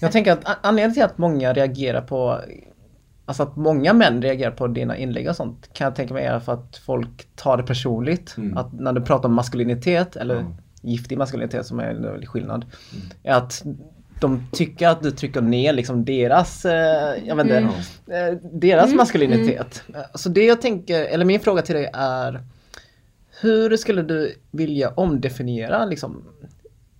Jag 0.00 0.12
tänker 0.12 0.32
att 0.32 0.58
anledningen 0.62 0.94
till 0.94 1.02
att 1.02 1.18
många 1.18 1.52
reagerar 1.52 2.00
på 2.00 2.40
Alltså 3.26 3.42
att 3.42 3.56
många 3.56 3.92
män 3.92 4.22
reagerar 4.22 4.50
på 4.50 4.66
dina 4.66 4.96
inlägg 4.96 5.28
och 5.28 5.36
sånt 5.36 5.70
kan 5.72 5.84
jag 5.84 5.94
tänka 5.94 6.14
mig 6.14 6.24
är 6.24 6.40
för 6.40 6.52
att 6.52 6.76
folk 6.76 7.26
tar 7.36 7.56
det 7.56 7.62
personligt. 7.62 8.34
Mm. 8.36 8.56
Att 8.56 8.72
när 8.80 8.92
du 8.92 9.00
pratar 9.00 9.28
om 9.28 9.34
maskulinitet 9.34 10.16
eller 10.16 10.34
Ja. 10.34 10.56
giftig 10.82 11.18
maskulinitet 11.18 11.66
som 11.66 11.80
är 11.80 11.84
en 11.90 12.02
väldig 12.02 12.28
skillnad. 12.28 12.64
Mm. 12.64 13.06
Är 13.22 13.32
att 13.34 13.62
de 14.20 14.46
tycker 14.52 14.88
att 14.88 15.02
du 15.02 15.10
trycker 15.10 15.40
ner 15.40 15.72
liksom 15.72 16.04
deras, 16.04 16.64
eh, 16.64 17.14
jag 17.24 17.36
vet 17.36 17.44
inte, 17.46 17.56
Mm. 17.56 18.32
eh, 18.34 18.40
deras 18.52 18.86
Mm, 18.86 18.96
maskulinitet. 18.96 19.82
Så 20.14 20.28
det 20.28 20.44
jag 20.46 20.60
tänker, 20.62 21.04
eller 21.04 21.24
min 21.24 21.40
fråga 21.40 21.62
till 21.62 21.74
dig 21.74 21.90
är 21.92 22.42
Hur 23.40 23.76
skulle 23.76 24.02
du 24.02 24.34
vilja 24.50 24.90
omdefiniera 24.90 25.84
liksom 25.84 26.24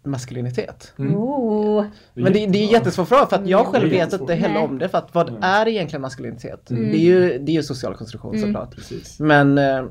maskulinitet? 0.05 0.93
Mm. 0.99 1.15
Oh. 1.17 1.85
Men 2.15 2.33
det, 2.33 2.47
det 2.47 2.59
är 2.59 2.73
jättesvår 2.73 3.05
fråga 3.05 3.27
för 3.27 3.37
att 3.37 3.49
jag 3.49 3.61
Mm. 3.61 3.73
själv 3.73 3.91
vet 3.91 4.13
inte 4.21 4.35
heller 4.35 4.55
Nej. 4.55 4.65
om 4.65 4.79
det. 4.79 4.89
För 4.89 4.99
att 4.99 5.15
vad 5.15 5.29
Mm. 5.29 5.43
är 5.43 5.69
egentligen 5.69 6.01
maskulinitet? 6.03 6.71
Mm. 6.71 6.83
Det, 6.91 6.97
är 6.97 7.01
ju, 7.01 7.39
det 7.39 7.53
är 7.53 7.55
ju 7.55 7.63
social 7.63 7.95
konstruktion 7.95 8.35
Mm. 8.35 8.47
såklart. 8.47 8.75
Precis. 8.75 9.21
Men 9.21 9.59
eh, 9.59 9.85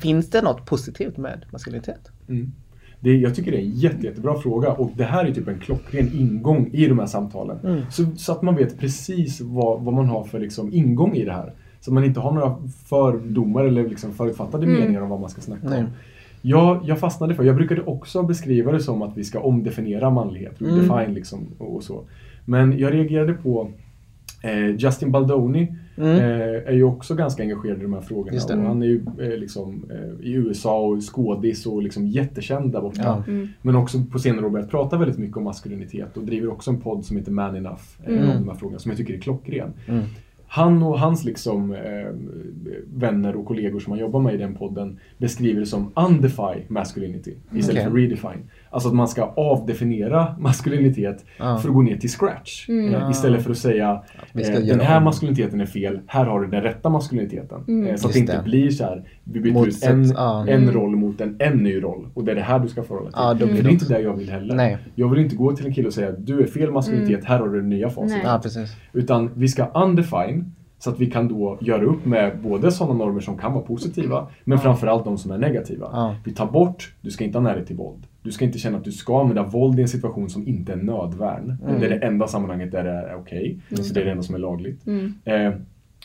finns 0.00 0.30
det 0.30 0.42
något 0.42 0.66
positivt 0.66 1.16
med 1.16 1.44
maskulinitet? 1.52 2.10
Mm. 2.28 2.52
Det, 3.00 3.16
jag 3.16 3.34
tycker 3.34 3.50
det 3.50 3.56
är 3.56 3.62
en 3.62 3.70
jätte, 3.70 4.06
jättebra 4.06 4.38
fråga 4.40 4.72
och 4.72 4.90
det 4.96 5.04
här 5.04 5.24
är 5.24 5.32
typ 5.34 5.48
en 5.48 5.58
klockren 5.58 6.10
ingång 6.14 6.70
i 6.72 6.86
de 6.86 6.98
här 6.98 7.06
samtalen. 7.06 7.58
Mm. 7.64 7.80
Så, 7.90 8.06
så 8.16 8.32
att 8.32 8.42
man 8.42 8.56
vet 8.56 8.78
precis 8.78 9.40
vad, 9.40 9.82
vad 9.82 9.94
man 9.94 10.06
har 10.06 10.24
för 10.24 10.38
liksom 10.38 10.72
ingång 10.72 11.14
i 11.16 11.24
det 11.24 11.32
här. 11.32 11.52
Så 11.80 11.90
att 11.90 11.94
man 11.94 12.04
inte 12.04 12.20
har 12.20 12.32
några 12.32 12.56
fördomar 12.88 13.64
eller 13.64 13.88
liksom 13.88 14.12
förutfattade 14.12 14.66
Mm. 14.66 14.80
meningar 14.80 15.00
om 15.00 15.08
vad 15.08 15.20
man 15.20 15.30
ska 15.30 15.40
snacka 15.40 15.68
Nej. 15.68 15.78
om. 15.78 15.86
Jag, 16.42 16.80
jag 16.84 16.98
fastnade 16.98 17.34
för, 17.34 17.44
jag 17.44 17.56
brukade 17.56 17.82
också 17.82 18.22
beskriva 18.22 18.72
det 18.72 18.80
som 18.80 19.02
att 19.02 19.16
vi 19.16 19.24
ska 19.24 19.40
omdefiniera 19.40 20.10
manlighet, 20.10 20.60
Mm. 20.60 20.74
redefine 20.74 21.14
liksom 21.14 21.46
och, 21.58 21.74
och 21.76 21.82
så. 21.82 22.04
Men 22.44 22.78
jag 22.78 22.94
reagerade 22.94 23.32
på 23.32 23.70
eh, 24.42 24.76
Justin 24.76 25.10
Baldoni 25.12 25.74
Mm. 25.96 26.16
eh, 26.16 26.68
är 26.68 26.72
ju 26.72 26.84
också 26.84 27.14
ganska 27.14 27.42
engagerad 27.42 27.78
i 27.78 27.82
de 27.82 27.92
här 27.92 28.00
frågorna. 28.00 28.32
Just 28.34 28.48
det. 28.48 28.54
Och 28.54 28.62
han 28.62 28.82
är 28.82 28.86
ju 28.86 29.02
eh, 29.20 29.38
liksom, 29.38 29.84
eh, 29.90 30.26
i 30.26 30.32
USA 30.32 30.80
och 30.80 31.14
skådis 31.14 31.66
och 31.66 31.82
liksom 31.82 32.06
jättekänd 32.06 32.72
där 32.72 32.80
borta. 32.80 33.00
Ja. 33.04 33.22
Mm. 33.28 33.48
Men 33.62 33.76
också 33.76 33.98
på 34.12 34.18
senare 34.18 34.46
år 34.46 34.50
börjat 34.50 34.70
prata 34.70 34.96
väldigt 34.98 35.18
mycket 35.18 35.36
om 35.36 35.44
maskulinitet 35.44 36.16
och 36.16 36.24
driver 36.24 36.48
också 36.52 36.70
en 36.70 36.80
podd 36.80 37.04
som 37.04 37.16
heter 37.16 37.32
Man 37.32 37.56
Enough 37.56 37.80
eh, 38.06 38.12
Mm. 38.14 38.30
om 38.30 38.36
de 38.36 38.48
här 38.48 38.56
frågorna 38.56 38.78
som 38.78 38.90
jag 38.90 38.98
tycker 38.98 39.14
är 39.14 39.18
klockren. 39.18 39.72
Mm. 40.56 40.72
Han 40.72 40.82
och 40.82 40.98
hans 40.98 41.24
liksom, 41.24 41.72
eh, 41.72 41.80
vänner 42.94 43.36
och 43.36 43.46
kollegor 43.46 43.80
som 43.80 43.92
han 43.92 44.00
jobbar 44.00 44.20
med 44.20 44.34
i 44.34 44.36
den 44.36 44.54
podden 44.54 44.98
beskriver 45.18 45.60
det 45.60 45.66
som 45.66 45.92
undefy 45.96 46.62
masculinity 46.68 47.34
istället 47.54 47.86
Okej. 47.86 47.90
för 47.90 47.98
redefine. 47.98 48.42
Alltså 48.72 48.88
att 48.88 48.94
man 48.94 49.08
ska 49.08 49.24
avdefiniera 49.36 50.36
maskulinitet 50.38 51.24
Ja. 51.38 51.58
för 51.58 51.68
att 51.68 51.74
gå 51.74 51.82
ner 51.82 51.96
till 51.96 52.10
scratch. 52.10 52.68
Mm. 52.68 52.94
Eh, 52.94 53.10
istället 53.10 53.42
för 53.42 53.50
att 53.50 53.58
säga 53.58 54.02
eh, 54.34 54.60
den 54.66 54.80
här 54.80 54.96
om. 54.98 55.04
maskuliniteten 55.04 55.60
är 55.60 55.66
fel, 55.66 56.00
här 56.06 56.24
har 56.24 56.40
du 56.40 56.46
den 56.46 56.62
rätta 56.62 56.88
maskuliniteten. 56.88 57.64
Mm. 57.68 57.86
Eh, 57.86 57.88
så 57.88 57.92
att 57.94 58.02
Just 58.02 58.14
det 58.14 58.20
inte 58.20 58.36
det. 58.36 58.42
blir 58.42 58.70
så 58.70 58.84
här, 58.84 59.04
vi 59.24 59.40
byter 59.40 59.66
ut 59.68 59.84
en, 59.84 60.04
ja. 60.10 60.46
en 60.48 60.62
Mm. 60.62 60.74
roll 60.74 60.96
mot 60.96 61.20
en, 61.20 61.36
en 61.38 61.58
ny 61.58 61.82
roll 61.82 62.08
och 62.14 62.24
det 62.24 62.30
är 62.32 62.36
det 62.36 62.42
här 62.42 62.58
du 62.58 62.68
ska 62.68 62.82
förhålla 62.82 63.04
dig 63.06 63.12
till. 63.12 63.20
Ja, 63.22 63.34
då 63.34 63.38
För 63.46 63.52
blir 63.52 63.62
det 63.62 63.68
är 63.68 63.72
inte 63.72 63.94
det 63.94 64.00
jag 64.00 64.16
vill 64.16 64.30
heller. 64.30 64.54
Nej. 64.54 64.78
Jag 64.94 65.08
vill 65.08 65.20
inte 65.20 65.36
gå 65.36 65.52
till 65.52 65.66
en 65.66 65.74
kille 65.74 65.86
och 65.86 65.94
säga 65.94 66.12
du 66.12 66.42
är 66.42 66.46
fel 66.46 66.70
maskulinitet, 66.72 67.24
här 67.24 67.38
har 67.38 67.48
du 67.48 67.60
det 67.60 67.66
nya. 67.68 67.90
Ja, 68.24 68.40
precis. 68.42 68.70
Utan 68.92 69.30
vi 69.34 69.48
ska 69.48 69.64
undefine 69.74 70.44
Så 70.78 70.90
att 70.90 71.00
vi 71.00 71.06
kan 71.10 71.28
då 71.28 71.58
göra 71.60 71.84
upp 71.84 72.04
med 72.06 72.38
både 72.42 72.70
sådana 72.72 72.94
normer 73.04 73.20
som 73.20 73.38
kan 73.38 73.52
vara 73.52 73.64
positiva, 73.64 74.28
men 74.44 74.58
framförallt 74.58 75.04
de 75.04 75.18
som 75.18 75.30
är 75.30 75.38
negativa. 75.38 75.88
Ja. 75.92 76.14
Vi 76.24 76.32
tar 76.32 76.46
bort, 76.46 76.92
du 77.00 77.10
ska 77.10 77.24
inte 77.24 77.38
ha 77.38 77.42
närhet 77.42 77.66
till 77.66 77.76
våld. 77.76 78.06
Du 78.22 78.32
ska 78.32 78.44
inte 78.44 78.58
känna 78.58 78.78
att 78.78 78.84
du 78.84 78.92
ska 78.92 79.20
använda 79.20 79.42
våld 79.42 79.78
i 79.78 79.82
en 79.82 79.88
situation 79.88 80.30
som 80.30 80.48
inte 80.48 80.72
är 80.72 80.76
nödvärn. 80.76 81.56
Det 81.80 81.86
är 81.86 81.90
det 81.90 82.06
enda 82.06 82.26
sammanhanget 82.26 82.72
där 82.72 82.84
det 82.84 82.90
är 82.90 83.14
okej. 83.14 83.58
Så 83.82 83.94
det 83.94 84.00
är 84.00 84.04
det 84.04 84.10
enda 84.10 84.22
som 84.22 84.34
är 84.34 84.38
lagligt. 84.38 84.86
Eh, 85.24 85.52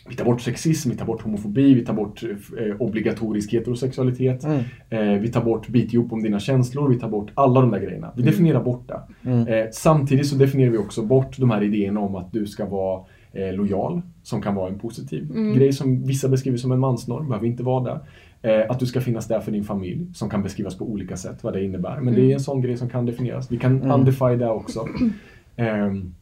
vi 0.10 0.16
tar 0.16 0.26
bort 0.26 0.42
sexism, 0.42 0.90
vi 0.90 0.96
tar 0.98 1.06
bort 1.06 1.22
homofobi, 1.22 1.74
vi 1.74 1.86
tar 1.86 1.94
bort 1.94 2.24
eh, 2.24 2.82
obligatorisk 2.82 3.54
heterosexualitet. 3.54 4.44
Eh, 4.90 5.00
vi 5.00 5.28
tar 5.32 5.44
bort 5.44 5.68
bit 5.68 5.94
ihop 5.94 6.14
om 6.14 6.24
dina 6.24 6.40
känslor, 6.40 6.90
vi 6.90 7.00
tar 7.00 7.10
bort 7.10 7.32
alla 7.34 7.62
de 7.62 7.72
där 7.72 7.80
grejerna. 7.80 8.12
Vi 8.16 8.22
definierar 8.22 8.64
bort 8.64 8.88
det. 8.88 9.30
Eh, 9.52 9.68
samtidigt 9.72 10.28
så 10.28 10.36
definierar 10.36 10.72
vi 10.72 10.78
också 10.78 11.02
bort 11.02 11.38
de 11.38 11.50
här 11.50 11.64
idéerna 11.64 12.00
om 12.00 12.16
att 12.16 12.32
du 12.32 12.46
ska 12.48 12.66
vara 12.66 13.04
eh, 13.34 13.54
lojal, 13.54 14.02
som 14.24 14.42
kan 14.42 14.56
vara 14.56 14.70
en 14.70 14.80
positiv 14.80 15.28
grej 15.56 15.74
som 15.74 16.04
vissa 16.04 16.30
beskriver 16.30 16.58
som 16.58 16.72
en 16.72 16.80
mansnorm, 16.80 17.28
behöver 17.28 17.48
inte 17.48 17.64
vara 17.64 17.84
det. 17.84 18.00
Eh, 18.46 18.72
att 18.72 18.80
du 18.80 18.86
ska 18.86 19.02
finnas 19.02 19.28
där 19.28 19.40
för 19.40 19.52
din 19.52 19.64
familj, 19.64 20.06
som 20.14 20.30
kan 20.30 20.44
beskrivas 20.44 20.78
på 20.78 20.86
olika 20.86 21.18
sätt 21.18 21.44
vad 21.44 21.54
det 21.54 21.64
innebär. 21.64 22.00
Men 22.00 22.16
det 22.16 22.22
är 22.22 22.34
en 22.34 22.40
sån 22.40 22.62
grej 22.62 22.78
som 22.78 22.90
kan 22.90 23.06
definieras. 23.06 23.52
Vi 23.52 23.58
kan 23.58 23.92
undefy 23.92 24.36
det 24.36 24.50
också. 24.50 24.88
Ehm, 25.58 26.14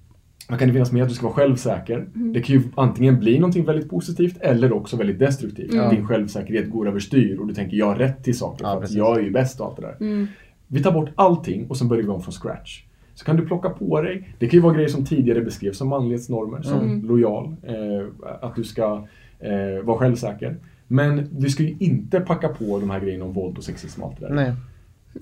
vad 0.49 0.59
kan 0.59 0.67
det 0.67 0.73
finnas 0.73 0.91
med? 0.91 1.03
Att 1.03 1.09
du 1.09 1.15
ska 1.15 1.25
vara 1.25 1.35
självsäker. 1.35 2.05
Det 2.13 2.41
kan 2.41 2.55
ju 2.55 2.61
antingen 2.75 3.19
bli 3.19 3.39
någonting 3.39 3.65
väldigt 3.65 3.89
positivt 3.89 4.37
eller 4.41 4.73
också 4.73 4.97
väldigt 4.97 5.19
destruktivt. 5.19 5.73
Att 5.79 5.91
din 5.91 6.07
självsäkerhet 6.07 6.69
går 6.69 6.87
överstyr 6.87 7.39
och 7.39 7.47
du 7.47 7.53
tänker 7.53 7.77
jag 7.77 7.85
har 7.85 7.95
rätt 7.95 8.23
till 8.23 8.37
saker 8.37 8.65
Ja, 8.65 8.77
för 8.77 8.83
att 8.83 8.91
jag 8.91 9.17
är 9.17 9.21
ju 9.21 9.31
bäst 9.31 9.59
och 9.59 9.67
allt 9.67 9.75
det 9.75 9.81
där. 9.81 10.27
Vi 10.67 10.83
tar 10.83 10.91
bort 10.91 11.09
allting 11.15 11.67
och 11.69 11.77
sen 11.77 11.87
börjar 11.87 12.03
vi 12.03 12.09
om 12.09 12.21
från 12.21 12.31
scratch. 12.33 12.83
Så 13.13 13.25
kan 13.25 13.37
du 13.37 13.45
plocka 13.45 13.69
på 13.69 14.01
dig, 14.01 14.35
det 14.39 14.47
kan 14.47 14.57
ju 14.57 14.61
vara 14.61 14.73
grejer 14.73 14.89
som 14.89 15.05
tidigare 15.05 15.41
beskrevs 15.41 15.77
som 15.77 15.87
manlighetsnormer, 15.89 16.61
som 16.61 17.01
lojal, 17.07 17.55
eh, 17.63 18.27
att 18.41 18.55
du 18.55 18.63
ska 18.63 19.07
eh, 19.39 19.83
vara 19.83 19.97
självsäker. 19.97 20.57
Men 20.93 21.27
vi 21.31 21.49
ska 21.49 21.63
ju 21.63 21.75
inte 21.79 22.19
packa 22.19 22.49
på 22.49 22.79
de 22.79 22.89
här 22.89 22.99
grejerna 22.99 23.25
om 23.25 23.33
våld 23.33 23.57
och 23.57 23.63
sexism 23.63 24.01
och 24.01 24.09
allt 24.09 24.19
det 24.19 24.27
där 24.27 24.35
Nej. 24.35 24.53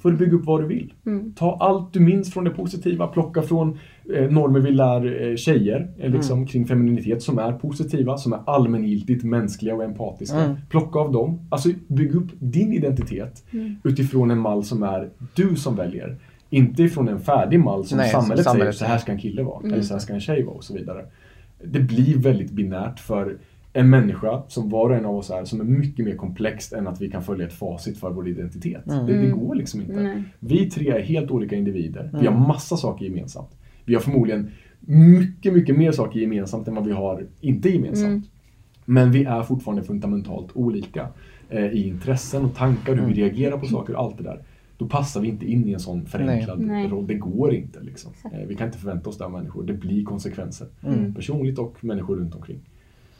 får 0.01 0.11
du 0.11 0.17
bygga 0.17 0.35
upp 0.35 0.45
vad 0.45 0.61
du 0.61 0.67
vill. 0.67 0.93
Ta 1.35 1.57
allt 1.59 1.93
du 1.93 1.99
minns 1.99 2.33
från 2.33 2.43
det 2.43 2.49
positiva, 2.49 3.07
plocka 3.07 3.41
från 3.41 3.79
eh, 4.15 4.31
normer 4.31 4.59
vi 4.59 4.71
lär 4.71 5.29
eh, 5.29 5.35
tjejer 5.35 5.91
eh, 5.97 6.11
liksom, 6.11 6.47
kring 6.47 6.67
femininitet 6.67 7.23
som 7.23 7.39
är 7.39 7.51
positiva, 7.51 8.17
som 8.17 8.33
är 8.33 8.39
allmängiltigt 8.45 9.23
mänskliga 9.23 9.75
och 9.75 9.83
empatiska. 9.83 10.57
Plocka 10.69 10.99
av 10.99 11.11
dem. 11.11 11.47
Alltså 11.49 11.69
bygg 11.87 12.15
upp 12.15 12.29
din 12.39 12.73
identitet 12.73 13.43
utifrån 13.83 14.31
en 14.31 14.39
mall 14.39 14.63
som 14.63 14.83
är 14.83 15.09
du 15.35 15.55
som 15.55 15.75
väljer. 15.75 16.17
Inte 16.49 16.83
ifrån 16.83 17.07
en 17.07 17.19
färdig 17.19 17.59
mall 17.59 17.85
som 17.85 17.97
Nej, 17.97 18.11
som 18.11 18.21
samhället, 18.21 18.45
samhället 18.45 18.75
säger 18.75 18.87
så 18.87 18.93
här 18.93 18.97
ska 18.99 19.11
en 19.11 19.19
kille 19.19 19.43
vara, 19.43 19.67
eller 19.67 19.81
så 19.81 19.93
här 19.93 19.99
ska 19.99 20.13
en 20.13 20.21
tjej 20.21 20.43
vara 20.43 20.55
och 20.55 20.63
så 20.63 20.73
vidare. 20.73 21.05
Det 21.63 21.79
blir 21.79 22.17
väldigt 22.17 22.51
binärt 22.51 22.99
för 22.99 23.37
en 23.73 23.89
människa, 23.89 24.43
som 24.47 24.69
var 24.69 24.89
och 24.89 24.95
en 24.95 25.05
av 25.05 25.15
oss 25.15 25.29
är, 25.29 25.45
som 25.45 25.61
är 25.61 25.65
mycket 25.65 26.05
mer 26.05 26.15
komplext 26.15 26.73
än 26.73 26.87
att 26.87 27.01
vi 27.01 27.11
kan 27.11 27.23
följa 27.23 27.47
ett 27.47 27.53
facit 27.53 27.97
för 27.97 28.09
vår 28.11 28.27
identitet. 28.27 28.85
Det, 28.85 29.21
det 29.21 29.29
går 29.29 29.55
liksom 29.55 29.81
inte. 29.81 29.93
Nej. 29.93 30.23
Vi 30.39 30.69
tre 30.69 30.89
är 30.89 31.01
helt 31.01 31.31
olika 31.31 31.55
individer. 31.55 32.09
Vi 32.21 32.27
har 32.27 32.47
massa 32.47 32.77
saker 32.77 33.05
gemensamt. 33.05 33.49
Vi 33.85 33.93
har 33.93 34.01
förmodligen 34.01 34.51
mycket, 34.79 35.53
mycket 35.53 35.77
mer 35.77 35.91
saker 35.91 36.19
gemensamt 36.19 36.67
än 36.67 36.75
vad 36.75 36.85
vi 36.85 36.91
har 36.91 37.25
inte 37.39 37.69
gemensamt. 37.69 38.31
Men 38.85 39.11
vi 39.11 39.23
är 39.23 39.43
fortfarande 39.43 39.83
fundamentalt 39.83 40.49
olika 40.53 41.07
eh, 41.49 41.65
i 41.65 41.87
intressen 41.87 42.45
och 42.45 42.55
tankar, 42.55 42.95
hur 42.95 43.05
vi 43.05 43.13
reagerar 43.13 43.57
på 43.57 43.65
saker 43.65 43.95
och 43.95 44.03
allt 44.03 44.17
det 44.17 44.23
där. 44.23 44.43
Då 44.77 44.87
passar 44.87 45.21
vi 45.21 45.27
inte 45.27 45.51
in 45.51 45.67
i 45.67 45.73
en 45.73 45.79
sån 45.79 46.05
förenklad 46.05 46.59
Nej. 46.59 46.87
roll. 46.87 47.07
Det 47.07 47.13
går 47.13 47.53
inte. 47.53 47.79
Liksom. 47.81 48.11
Eh, 48.33 48.47
vi 48.47 48.55
kan 48.55 48.67
inte 48.67 48.79
förvänta 48.79 49.09
oss 49.09 49.17
det 49.17 49.25
av 49.25 49.31
människor. 49.31 49.63
Det 49.63 49.73
blir 49.73 50.03
konsekvenser. 50.03 50.67
Personligt 51.15 51.59
och 51.59 51.83
människor 51.83 52.15
runt 52.15 52.35
omkring. 52.35 52.59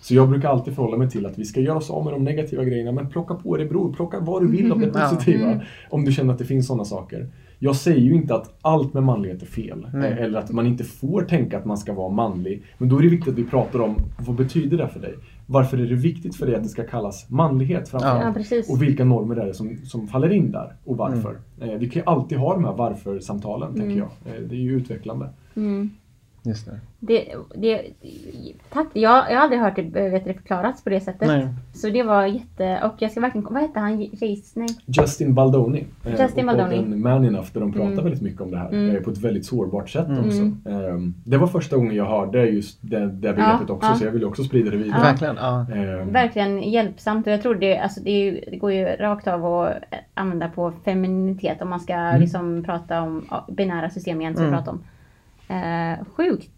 Så 0.02 0.16
jag 0.16 0.30
brukar 0.30 0.50
alltid 0.50 0.76
förhålla 0.76 0.98
mig 0.98 1.10
till 1.10 1.26
att 1.26 1.40
vi 1.40 1.46
ska 1.46 1.60
göra 1.60 1.78
oss 1.78 1.90
av 1.90 2.04
med 2.04 2.14
de 2.14 2.24
negativa 2.24 2.64
grejerna, 2.64 2.92
men 2.92 3.10
plocka 3.10 3.34
på 3.36 3.58
dig 3.58 3.66
bror. 3.66 3.94
Plocka 3.94 4.20
vad 4.20 4.42
du 4.42 4.48
vill 4.52 4.72
av 4.72 4.80
det 4.80 4.88
positiva. 5.10 5.62
Om 5.90 6.06
du 6.06 6.12
känner 6.12 6.34
att 6.34 6.40
det 6.40 6.46
finns 6.46 6.68
sådana 6.68 6.86
saker. 6.86 7.28
Jag 7.60 7.76
säger 7.76 8.02
ju 8.02 8.14
inte 8.14 8.36
att 8.36 8.58
allt 8.62 8.94
med 8.94 9.04
manlighet 9.04 9.42
är 9.42 9.46
fel. 9.46 9.88
Nej. 9.94 10.12
eh, 10.12 10.18
Eller 10.18 10.40
att 10.40 10.52
man 10.52 10.68
inte 10.68 10.84
får 10.84 11.22
tänka 11.22 11.58
att 11.58 11.66
man 11.66 11.78
ska 11.78 11.94
vara 11.94 12.10
manlig. 12.10 12.64
Men 12.78 12.90
då 12.90 12.98
är 12.98 13.02
det 13.02 13.10
viktigt 13.10 13.34
att 13.34 13.40
vi 13.40 13.44
pratar 13.44 13.80
om 13.82 13.96
vad 14.20 14.36
betyder 14.36 14.78
det 14.78 14.88
för 14.88 15.00
dig? 15.00 15.16
Varför 15.48 15.78
är 15.78 15.86
det 15.86 15.96
viktigt 15.96 16.36
för 16.36 16.46
dig 16.46 16.56
att 16.56 16.64
det 16.64 16.70
ska 16.70 16.84
kallas 16.84 17.30
manlighet 17.30 17.90
framförallt? 17.90 18.20
Ja. 18.24 18.28
Och 18.70 18.82
vilka 18.82 19.06
normer 19.06 19.36
är 19.36 19.46
det 19.46 19.54
som, 19.54 19.78
som 19.84 20.08
faller 20.08 20.32
in 20.32 20.52
där? 20.52 20.76
Och 20.86 20.98
varför? 20.98 21.36
Mm. 21.62 21.70
Eh, 21.70 21.80
vi 21.80 21.90
kan 21.90 22.02
ju 22.02 22.06
alltid 22.06 22.38
ha 22.38 22.54
de 22.54 22.66
här 22.66 22.74
varför-samtalen, 22.74 23.74
tänker 23.76 23.98
jag. 23.98 24.36
Eh, 24.36 24.42
det 24.50 24.56
är 24.56 24.60
ju 24.60 24.78
utvecklande. 24.78 25.30
Mm. 25.56 25.90
Just 26.44 26.66
det. 26.66 26.80
Det, 27.00 27.36
det, 27.56 27.82
tack, 28.70 28.88
jag, 28.94 29.32
jag 29.32 29.36
har 29.36 29.44
aldrig 29.44 29.62
hört 29.62 29.76
det 29.76 30.00
eh, 30.06 30.12
vet 30.12 30.26
du, 30.26 30.34
förklarats 30.34 30.84
på 30.84 30.90
det 30.90 31.02
sättet. 31.02 31.28
Nej. 31.28 31.48
Så 31.74 31.90
det 31.90 32.04
var 32.04 32.26
jätte... 32.26 32.80
Och 32.84 32.94
jag 32.98 33.12
ska 33.12 33.20
verkligen... 33.20 33.48
Vad 33.54 33.62
hette 33.62 33.80
han? 33.80 34.02
Jace? 34.02 34.60
Nej. 34.60 34.68
Justin 34.86 35.34
Baldoni. 35.34 35.86
eh, 36.06 36.22
Justin 36.22 36.50
och 36.50 36.56
Baldoni. 36.58 36.78
podden 36.78 37.02
Man 37.02 37.26
Enough 37.26 37.48
där 37.54 37.62
de 37.62 37.72
pratar 37.74 37.92
Mm. 37.92 38.04
väldigt 38.04 38.22
mycket 38.22 38.42
om 38.42 38.52
det 38.52 38.58
här 38.58 38.68
Mm. 38.70 38.96
eh, 38.96 39.02
på 39.02 39.10
ett 39.12 39.18
väldigt 39.18 39.46
sårbart 39.46 39.90
sätt 39.90 40.08
Mm. 40.08 40.20
också. 40.26 40.70
Ehm, 40.70 41.14
Det 41.24 41.38
var 41.38 41.48
första 41.48 41.76
gången 41.78 41.96
jag 41.96 42.06
hörde 42.06 42.46
just 42.46 42.78
det, 42.82 43.00
det 43.00 43.34
begreppet 43.34 43.70
också 43.70 43.90
ja. 43.90 43.96
så 43.96 44.06
jag 44.06 44.12
vill 44.12 44.26
också 44.26 44.44
sprida 44.44 44.72
det 44.72 44.78
vidare. 44.78 45.02
Verkligen. 45.02 45.36
Ja. 45.36 45.66
Ehm, 45.76 46.12
Verkligen 46.14 46.62
hjälpsamt 46.62 47.28
och 47.28 47.34
jag 47.34 47.42
tror 47.42 47.56
det, 47.56 47.78
alltså 47.78 48.02
det, 48.02 48.12
ju, 48.12 48.42
det 48.52 48.58
går 48.58 48.72
ju 48.72 48.86
rakt 48.86 49.28
av 49.28 49.46
att 49.46 49.74
använda 50.14 50.48
på 50.50 50.72
femininitet 50.86 51.62
om 51.62 51.70
man 51.70 51.80
ska 51.80 51.94
Mm. 51.94 52.22
liksom 52.22 52.64
prata 52.64 53.02
om 53.02 53.26
ja, 53.30 53.46
binära 53.52 53.90
system 53.90 54.22
igen 54.22 54.34
som 54.36 54.44
vi 54.44 54.48
Mm. 54.48 54.60
pratar 54.60 54.72
om. 54.72 54.84
Eh, 55.52 56.06
sjukt, 56.16 56.50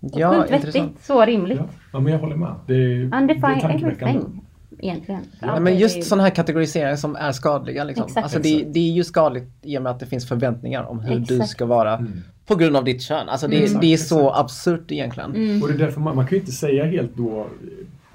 Ja, 0.00 0.34
sjukt 0.48 0.52
vettigt, 0.66 1.04
så 1.04 1.24
rimligt. 1.24 1.58
Ja, 1.58 1.66
ja, 1.92 2.00
men 2.00 2.12
jag 2.12 2.20
håller 2.20 2.36
med. 2.36 2.54
Det, 2.66 2.74
är- 2.74 3.26
det 3.26 3.34
är 3.34 3.74
everything 3.76 4.40
egentligen. 4.78 5.20
Ja, 5.40 5.60
men 5.60 5.78
just 5.78 5.96
ju- 5.96 6.02
sådana 6.02 6.22
här 6.22 6.30
kategoriseringar 6.30 6.96
som 6.96 7.16
är 7.16 7.32
skadliga. 7.32 7.84
Liksom. 7.84 8.06
Exakt. 8.06 8.24
Alltså 8.24 8.38
det, 8.38 8.64
det 8.64 8.80
är 8.80 8.92
ju 8.92 9.04
skadligt 9.04 9.48
i 9.62 9.78
och 9.78 9.82
med 9.82 9.92
att 9.92 10.00
det 10.00 10.06
finns 10.06 10.28
förväntningar 10.28 10.82
om 10.82 11.00
hur 11.00 11.18
du 11.18 11.34
Exakt. 11.34 11.50
ska 11.50 11.66
vara 11.66 11.96
Mm. 11.96 12.12
på 12.46 12.54
grund 12.54 12.76
av 12.76 12.84
ditt 12.84 13.02
kön. 13.02 13.28
Alltså 13.28 13.48
det, 13.48 13.62
Exakt, 13.62 13.80
det 13.80 13.92
är 13.92 13.96
så 13.96 14.20
exakt. 14.28 14.40
absurt 14.40 14.92
egentligen. 14.92 15.34
Mm. 15.34 15.62
Och 15.62 15.68
det 15.68 15.74
är 15.74 15.78
därför 15.78 16.00
man, 16.00 16.16
man 16.16 16.26
kan 16.26 16.36
ju 16.36 16.40
inte 16.40 16.52
säga 16.52 16.84
helt 16.84 17.16
då 17.16 17.46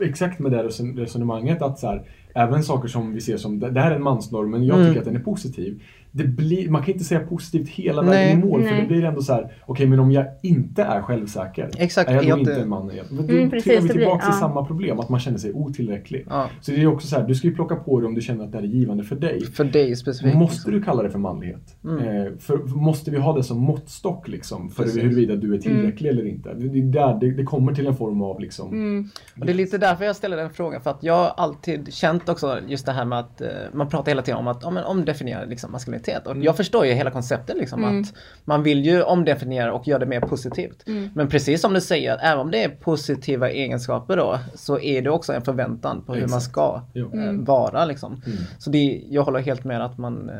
exakt 0.01 0.39
med 0.39 0.51
det 0.51 0.63
reson- 0.63 0.97
resonemanget 0.97 1.61
att 1.61 1.79
så 1.79 1.87
här, 1.87 2.01
även 2.35 2.63
saker 2.63 2.87
som 2.87 3.13
vi 3.13 3.21
ser 3.21 3.37
som 3.37 3.59
det 3.59 3.69
det 3.71 3.81
här 3.81 3.91
är 3.91 3.95
en 3.95 4.03
mansnorm 4.03 4.51
men 4.51 4.65
jag 4.65 4.75
Mm. 4.77 4.87
tycker 4.87 4.99
att 4.99 5.05
den 5.05 5.15
är 5.15 5.19
positiv. 5.23 5.81
Det 6.11 6.23
blir, 6.23 6.69
man 6.69 6.81
kan 6.83 6.91
inte 6.93 7.03
säga 7.05 7.19
positivt 7.19 7.69
hela 7.69 8.01
Nej. 8.01 8.11
vägen 8.11 8.39
i 8.43 8.45
mål 8.45 8.63
för 8.63 8.71
Nej. 8.71 8.81
det 8.81 8.87
blir 8.87 9.03
ändå 9.03 9.21
så 9.21 9.33
här, 9.33 9.53
okej 9.65 9.87
men 9.87 9.99
om 9.99 10.11
jag 10.11 10.25
inte 10.43 10.83
är 10.83 11.01
självsäker, 11.01 11.69
Exakt, 11.77 12.09
är 12.09 12.13
jag 12.13 12.23
då 12.23 12.29
jag 12.29 12.39
inte 12.39 12.51
inte- 12.51 12.61
en 12.63 12.69
man 12.69 12.91
igen? 12.91 13.05
Men 13.09 13.27
då 13.27 13.33
Mm, 13.33 13.49
precis, 13.49 13.63
trillar 13.63 13.81
vi 13.81 13.89
tillbaka 13.89 14.25
till 14.25 14.33
ja. 14.33 14.39
samma 14.39 14.65
problem, 14.65 14.99
att 14.99 15.09
man 15.09 15.19
känner 15.19 15.37
sig 15.37 15.53
otillräcklig. 15.53 16.25
Ja, 16.29 16.49
Så 16.61 16.71
det 16.71 16.81
är 16.81 16.87
också 16.87 17.07
så 17.07 17.15
här, 17.15 17.27
du 17.27 17.35
ska 17.35 17.47
ju 17.47 17.55
plocka 17.55 17.75
på 17.75 17.99
dig 17.99 18.07
om 18.07 18.15
du 18.15 18.21
känner 18.21 18.43
att 18.43 18.51
det 18.51 18.57
här 18.57 18.65
är 18.65 18.67
givande 18.69 19.03
för 19.03 19.15
dig. 19.15 19.45
för 19.45 19.63
dig 19.63 19.95
specifikt. 19.95 20.37
Måste 20.37 20.55
liksom. 20.55 20.71
du 20.71 20.81
kalla 20.83 21.03
det 21.03 21.09
för 21.09 21.19
manlighet? 21.19 21.75
Mm. 21.83 21.97
Eh, 22.25 22.31
för, 22.39 22.57
måste 22.57 23.11
vi 23.11 23.17
ha 23.17 23.35
det 23.37 23.43
som 23.43 23.57
måttstock 23.59 24.27
liksom, 24.27 24.69
för 24.69 24.83
Precis. 24.83 25.03
huruvida 25.03 25.35
du 25.35 25.53
är 25.55 25.57
tillräcklig 25.57 26.09
eller 26.09 26.27
inte? 26.27 26.53
Det, 26.53 26.67
det, 26.69 26.79
är 26.79 26.83
där, 26.83 27.17
det, 27.21 27.31
det 27.31 27.43
kommer 27.43 27.73
till 27.73 27.87
en 27.87 27.95
form 27.95 28.21
av 28.21 28.39
liksom, 28.39 28.69
Mm. 28.73 29.09
Och 29.39 29.45
det 29.45 29.51
är 29.51 29.55
lite 29.55 29.77
därför 29.77 30.05
jag 30.05 30.15
ställer 30.15 30.37
den 30.37 30.49
frågan. 30.49 30.81
För 30.81 30.89
att 30.89 31.03
jag 31.03 31.13
har 31.13 31.27
alltid 31.37 31.93
känt 31.93 32.29
också 32.29 32.57
just 32.67 32.85
det 32.85 32.91
här 32.91 33.05
med 33.05 33.19
att 33.19 33.41
eh, 33.41 33.47
man 33.73 33.89
pratar 33.89 34.11
hela 34.11 34.21
tiden 34.21 34.37
om 34.39 34.47
att 34.47 34.59
ja, 34.63 34.69
men 34.69 34.83
omdefiniera 34.83 35.45
liksom, 35.45 35.71
maskulinitet. 35.99 36.27
Och 36.27 36.37
jag 36.43 36.57
förstår 36.57 36.85
ju 36.85 36.93
hela 36.93 37.11
konceptet 37.11 37.57
liksom 37.57 37.83
Mm. 37.83 38.01
att 38.01 38.13
man 38.45 38.63
vill 38.63 38.85
ju 38.85 39.03
omdefiniera 39.03 39.73
och 39.73 39.87
göra 39.87 39.99
det 39.99 40.05
mer 40.05 40.21
positivt. 40.21 40.87
Mm. 40.87 41.09
Men 41.15 41.27
precis 41.29 41.61
som 41.61 41.73
du 41.73 41.81
säger, 41.81 42.17
även 42.21 42.39
om 42.39 42.51
det 42.51 42.63
är 42.63 42.69
positiva 42.69 43.49
egenskaper 43.49 44.17
då 44.17 44.39
så 44.55 44.79
är 44.79 45.01
det 45.01 45.09
också 45.09 45.33
en 45.33 45.41
förväntan 45.41 46.03
på 46.05 46.13
hur 46.13 46.21
man 46.21 46.25
Exakt. 46.37 46.43
ska 46.45 46.81
Jo. 46.93 47.07
eh, 47.13 47.23
Mm. 47.23 47.45
vara 47.45 47.85
liksom. 47.85 48.11
Mm. 48.25 48.37
Så 48.59 48.69
det, 48.69 49.01
jag 49.09 49.23
håller 49.23 49.39
helt 49.39 49.63
med 49.63 49.81
att 49.85 49.97
man, 49.97 50.29
eh, 50.29 50.35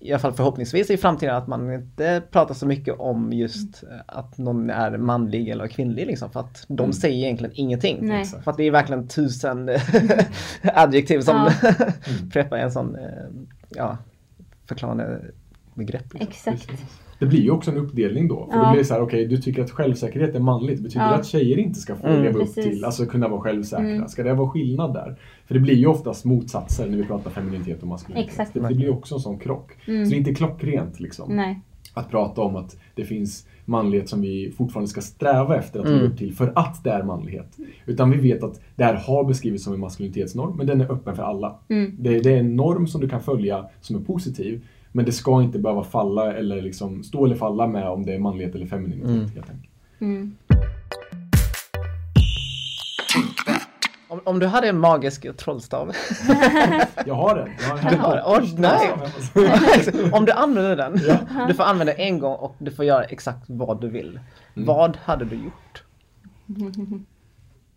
i 0.00 0.12
alla 0.12 0.18
fall 0.18 0.32
förhoppningsvis 0.32 0.90
i 0.90 0.96
framtiden, 0.96 1.34
att 1.36 1.46
man 1.48 1.72
inte 1.74 2.22
pratar 2.30 2.54
så 2.54 2.66
mycket 2.66 2.94
om 2.98 3.32
just 3.32 3.82
eh, 3.82 3.88
att 4.06 4.38
någon 4.38 4.70
är 4.70 4.96
manlig 4.98 5.48
eller 5.48 5.66
kvinnlig 5.68 6.06
liksom. 6.06 6.30
För 6.30 6.40
att 6.40 6.64
de 6.68 6.78
Mm. 6.82 6.92
säger 6.92 7.16
egentligen 7.24 7.52
ingenting. 7.54 7.98
Nej. 8.02 8.24
För 8.44 8.50
att 8.50 8.56
det 8.56 8.64
är 8.64 8.70
verkligen 8.70 9.08
tusen 9.08 9.70
adjektiv 10.62 11.20
som 11.20 11.50
Ja. 11.62 11.68
preppar 12.32 12.56
en 12.56 12.72
sån, 12.72 12.96
ja, 13.68 13.96
förklarande 14.68 15.20
begrepp. 15.74 16.14
Liksom. 16.14 16.52
Exakt. 16.54 16.82
Det 17.18 17.26
blir 17.26 17.40
ju 17.40 17.50
också 17.50 17.70
en 17.70 17.76
uppdelning 17.76 18.28
då. 18.28 18.48
För 18.50 18.58
Ja. 18.58 18.64
då 18.64 18.70
blir 18.70 18.78
det 18.80 18.84
så 18.86 18.94
här, 18.94 19.00
okej, 19.00 19.26
du 19.26 19.36
tycker 19.36 19.62
att 19.64 19.70
självsäkerhet 19.70 20.34
är 20.34 20.40
manligt. 20.40 20.80
Betyder 20.82 21.04
Ja. 21.04 21.10
det 21.10 21.16
att 21.16 21.26
tjejer 21.26 21.58
inte 21.58 21.80
ska 21.80 21.96
få 21.96 22.06
Mm. 22.06 22.22
leva 22.22 22.34
upp 22.38 22.54
Precis. 22.54 22.64
till, 22.64 22.84
alltså 22.84 23.06
kunna 23.06 23.28
vara 23.28 23.40
självsäkra? 23.40 23.84
Mm. 23.90 24.08
Ska 24.08 24.22
det 24.22 24.34
vara 24.34 24.48
skillnad 24.48 24.94
där? 24.94 25.16
För 25.46 25.54
det 25.54 25.60
blir 25.60 25.74
ju 25.74 25.86
oftast 25.86 26.24
motsatser 26.24 26.86
när 26.90 26.96
vi 26.96 27.04
pratar 27.04 27.30
femininitet 27.30 27.82
och 27.82 27.88
maskulinitet. 27.88 28.30
Exakt. 28.30 28.54
Det, 28.54 28.60
det 28.60 28.66
blir 28.66 28.78
ju 28.80 28.90
också 28.90 29.14
en 29.14 29.20
sån 29.20 29.38
krock. 29.38 29.72
Mm. 29.86 30.04
Så 30.06 30.10
det 30.10 30.16
är 30.16 30.18
inte 30.18 30.34
klockrent 30.34 31.00
liksom. 31.00 31.36
Nej. 31.36 31.60
Att 31.96 32.10
prata 32.10 32.40
om 32.40 32.56
att 32.56 32.76
det 32.94 33.04
finns 33.04 33.46
manlighet 33.64 34.08
som 34.08 34.20
vi 34.20 34.52
fortfarande 34.56 34.88
ska 34.90 35.00
sträva 35.00 35.56
efter 35.56 35.80
att 35.80 35.86
Mm. 35.86 35.98
leva 35.98 36.12
upp 36.12 36.18
till 36.18 36.32
för 36.34 36.52
att 36.54 36.84
det 36.84 36.90
är 36.90 37.02
manlighet. 37.02 37.56
Utan 37.86 38.10
vi 38.10 38.16
vet 38.16 38.42
att 38.42 38.60
det 38.76 38.84
här 38.84 38.94
har 38.94 39.24
beskrivits 39.24 39.64
som 39.64 39.74
en 39.74 39.80
maskulinitetsnorm, 39.80 40.56
men 40.56 40.66
den 40.66 40.80
är 40.80 40.92
öppen 40.92 41.16
för 41.16 41.22
alla. 41.22 41.56
Mm. 41.68 41.96
Det, 41.98 42.20
det 42.20 42.32
är 42.32 42.38
en 42.40 42.56
norm 42.56 42.86
som 42.86 43.00
du 43.00 43.08
kan 43.08 43.22
följa 43.22 43.66
som 43.80 43.96
är 43.96 44.00
positiv, 44.00 44.64
men 44.92 45.04
det 45.04 45.12
ska 45.12 45.42
inte 45.42 45.58
behöva 45.58 45.84
falla 45.84 46.34
eller 46.36 46.62
liksom 46.62 47.02
stå 47.02 47.24
eller 47.24 47.36
falla 47.36 47.66
med 47.66 47.88
om 47.88 48.06
det 48.06 48.14
är 48.14 48.18
manlighet 48.18 48.54
eller 48.54 48.66
femininitet. 48.66 49.08
Mm. 49.10 49.20
Helt 49.28 49.50
enkelt. 49.50 49.70
Mm. 50.00 50.36
Om, 54.08 54.20
om 54.24 54.38
du 54.38 54.46
hade 54.46 54.68
en 54.68 54.78
magisk 54.78 55.36
trollstav. 55.36 55.92
Jag 57.06 57.14
har 57.14 57.34
den. 57.34 57.50
Jag 57.60 57.76
har 57.76 57.90
Du 57.90 57.96
har 57.96 58.16
den? 58.16 58.24
Oj, 58.26 58.54
nej. 58.58 60.10
om 60.12 60.24
du 60.24 60.32
använder 60.32 60.76
den. 60.76 61.00
Du 61.48 61.54
får 61.54 61.64
använda 61.64 61.92
den 61.92 62.00
en 62.02 62.18
gång 62.18 62.34
och 62.36 62.56
du 62.58 62.70
får 62.70 62.84
göra 62.84 63.04
exakt 63.04 63.44
vad 63.46 63.80
du 63.80 63.88
vill. 63.88 64.20
Mm. 64.56 64.66
Vad 64.66 64.96
hade 64.96 65.24
du 65.24 65.36
gjort? 65.36 65.82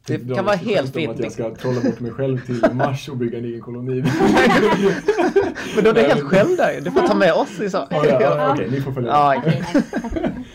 Det 0.05 0.17
Dra 0.17 0.35
kan 0.35 0.45
vara 0.45 0.55
ett 0.55 0.61
helt 0.61 0.93
fritt. 0.93 1.09
att 1.09 1.19
jag 1.19 1.31
ska 1.31 1.55
trolla 1.55 1.81
bort 1.81 1.99
mig 1.99 2.11
själv 2.11 2.45
till 2.45 2.65
Mars 2.73 3.09
och 3.09 3.17
bygga 3.17 3.37
en 3.37 3.45
egen 3.45 3.61
koloni. 3.61 4.01
Men 5.75 5.83
då 5.83 5.89
är 5.89 5.93
du 5.93 6.01
helt 6.01 6.23
själv 6.23 6.57
där 6.57 6.81
Du 6.81 6.91
får 6.91 7.01
ta 7.07 7.15
med 7.15 7.33
oss 7.33 7.59
i 7.59 7.69
så. 7.69 7.87
Ja, 7.89 8.05
ja, 8.05 8.21
ja, 8.21 8.51
Okej, 8.53 8.69
ni 8.71 8.81
får 8.81 8.91
följa 8.91 9.11
med. 9.11 9.19
Ja, 9.19 9.35
Okej, 9.37 9.63
nej. 10.13 10.45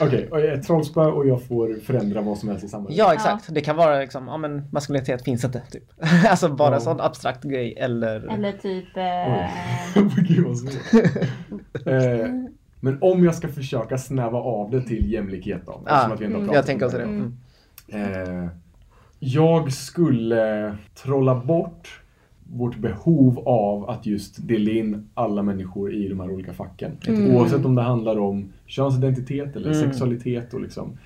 Okej, 0.00 0.28
och 0.30 0.40
ett 0.40 0.66
trollspö 0.66 1.00
och 1.00 1.26
jag 1.26 1.42
får 1.42 1.80
förändra 1.84 2.20
vad 2.20 2.38
som 2.38 2.48
helst 2.48 2.64
i 2.64 2.68
samhället. 2.68 2.96
Ja 2.98 3.14
exakt, 3.14 3.54
det 3.54 3.60
kan 3.60 3.76
vara 3.76 3.98
liksom, 3.98 4.28
ja 4.28 4.36
men 4.36 4.68
maskulinitet 4.72 5.24
finns 5.24 5.44
inte 5.44 5.62
typ. 5.70 5.84
alltså 6.28 6.48
bara 6.48 6.70
Ja. 6.70 6.74
en 6.74 6.80
sån 6.80 7.00
abstrakt 7.00 7.44
grej 7.44 7.74
eller... 7.78 8.32
Eller 8.34 8.52
typ... 8.52 8.96
Eh, 8.96 10.04
Gud 10.28 10.46
vad 10.46 11.94
eh, 12.22 12.28
men 12.80 12.98
om 13.00 13.24
jag 13.24 13.34
ska 13.34 13.48
försöka 13.48 13.98
snäva 13.98 14.38
av 14.38 14.70
det 14.70 14.82
till 14.82 15.12
jämlikhet 15.12 15.62
då. 15.66 15.82
Ja, 15.86 15.92
att 15.92 16.20
vi 16.20 16.24
ändå 16.24 16.36
har 16.36 16.42
mm, 16.42 16.48
pratat 16.48 16.54
jag 16.54 16.66
tänker 16.66 16.86
också 16.86 16.98
det. 16.98 17.04
Mm. 17.04 18.42
Eh, 18.42 18.48
jag 19.18 19.72
skulle 19.72 20.76
trolla 20.94 21.34
bort 21.34 22.00
vårt 22.52 22.76
behov 22.78 23.38
av 23.48 23.90
att 23.90 24.06
just 24.06 24.48
dela 24.48 24.70
in 24.70 25.08
alla 25.14 25.42
människor 25.42 25.94
i 25.94 26.08
de 26.08 26.20
här 26.20 26.30
olika 26.30 26.52
facken. 26.52 26.90
Mm. 27.08 27.34
Oavsett 27.36 27.64
om 27.64 27.74
det 27.74 27.82
handlar 27.82 28.18
om 28.18 28.48
könsidentitet 28.66 29.56
eller 29.56 29.72
Mm. 29.72 29.80
sexualitet 29.82 30.54
och 30.54 30.60
liksom 30.60 30.98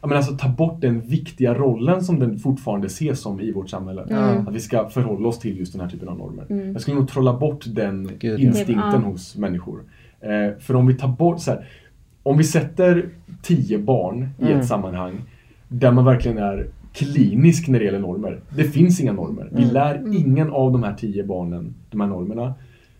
Ja, 0.00 0.08
men 0.08 0.16
alltså 0.16 0.36
ta 0.36 0.48
bort 0.48 0.80
den 0.80 1.00
viktiga 1.00 1.54
rollen 1.54 2.04
som 2.04 2.18
den 2.18 2.38
fortfarande 2.38 2.86
ses 2.86 3.20
som 3.20 3.40
i 3.40 3.52
vårt 3.52 3.70
samhälle. 3.70 4.02
Mm. 4.02 4.48
Att 4.48 4.54
vi 4.54 4.60
ska 4.60 4.88
förhålla 4.88 5.28
oss 5.28 5.38
till 5.38 5.58
just 5.58 5.72
den 5.72 5.80
här 5.80 5.88
typen 5.88 6.08
av 6.08 6.18
normer. 6.18 6.46
Mm. 6.50 6.72
Jag 6.72 6.80
skulle 6.80 6.96
nog 6.96 7.08
trolla 7.08 7.32
bort 7.38 7.64
den 7.66 8.10
Gud, 8.18 8.40
instinkten 8.40 8.90
ja. 8.92 8.98
hos 8.98 9.36
människor. 9.36 9.80
Eh, 10.20 10.58
för 10.58 10.76
om 10.76 10.86
vi 10.86 10.94
tar 10.94 11.08
bort 11.08 11.40
så 11.40 11.50
här, 11.50 11.66
om 12.22 12.38
vi 12.38 12.44
sätter 12.44 13.08
tio 13.42 13.78
barn 13.78 14.28
i 14.38 14.42
Mm. 14.44 14.58
ett 14.58 14.66
sammanhang 14.66 15.22
där 15.68 15.90
man 15.92 16.04
verkligen 16.04 16.38
är 16.38 16.66
klinisk 16.96 17.68
när 17.68 17.78
det 17.78 17.84
gäller 17.84 17.98
normer. 17.98 18.40
Det 18.56 18.64
finns 18.64 19.00
inga 19.00 19.12
normer. 19.12 19.48
Vi 19.52 19.62
Mm. 19.62 19.74
lär 19.74 20.14
ingen 20.16 20.50
av 20.50 20.72
de 20.72 20.82
här 20.82 20.94
tio 20.94 21.24
barnen 21.24 21.74
de 21.90 22.00
här 22.00 22.08
normerna. 22.08 22.54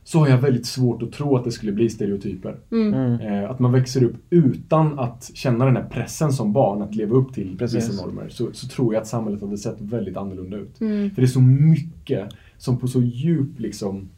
Så 0.04 0.18
har 0.18 0.28
jag 0.28 0.38
väldigt 0.38 0.66
svårt 0.66 1.02
att 1.02 1.12
tro 1.12 1.36
att 1.36 1.44
det 1.44 1.52
skulle 1.52 1.72
bli 1.72 1.90
stereotyper. 1.90 2.56
mm. 2.72 2.94
Mm. 2.94 3.20
Eh, 3.44 3.50
att 3.50 3.58
man 3.58 3.72
växer 3.72 4.04
upp 4.04 4.14
utan 4.30 4.98
att 4.98 5.30
känna 5.34 5.64
den 5.64 5.76
här 5.76 5.84
pressen 5.90 6.32
som 6.32 6.52
barn 6.52 6.82
att 6.82 6.94
leva 6.94 7.14
upp 7.16 7.32
till 7.34 7.56
Precis. 7.58 7.88
vissa 7.90 8.06
normer. 8.06 8.28
Så, 8.28 8.48
så 8.52 8.68
tror 8.68 8.94
jag 8.94 9.00
att 9.00 9.06
samhället 9.06 9.40
hade 9.40 9.58
sett 9.58 9.80
väldigt 9.80 10.16
annorlunda 10.16 10.56
ut. 10.56 10.80
Mm. 10.80 11.10
För 11.10 11.16
det 11.22 11.26
är 11.26 11.26
så 11.26 11.40
mycket 11.40 12.28
som 12.58 12.78
på 12.78 12.86
så 12.88 13.00
djup, 13.02 13.60
liksom, 13.60 14.08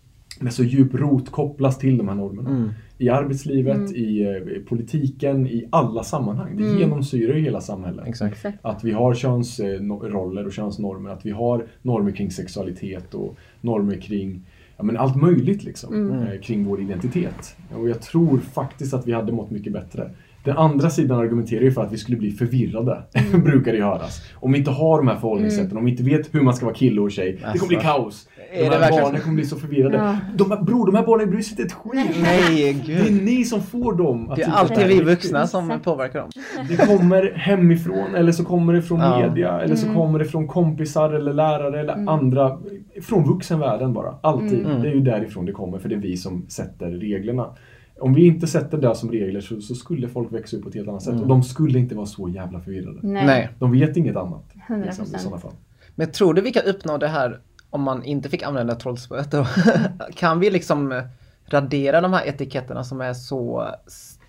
med 0.41 0.53
så 0.53 0.65
djup 0.65 0.95
rot 0.95 1.31
kopplas 1.31 1.79
till 1.79 1.99
de 1.99 2.09
här 2.09 2.15
normerna. 2.15 2.51
Mm. 2.51 2.71
I 2.99 3.09
arbetslivet, 3.09 3.77
Mm. 3.77 3.95
i, 3.95 4.23
eh, 4.23 4.57
i 4.57 4.63
politiken, 4.69 5.47
i 5.47 5.65
alla 5.71 6.03
sammanhang. 6.05 6.57
Det 6.57 6.65
Mm. 6.65 6.79
genomsyrar 6.79 7.35
ju 7.35 7.43
hela 7.43 7.61
samhället. 7.61 8.07
Exakt. 8.09 8.33
Exakt. 8.35 8.59
Att 8.63 8.85
vi 8.85 8.93
har 8.93 9.15
könsroller 9.15 10.47
och 10.47 10.53
könsnormer, 10.53 11.11
att 11.11 11.27
vi 11.27 11.31
har 11.31 11.67
normer 11.83 12.13
kring 12.13 12.31
sexualitet 12.31 13.15
och 13.15 13.37
normer 13.61 14.01
kring 14.01 14.43
ja, 14.77 14.83
men 14.85 14.97
allt 14.97 15.17
möjligt 15.17 15.65
liksom, 15.65 15.95
Mm. 15.95 16.23
eh, 16.23 16.41
kring 16.41 16.65
vår 16.65 16.81
identitet. 16.81 17.57
Och 17.77 17.89
jag 17.89 18.01
tror 18.01 18.39
faktiskt 18.39 18.95
att 18.95 19.07
vi 19.09 19.13
hade 19.13 19.33
mått 19.33 19.51
mycket 19.51 19.73
bättre. 19.73 20.11
Den 20.49 20.57
andra 20.59 20.91
sidan 20.91 21.19
argumenterar 21.19 21.63
ju 21.63 21.73
för 21.73 21.83
att 21.83 21.93
vi 21.93 21.97
skulle 21.97 22.17
bli 22.17 22.31
förvirrade, 22.31 23.03
Mm. 23.15 23.45
brukar 23.45 23.73
det 23.73 23.83
höras. 23.83 24.21
Om 24.35 24.53
vi 24.53 24.59
inte 24.59 24.71
har 24.71 24.99
de 24.99 25.09
här 25.09 25.15
förhållningssätten, 25.15 25.77
om 25.79 25.85
vi 25.85 25.91
inte 25.91 26.03
vet 26.03 26.35
hur 26.35 26.41
man 26.43 26.55
ska 26.55 26.67
vara 26.67 26.75
kille 26.77 27.01
och 27.01 27.11
tjej, 27.11 27.33
det 27.41 27.47
Alltså. 27.47 27.59
kommer 27.67 27.69
bli 27.81 27.85
kaos. 27.89 28.29
Är 28.53 28.57
De 28.63 28.69
det 28.69 28.73
här 28.75 28.81
verkligen 28.81 29.03
barnen 29.05 29.21
kommer 29.21 29.35
bli 29.35 29.45
så 29.45 29.57
förvirrade. 29.57 29.97
Ja. 29.97 30.17
De 30.37 30.51
här, 30.51 30.63
bror, 30.63 30.87
de 30.87 30.95
här 30.95 31.07
barnen 31.07 31.31
bryr 31.31 31.41
sig 31.43 31.51
inte 31.51 31.63
ett 31.63 31.73
skit. 31.73 32.17
Nej, 32.23 32.43
Det 32.87 32.95
är 32.99 33.09
gud. 33.09 33.23
ni 33.23 33.45
som 33.45 33.63
får 33.63 33.93
dem 33.93 34.31
att 34.31 34.37
Det 34.37 34.43
är 34.43 34.51
alltid 34.51 34.77
det 34.79 34.85
vi 34.89 34.99
är 34.99 35.05
vuxna 35.05 35.47
som 35.47 35.81
påverkar 35.85 36.19
dem. 36.21 36.31
Det 36.69 36.77
kommer 36.87 37.33
hemifrån 37.37 38.15
eller 38.15 38.33
så 38.33 38.45
kommer 38.45 38.73
det 38.73 38.83
från 38.83 39.01
Ja. 39.01 39.19
media 39.29 39.61
eller 39.61 39.77
så 39.77 39.87
Mm. 39.87 39.97
kommer 39.99 40.19
det 40.19 40.25
från 40.25 40.47
kompisar 40.49 41.13
eller 41.13 41.33
lärare 41.33 41.81
eller 41.81 41.93
Mm. 41.95 42.09
andra. 42.09 42.59
Från 43.03 43.25
vuxenvärlden 43.29 43.93
bara. 43.93 44.15
Alltid. 44.23 44.67
Mm. 44.67 44.83
Det 44.83 44.89
är 44.89 44.93
ju 44.95 45.01
därifrån 45.01 45.45
det 45.47 45.53
kommer 45.53 45.79
för 45.79 45.89
det 45.89 45.95
är 45.95 46.01
vi 46.01 46.17
som 46.17 46.47
sätter 46.49 46.87
reglerna. 46.91 47.47
Om 48.01 48.15
vi 48.15 48.27
inte 48.27 48.47
sätter 48.47 48.79
det 48.79 48.95
som 48.95 49.11
regler 49.11 49.41
så, 49.41 49.61
så 49.61 49.75
skulle 49.75 50.09
folk 50.09 50.33
växa 50.33 50.57
upp 50.57 50.63
på 50.63 50.69
ett 50.69 50.75
helt 50.75 50.89
annat 50.89 51.03
sätt 51.03 51.11
Mm. 51.13 51.23
och 51.23 51.29
de 51.29 51.43
skulle 51.43 51.79
inte 51.79 51.95
vara 51.95 52.07
så 52.07 52.29
jävla 52.29 52.61
förvirrade. 52.61 52.99
Nej. 53.03 53.49
De 53.59 53.73
vet 53.73 53.97
inget 53.97 54.17
annat. 54.17 54.45
100%. 54.69 54.85
Liksom, 54.85 55.05
I 55.05 55.19
sådana 55.19 55.39
fall. 55.41 55.53
Men 55.95 56.13
tror 56.13 56.35
du 56.35 56.43
vi 56.43 56.53
kan 56.53 56.63
uppnå 56.67 56.99
det 56.99 57.09
här 57.09 57.41
om 57.71 57.83
man 57.83 58.05
inte 58.05 58.29
fick 58.29 58.43
använda 58.43 58.75
trollspöet? 58.75 59.35
kan 60.15 60.41
vi 60.41 60.51
liksom 60.51 61.03
radera 61.47 62.01
de 62.01 62.13
här 62.13 62.27
etiketterna 62.29 62.85
som 62.85 63.01
är 63.01 63.15
så 63.15 63.69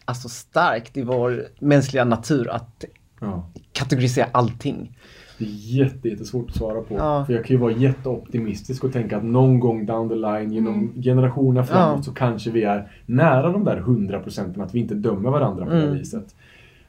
alltså 0.06 0.30
starkt 0.30 0.98
i 0.98 1.02
vår 1.02 1.48
mänskliga 1.60 2.04
natur 2.04 2.50
att 2.50 2.84
Ja. 3.22 3.50
kategorisera 3.72 4.28
allting? 4.32 4.98
Det 5.40 5.46
är 5.46 5.50
jätte, 5.84 6.10
jättesvårt 6.10 6.50
att 6.50 6.56
svara 6.56 6.82
på. 6.82 6.96
Ja. 6.96 7.24
För 7.26 7.34
jag 7.34 7.46
kan 7.46 7.56
ju 7.56 7.60
vara 7.62 7.72
jätteoptimistisk 7.72 8.84
och 8.84 8.94
tänka 8.94 9.18
att 9.18 9.24
någon 9.24 9.60
gång 9.60 9.86
down 9.86 10.10
the 10.10 10.16
line, 10.16 10.52
genom 10.52 10.94
generationer 11.02 11.64
framåt, 11.64 11.98
Ja. 11.98 12.04
så 12.04 12.12
kanske 12.14 12.52
vi 12.52 12.64
är 12.64 12.92
nära 13.06 13.52
de 13.52 13.64
där 13.64 13.78
100 13.78 14.20
procenten, 14.20 14.62
att 14.64 14.76
vi 14.76 14.80
inte 14.80 14.96
dömer 14.96 15.30
varandra 15.30 15.66
på 15.66 15.72
det 15.72 15.84
Mm. 15.84 15.98
viset. 15.98 16.36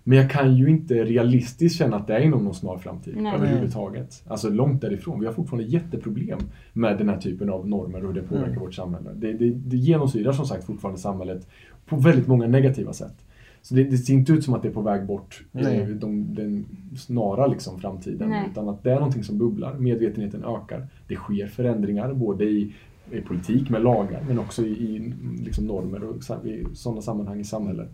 Men 0.04 0.18
jag 0.18 0.30
kan 0.30 0.56
ju 0.56 0.70
inte 0.70 0.94
realistiskt 0.94 1.78
känna 1.78 1.96
att 1.96 2.06
det 2.06 2.14
är 2.14 2.20
inom 2.20 2.44
någon 2.44 2.54
snar 2.54 2.78
framtid 2.78 3.14
Nej. 3.16 3.34
överhuvudtaget. 3.34 4.22
Alltså 4.28 4.50
långt 4.50 4.80
därifrån. 4.80 5.20
Vi 5.20 5.26
har 5.26 5.32
fortfarande 5.32 5.68
jätteproblem 5.68 6.38
med 6.72 6.98
den 6.98 7.08
här 7.08 7.16
typen 7.16 7.50
av 7.50 7.68
normer 7.68 8.00
och 8.04 8.06
hur 8.06 8.20
det 8.20 8.28
påverkar 8.28 8.48
Mm. 8.48 8.60
vårt 8.60 8.74
samhälle. 8.74 9.10
Det, 9.14 9.32
det, 9.32 9.50
det 9.50 9.76
genomsyrar 9.76 10.32
som 10.32 10.46
sagt 10.46 10.64
fortfarande 10.64 11.00
samhället 11.00 11.48
på 11.86 11.96
väldigt 11.96 12.26
många 12.26 12.46
negativa 12.46 12.92
sätt. 12.92 13.14
Så 13.62 13.74
det, 13.74 13.84
det 13.84 13.96
ser 13.98 14.14
inte 14.14 14.32
ut 14.32 14.44
som 14.44 14.54
att 14.54 14.62
det 14.62 14.68
är 14.68 14.72
på 14.72 14.80
väg 14.82 15.06
bort 15.06 15.40
i 15.52 15.58
Nej. 15.62 15.86
de, 15.94 16.34
den 16.34 16.66
snara 16.98 17.46
liksom, 17.46 17.80
framtiden. 17.80 18.28
Nej. 18.28 18.48
Utan 18.50 18.68
att 18.68 18.82
det 18.82 18.90
är 18.90 18.94
någonting 18.96 19.24
som 19.24 19.38
bubblar. 19.38 19.74
Medvetenheten 19.74 20.44
ökar. 20.44 20.86
Det 21.08 21.14
sker 21.16 21.46
förändringar 21.46 22.12
både 22.14 22.44
i, 22.44 22.74
i 23.10 23.20
politik 23.20 23.70
med 23.70 23.82
lagar 23.82 24.20
men 24.28 24.38
också 24.38 24.62
i, 24.62 24.70
i 24.70 25.12
liksom, 25.44 25.64
normer 25.66 26.04
och 26.04 26.46
i 26.46 26.64
sådana 26.74 27.02
sammanhang 27.02 27.40
i 27.40 27.44
samhället. 27.44 27.90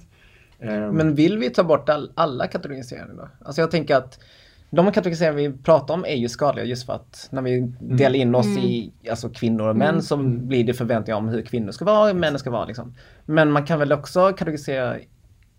Ehm, 0.60 0.94
Men 0.94 1.14
vill 1.14 1.38
vi 1.38 1.50
ta 1.50 1.64
bort 1.64 1.88
all, 1.88 2.10
alla 2.14 2.46
kategoriseringar 2.46 3.14
då? 3.16 3.28
Alltså 3.44 3.60
jag 3.60 3.70
tänker 3.70 3.96
att 3.96 4.18
de 4.70 4.92
kategoriseringar 4.92 5.36
vi 5.36 5.52
pratar 5.58 5.94
om 5.94 6.04
är 6.04 6.14
ju 6.16 6.28
skadliga 6.28 6.64
just 6.64 6.86
för 6.86 6.92
att 6.92 7.28
när 7.32 7.42
vi 7.42 7.72
delar 7.80 8.14
in 8.16 8.34
oss 8.34 8.46
Mm. 8.46 8.58
i 8.58 8.92
alltså 9.10 9.28
kvinnor 9.28 9.68
och 9.68 9.76
män 9.76 9.88
Mm. 9.88 10.02
så 10.02 10.14
Mm. 10.14 10.48
blir 10.48 10.64
det 10.64 10.74
förväntningar 10.74 11.18
om 11.18 11.28
hur 11.28 11.42
kvinnor 11.42 11.72
ska 11.72 11.84
vara 11.84 12.10
och 12.10 12.16
män 12.16 12.38
ska 12.38 12.50
vara. 12.50 12.64
Liksom. 12.64 12.94
Men 13.24 13.52
man 13.52 13.64
kan 13.66 13.78
väl 13.78 13.92
också 13.92 14.32
kategorisera 14.32 14.96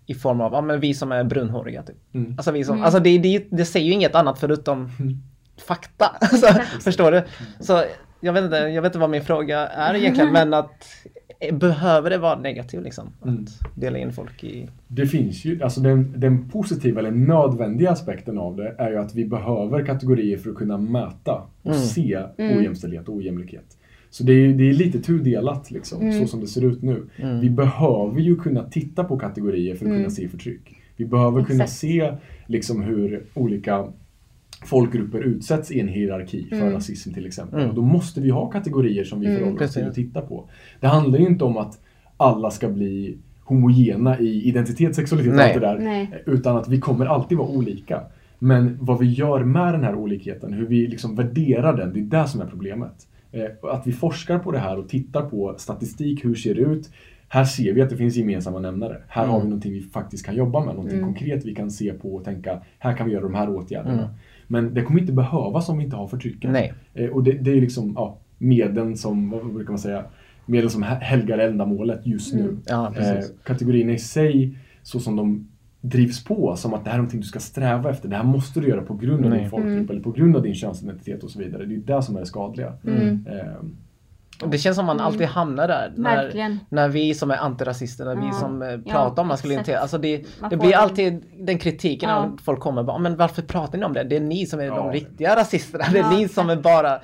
i 0.10 0.14
form 0.14 0.42
av, 0.42 0.54
ja 0.54 0.62
men 0.62 0.80
vi 0.80 0.94
som 0.94 1.12
är 1.12 1.24
brunhåriga 1.24 1.84
typ. 1.84 1.96
mm. 2.14 2.34
Alltså 2.38 2.52
vi 2.52 2.64
som, 2.64 2.76
Mm. 2.76 2.86
alltså 2.86 3.00
det, 3.00 3.18
det, 3.18 3.48
det 3.52 3.66
säger 3.66 3.86
ju 3.86 3.92
inget 3.92 4.16
annat 4.16 4.40
förutom 4.40 4.90
Mm. 5.00 5.18
fakta. 5.68 6.06
Alltså, 6.22 6.48
förstår 6.84 7.12
du? 7.12 7.24
Så 7.60 7.84
jag 8.20 8.34
vet, 8.34 8.44
inte, 8.44 8.56
jag 8.58 8.82
vet 8.82 8.90
inte 8.90 9.00
vad 9.00 9.10
min 9.10 9.22
fråga 9.24 9.60
är 9.68 9.94
egentligen 9.94 10.34
men 10.34 10.54
att 10.54 10.86
eh, 11.40 11.56
behöver 11.56 12.10
det 12.10 12.18
vara 12.18 12.40
negativt 12.40 12.84
liksom? 12.84 13.08
Att 13.22 13.28
Mm. 13.28 13.46
dela 13.76 13.98
in 13.98 14.14
folk 14.14 14.44
i... 14.44 14.70
Det 14.88 15.06
finns 15.08 15.46
ju, 15.46 15.64
alltså 15.64 15.80
den, 15.82 16.14
den 16.20 16.50
positiva 16.50 17.00
eller 17.00 17.12
nödvändiga 17.12 17.92
aspekten 17.92 18.38
av 18.38 18.56
det 18.56 18.76
är 18.78 18.90
ju 18.90 18.98
att 18.98 19.16
vi 19.16 19.26
behöver 19.26 19.86
kategorier 19.86 20.38
för 20.38 20.50
att 20.50 20.56
kunna 20.56 20.78
mäta 20.78 21.34
och 21.62 21.72
Mm. 21.72 21.78
se 21.80 22.24
Mm. 22.38 22.58
ojämställdhet 22.58 23.10
och 23.10 23.16
ojämlikhet. 23.16 23.77
Så 24.10 24.24
det 24.24 24.34
är, 24.34 24.54
det 24.54 24.70
är 24.70 24.74
lite 24.74 25.00
tudelat 25.00 25.72
liksom, 25.72 26.02
Mm. 26.02 26.20
så 26.20 26.28
som 26.28 26.40
det 26.42 26.48
ser 26.48 26.66
ut 26.66 26.82
nu. 26.82 27.04
Mm. 27.18 27.40
Vi 27.40 27.50
behöver 27.50 28.20
ju 28.20 28.36
kunna 28.36 28.64
titta 28.64 29.04
på 29.04 29.18
kategorier 29.20 29.76
för 29.76 29.86
att 29.86 29.90
Mm. 29.90 29.98
kunna 29.98 30.10
se 30.10 30.28
förtryck. 30.28 30.76
Vi 30.96 31.06
behöver 31.06 31.44
kunna 31.44 31.64
Exakt. 31.64 31.80
se 31.80 32.14
liksom 32.48 32.82
hur 32.82 33.24
olika 33.34 33.86
folkgrupper 34.66 35.20
utsätts 35.22 35.72
i 35.72 35.80
en 35.80 35.88
hierarki 35.88 36.46
för 36.50 36.56
Mm. 36.62 36.74
rasism 36.74 37.14
till 37.14 37.26
exempel. 37.26 37.60
Mm. 37.60 37.70
Och 37.70 37.76
då 37.76 37.82
måste 37.82 38.22
vi 38.22 38.30
ha 38.30 38.50
kategorier 38.50 39.04
som 39.04 39.20
vi 39.20 39.26
Mm. 39.28 39.40
förhåller 39.40 39.64
oss 39.66 39.74
till 39.74 39.88
och 39.88 39.94
tittar 39.94 40.22
på. 40.22 40.50
Det 40.80 40.88
handlar 40.88 41.20
ju 41.20 41.26
inte 41.28 41.44
om 41.44 41.58
att 41.58 41.80
alla 42.18 42.52
ska 42.52 42.70
bli 42.70 43.18
homogena 43.44 44.20
i 44.20 44.48
identitet, 44.48 44.96
sexualitet 44.96 45.34
och 45.36 45.42
allt 45.42 45.54
det 45.54 45.60
där. 45.60 45.80
Nej. 45.80 46.24
Utan 46.26 46.58
att 46.58 46.70
vi 46.70 46.80
kommer 46.80 47.06
alltid 47.06 47.38
vara 47.38 47.48
olika. 47.50 48.02
Men 48.40 48.78
vad 48.82 49.00
vi 49.00 49.06
gör 49.14 49.44
med 49.44 49.74
den 49.74 49.84
här 49.84 49.96
olikheten, 49.96 50.54
hur 50.54 50.68
vi 50.68 50.88
liksom 50.88 51.16
värderar 51.16 51.78
den, 51.78 51.94
det 51.94 52.00
är 52.00 52.22
det 52.24 52.28
som 52.28 52.42
är 52.42 52.46
problemet. 52.46 53.08
Eh, 53.32 53.70
Att 53.72 53.88
vi 53.88 53.92
forskar 53.92 54.40
på 54.40 54.52
det 54.52 54.60
här 54.60 54.78
och 54.80 54.90
tittar 54.90 55.22
på 55.22 55.56
statistik, 55.58 56.26
hur 56.26 56.36
ser 56.36 56.56
det 56.56 56.62
ut? 56.62 56.90
Här 57.30 57.46
ser 57.46 57.74
vi 57.74 57.82
att 57.82 57.90
det 57.90 57.98
finns 57.98 58.16
gemensamma 58.16 58.60
nämnare. 58.60 58.98
Här 59.08 59.24
Mm. 59.24 59.34
har 59.34 59.40
vi 59.42 59.46
någonting 59.48 59.72
vi 59.72 59.82
faktiskt 59.82 60.26
kan 60.26 60.36
jobba 60.36 60.66
med, 60.66 60.76
någonting 60.76 60.98
Mm. 61.00 61.14
konkret 61.14 61.46
vi 61.46 61.56
kan 61.56 61.72
se 61.72 61.94
på 61.94 62.16
och 62.16 62.24
tänka, 62.24 62.62
här 62.80 62.94
kan 62.98 63.08
vi 63.08 63.14
göra 63.14 63.24
de 63.24 63.36
här 63.36 63.50
åtgärderna. 63.50 63.94
Mm. 64.04 64.10
Men 64.48 64.74
det 64.74 64.82
kommer 64.82 65.00
inte 65.02 65.14
behövas 65.14 65.70
om 65.70 65.78
vi 65.78 65.84
inte 65.84 65.96
har 65.96 66.08
förtrycket. 66.08 66.52
Nej. 66.52 66.74
Eh, 66.94 67.10
Och 67.10 67.24
det, 67.24 67.32
det 67.32 67.52
är 67.52 67.62
liksom 67.62 67.94
ja, 67.96 68.18
medlen 68.38 68.98
som, 68.98 69.30
vad 69.30 69.54
brukar 69.54 69.70
man 69.72 69.80
säga, 69.80 70.04
medel 70.46 70.70
som 70.70 70.84
he- 70.84 71.00
helgar 71.00 71.38
ändamålet 71.38 72.08
just 72.08 72.34
nu. 72.34 72.42
Mm. 72.42 72.60
Ja, 72.68 72.94
Eh, 72.98 73.20
kategorierna 73.44 73.92
i 73.94 73.98
sig, 73.98 74.58
så 74.84 75.00
som 75.00 75.16
de 75.16 75.48
drivs 75.90 76.24
på 76.24 76.56
som 76.56 76.74
att 76.74 76.84
det 76.84 76.90
här 76.90 76.98
är 76.98 77.02
någonting 77.02 77.20
du 77.22 77.26
ska 77.28 77.40
sträva 77.40 77.90
efter. 77.90 78.10
Det 78.10 78.16
här 78.16 78.24
måste 78.24 78.60
du 78.60 78.68
göra 78.68 78.82
på 78.82 78.94
grund 78.94 79.24
av 79.26 79.30
Nej. 79.32 79.40
din 79.40 79.50
folkgrupp 79.50 79.90
eller 79.90 80.02
på 80.02 80.12
grund 80.12 80.36
av 80.36 80.42
din 80.44 80.56
könsidentitet 80.56 81.24
och 81.24 81.30
så 81.32 81.40
vidare. 81.40 81.66
Det 81.66 81.76
är 81.76 81.98
det 81.98 82.04
som 82.04 82.16
är 82.16 82.20
det 82.20 82.26
skadliga. 82.26 82.74
Mm. 82.88 83.26
Ehm, 83.28 83.76
Det 84.52 84.58
känns 84.58 84.76
som 84.78 84.86
man 84.86 85.00
alltid 85.00 85.28
hamnar 85.28 85.68
där. 85.68 85.94
När, 85.96 86.16
Verkligen. 86.24 86.60
när 86.70 86.88
vi 86.90 87.14
som 87.14 87.32
är 87.32 87.38
antirasister, 87.38 88.06
när 88.06 88.16
vi 88.16 88.26
Ja. 88.28 88.32
som 88.34 88.62
eh, 88.62 88.70
Ja, 88.70 88.78
pratar 88.92 89.22
om 89.22 89.28
maskulinitet. 89.28 89.80
Alltså 89.82 89.98
det, 89.98 90.26
det 90.50 90.58
blir 90.58 90.76
alltid 90.76 91.24
den 91.40 91.58
kritiken 91.58 92.10
Ja. 92.10 92.26
när 92.26 92.38
folk 92.44 92.60
kommer. 92.60 92.84
Bara, 92.84 92.98
men 92.98 93.16
varför 93.18 93.42
pratar 93.42 93.78
ni 93.78 93.86
om 93.86 93.94
det? 93.94 94.04
Det 94.04 94.16
är 94.16 94.20
ni 94.22 94.46
som 94.46 94.60
är 94.60 94.64
Ja. 94.64 94.76
de 94.76 94.92
riktiga 94.92 95.36
rasisterna. 95.36 95.86
Det 95.92 96.00
är 96.00 96.04
Ja, 96.04 96.18
ni 96.18 96.28
som 96.28 96.50
är 96.50 96.56
bara 96.56 97.00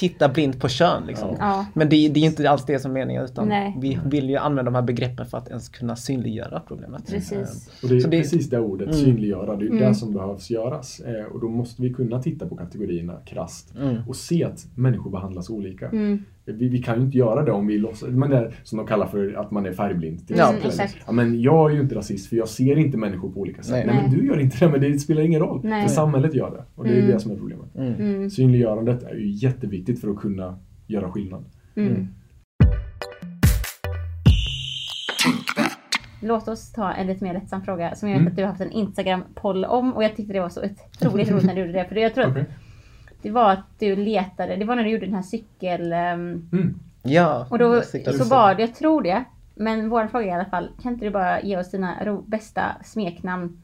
tittar 0.00 0.28
blint 0.32 0.60
på 0.60 0.68
kön. 0.68 1.02
Liksom. 1.06 1.36
Ja. 1.38 1.66
Men 1.74 1.88
det, 1.88 2.08
det 2.08 2.20
är 2.20 2.24
inte 2.24 2.50
alls 2.50 2.64
det 2.66 2.78
som 2.78 2.90
är 2.90 2.94
meningen 2.94 3.24
utan 3.24 3.48
Nej. 3.48 3.76
vi 3.80 3.98
vill 4.06 4.30
ju 4.30 4.36
använda 4.36 4.70
de 4.70 4.74
här 4.74 4.82
begreppen 4.82 5.26
för 5.26 5.38
att 5.38 5.48
ens 5.48 5.68
kunna 5.68 5.96
synliggöra 5.96 6.60
problemet. 6.68 7.06
Precis. 7.10 7.70
Och 7.82 7.88
det 7.88 7.96
är 7.96 8.00
Så 8.00 8.08
det- 8.08 8.18
precis 8.22 8.50
det 8.50 8.58
ordet, 8.60 8.88
Mm. 8.88 9.00
synliggöra. 9.00 9.56
Det 9.56 9.64
är 9.64 9.70
Mm. 9.70 9.78
det 9.88 9.94
som 9.94 10.12
behövs 10.12 10.50
göras. 10.50 11.00
Eh, 11.00 11.24
och 11.24 11.40
då 11.40 11.48
måste 11.48 11.82
vi 11.82 11.90
kunna 11.94 12.22
titta 12.22 12.46
på 12.46 12.56
kategorierna 12.56 13.14
krasst 13.26 13.74
Mm. 13.76 13.96
och 14.08 14.16
se 14.16 14.44
att 14.44 14.66
människor 14.74 15.10
behandlas 15.10 15.50
olika. 15.50 15.88
Mm. 15.88 16.24
Vi, 16.52 16.68
vi 16.68 16.82
kan 16.82 16.98
ju 16.98 17.04
inte 17.04 17.18
göra 17.18 17.44
det 17.44 17.52
om 17.52 17.66
vi 17.66 17.78
låtsas, 17.78 18.08
men 18.08 18.30
det 18.30 18.36
är 18.36 18.54
som 18.62 18.76
de 18.78 18.86
kallar 18.86 19.06
för 19.06 19.32
att 19.34 19.50
man 19.50 19.66
är 19.66 19.72
färgblind. 19.72 20.26
Till 20.26 20.36
Ja, 20.38 20.54
exakt. 20.64 20.96
Ja, 21.06 21.12
men 21.12 21.40
jag 21.42 21.70
är 21.70 21.74
ju 21.74 21.80
inte 21.80 21.94
rasist 21.94 22.28
för 22.28 22.36
jag 22.36 22.48
ser 22.48 22.78
inte 22.78 22.98
människor 22.98 23.30
på 23.30 23.40
olika 23.40 23.62
sätt. 23.62 23.72
Nej. 23.72 23.86
Nej, 23.86 24.02
men 24.02 24.18
du 24.18 24.26
gör 24.26 24.40
inte 24.40 24.56
det, 24.64 24.68
men 24.72 24.80
det 24.80 24.98
spelar 24.98 25.22
ingen 25.22 25.40
roll. 25.40 25.60
Nej. 25.64 25.82
För 25.88 25.94
samhället 25.94 26.34
gör 26.34 26.50
det. 26.50 26.64
Och 26.74 26.84
det 26.84 26.90
är 26.90 26.98
Mm. 26.98 27.10
det 27.10 27.20
som 27.20 27.32
är 27.32 27.36
problemet. 27.36 27.76
Mm. 27.76 27.94
Mm. 27.94 28.30
Synliggörandet 28.30 29.02
är 29.02 29.14
ju 29.14 29.30
jätteviktigt 29.30 30.00
för 30.00 30.10
att 30.10 30.16
kunna 30.16 30.58
göra 30.86 31.10
skillnad. 31.10 31.44
Mm. 31.76 32.06
Låt 36.22 36.48
oss 36.48 36.72
ta 36.72 36.92
en 36.92 37.06
lite 37.06 37.24
mer 37.24 37.32
lättsam 37.34 37.62
fråga 37.62 37.94
som 37.94 38.08
jag 38.08 38.14
vet 38.16 38.20
Mm. 38.20 38.30
att 38.32 38.36
du 38.36 38.42
har 38.42 38.48
haft 38.48 38.60
en 38.60 38.70
Instagram-poll 38.72 39.64
om 39.64 39.92
och 39.94 40.04
jag 40.04 40.16
tyckte 40.16 40.32
det 40.32 40.40
var 40.40 40.48
så 40.48 40.60
otroligt 41.00 41.30
roligt 41.30 41.44
när 41.44 41.54
du 41.54 41.60
gjorde 41.60 41.72
det. 41.72 41.84
För 41.88 41.96
jag 41.96 42.14
tror 42.14 42.24
att 42.24 42.30
Okej. 42.30 42.44
Det 43.22 43.30
var 43.30 43.52
att 43.52 43.78
du 43.78 43.96
letade, 43.96 44.56
det 44.56 44.64
var 44.64 44.76
när 44.76 44.84
du 44.84 44.90
gjorde 44.90 45.06
den 45.06 45.14
här 45.14 45.22
cykel... 45.22 45.92
ehm, 45.92 46.48
Mm. 46.52 46.74
Ja. 47.02 47.46
Och 47.50 47.58
då 47.58 47.82
så 47.82 48.24
var 48.24 48.54
det, 48.54 48.62
jag 48.62 48.74
tror 48.74 49.02
det, 49.02 49.24
men 49.54 49.88
vår 49.88 50.06
fråga 50.06 50.26
i 50.26 50.30
alla 50.30 50.44
fall, 50.44 50.68
kan 50.82 50.92
inte 50.92 51.04
du 51.04 51.10
bara 51.10 51.40
ge 51.40 51.56
oss 51.58 51.70
dina 51.70 52.04
ro, 52.04 52.24
bästa 52.26 52.62
smeknamn 52.84 53.62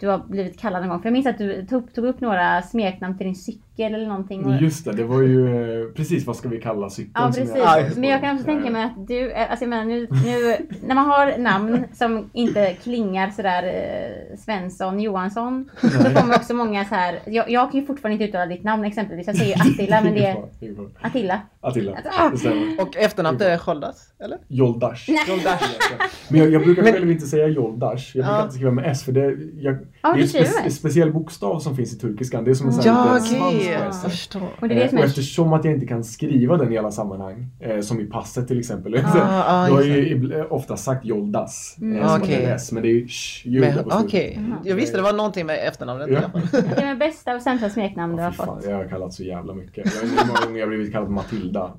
du 0.00 0.08
har 0.08 0.18
blivit 0.18 0.60
kallad 0.60 0.82
någon 0.82 0.88
gång? 0.88 1.00
För 1.00 1.06
jag 1.06 1.12
minns 1.12 1.26
att 1.26 1.38
du 1.38 1.66
tog, 1.66 1.94
tog 1.94 2.04
upp 2.04 2.20
några 2.20 2.62
smeknamn 2.62 3.18
till 3.18 3.26
din 3.26 3.36
cykel 3.36 3.63
eller 3.82 4.06
någonting. 4.06 4.44
Och, 4.44 4.62
Just 4.62 4.84
det, 4.84 4.92
det 4.92 5.04
var 5.04 5.20
ju 5.22 5.48
eh, 5.82 5.88
precis 5.94 6.26
vad 6.26 6.36
ska 6.36 6.48
vi 6.48 6.60
kalla 6.60 6.90
cykeln 6.90 7.12
Ja 7.14 7.32
som 7.32 7.42
precis. 7.42 7.56
jag- 7.56 7.80
Ja, 7.80 7.86
Men 7.96 8.10
jag 8.10 8.20
kan 8.20 8.34
också 8.34 8.44
tänka 8.46 8.70
mig 8.70 8.84
att 8.84 9.06
du, 9.08 9.30
eh, 9.32 9.50
alltså 9.50 9.64
jag 9.64 9.70
menar 9.70 9.84
nu, 9.84 10.00
nu 10.24 10.56
när 10.86 10.94
man 10.94 11.06
har 11.06 11.38
namn 11.38 11.84
som 11.92 12.30
inte 12.32 12.74
klingar 12.82 13.30
sådär 13.30 13.62
eh, 13.62 14.36
Svensson, 14.38 15.00
Johansson. 15.00 15.70
Så 15.80 16.20
kommer 16.20 16.34
också 16.36 16.54
många 16.54 16.84
så 16.84 16.94
här. 16.94 17.18
Jag, 17.26 17.50
jag 17.50 17.70
kan 17.70 17.80
ju 17.80 17.86
fortfarande 17.86 18.12
inte 18.24 18.24
uttala 18.24 18.46
ditt 18.46 18.64
namn 18.64 18.84
exempelvis. 18.84 19.26
Jag 19.26 19.36
säger 19.36 19.56
Attila 19.60 20.00
men 20.00 20.14
det 20.14 20.26
är. 20.26 20.36
Attila. 21.00 21.40
Attila, 21.60 21.92
Ah! 22.18 22.28
det 22.30 22.38
stämmer. 22.38 22.80
Och 22.82 22.96
efternamnet 22.96 23.42
är 23.42 23.58
Sköldas, 23.58 24.12
eller? 24.24 24.38
Joldash. 24.48 25.10
Joldash. 25.28 25.64
Men 26.28 26.40
jag, 26.40 26.50
jag 26.52 26.62
brukar 26.62 26.82
Men- 26.82 26.92
själv 26.92 27.10
inte 27.10 27.26
säga 27.26 27.48
Joldash. 27.48 28.10
Jag 28.16 28.24
brukar 28.24 28.30
Ja. 28.32 28.36
alltid 28.42 28.52
skriva 28.54 28.70
med 28.70 28.84
S 28.90 29.04
för 29.04 29.12
det, 29.12 29.36
jag, 29.60 29.76
Ja, 30.02 30.12
det 30.12 30.20
är 30.20 30.40
en 30.40 30.46
spe, 30.46 30.70
speciell 30.70 31.12
bokstav 31.12 31.58
som 31.58 31.76
finns 31.76 31.92
i 31.94 31.98
turkiskan. 31.98 32.44
Det 32.44 32.50
är 32.50 32.54
som 32.54 32.66
en 32.66 32.72
sån 32.72 32.84
Ja, 32.86 32.92
här 32.92 33.20
svans 33.20 33.30
på 33.30 33.63
Jag 33.72 33.88
S. 33.88 34.02
förstår. 34.02 34.48
Och 34.60 34.68
det 34.68 34.74
är 34.74 34.78
det 34.78 34.84
Eh, 34.84 34.88
som 34.90 34.98
och 34.98 35.04
eftersom 35.04 35.52
att 35.52 35.64
jag 35.64 35.74
inte 35.74 35.86
kan 35.86 36.04
skriva 36.04 36.56
den 36.56 36.72
i 36.72 36.78
alla 36.78 36.90
sammanhang, 36.90 37.46
eh, 37.60 37.80
som 37.80 38.00
i 38.00 38.04
passet 38.04 38.48
till 38.48 38.58
exempel. 38.58 38.96
Ah, 38.96 39.00
ah, 39.46 39.60
har 39.60 39.68
jag 39.68 39.78
det. 39.80 39.86
ju 39.86 40.16
ibl- 40.16 40.46
ofta 40.50 40.76
sagt 40.76 41.04
Joldas. 41.04 41.76
Mm. 41.80 41.98
eh, 42.02 42.08
som 42.08 42.22
okay. 42.22 42.56
Men 42.72 42.82
det 42.82 42.88
är 42.88 42.92
ju 42.92 43.08
slutet. 43.08 43.86
Okej, 43.90 44.40
jag 44.64 44.76
visste 44.76 44.96
det 44.96 45.02
var 45.02 45.12
någonting 45.12 45.46
med 45.46 45.68
efternamnet 45.68 46.08
Ja. 46.10 46.40
Det 46.76 46.82
är 46.82 46.96
bästa 46.96 47.34
och 47.34 47.42
sämsta 47.42 47.70
smeknamn 47.70 48.16
du 48.16 48.22
har 48.22 48.30
fått. 48.32 48.64
jag 48.68 48.76
har 48.76 48.84
kallat 48.84 49.12
så 49.14 49.22
jävla 49.22 49.54
mycket. 49.54 49.94
Jag 49.94 50.02
vet 50.02 50.10
inte 50.10 50.22
hur 50.24 50.28
många 50.28 50.40
gånger 50.46 50.58
jag 50.60 50.66
har 50.66 50.74
blivit 50.74 50.92
kallad 50.92 51.10
Matilda. 51.10 51.72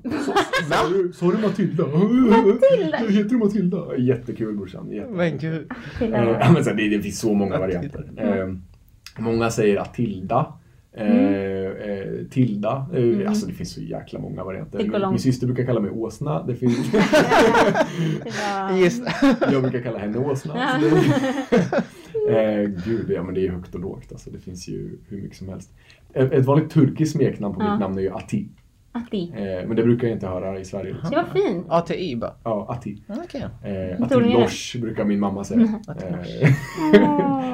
Sa 1.14 1.26
du- 1.32 1.38
Matilda? 1.38 1.84
Matilda? 1.86 2.98
Heter 2.98 3.30
du 3.30 3.36
Matilda? 3.38 3.96
Jättekul 3.98 4.56
brorsan. 4.56 4.90
Jätte- 4.92 5.10
Men 5.10 5.38
gud. 5.38 5.70
Eh, 6.00 6.52
men 6.52 6.64
så, 6.64 6.70
det, 6.72 6.88
det 6.88 7.02
finns 7.02 7.20
så 7.20 7.34
många 7.34 7.58
varianter. 7.58 8.04
Eh, 8.16 8.54
många 9.22 9.50
säger 9.50 9.76
Atilda. 9.80 10.46
Eh, 10.96 11.90
eh, 11.90 12.06
Tilda. 12.30 12.86
Eh, 12.94 13.28
Alltså 13.28 13.46
det 13.46 13.52
finns 13.52 13.72
så 13.74 13.80
jäkla 13.80 14.18
många 14.18 14.44
varianter. 14.44 14.78
Min, 14.78 14.90
min 15.10 15.18
syster 15.18 15.46
brukar 15.46 15.64
kalla 15.64 15.80
mig 15.80 15.90
Åsna. 15.90 16.42
Det 16.42 16.54
finns, 16.56 16.92
var... 16.92 17.00
Jag 19.52 19.62
brukar 19.62 19.80
kalla 19.82 19.98
henne 19.98 20.18
Åsna. 20.18 20.54
Ja. 20.56 20.80
Så 20.80 20.88
det, 22.28 22.54
eh, 22.62 22.68
gud, 22.84 23.10
ja 23.10 23.22
men 23.22 23.34
det 23.34 23.46
är 23.46 23.50
högt 23.50 23.74
och 23.74 23.80
lågt. 23.80 24.12
Alltså, 24.12 24.30
det 24.30 24.38
finns 24.38 24.68
ju 24.68 24.98
hur 25.08 25.22
mycket 25.22 25.38
som 25.38 25.48
helst. 25.48 25.70
Ett, 26.14 26.32
ett 26.32 26.44
vanligt 26.44 26.70
turkiskt 26.70 27.16
smeknamn 27.16 27.54
på 27.54 27.62
Ja. 27.62 27.70
mitt 27.72 27.80
namn 27.80 27.98
är 27.98 28.02
ju 28.02 28.10
Ati. 28.12 28.46
Atti. 28.92 29.32
Eh, 29.36 29.66
men 29.68 29.76
det 29.76 29.82
brukar 29.82 30.08
jag 30.08 30.16
inte 30.16 30.26
höra 30.26 30.58
i 30.60 30.64
Sverige. 30.64 30.92
Liksom. 30.92 31.10
Det 31.10 31.16
var 31.16 31.24
fint. 31.24 31.66
ATI 31.68 32.16
bara. 32.16 32.32
Ja, 32.44 32.66
Atti. 32.68 33.02
Okej. 33.08 33.40
Eh, 33.42 34.08
tror 34.08 34.20
ni 34.20 34.28
det? 34.28 34.34
Atilosh 34.34 34.80
brukar 34.80 35.04
min 35.04 35.20
mamma 35.20 35.44
säga. 35.44 35.80
Atilosh. 35.88 36.44
Eh, 36.44 36.50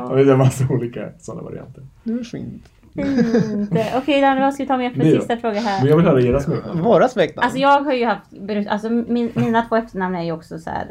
det 0.15 0.21
är 0.21 0.33
en 0.33 0.39
massa 0.39 0.65
olika 0.71 1.09
sådana 1.19 1.43
varianter. 1.43 1.83
Det 2.05 2.13
är 2.13 2.25
fint. 2.25 2.69
Fint. 2.95 3.71
Okej 3.97 4.21
Danne, 4.21 4.41
vad 4.41 4.55
ska 4.55 4.63
vi 4.63 4.69
ta 4.69 4.77
med 4.77 4.93
för 4.95 5.03
sista 5.03 5.37
fråga 5.37 5.55
Men 5.55 5.63
här? 5.63 5.87
jag 5.89 5.97
vill 5.97 6.07
höra 6.07 6.21
era 6.23 6.41
smeknamn. 6.41 6.83
Våra 6.83 7.09
smeknamn. 7.09 7.45
Alltså 7.45 7.59
jag 7.59 7.81
har 7.81 7.93
ju 7.93 8.05
haft, 8.05 8.23
alltså 8.69 8.91
min, 8.91 9.33
mina 9.35 9.63
två 9.63 9.77
efternamn 9.77 10.15
är 10.15 10.23
ju 10.23 10.33
också 10.33 10.59
så 10.59 10.71
här. 10.71 10.87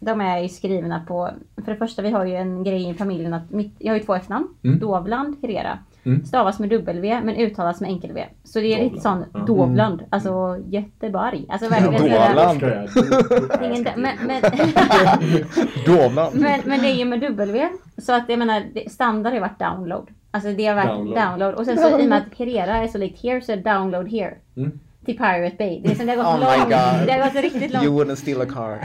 De 0.00 0.20
är 0.20 0.38
ju 0.38 0.48
skrivna 0.48 1.02
på, 1.08 1.30
för 1.64 1.72
det 1.72 1.78
första 1.78 2.02
vi 2.02 2.10
har 2.10 2.24
ju 2.24 2.34
en 2.34 2.64
grej 2.64 2.90
i 2.90 2.94
familjen 2.94 3.34
att 3.34 3.50
mitt, 3.50 3.74
jag 3.78 3.92
har 3.92 3.98
ju 3.98 4.04
två 4.04 4.14
efternamn. 4.14 4.48
Mm. 4.64 4.78
Dovland 4.78 5.36
Herrera. 5.42 5.78
Mm. 6.04 6.24
Stavas 6.24 6.58
med 6.58 6.68
W 6.70 7.20
men 7.24 7.36
uttalas 7.36 7.80
med 7.80 7.90
enkel 7.90 8.12
V. 8.12 8.24
Så 8.44 8.58
det 8.60 8.66
är 8.66 8.76
Dovland. 8.76 8.90
lite 8.92 9.02
sån. 9.02 9.24
Mm. 9.34 9.46
Dovland. 9.46 10.02
Alltså 10.10 10.58
Göteborg. 10.68 11.44
Alltså 11.48 11.68
verkligen 11.68 12.10
Dovland. 12.12 12.62
Ingen, 13.76 13.86
men, 13.96 14.16
men, 14.26 14.42
Dovland. 15.86 16.40
men, 16.40 16.60
men 16.64 16.80
det 16.80 16.86
är 16.90 16.94
ju 16.94 17.04
med 17.04 17.20
W. 17.20 17.68
Så 17.98 18.12
att 18.12 18.24
jag 18.28 18.38
menar, 18.38 18.62
det- 18.74 18.92
standard 18.92 19.30
har 19.30 19.34
ju 19.34 19.40
varit 19.40 19.58
download. 19.58 20.06
Alltså 20.30 20.52
det 20.52 20.66
har 20.66 20.74
varit 20.74 20.88
Download. 20.88 21.24
download. 21.28 21.54
Och 21.54 21.64
sen 21.66 21.78
så 21.78 21.98
i 21.98 22.04
och 22.04 22.08
med 22.08 22.18
att 22.18 22.38
Herrera 22.38 22.76
är 22.76 22.88
så 22.88 22.98
likt 22.98 23.22
here 23.22 23.40
så 23.40 23.52
är 23.52 23.56
det 23.56 23.70
download 23.74 24.08
here. 24.10 24.34
Mm. 24.56 24.80
Till 25.04 25.16
Pirate 25.16 25.56
Bay. 25.58 25.80
Det, 25.84 25.90
är 25.90 25.94
som, 25.94 26.06
det 26.06 26.12
har 26.12 26.16
gått 26.16 26.26
Oh 26.26 26.50
my 26.50 26.56
långt. 26.58 26.62
God. 26.70 27.06
Det 27.06 27.12
har 27.12 27.24
gått 27.24 27.42
riktigt 27.42 27.72
långt. 27.72 27.84
You 27.84 28.04
wouldn't 28.04 28.14
steal 28.14 28.40
a 28.40 28.44
car. 28.44 28.78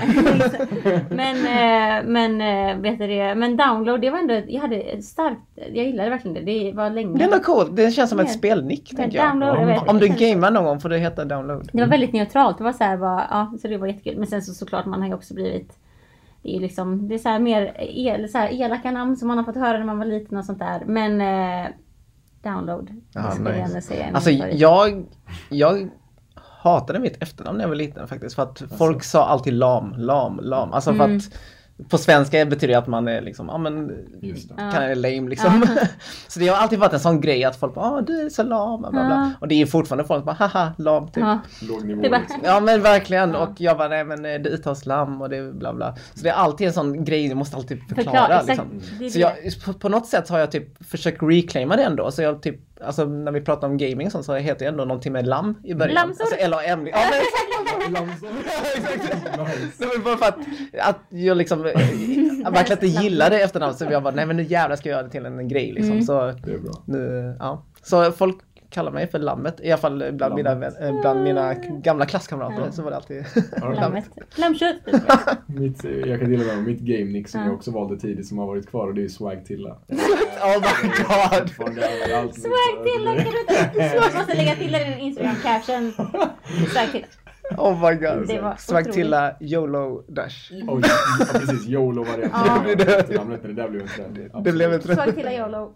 men, 1.16 1.36
eh, 1.36 2.04
men, 2.06 2.42
eh, 2.42 2.82
vet 2.82 3.00
du 3.00 3.08
det, 3.08 3.36
men 3.36 3.58
download, 3.58 4.02
det 4.02 4.10
var 4.10 4.20
ändå, 4.20 4.42
jag 4.48 4.62
hade 4.62 5.02
starkt, 5.02 5.42
jag 5.56 5.86
gillade 5.86 6.10
verkligen 6.10 6.34
det. 6.34 6.42
Det 6.42 6.72
var 6.72 6.90
länge. 6.90 7.18
Det 7.18 7.24
är 7.24 7.26
ändå 7.26 7.40
coolt. 7.40 7.76
Det 7.76 7.92
känns 7.92 8.10
som 8.10 8.20
ett 8.20 8.32
spelnick, 8.32 8.90
Men 8.92 8.98
tänker 9.02 9.18
jag. 9.18 9.30
download, 9.30 9.62
jag 9.62 9.66
vet, 9.66 9.88
Om 9.90 10.00
du 10.00 10.08
gamear 10.08 10.52
någon 10.52 10.64
gång 10.66 10.80
får 10.80 10.90
det 10.90 10.98
heta 10.98 11.26
download. 11.26 11.70
Det 11.74 11.82
var 11.82 11.88
väldigt 11.88 12.14
neutralt. 12.14 12.58
Det 12.58 12.64
var 12.64 12.74
så 12.74 12.84
här, 12.84 12.98
bara, 12.98 13.28
ja, 13.30 13.54
så 13.62 13.68
det 13.68 13.78
var 13.78 13.88
jättekul. 13.88 14.18
Men 14.18 14.28
sen 14.28 14.42
så 14.42 14.54
såklart 14.54 14.86
man 14.86 15.02
har 15.02 15.08
ju 15.08 15.14
också 15.14 15.34
blivit 15.34 15.78
det 16.42 16.50
är 16.50 16.54
ju 16.54 16.60
liksom, 16.60 17.08
det 17.08 17.16
är 17.16 17.20
så 17.20 17.30
här 17.30 17.40
mer 17.40 17.76
el, 17.80 18.30
så 18.30 18.38
här 18.38 18.62
elaka 18.62 18.92
namn 18.92 19.18
som 19.18 19.28
man 19.28 19.38
har 19.38 19.46
fått 19.46 19.56
höra 19.56 19.78
när 19.78 19.86
man 19.86 19.98
var 19.98 20.06
liten 20.06 20.38
och 20.38 20.46
sånt 20.46 20.60
där. 20.60 20.84
Men 20.86 21.22
eh, 21.22 21.70
download. 22.44 23.02
Jag 23.14 23.40
nice. 23.74 24.12
Alltså 24.14 24.32
jag, 24.32 25.06
jag 25.50 25.90
hatade 26.36 27.00
mitt 27.00 27.24
efternamn 27.24 27.58
när 27.58 27.64
jag 27.64 27.70
var 27.70 27.76
liten 27.76 28.08
faktiskt. 28.08 28.36
För 28.36 28.44
att 28.44 28.64
folk 28.78 29.04
sa 29.04 29.26
alltid 29.26 29.54
lam, 29.54 29.94
lam, 29.98 30.40
lam. 30.44 30.74
Alltså 30.74 30.94
för 30.94 31.04
Mm. 31.04 31.18
att 31.18 31.24
på 31.90 31.98
svenska 31.98 32.46
betyder 32.46 32.68
det 32.68 32.80
att 32.80 32.88
man 32.88 33.08
är 33.08 33.22
liksom, 33.22 33.48
ja 33.48 33.58
men 33.58 33.88
det. 33.88 33.96
Ja. 34.22 34.72
kan 34.72 34.84
är 34.84 34.96
lame 34.96 35.30
liksom. 35.30 35.66
så 36.28 36.40
det 36.40 36.48
har 36.48 36.58
alltid 36.58 36.80
varit 36.80 36.94
en 36.94 37.00
sån 37.00 37.22
grej 37.22 37.44
att 37.44 37.56
folk 37.56 37.76
bara, 37.76 37.86
ah, 37.86 38.02
du 38.02 38.22
är 38.22 38.30
så 38.30 38.44
lam, 38.44 38.82
bla, 38.82 38.92
bla. 38.92 39.02
Ja. 39.02 39.32
Och 39.40 39.48
det 39.48 39.56
är 39.56 39.60
ju 39.60 39.68
fortfarande 39.68 40.04
folk 40.04 40.20
som 40.20 40.26
bara, 40.26 40.48
haha, 40.48 40.74
lam 40.78 41.08
typ. 41.08 41.24
Ja. 41.24 41.40
Låg 41.62 41.86
nivå 41.86 42.02
liksom. 42.02 42.40
Ja 42.44 42.60
men 42.60 42.82
verkligen 42.82 43.32
Ja. 43.34 43.38
och 43.48 43.62
jag 43.62 43.78
bara 43.78 43.88
nej 43.88 44.04
men 44.04 44.26
eh, 44.26 44.40
det 44.42 44.50
uttalas 44.50 44.86
lam 44.86 45.22
och 45.22 45.30
det 45.30 45.38
är 45.38 45.52
bla 45.52 45.74
bla. 45.74 45.96
Så 46.14 46.24
det 46.24 46.30
är 46.30 46.34
alltid 46.34 46.68
en 46.68 46.74
sån 46.74 47.06
grej 47.06 47.28
du 47.30 47.36
måste 47.36 47.58
alltid 47.58 47.80
förklara. 47.88 48.04
Förklara, 48.04 48.40
exakt. 48.40 48.62
liksom. 49.00 49.10
Så 49.10 49.20
jag, 49.20 49.34
på, 49.66 49.74
på 49.74 49.90
något 49.90 50.08
sätt 50.08 50.30
har 50.30 50.40
jag 50.40 50.52
typ 50.52 50.86
försökt 50.86 51.24
reclaima 51.24 51.76
det 51.76 51.84
ändå. 51.84 52.12
Så 52.12 52.22
jag 52.22 52.42
typ, 52.42 52.60
alltså 52.84 53.06
när 53.06 53.32
vi 53.32 53.42
pratar 53.42 53.68
om 53.68 53.78
gaming 53.78 54.08
och 54.08 54.12
sånt 54.12 54.26
så 54.26 54.34
heter 54.36 54.60
det 54.60 54.66
ändå 54.70 54.86
någonting 54.86 55.14
med 55.14 55.28
lam 55.28 55.56
i 55.64 55.74
början. 55.74 55.94
Lamsor. 55.96 56.22
Alltså 56.24 56.36
L-A-M. 56.36 56.88
Ja 56.88 56.98
men 57.12 57.22
exakt. 58.76 59.80
Det 59.80 59.86
var 59.86 60.04
bara 60.04 60.18
för 60.18 60.26
att, 60.26 60.38
att 60.80 61.00
jag 61.10 61.38
liksom 61.38 61.66
jag 62.44 62.52
verkligen 62.52 62.86
inte 62.86 63.02
gillade 63.04 63.42
efternamn 63.42 63.74
så 63.74 63.86
jag 63.92 64.04
bara 64.04 64.16
nej 64.16 64.26
men 64.26 64.38
nu 64.38 64.44
jävlar 64.44 64.76
ska 64.76 64.90
jag 64.90 64.96
göra 64.96 65.04
det 65.04 65.12
till 65.12 65.26
en 65.26 65.48
grej 65.48 65.72
liksom. 65.72 65.92
Mm. 65.92 66.04
Så 66.04 66.14
Det 66.44 66.54
är 66.54 66.58
bra. 66.58 66.84
nu, 66.86 67.36
ja. 67.40 67.64
Så 67.84 68.12
folk 68.12 68.38
kallar 68.72 68.92
mig 68.92 69.08
för 69.12 69.20
lammet, 69.20 69.60
i 69.64 69.72
alla 69.72 69.82
fall 69.82 70.12
bland, 70.14 70.36
mina, 70.36 70.56
vän- 70.56 70.76
eh, 70.82 71.02
bland 71.02 71.24
mina 71.24 71.54
gamla 71.54 72.06
klasskamrater 72.06 72.72
så 72.72 72.82
var 72.84 72.92
det 72.92 72.98
alltid 72.98 73.26
Lammet. 73.76 74.06
Lammkött. 74.36 74.76
Mitt, 75.46 75.86
eh, 75.86 75.92
jag 75.92 76.20
kan 76.20 76.30
dela 76.32 76.44
med 76.44 76.56
mig 76.58 76.66
mitt 76.66 76.80
game 76.80 77.12
nick 77.12 77.28
som 77.28 77.40
Ja. 77.42 77.46
jag 77.48 77.56
också 77.56 77.72
valde 77.72 77.98
tidigt 78.00 78.28
som 78.28 78.38
har 78.38 78.46
varit 78.48 78.70
kvar 78.70 78.88
och 78.88 78.94
det 78.94 79.04
är 79.04 79.08
Swag 79.08 79.46
Tilla. 79.46 79.78
Oh 80.44 80.48
my 80.60 80.90
god! 80.90 81.50
Fortfarande 81.50 81.82
överallt. 81.88 82.36
Swag 82.42 82.86
till, 82.86 83.06
kan 83.06 83.16
du 83.34 83.40
inte? 83.42 83.96
Jag 83.96 84.16
måste 84.16 84.34
lägga 84.38 84.56
till 84.56 84.72
det 84.72 84.82
i 84.82 84.90
din 84.90 85.00
Instagram 85.00 85.36
caption. 85.44 85.92
Swag 86.74 86.92
till. 86.92 87.06
Oh 87.58 87.90
my 87.90 87.96
god. 87.96 88.28
Det 88.28 88.42
var 88.42 88.56
Swagtilla 88.56 89.36
YOLO 89.40 90.04
Dash. 90.08 90.52
Oj, 90.68 90.82
ja, 90.84 91.26
precis. 91.34 91.68
YOLO-varianten. 91.68 92.42
Ja. 92.46 92.64
Det 92.66 93.48
det 93.48 93.54
där 93.54 93.70
blev 93.70 93.82
en 93.82 93.88
trend. 93.88 94.16
Det 94.16 94.26
Absolut. 94.26 94.54
blev 94.56 94.74
ett 94.74 94.84
Svag 94.84 95.16
till 95.16 95.28
YOLO. 95.28 95.74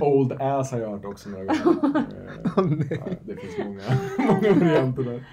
Old 0.00 0.32
ass 0.32 0.72
har 0.72 0.78
jag 0.78 0.90
hört 0.90 1.04
också 1.04 1.28
några 1.28 1.44
gånger. 1.44 2.04
Eh, 2.58 2.64
ja, 2.90 3.06
det 3.24 3.36
finns 3.36 3.58
många, 3.58 3.80
många 4.32 4.52
varianter 4.52 5.02
där. 5.02 5.24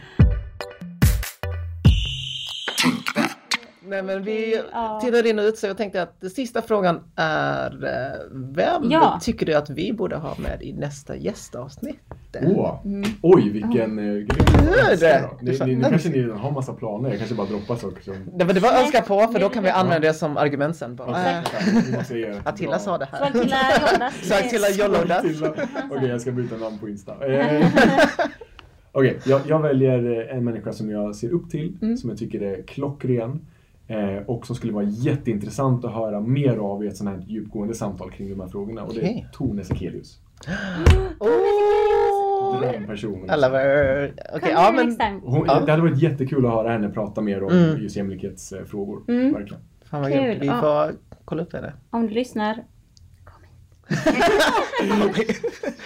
Nej 3.87 4.03
men 4.03 4.23
vi 4.23 4.61
Ja. 4.71 4.99
tittar 5.03 5.23
rinner 5.23 5.43
ut 5.43 5.57
så 5.57 5.67
jag 5.67 5.77
tänkte 5.77 6.01
att 6.01 6.21
den 6.21 6.29
sista 6.29 6.61
frågan 6.61 6.99
är 7.15 7.83
eh, 7.85 8.21
Vem 8.31 8.91
Ja. 8.91 9.19
tycker 9.21 9.45
du 9.45 9.53
att 9.53 9.69
vi 9.69 9.93
borde 9.93 10.15
ha 10.15 10.35
med 10.37 10.61
i 10.63 10.73
nästa 10.73 11.15
gästavsnitt? 11.15 11.99
Åh, 12.45 12.79
Mm. 12.85 13.03
Oj, 13.21 13.49
vilken 13.49 13.71
grej. 13.71 13.83
är 14.91 14.99
det? 14.99 15.29
Ni, 15.41 15.59
ni, 15.65 15.75
nu 15.75 15.83
kanske 15.89 16.09
ni 16.09 16.21
redan 16.23 16.37
har 16.37 16.51
massa 16.51 16.73
planer. 16.73 17.09
Jag 17.09 17.17
kanske 17.17 17.35
bara 17.35 17.47
droppar 17.47 17.75
saker 17.75 18.03
som... 18.03 18.15
Det 18.37 18.43
var, 18.45 18.53
det 18.53 18.59
var 18.59 18.71
Nej, 18.71 18.81
önska 18.83 19.01
på 19.01 19.27
för 19.27 19.39
då 19.39 19.49
kan 19.49 19.63
vi 19.63 19.69
använda 19.69 20.07
det 20.07 20.13
som 20.13 20.37
argument 20.37 20.75
sen. 20.75 20.95
Bara, 20.95 21.41
Okej, 21.99 22.23
äh, 22.23 22.35
Attila 22.43 22.79
sa 22.79 22.97
det 22.97 23.07
här. 23.11 23.19
Dash. 23.19 23.29
Attila. 25.19 25.53
Okej, 25.91 26.09
jag 26.09 26.21
ska 26.21 26.31
byta 26.31 26.57
namn 26.57 26.77
på 26.79 26.89
Insta. 26.89 27.25
Eh, 27.27 27.67
Okej, 28.91 29.19
jag, 29.25 29.41
jag 29.47 29.61
väljer 29.61 30.29
eh, 30.31 30.37
en 30.37 30.43
människa 30.43 30.73
som 30.73 30.89
jag 30.89 31.15
ser 31.15 31.29
upp 31.29 31.49
till, 31.49 31.77
Mm. 31.81 31.97
som 31.97 32.09
jag 32.09 32.19
tycker 32.19 32.41
är 32.41 32.61
klockren 32.61 33.41
eh, 33.87 34.17
och 34.27 34.47
som 34.47 34.55
skulle 34.55 34.73
vara 34.73 34.83
jätteintressant 34.85 35.85
att 35.85 35.93
höra 35.93 36.19
mer 36.21 36.57
av 36.57 36.83
i 36.83 36.87
ett 36.87 36.97
sånt 36.97 37.09
här 37.09 37.23
djupgående 37.27 37.73
samtal 37.73 38.11
kring 38.11 38.29
de 38.29 38.39
här 38.39 38.47
frågorna. 38.47 38.83
Och 38.83 38.93
det 38.93 39.01
är. 39.05 39.29
Tone 39.33 39.63
Sekelius. 39.63 40.19
Oh, 41.19 42.59
Drömpersonen. 42.61 43.25
I 43.25 43.41
love 43.41 43.57
her. 43.57 44.13
Ja 44.51 44.71
men. 44.75 45.19
Hon, 45.23 45.43
Ja. 45.47 45.59
Det 45.59 45.71
hade 45.71 45.83
varit 45.83 46.01
jättekul 46.01 46.45
att 46.45 46.51
höra 46.51 46.69
henne 46.71 46.89
prata 46.89 47.21
mer 47.21 47.43
om 47.43 47.49
Mm. 47.51 47.81
just 47.81 47.95
jämlikhetsfrågor. 47.95 49.01
Mm. 49.07 49.33
Verkligen. 49.33 49.63
fan 49.89 50.01
vad 50.01 50.11
Kul. 50.11 50.37
Vi 50.39 50.47
ja. 50.47 50.61
får 50.61 50.95
kolla 51.25 51.41
upp 51.43 51.53
henne. 51.53 51.73
Om 51.89 52.07
du 52.07 52.13
lyssnar. 52.13 52.63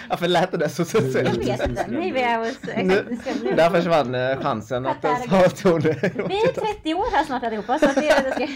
Varför 0.08 0.28
lät 0.28 0.50
det 0.52 0.56
där 0.58 0.68
så 0.68 0.82
Jag 0.82 0.86
sexuellt? 0.88 1.38
vet 1.48 1.68
inte. 1.68 1.86
Maybe 1.88 2.20
I 2.34 2.36
was... 2.38 2.58
Nu, 2.82 3.18
jag 3.44 3.56
där 3.56 3.70
försvann 3.70 4.14
eh, 4.14 4.36
chansen 4.40 4.86
att 4.86 5.04
ens 5.04 5.26
ha 5.30 5.48
Tone. 5.48 5.82
Vi 6.28 6.42
är 6.42 6.74
30 6.74 6.94
år 6.94 7.16
här 7.16 7.24
snart 7.24 7.44
allihopa 7.44 7.78
så 7.78 7.86
att 7.86 7.94
det, 7.94 8.00
det 8.24 8.32
ska... 8.32 8.46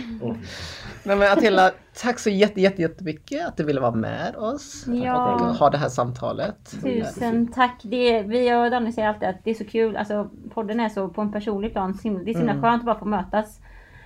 Nej 1.07 1.17
men 1.17 1.33
Attila, 1.33 1.71
tack 2.03 2.19
så 2.19 2.31
jätte, 2.31 2.61
jätte, 2.61 2.83
jättemycket 2.83 3.47
att 3.49 3.57
du 3.57 3.65
ville 3.65 3.81
vara 3.81 3.95
med 3.95 4.37
oss. 4.37 4.85
Ja. 4.87 5.35
Och 5.35 5.41
ha 5.41 5.71
det 5.71 5.79
här 5.79 5.89
samtalet. 5.89 6.75
Tusen 6.83 7.53
tack. 7.53 7.81
Det, 7.83 8.23
vi 8.23 8.55
och 8.55 8.71
Danny 8.71 8.93
säger 8.93 9.09
alltid 9.09 9.29
att 9.29 9.45
det 9.45 9.51
är 9.51 9.55
så 9.55 9.65
kul. 9.65 9.97
Alltså, 9.97 10.31
podden 10.55 10.81
är 10.81 10.89
så 10.89 11.09
på 11.09 11.21
en 11.21 11.33
personlig 11.33 11.73
plan. 11.73 11.93
Det 12.03 12.09
är 12.09 12.33
så 12.33 12.39
himla 12.39 12.53
Mm. 12.53 12.63
skönt 12.63 12.81
att 12.81 12.87
bara 12.87 12.99
få 12.99 13.05
mötas. 13.05 13.61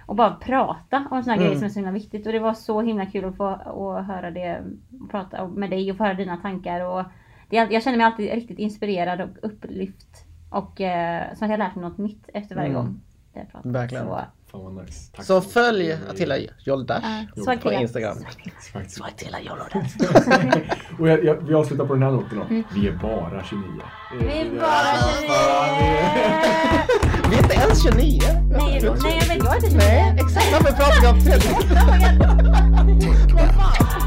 Och 0.09 0.17
bara 0.17 0.31
prata 0.31 0.97
om 1.11 1.23
sådana 1.23 1.33
Mm. 1.33 1.39
grejer 1.45 1.57
som 1.59 1.65
är 1.65 1.69
så 1.69 1.79
himla 1.79 1.93
viktigt. 1.93 2.27
Och 2.27 2.33
det 2.33 2.39
var 2.39 2.55
så 2.55 2.81
himla 2.83 3.07
kul 3.07 3.25
att 3.25 3.37
få 3.37 3.47
att 3.47 4.07
höra 4.07 4.31
det. 4.31 4.63
och 5.01 5.11
Prata 5.11 5.47
med 5.49 5.71
dig 5.71 5.91
och 5.91 5.97
få 5.97 6.05
höra 6.05 6.15
dina 6.15 6.37
tankar. 6.37 6.81
Och 6.85 7.05
det, 7.49 7.57
jag 7.57 7.83
känner 7.83 7.97
mig 7.99 8.07
alltid 8.07 8.33
riktigt 8.33 8.59
inspirerad 8.59 9.21
och 9.21 9.29
upplyft. 9.43 10.25
Och 10.51 10.81
eh, 10.81 11.35
som 11.35 11.45
att 11.45 11.51
jag 11.51 11.59
lärt 11.59 11.75
mig 11.75 11.85
något 11.85 11.99
nytt 11.99 12.29
efter 12.35 12.55
varje 12.57 12.69
Mm. 12.69 12.83
gång. 12.83 13.01
jag 13.33 13.49
pratar. 13.53 13.71
Verkligen. 13.71 14.05
Så, 14.07 14.21
fan 14.51 14.65
vad 14.65 14.85
nice. 14.85 15.13
Tack 15.17 15.25
Så 15.25 15.41
följ 15.41 15.93
Attila 16.11 16.37
Joldash 16.65 17.07
Ja, 17.37 17.43
svag 17.45 17.63
på. 17.63 17.73
Instagram. 17.73 18.17
Faktiskt. 18.73 19.01
Attila 19.01 19.41
Joldash. 19.41 19.77
Och 20.99 21.09
jag, 21.09 21.25
jag, 21.25 21.35
vi 21.35 21.55
avslutar 21.55 21.87
på 21.87 21.95
den 21.95 22.03
här 22.03 22.11
noten 22.11 22.39
då. 22.39 22.45
Vi 22.75 22.89
är 22.89 22.93
bara 22.93 23.45
29. 23.45 23.65
Mm. 24.13 24.27
vi 24.27 24.41
är 24.41 24.61
bara 24.61 24.95
29! 25.21 25.39
Vi 27.31 27.37
är 27.37 27.43
inte 27.43 27.55
ens 27.55 27.83
29. 27.83 28.21
Nej, 28.23 28.41
nej, 28.51 28.81
jag 28.85 28.93
vet, 28.95 29.05
jag 29.05 29.13
är 29.13 29.57
inte 29.57 29.69
29. 29.69 29.79
Nej, 29.79 30.17
exakt 30.19 30.53
varför 30.53 30.73
pratar 30.73 31.01
vi 31.01 31.07
om 31.09 31.21
30? 31.25 31.49
Oh 31.49 32.87
my 32.87 32.95
God. 32.95 33.98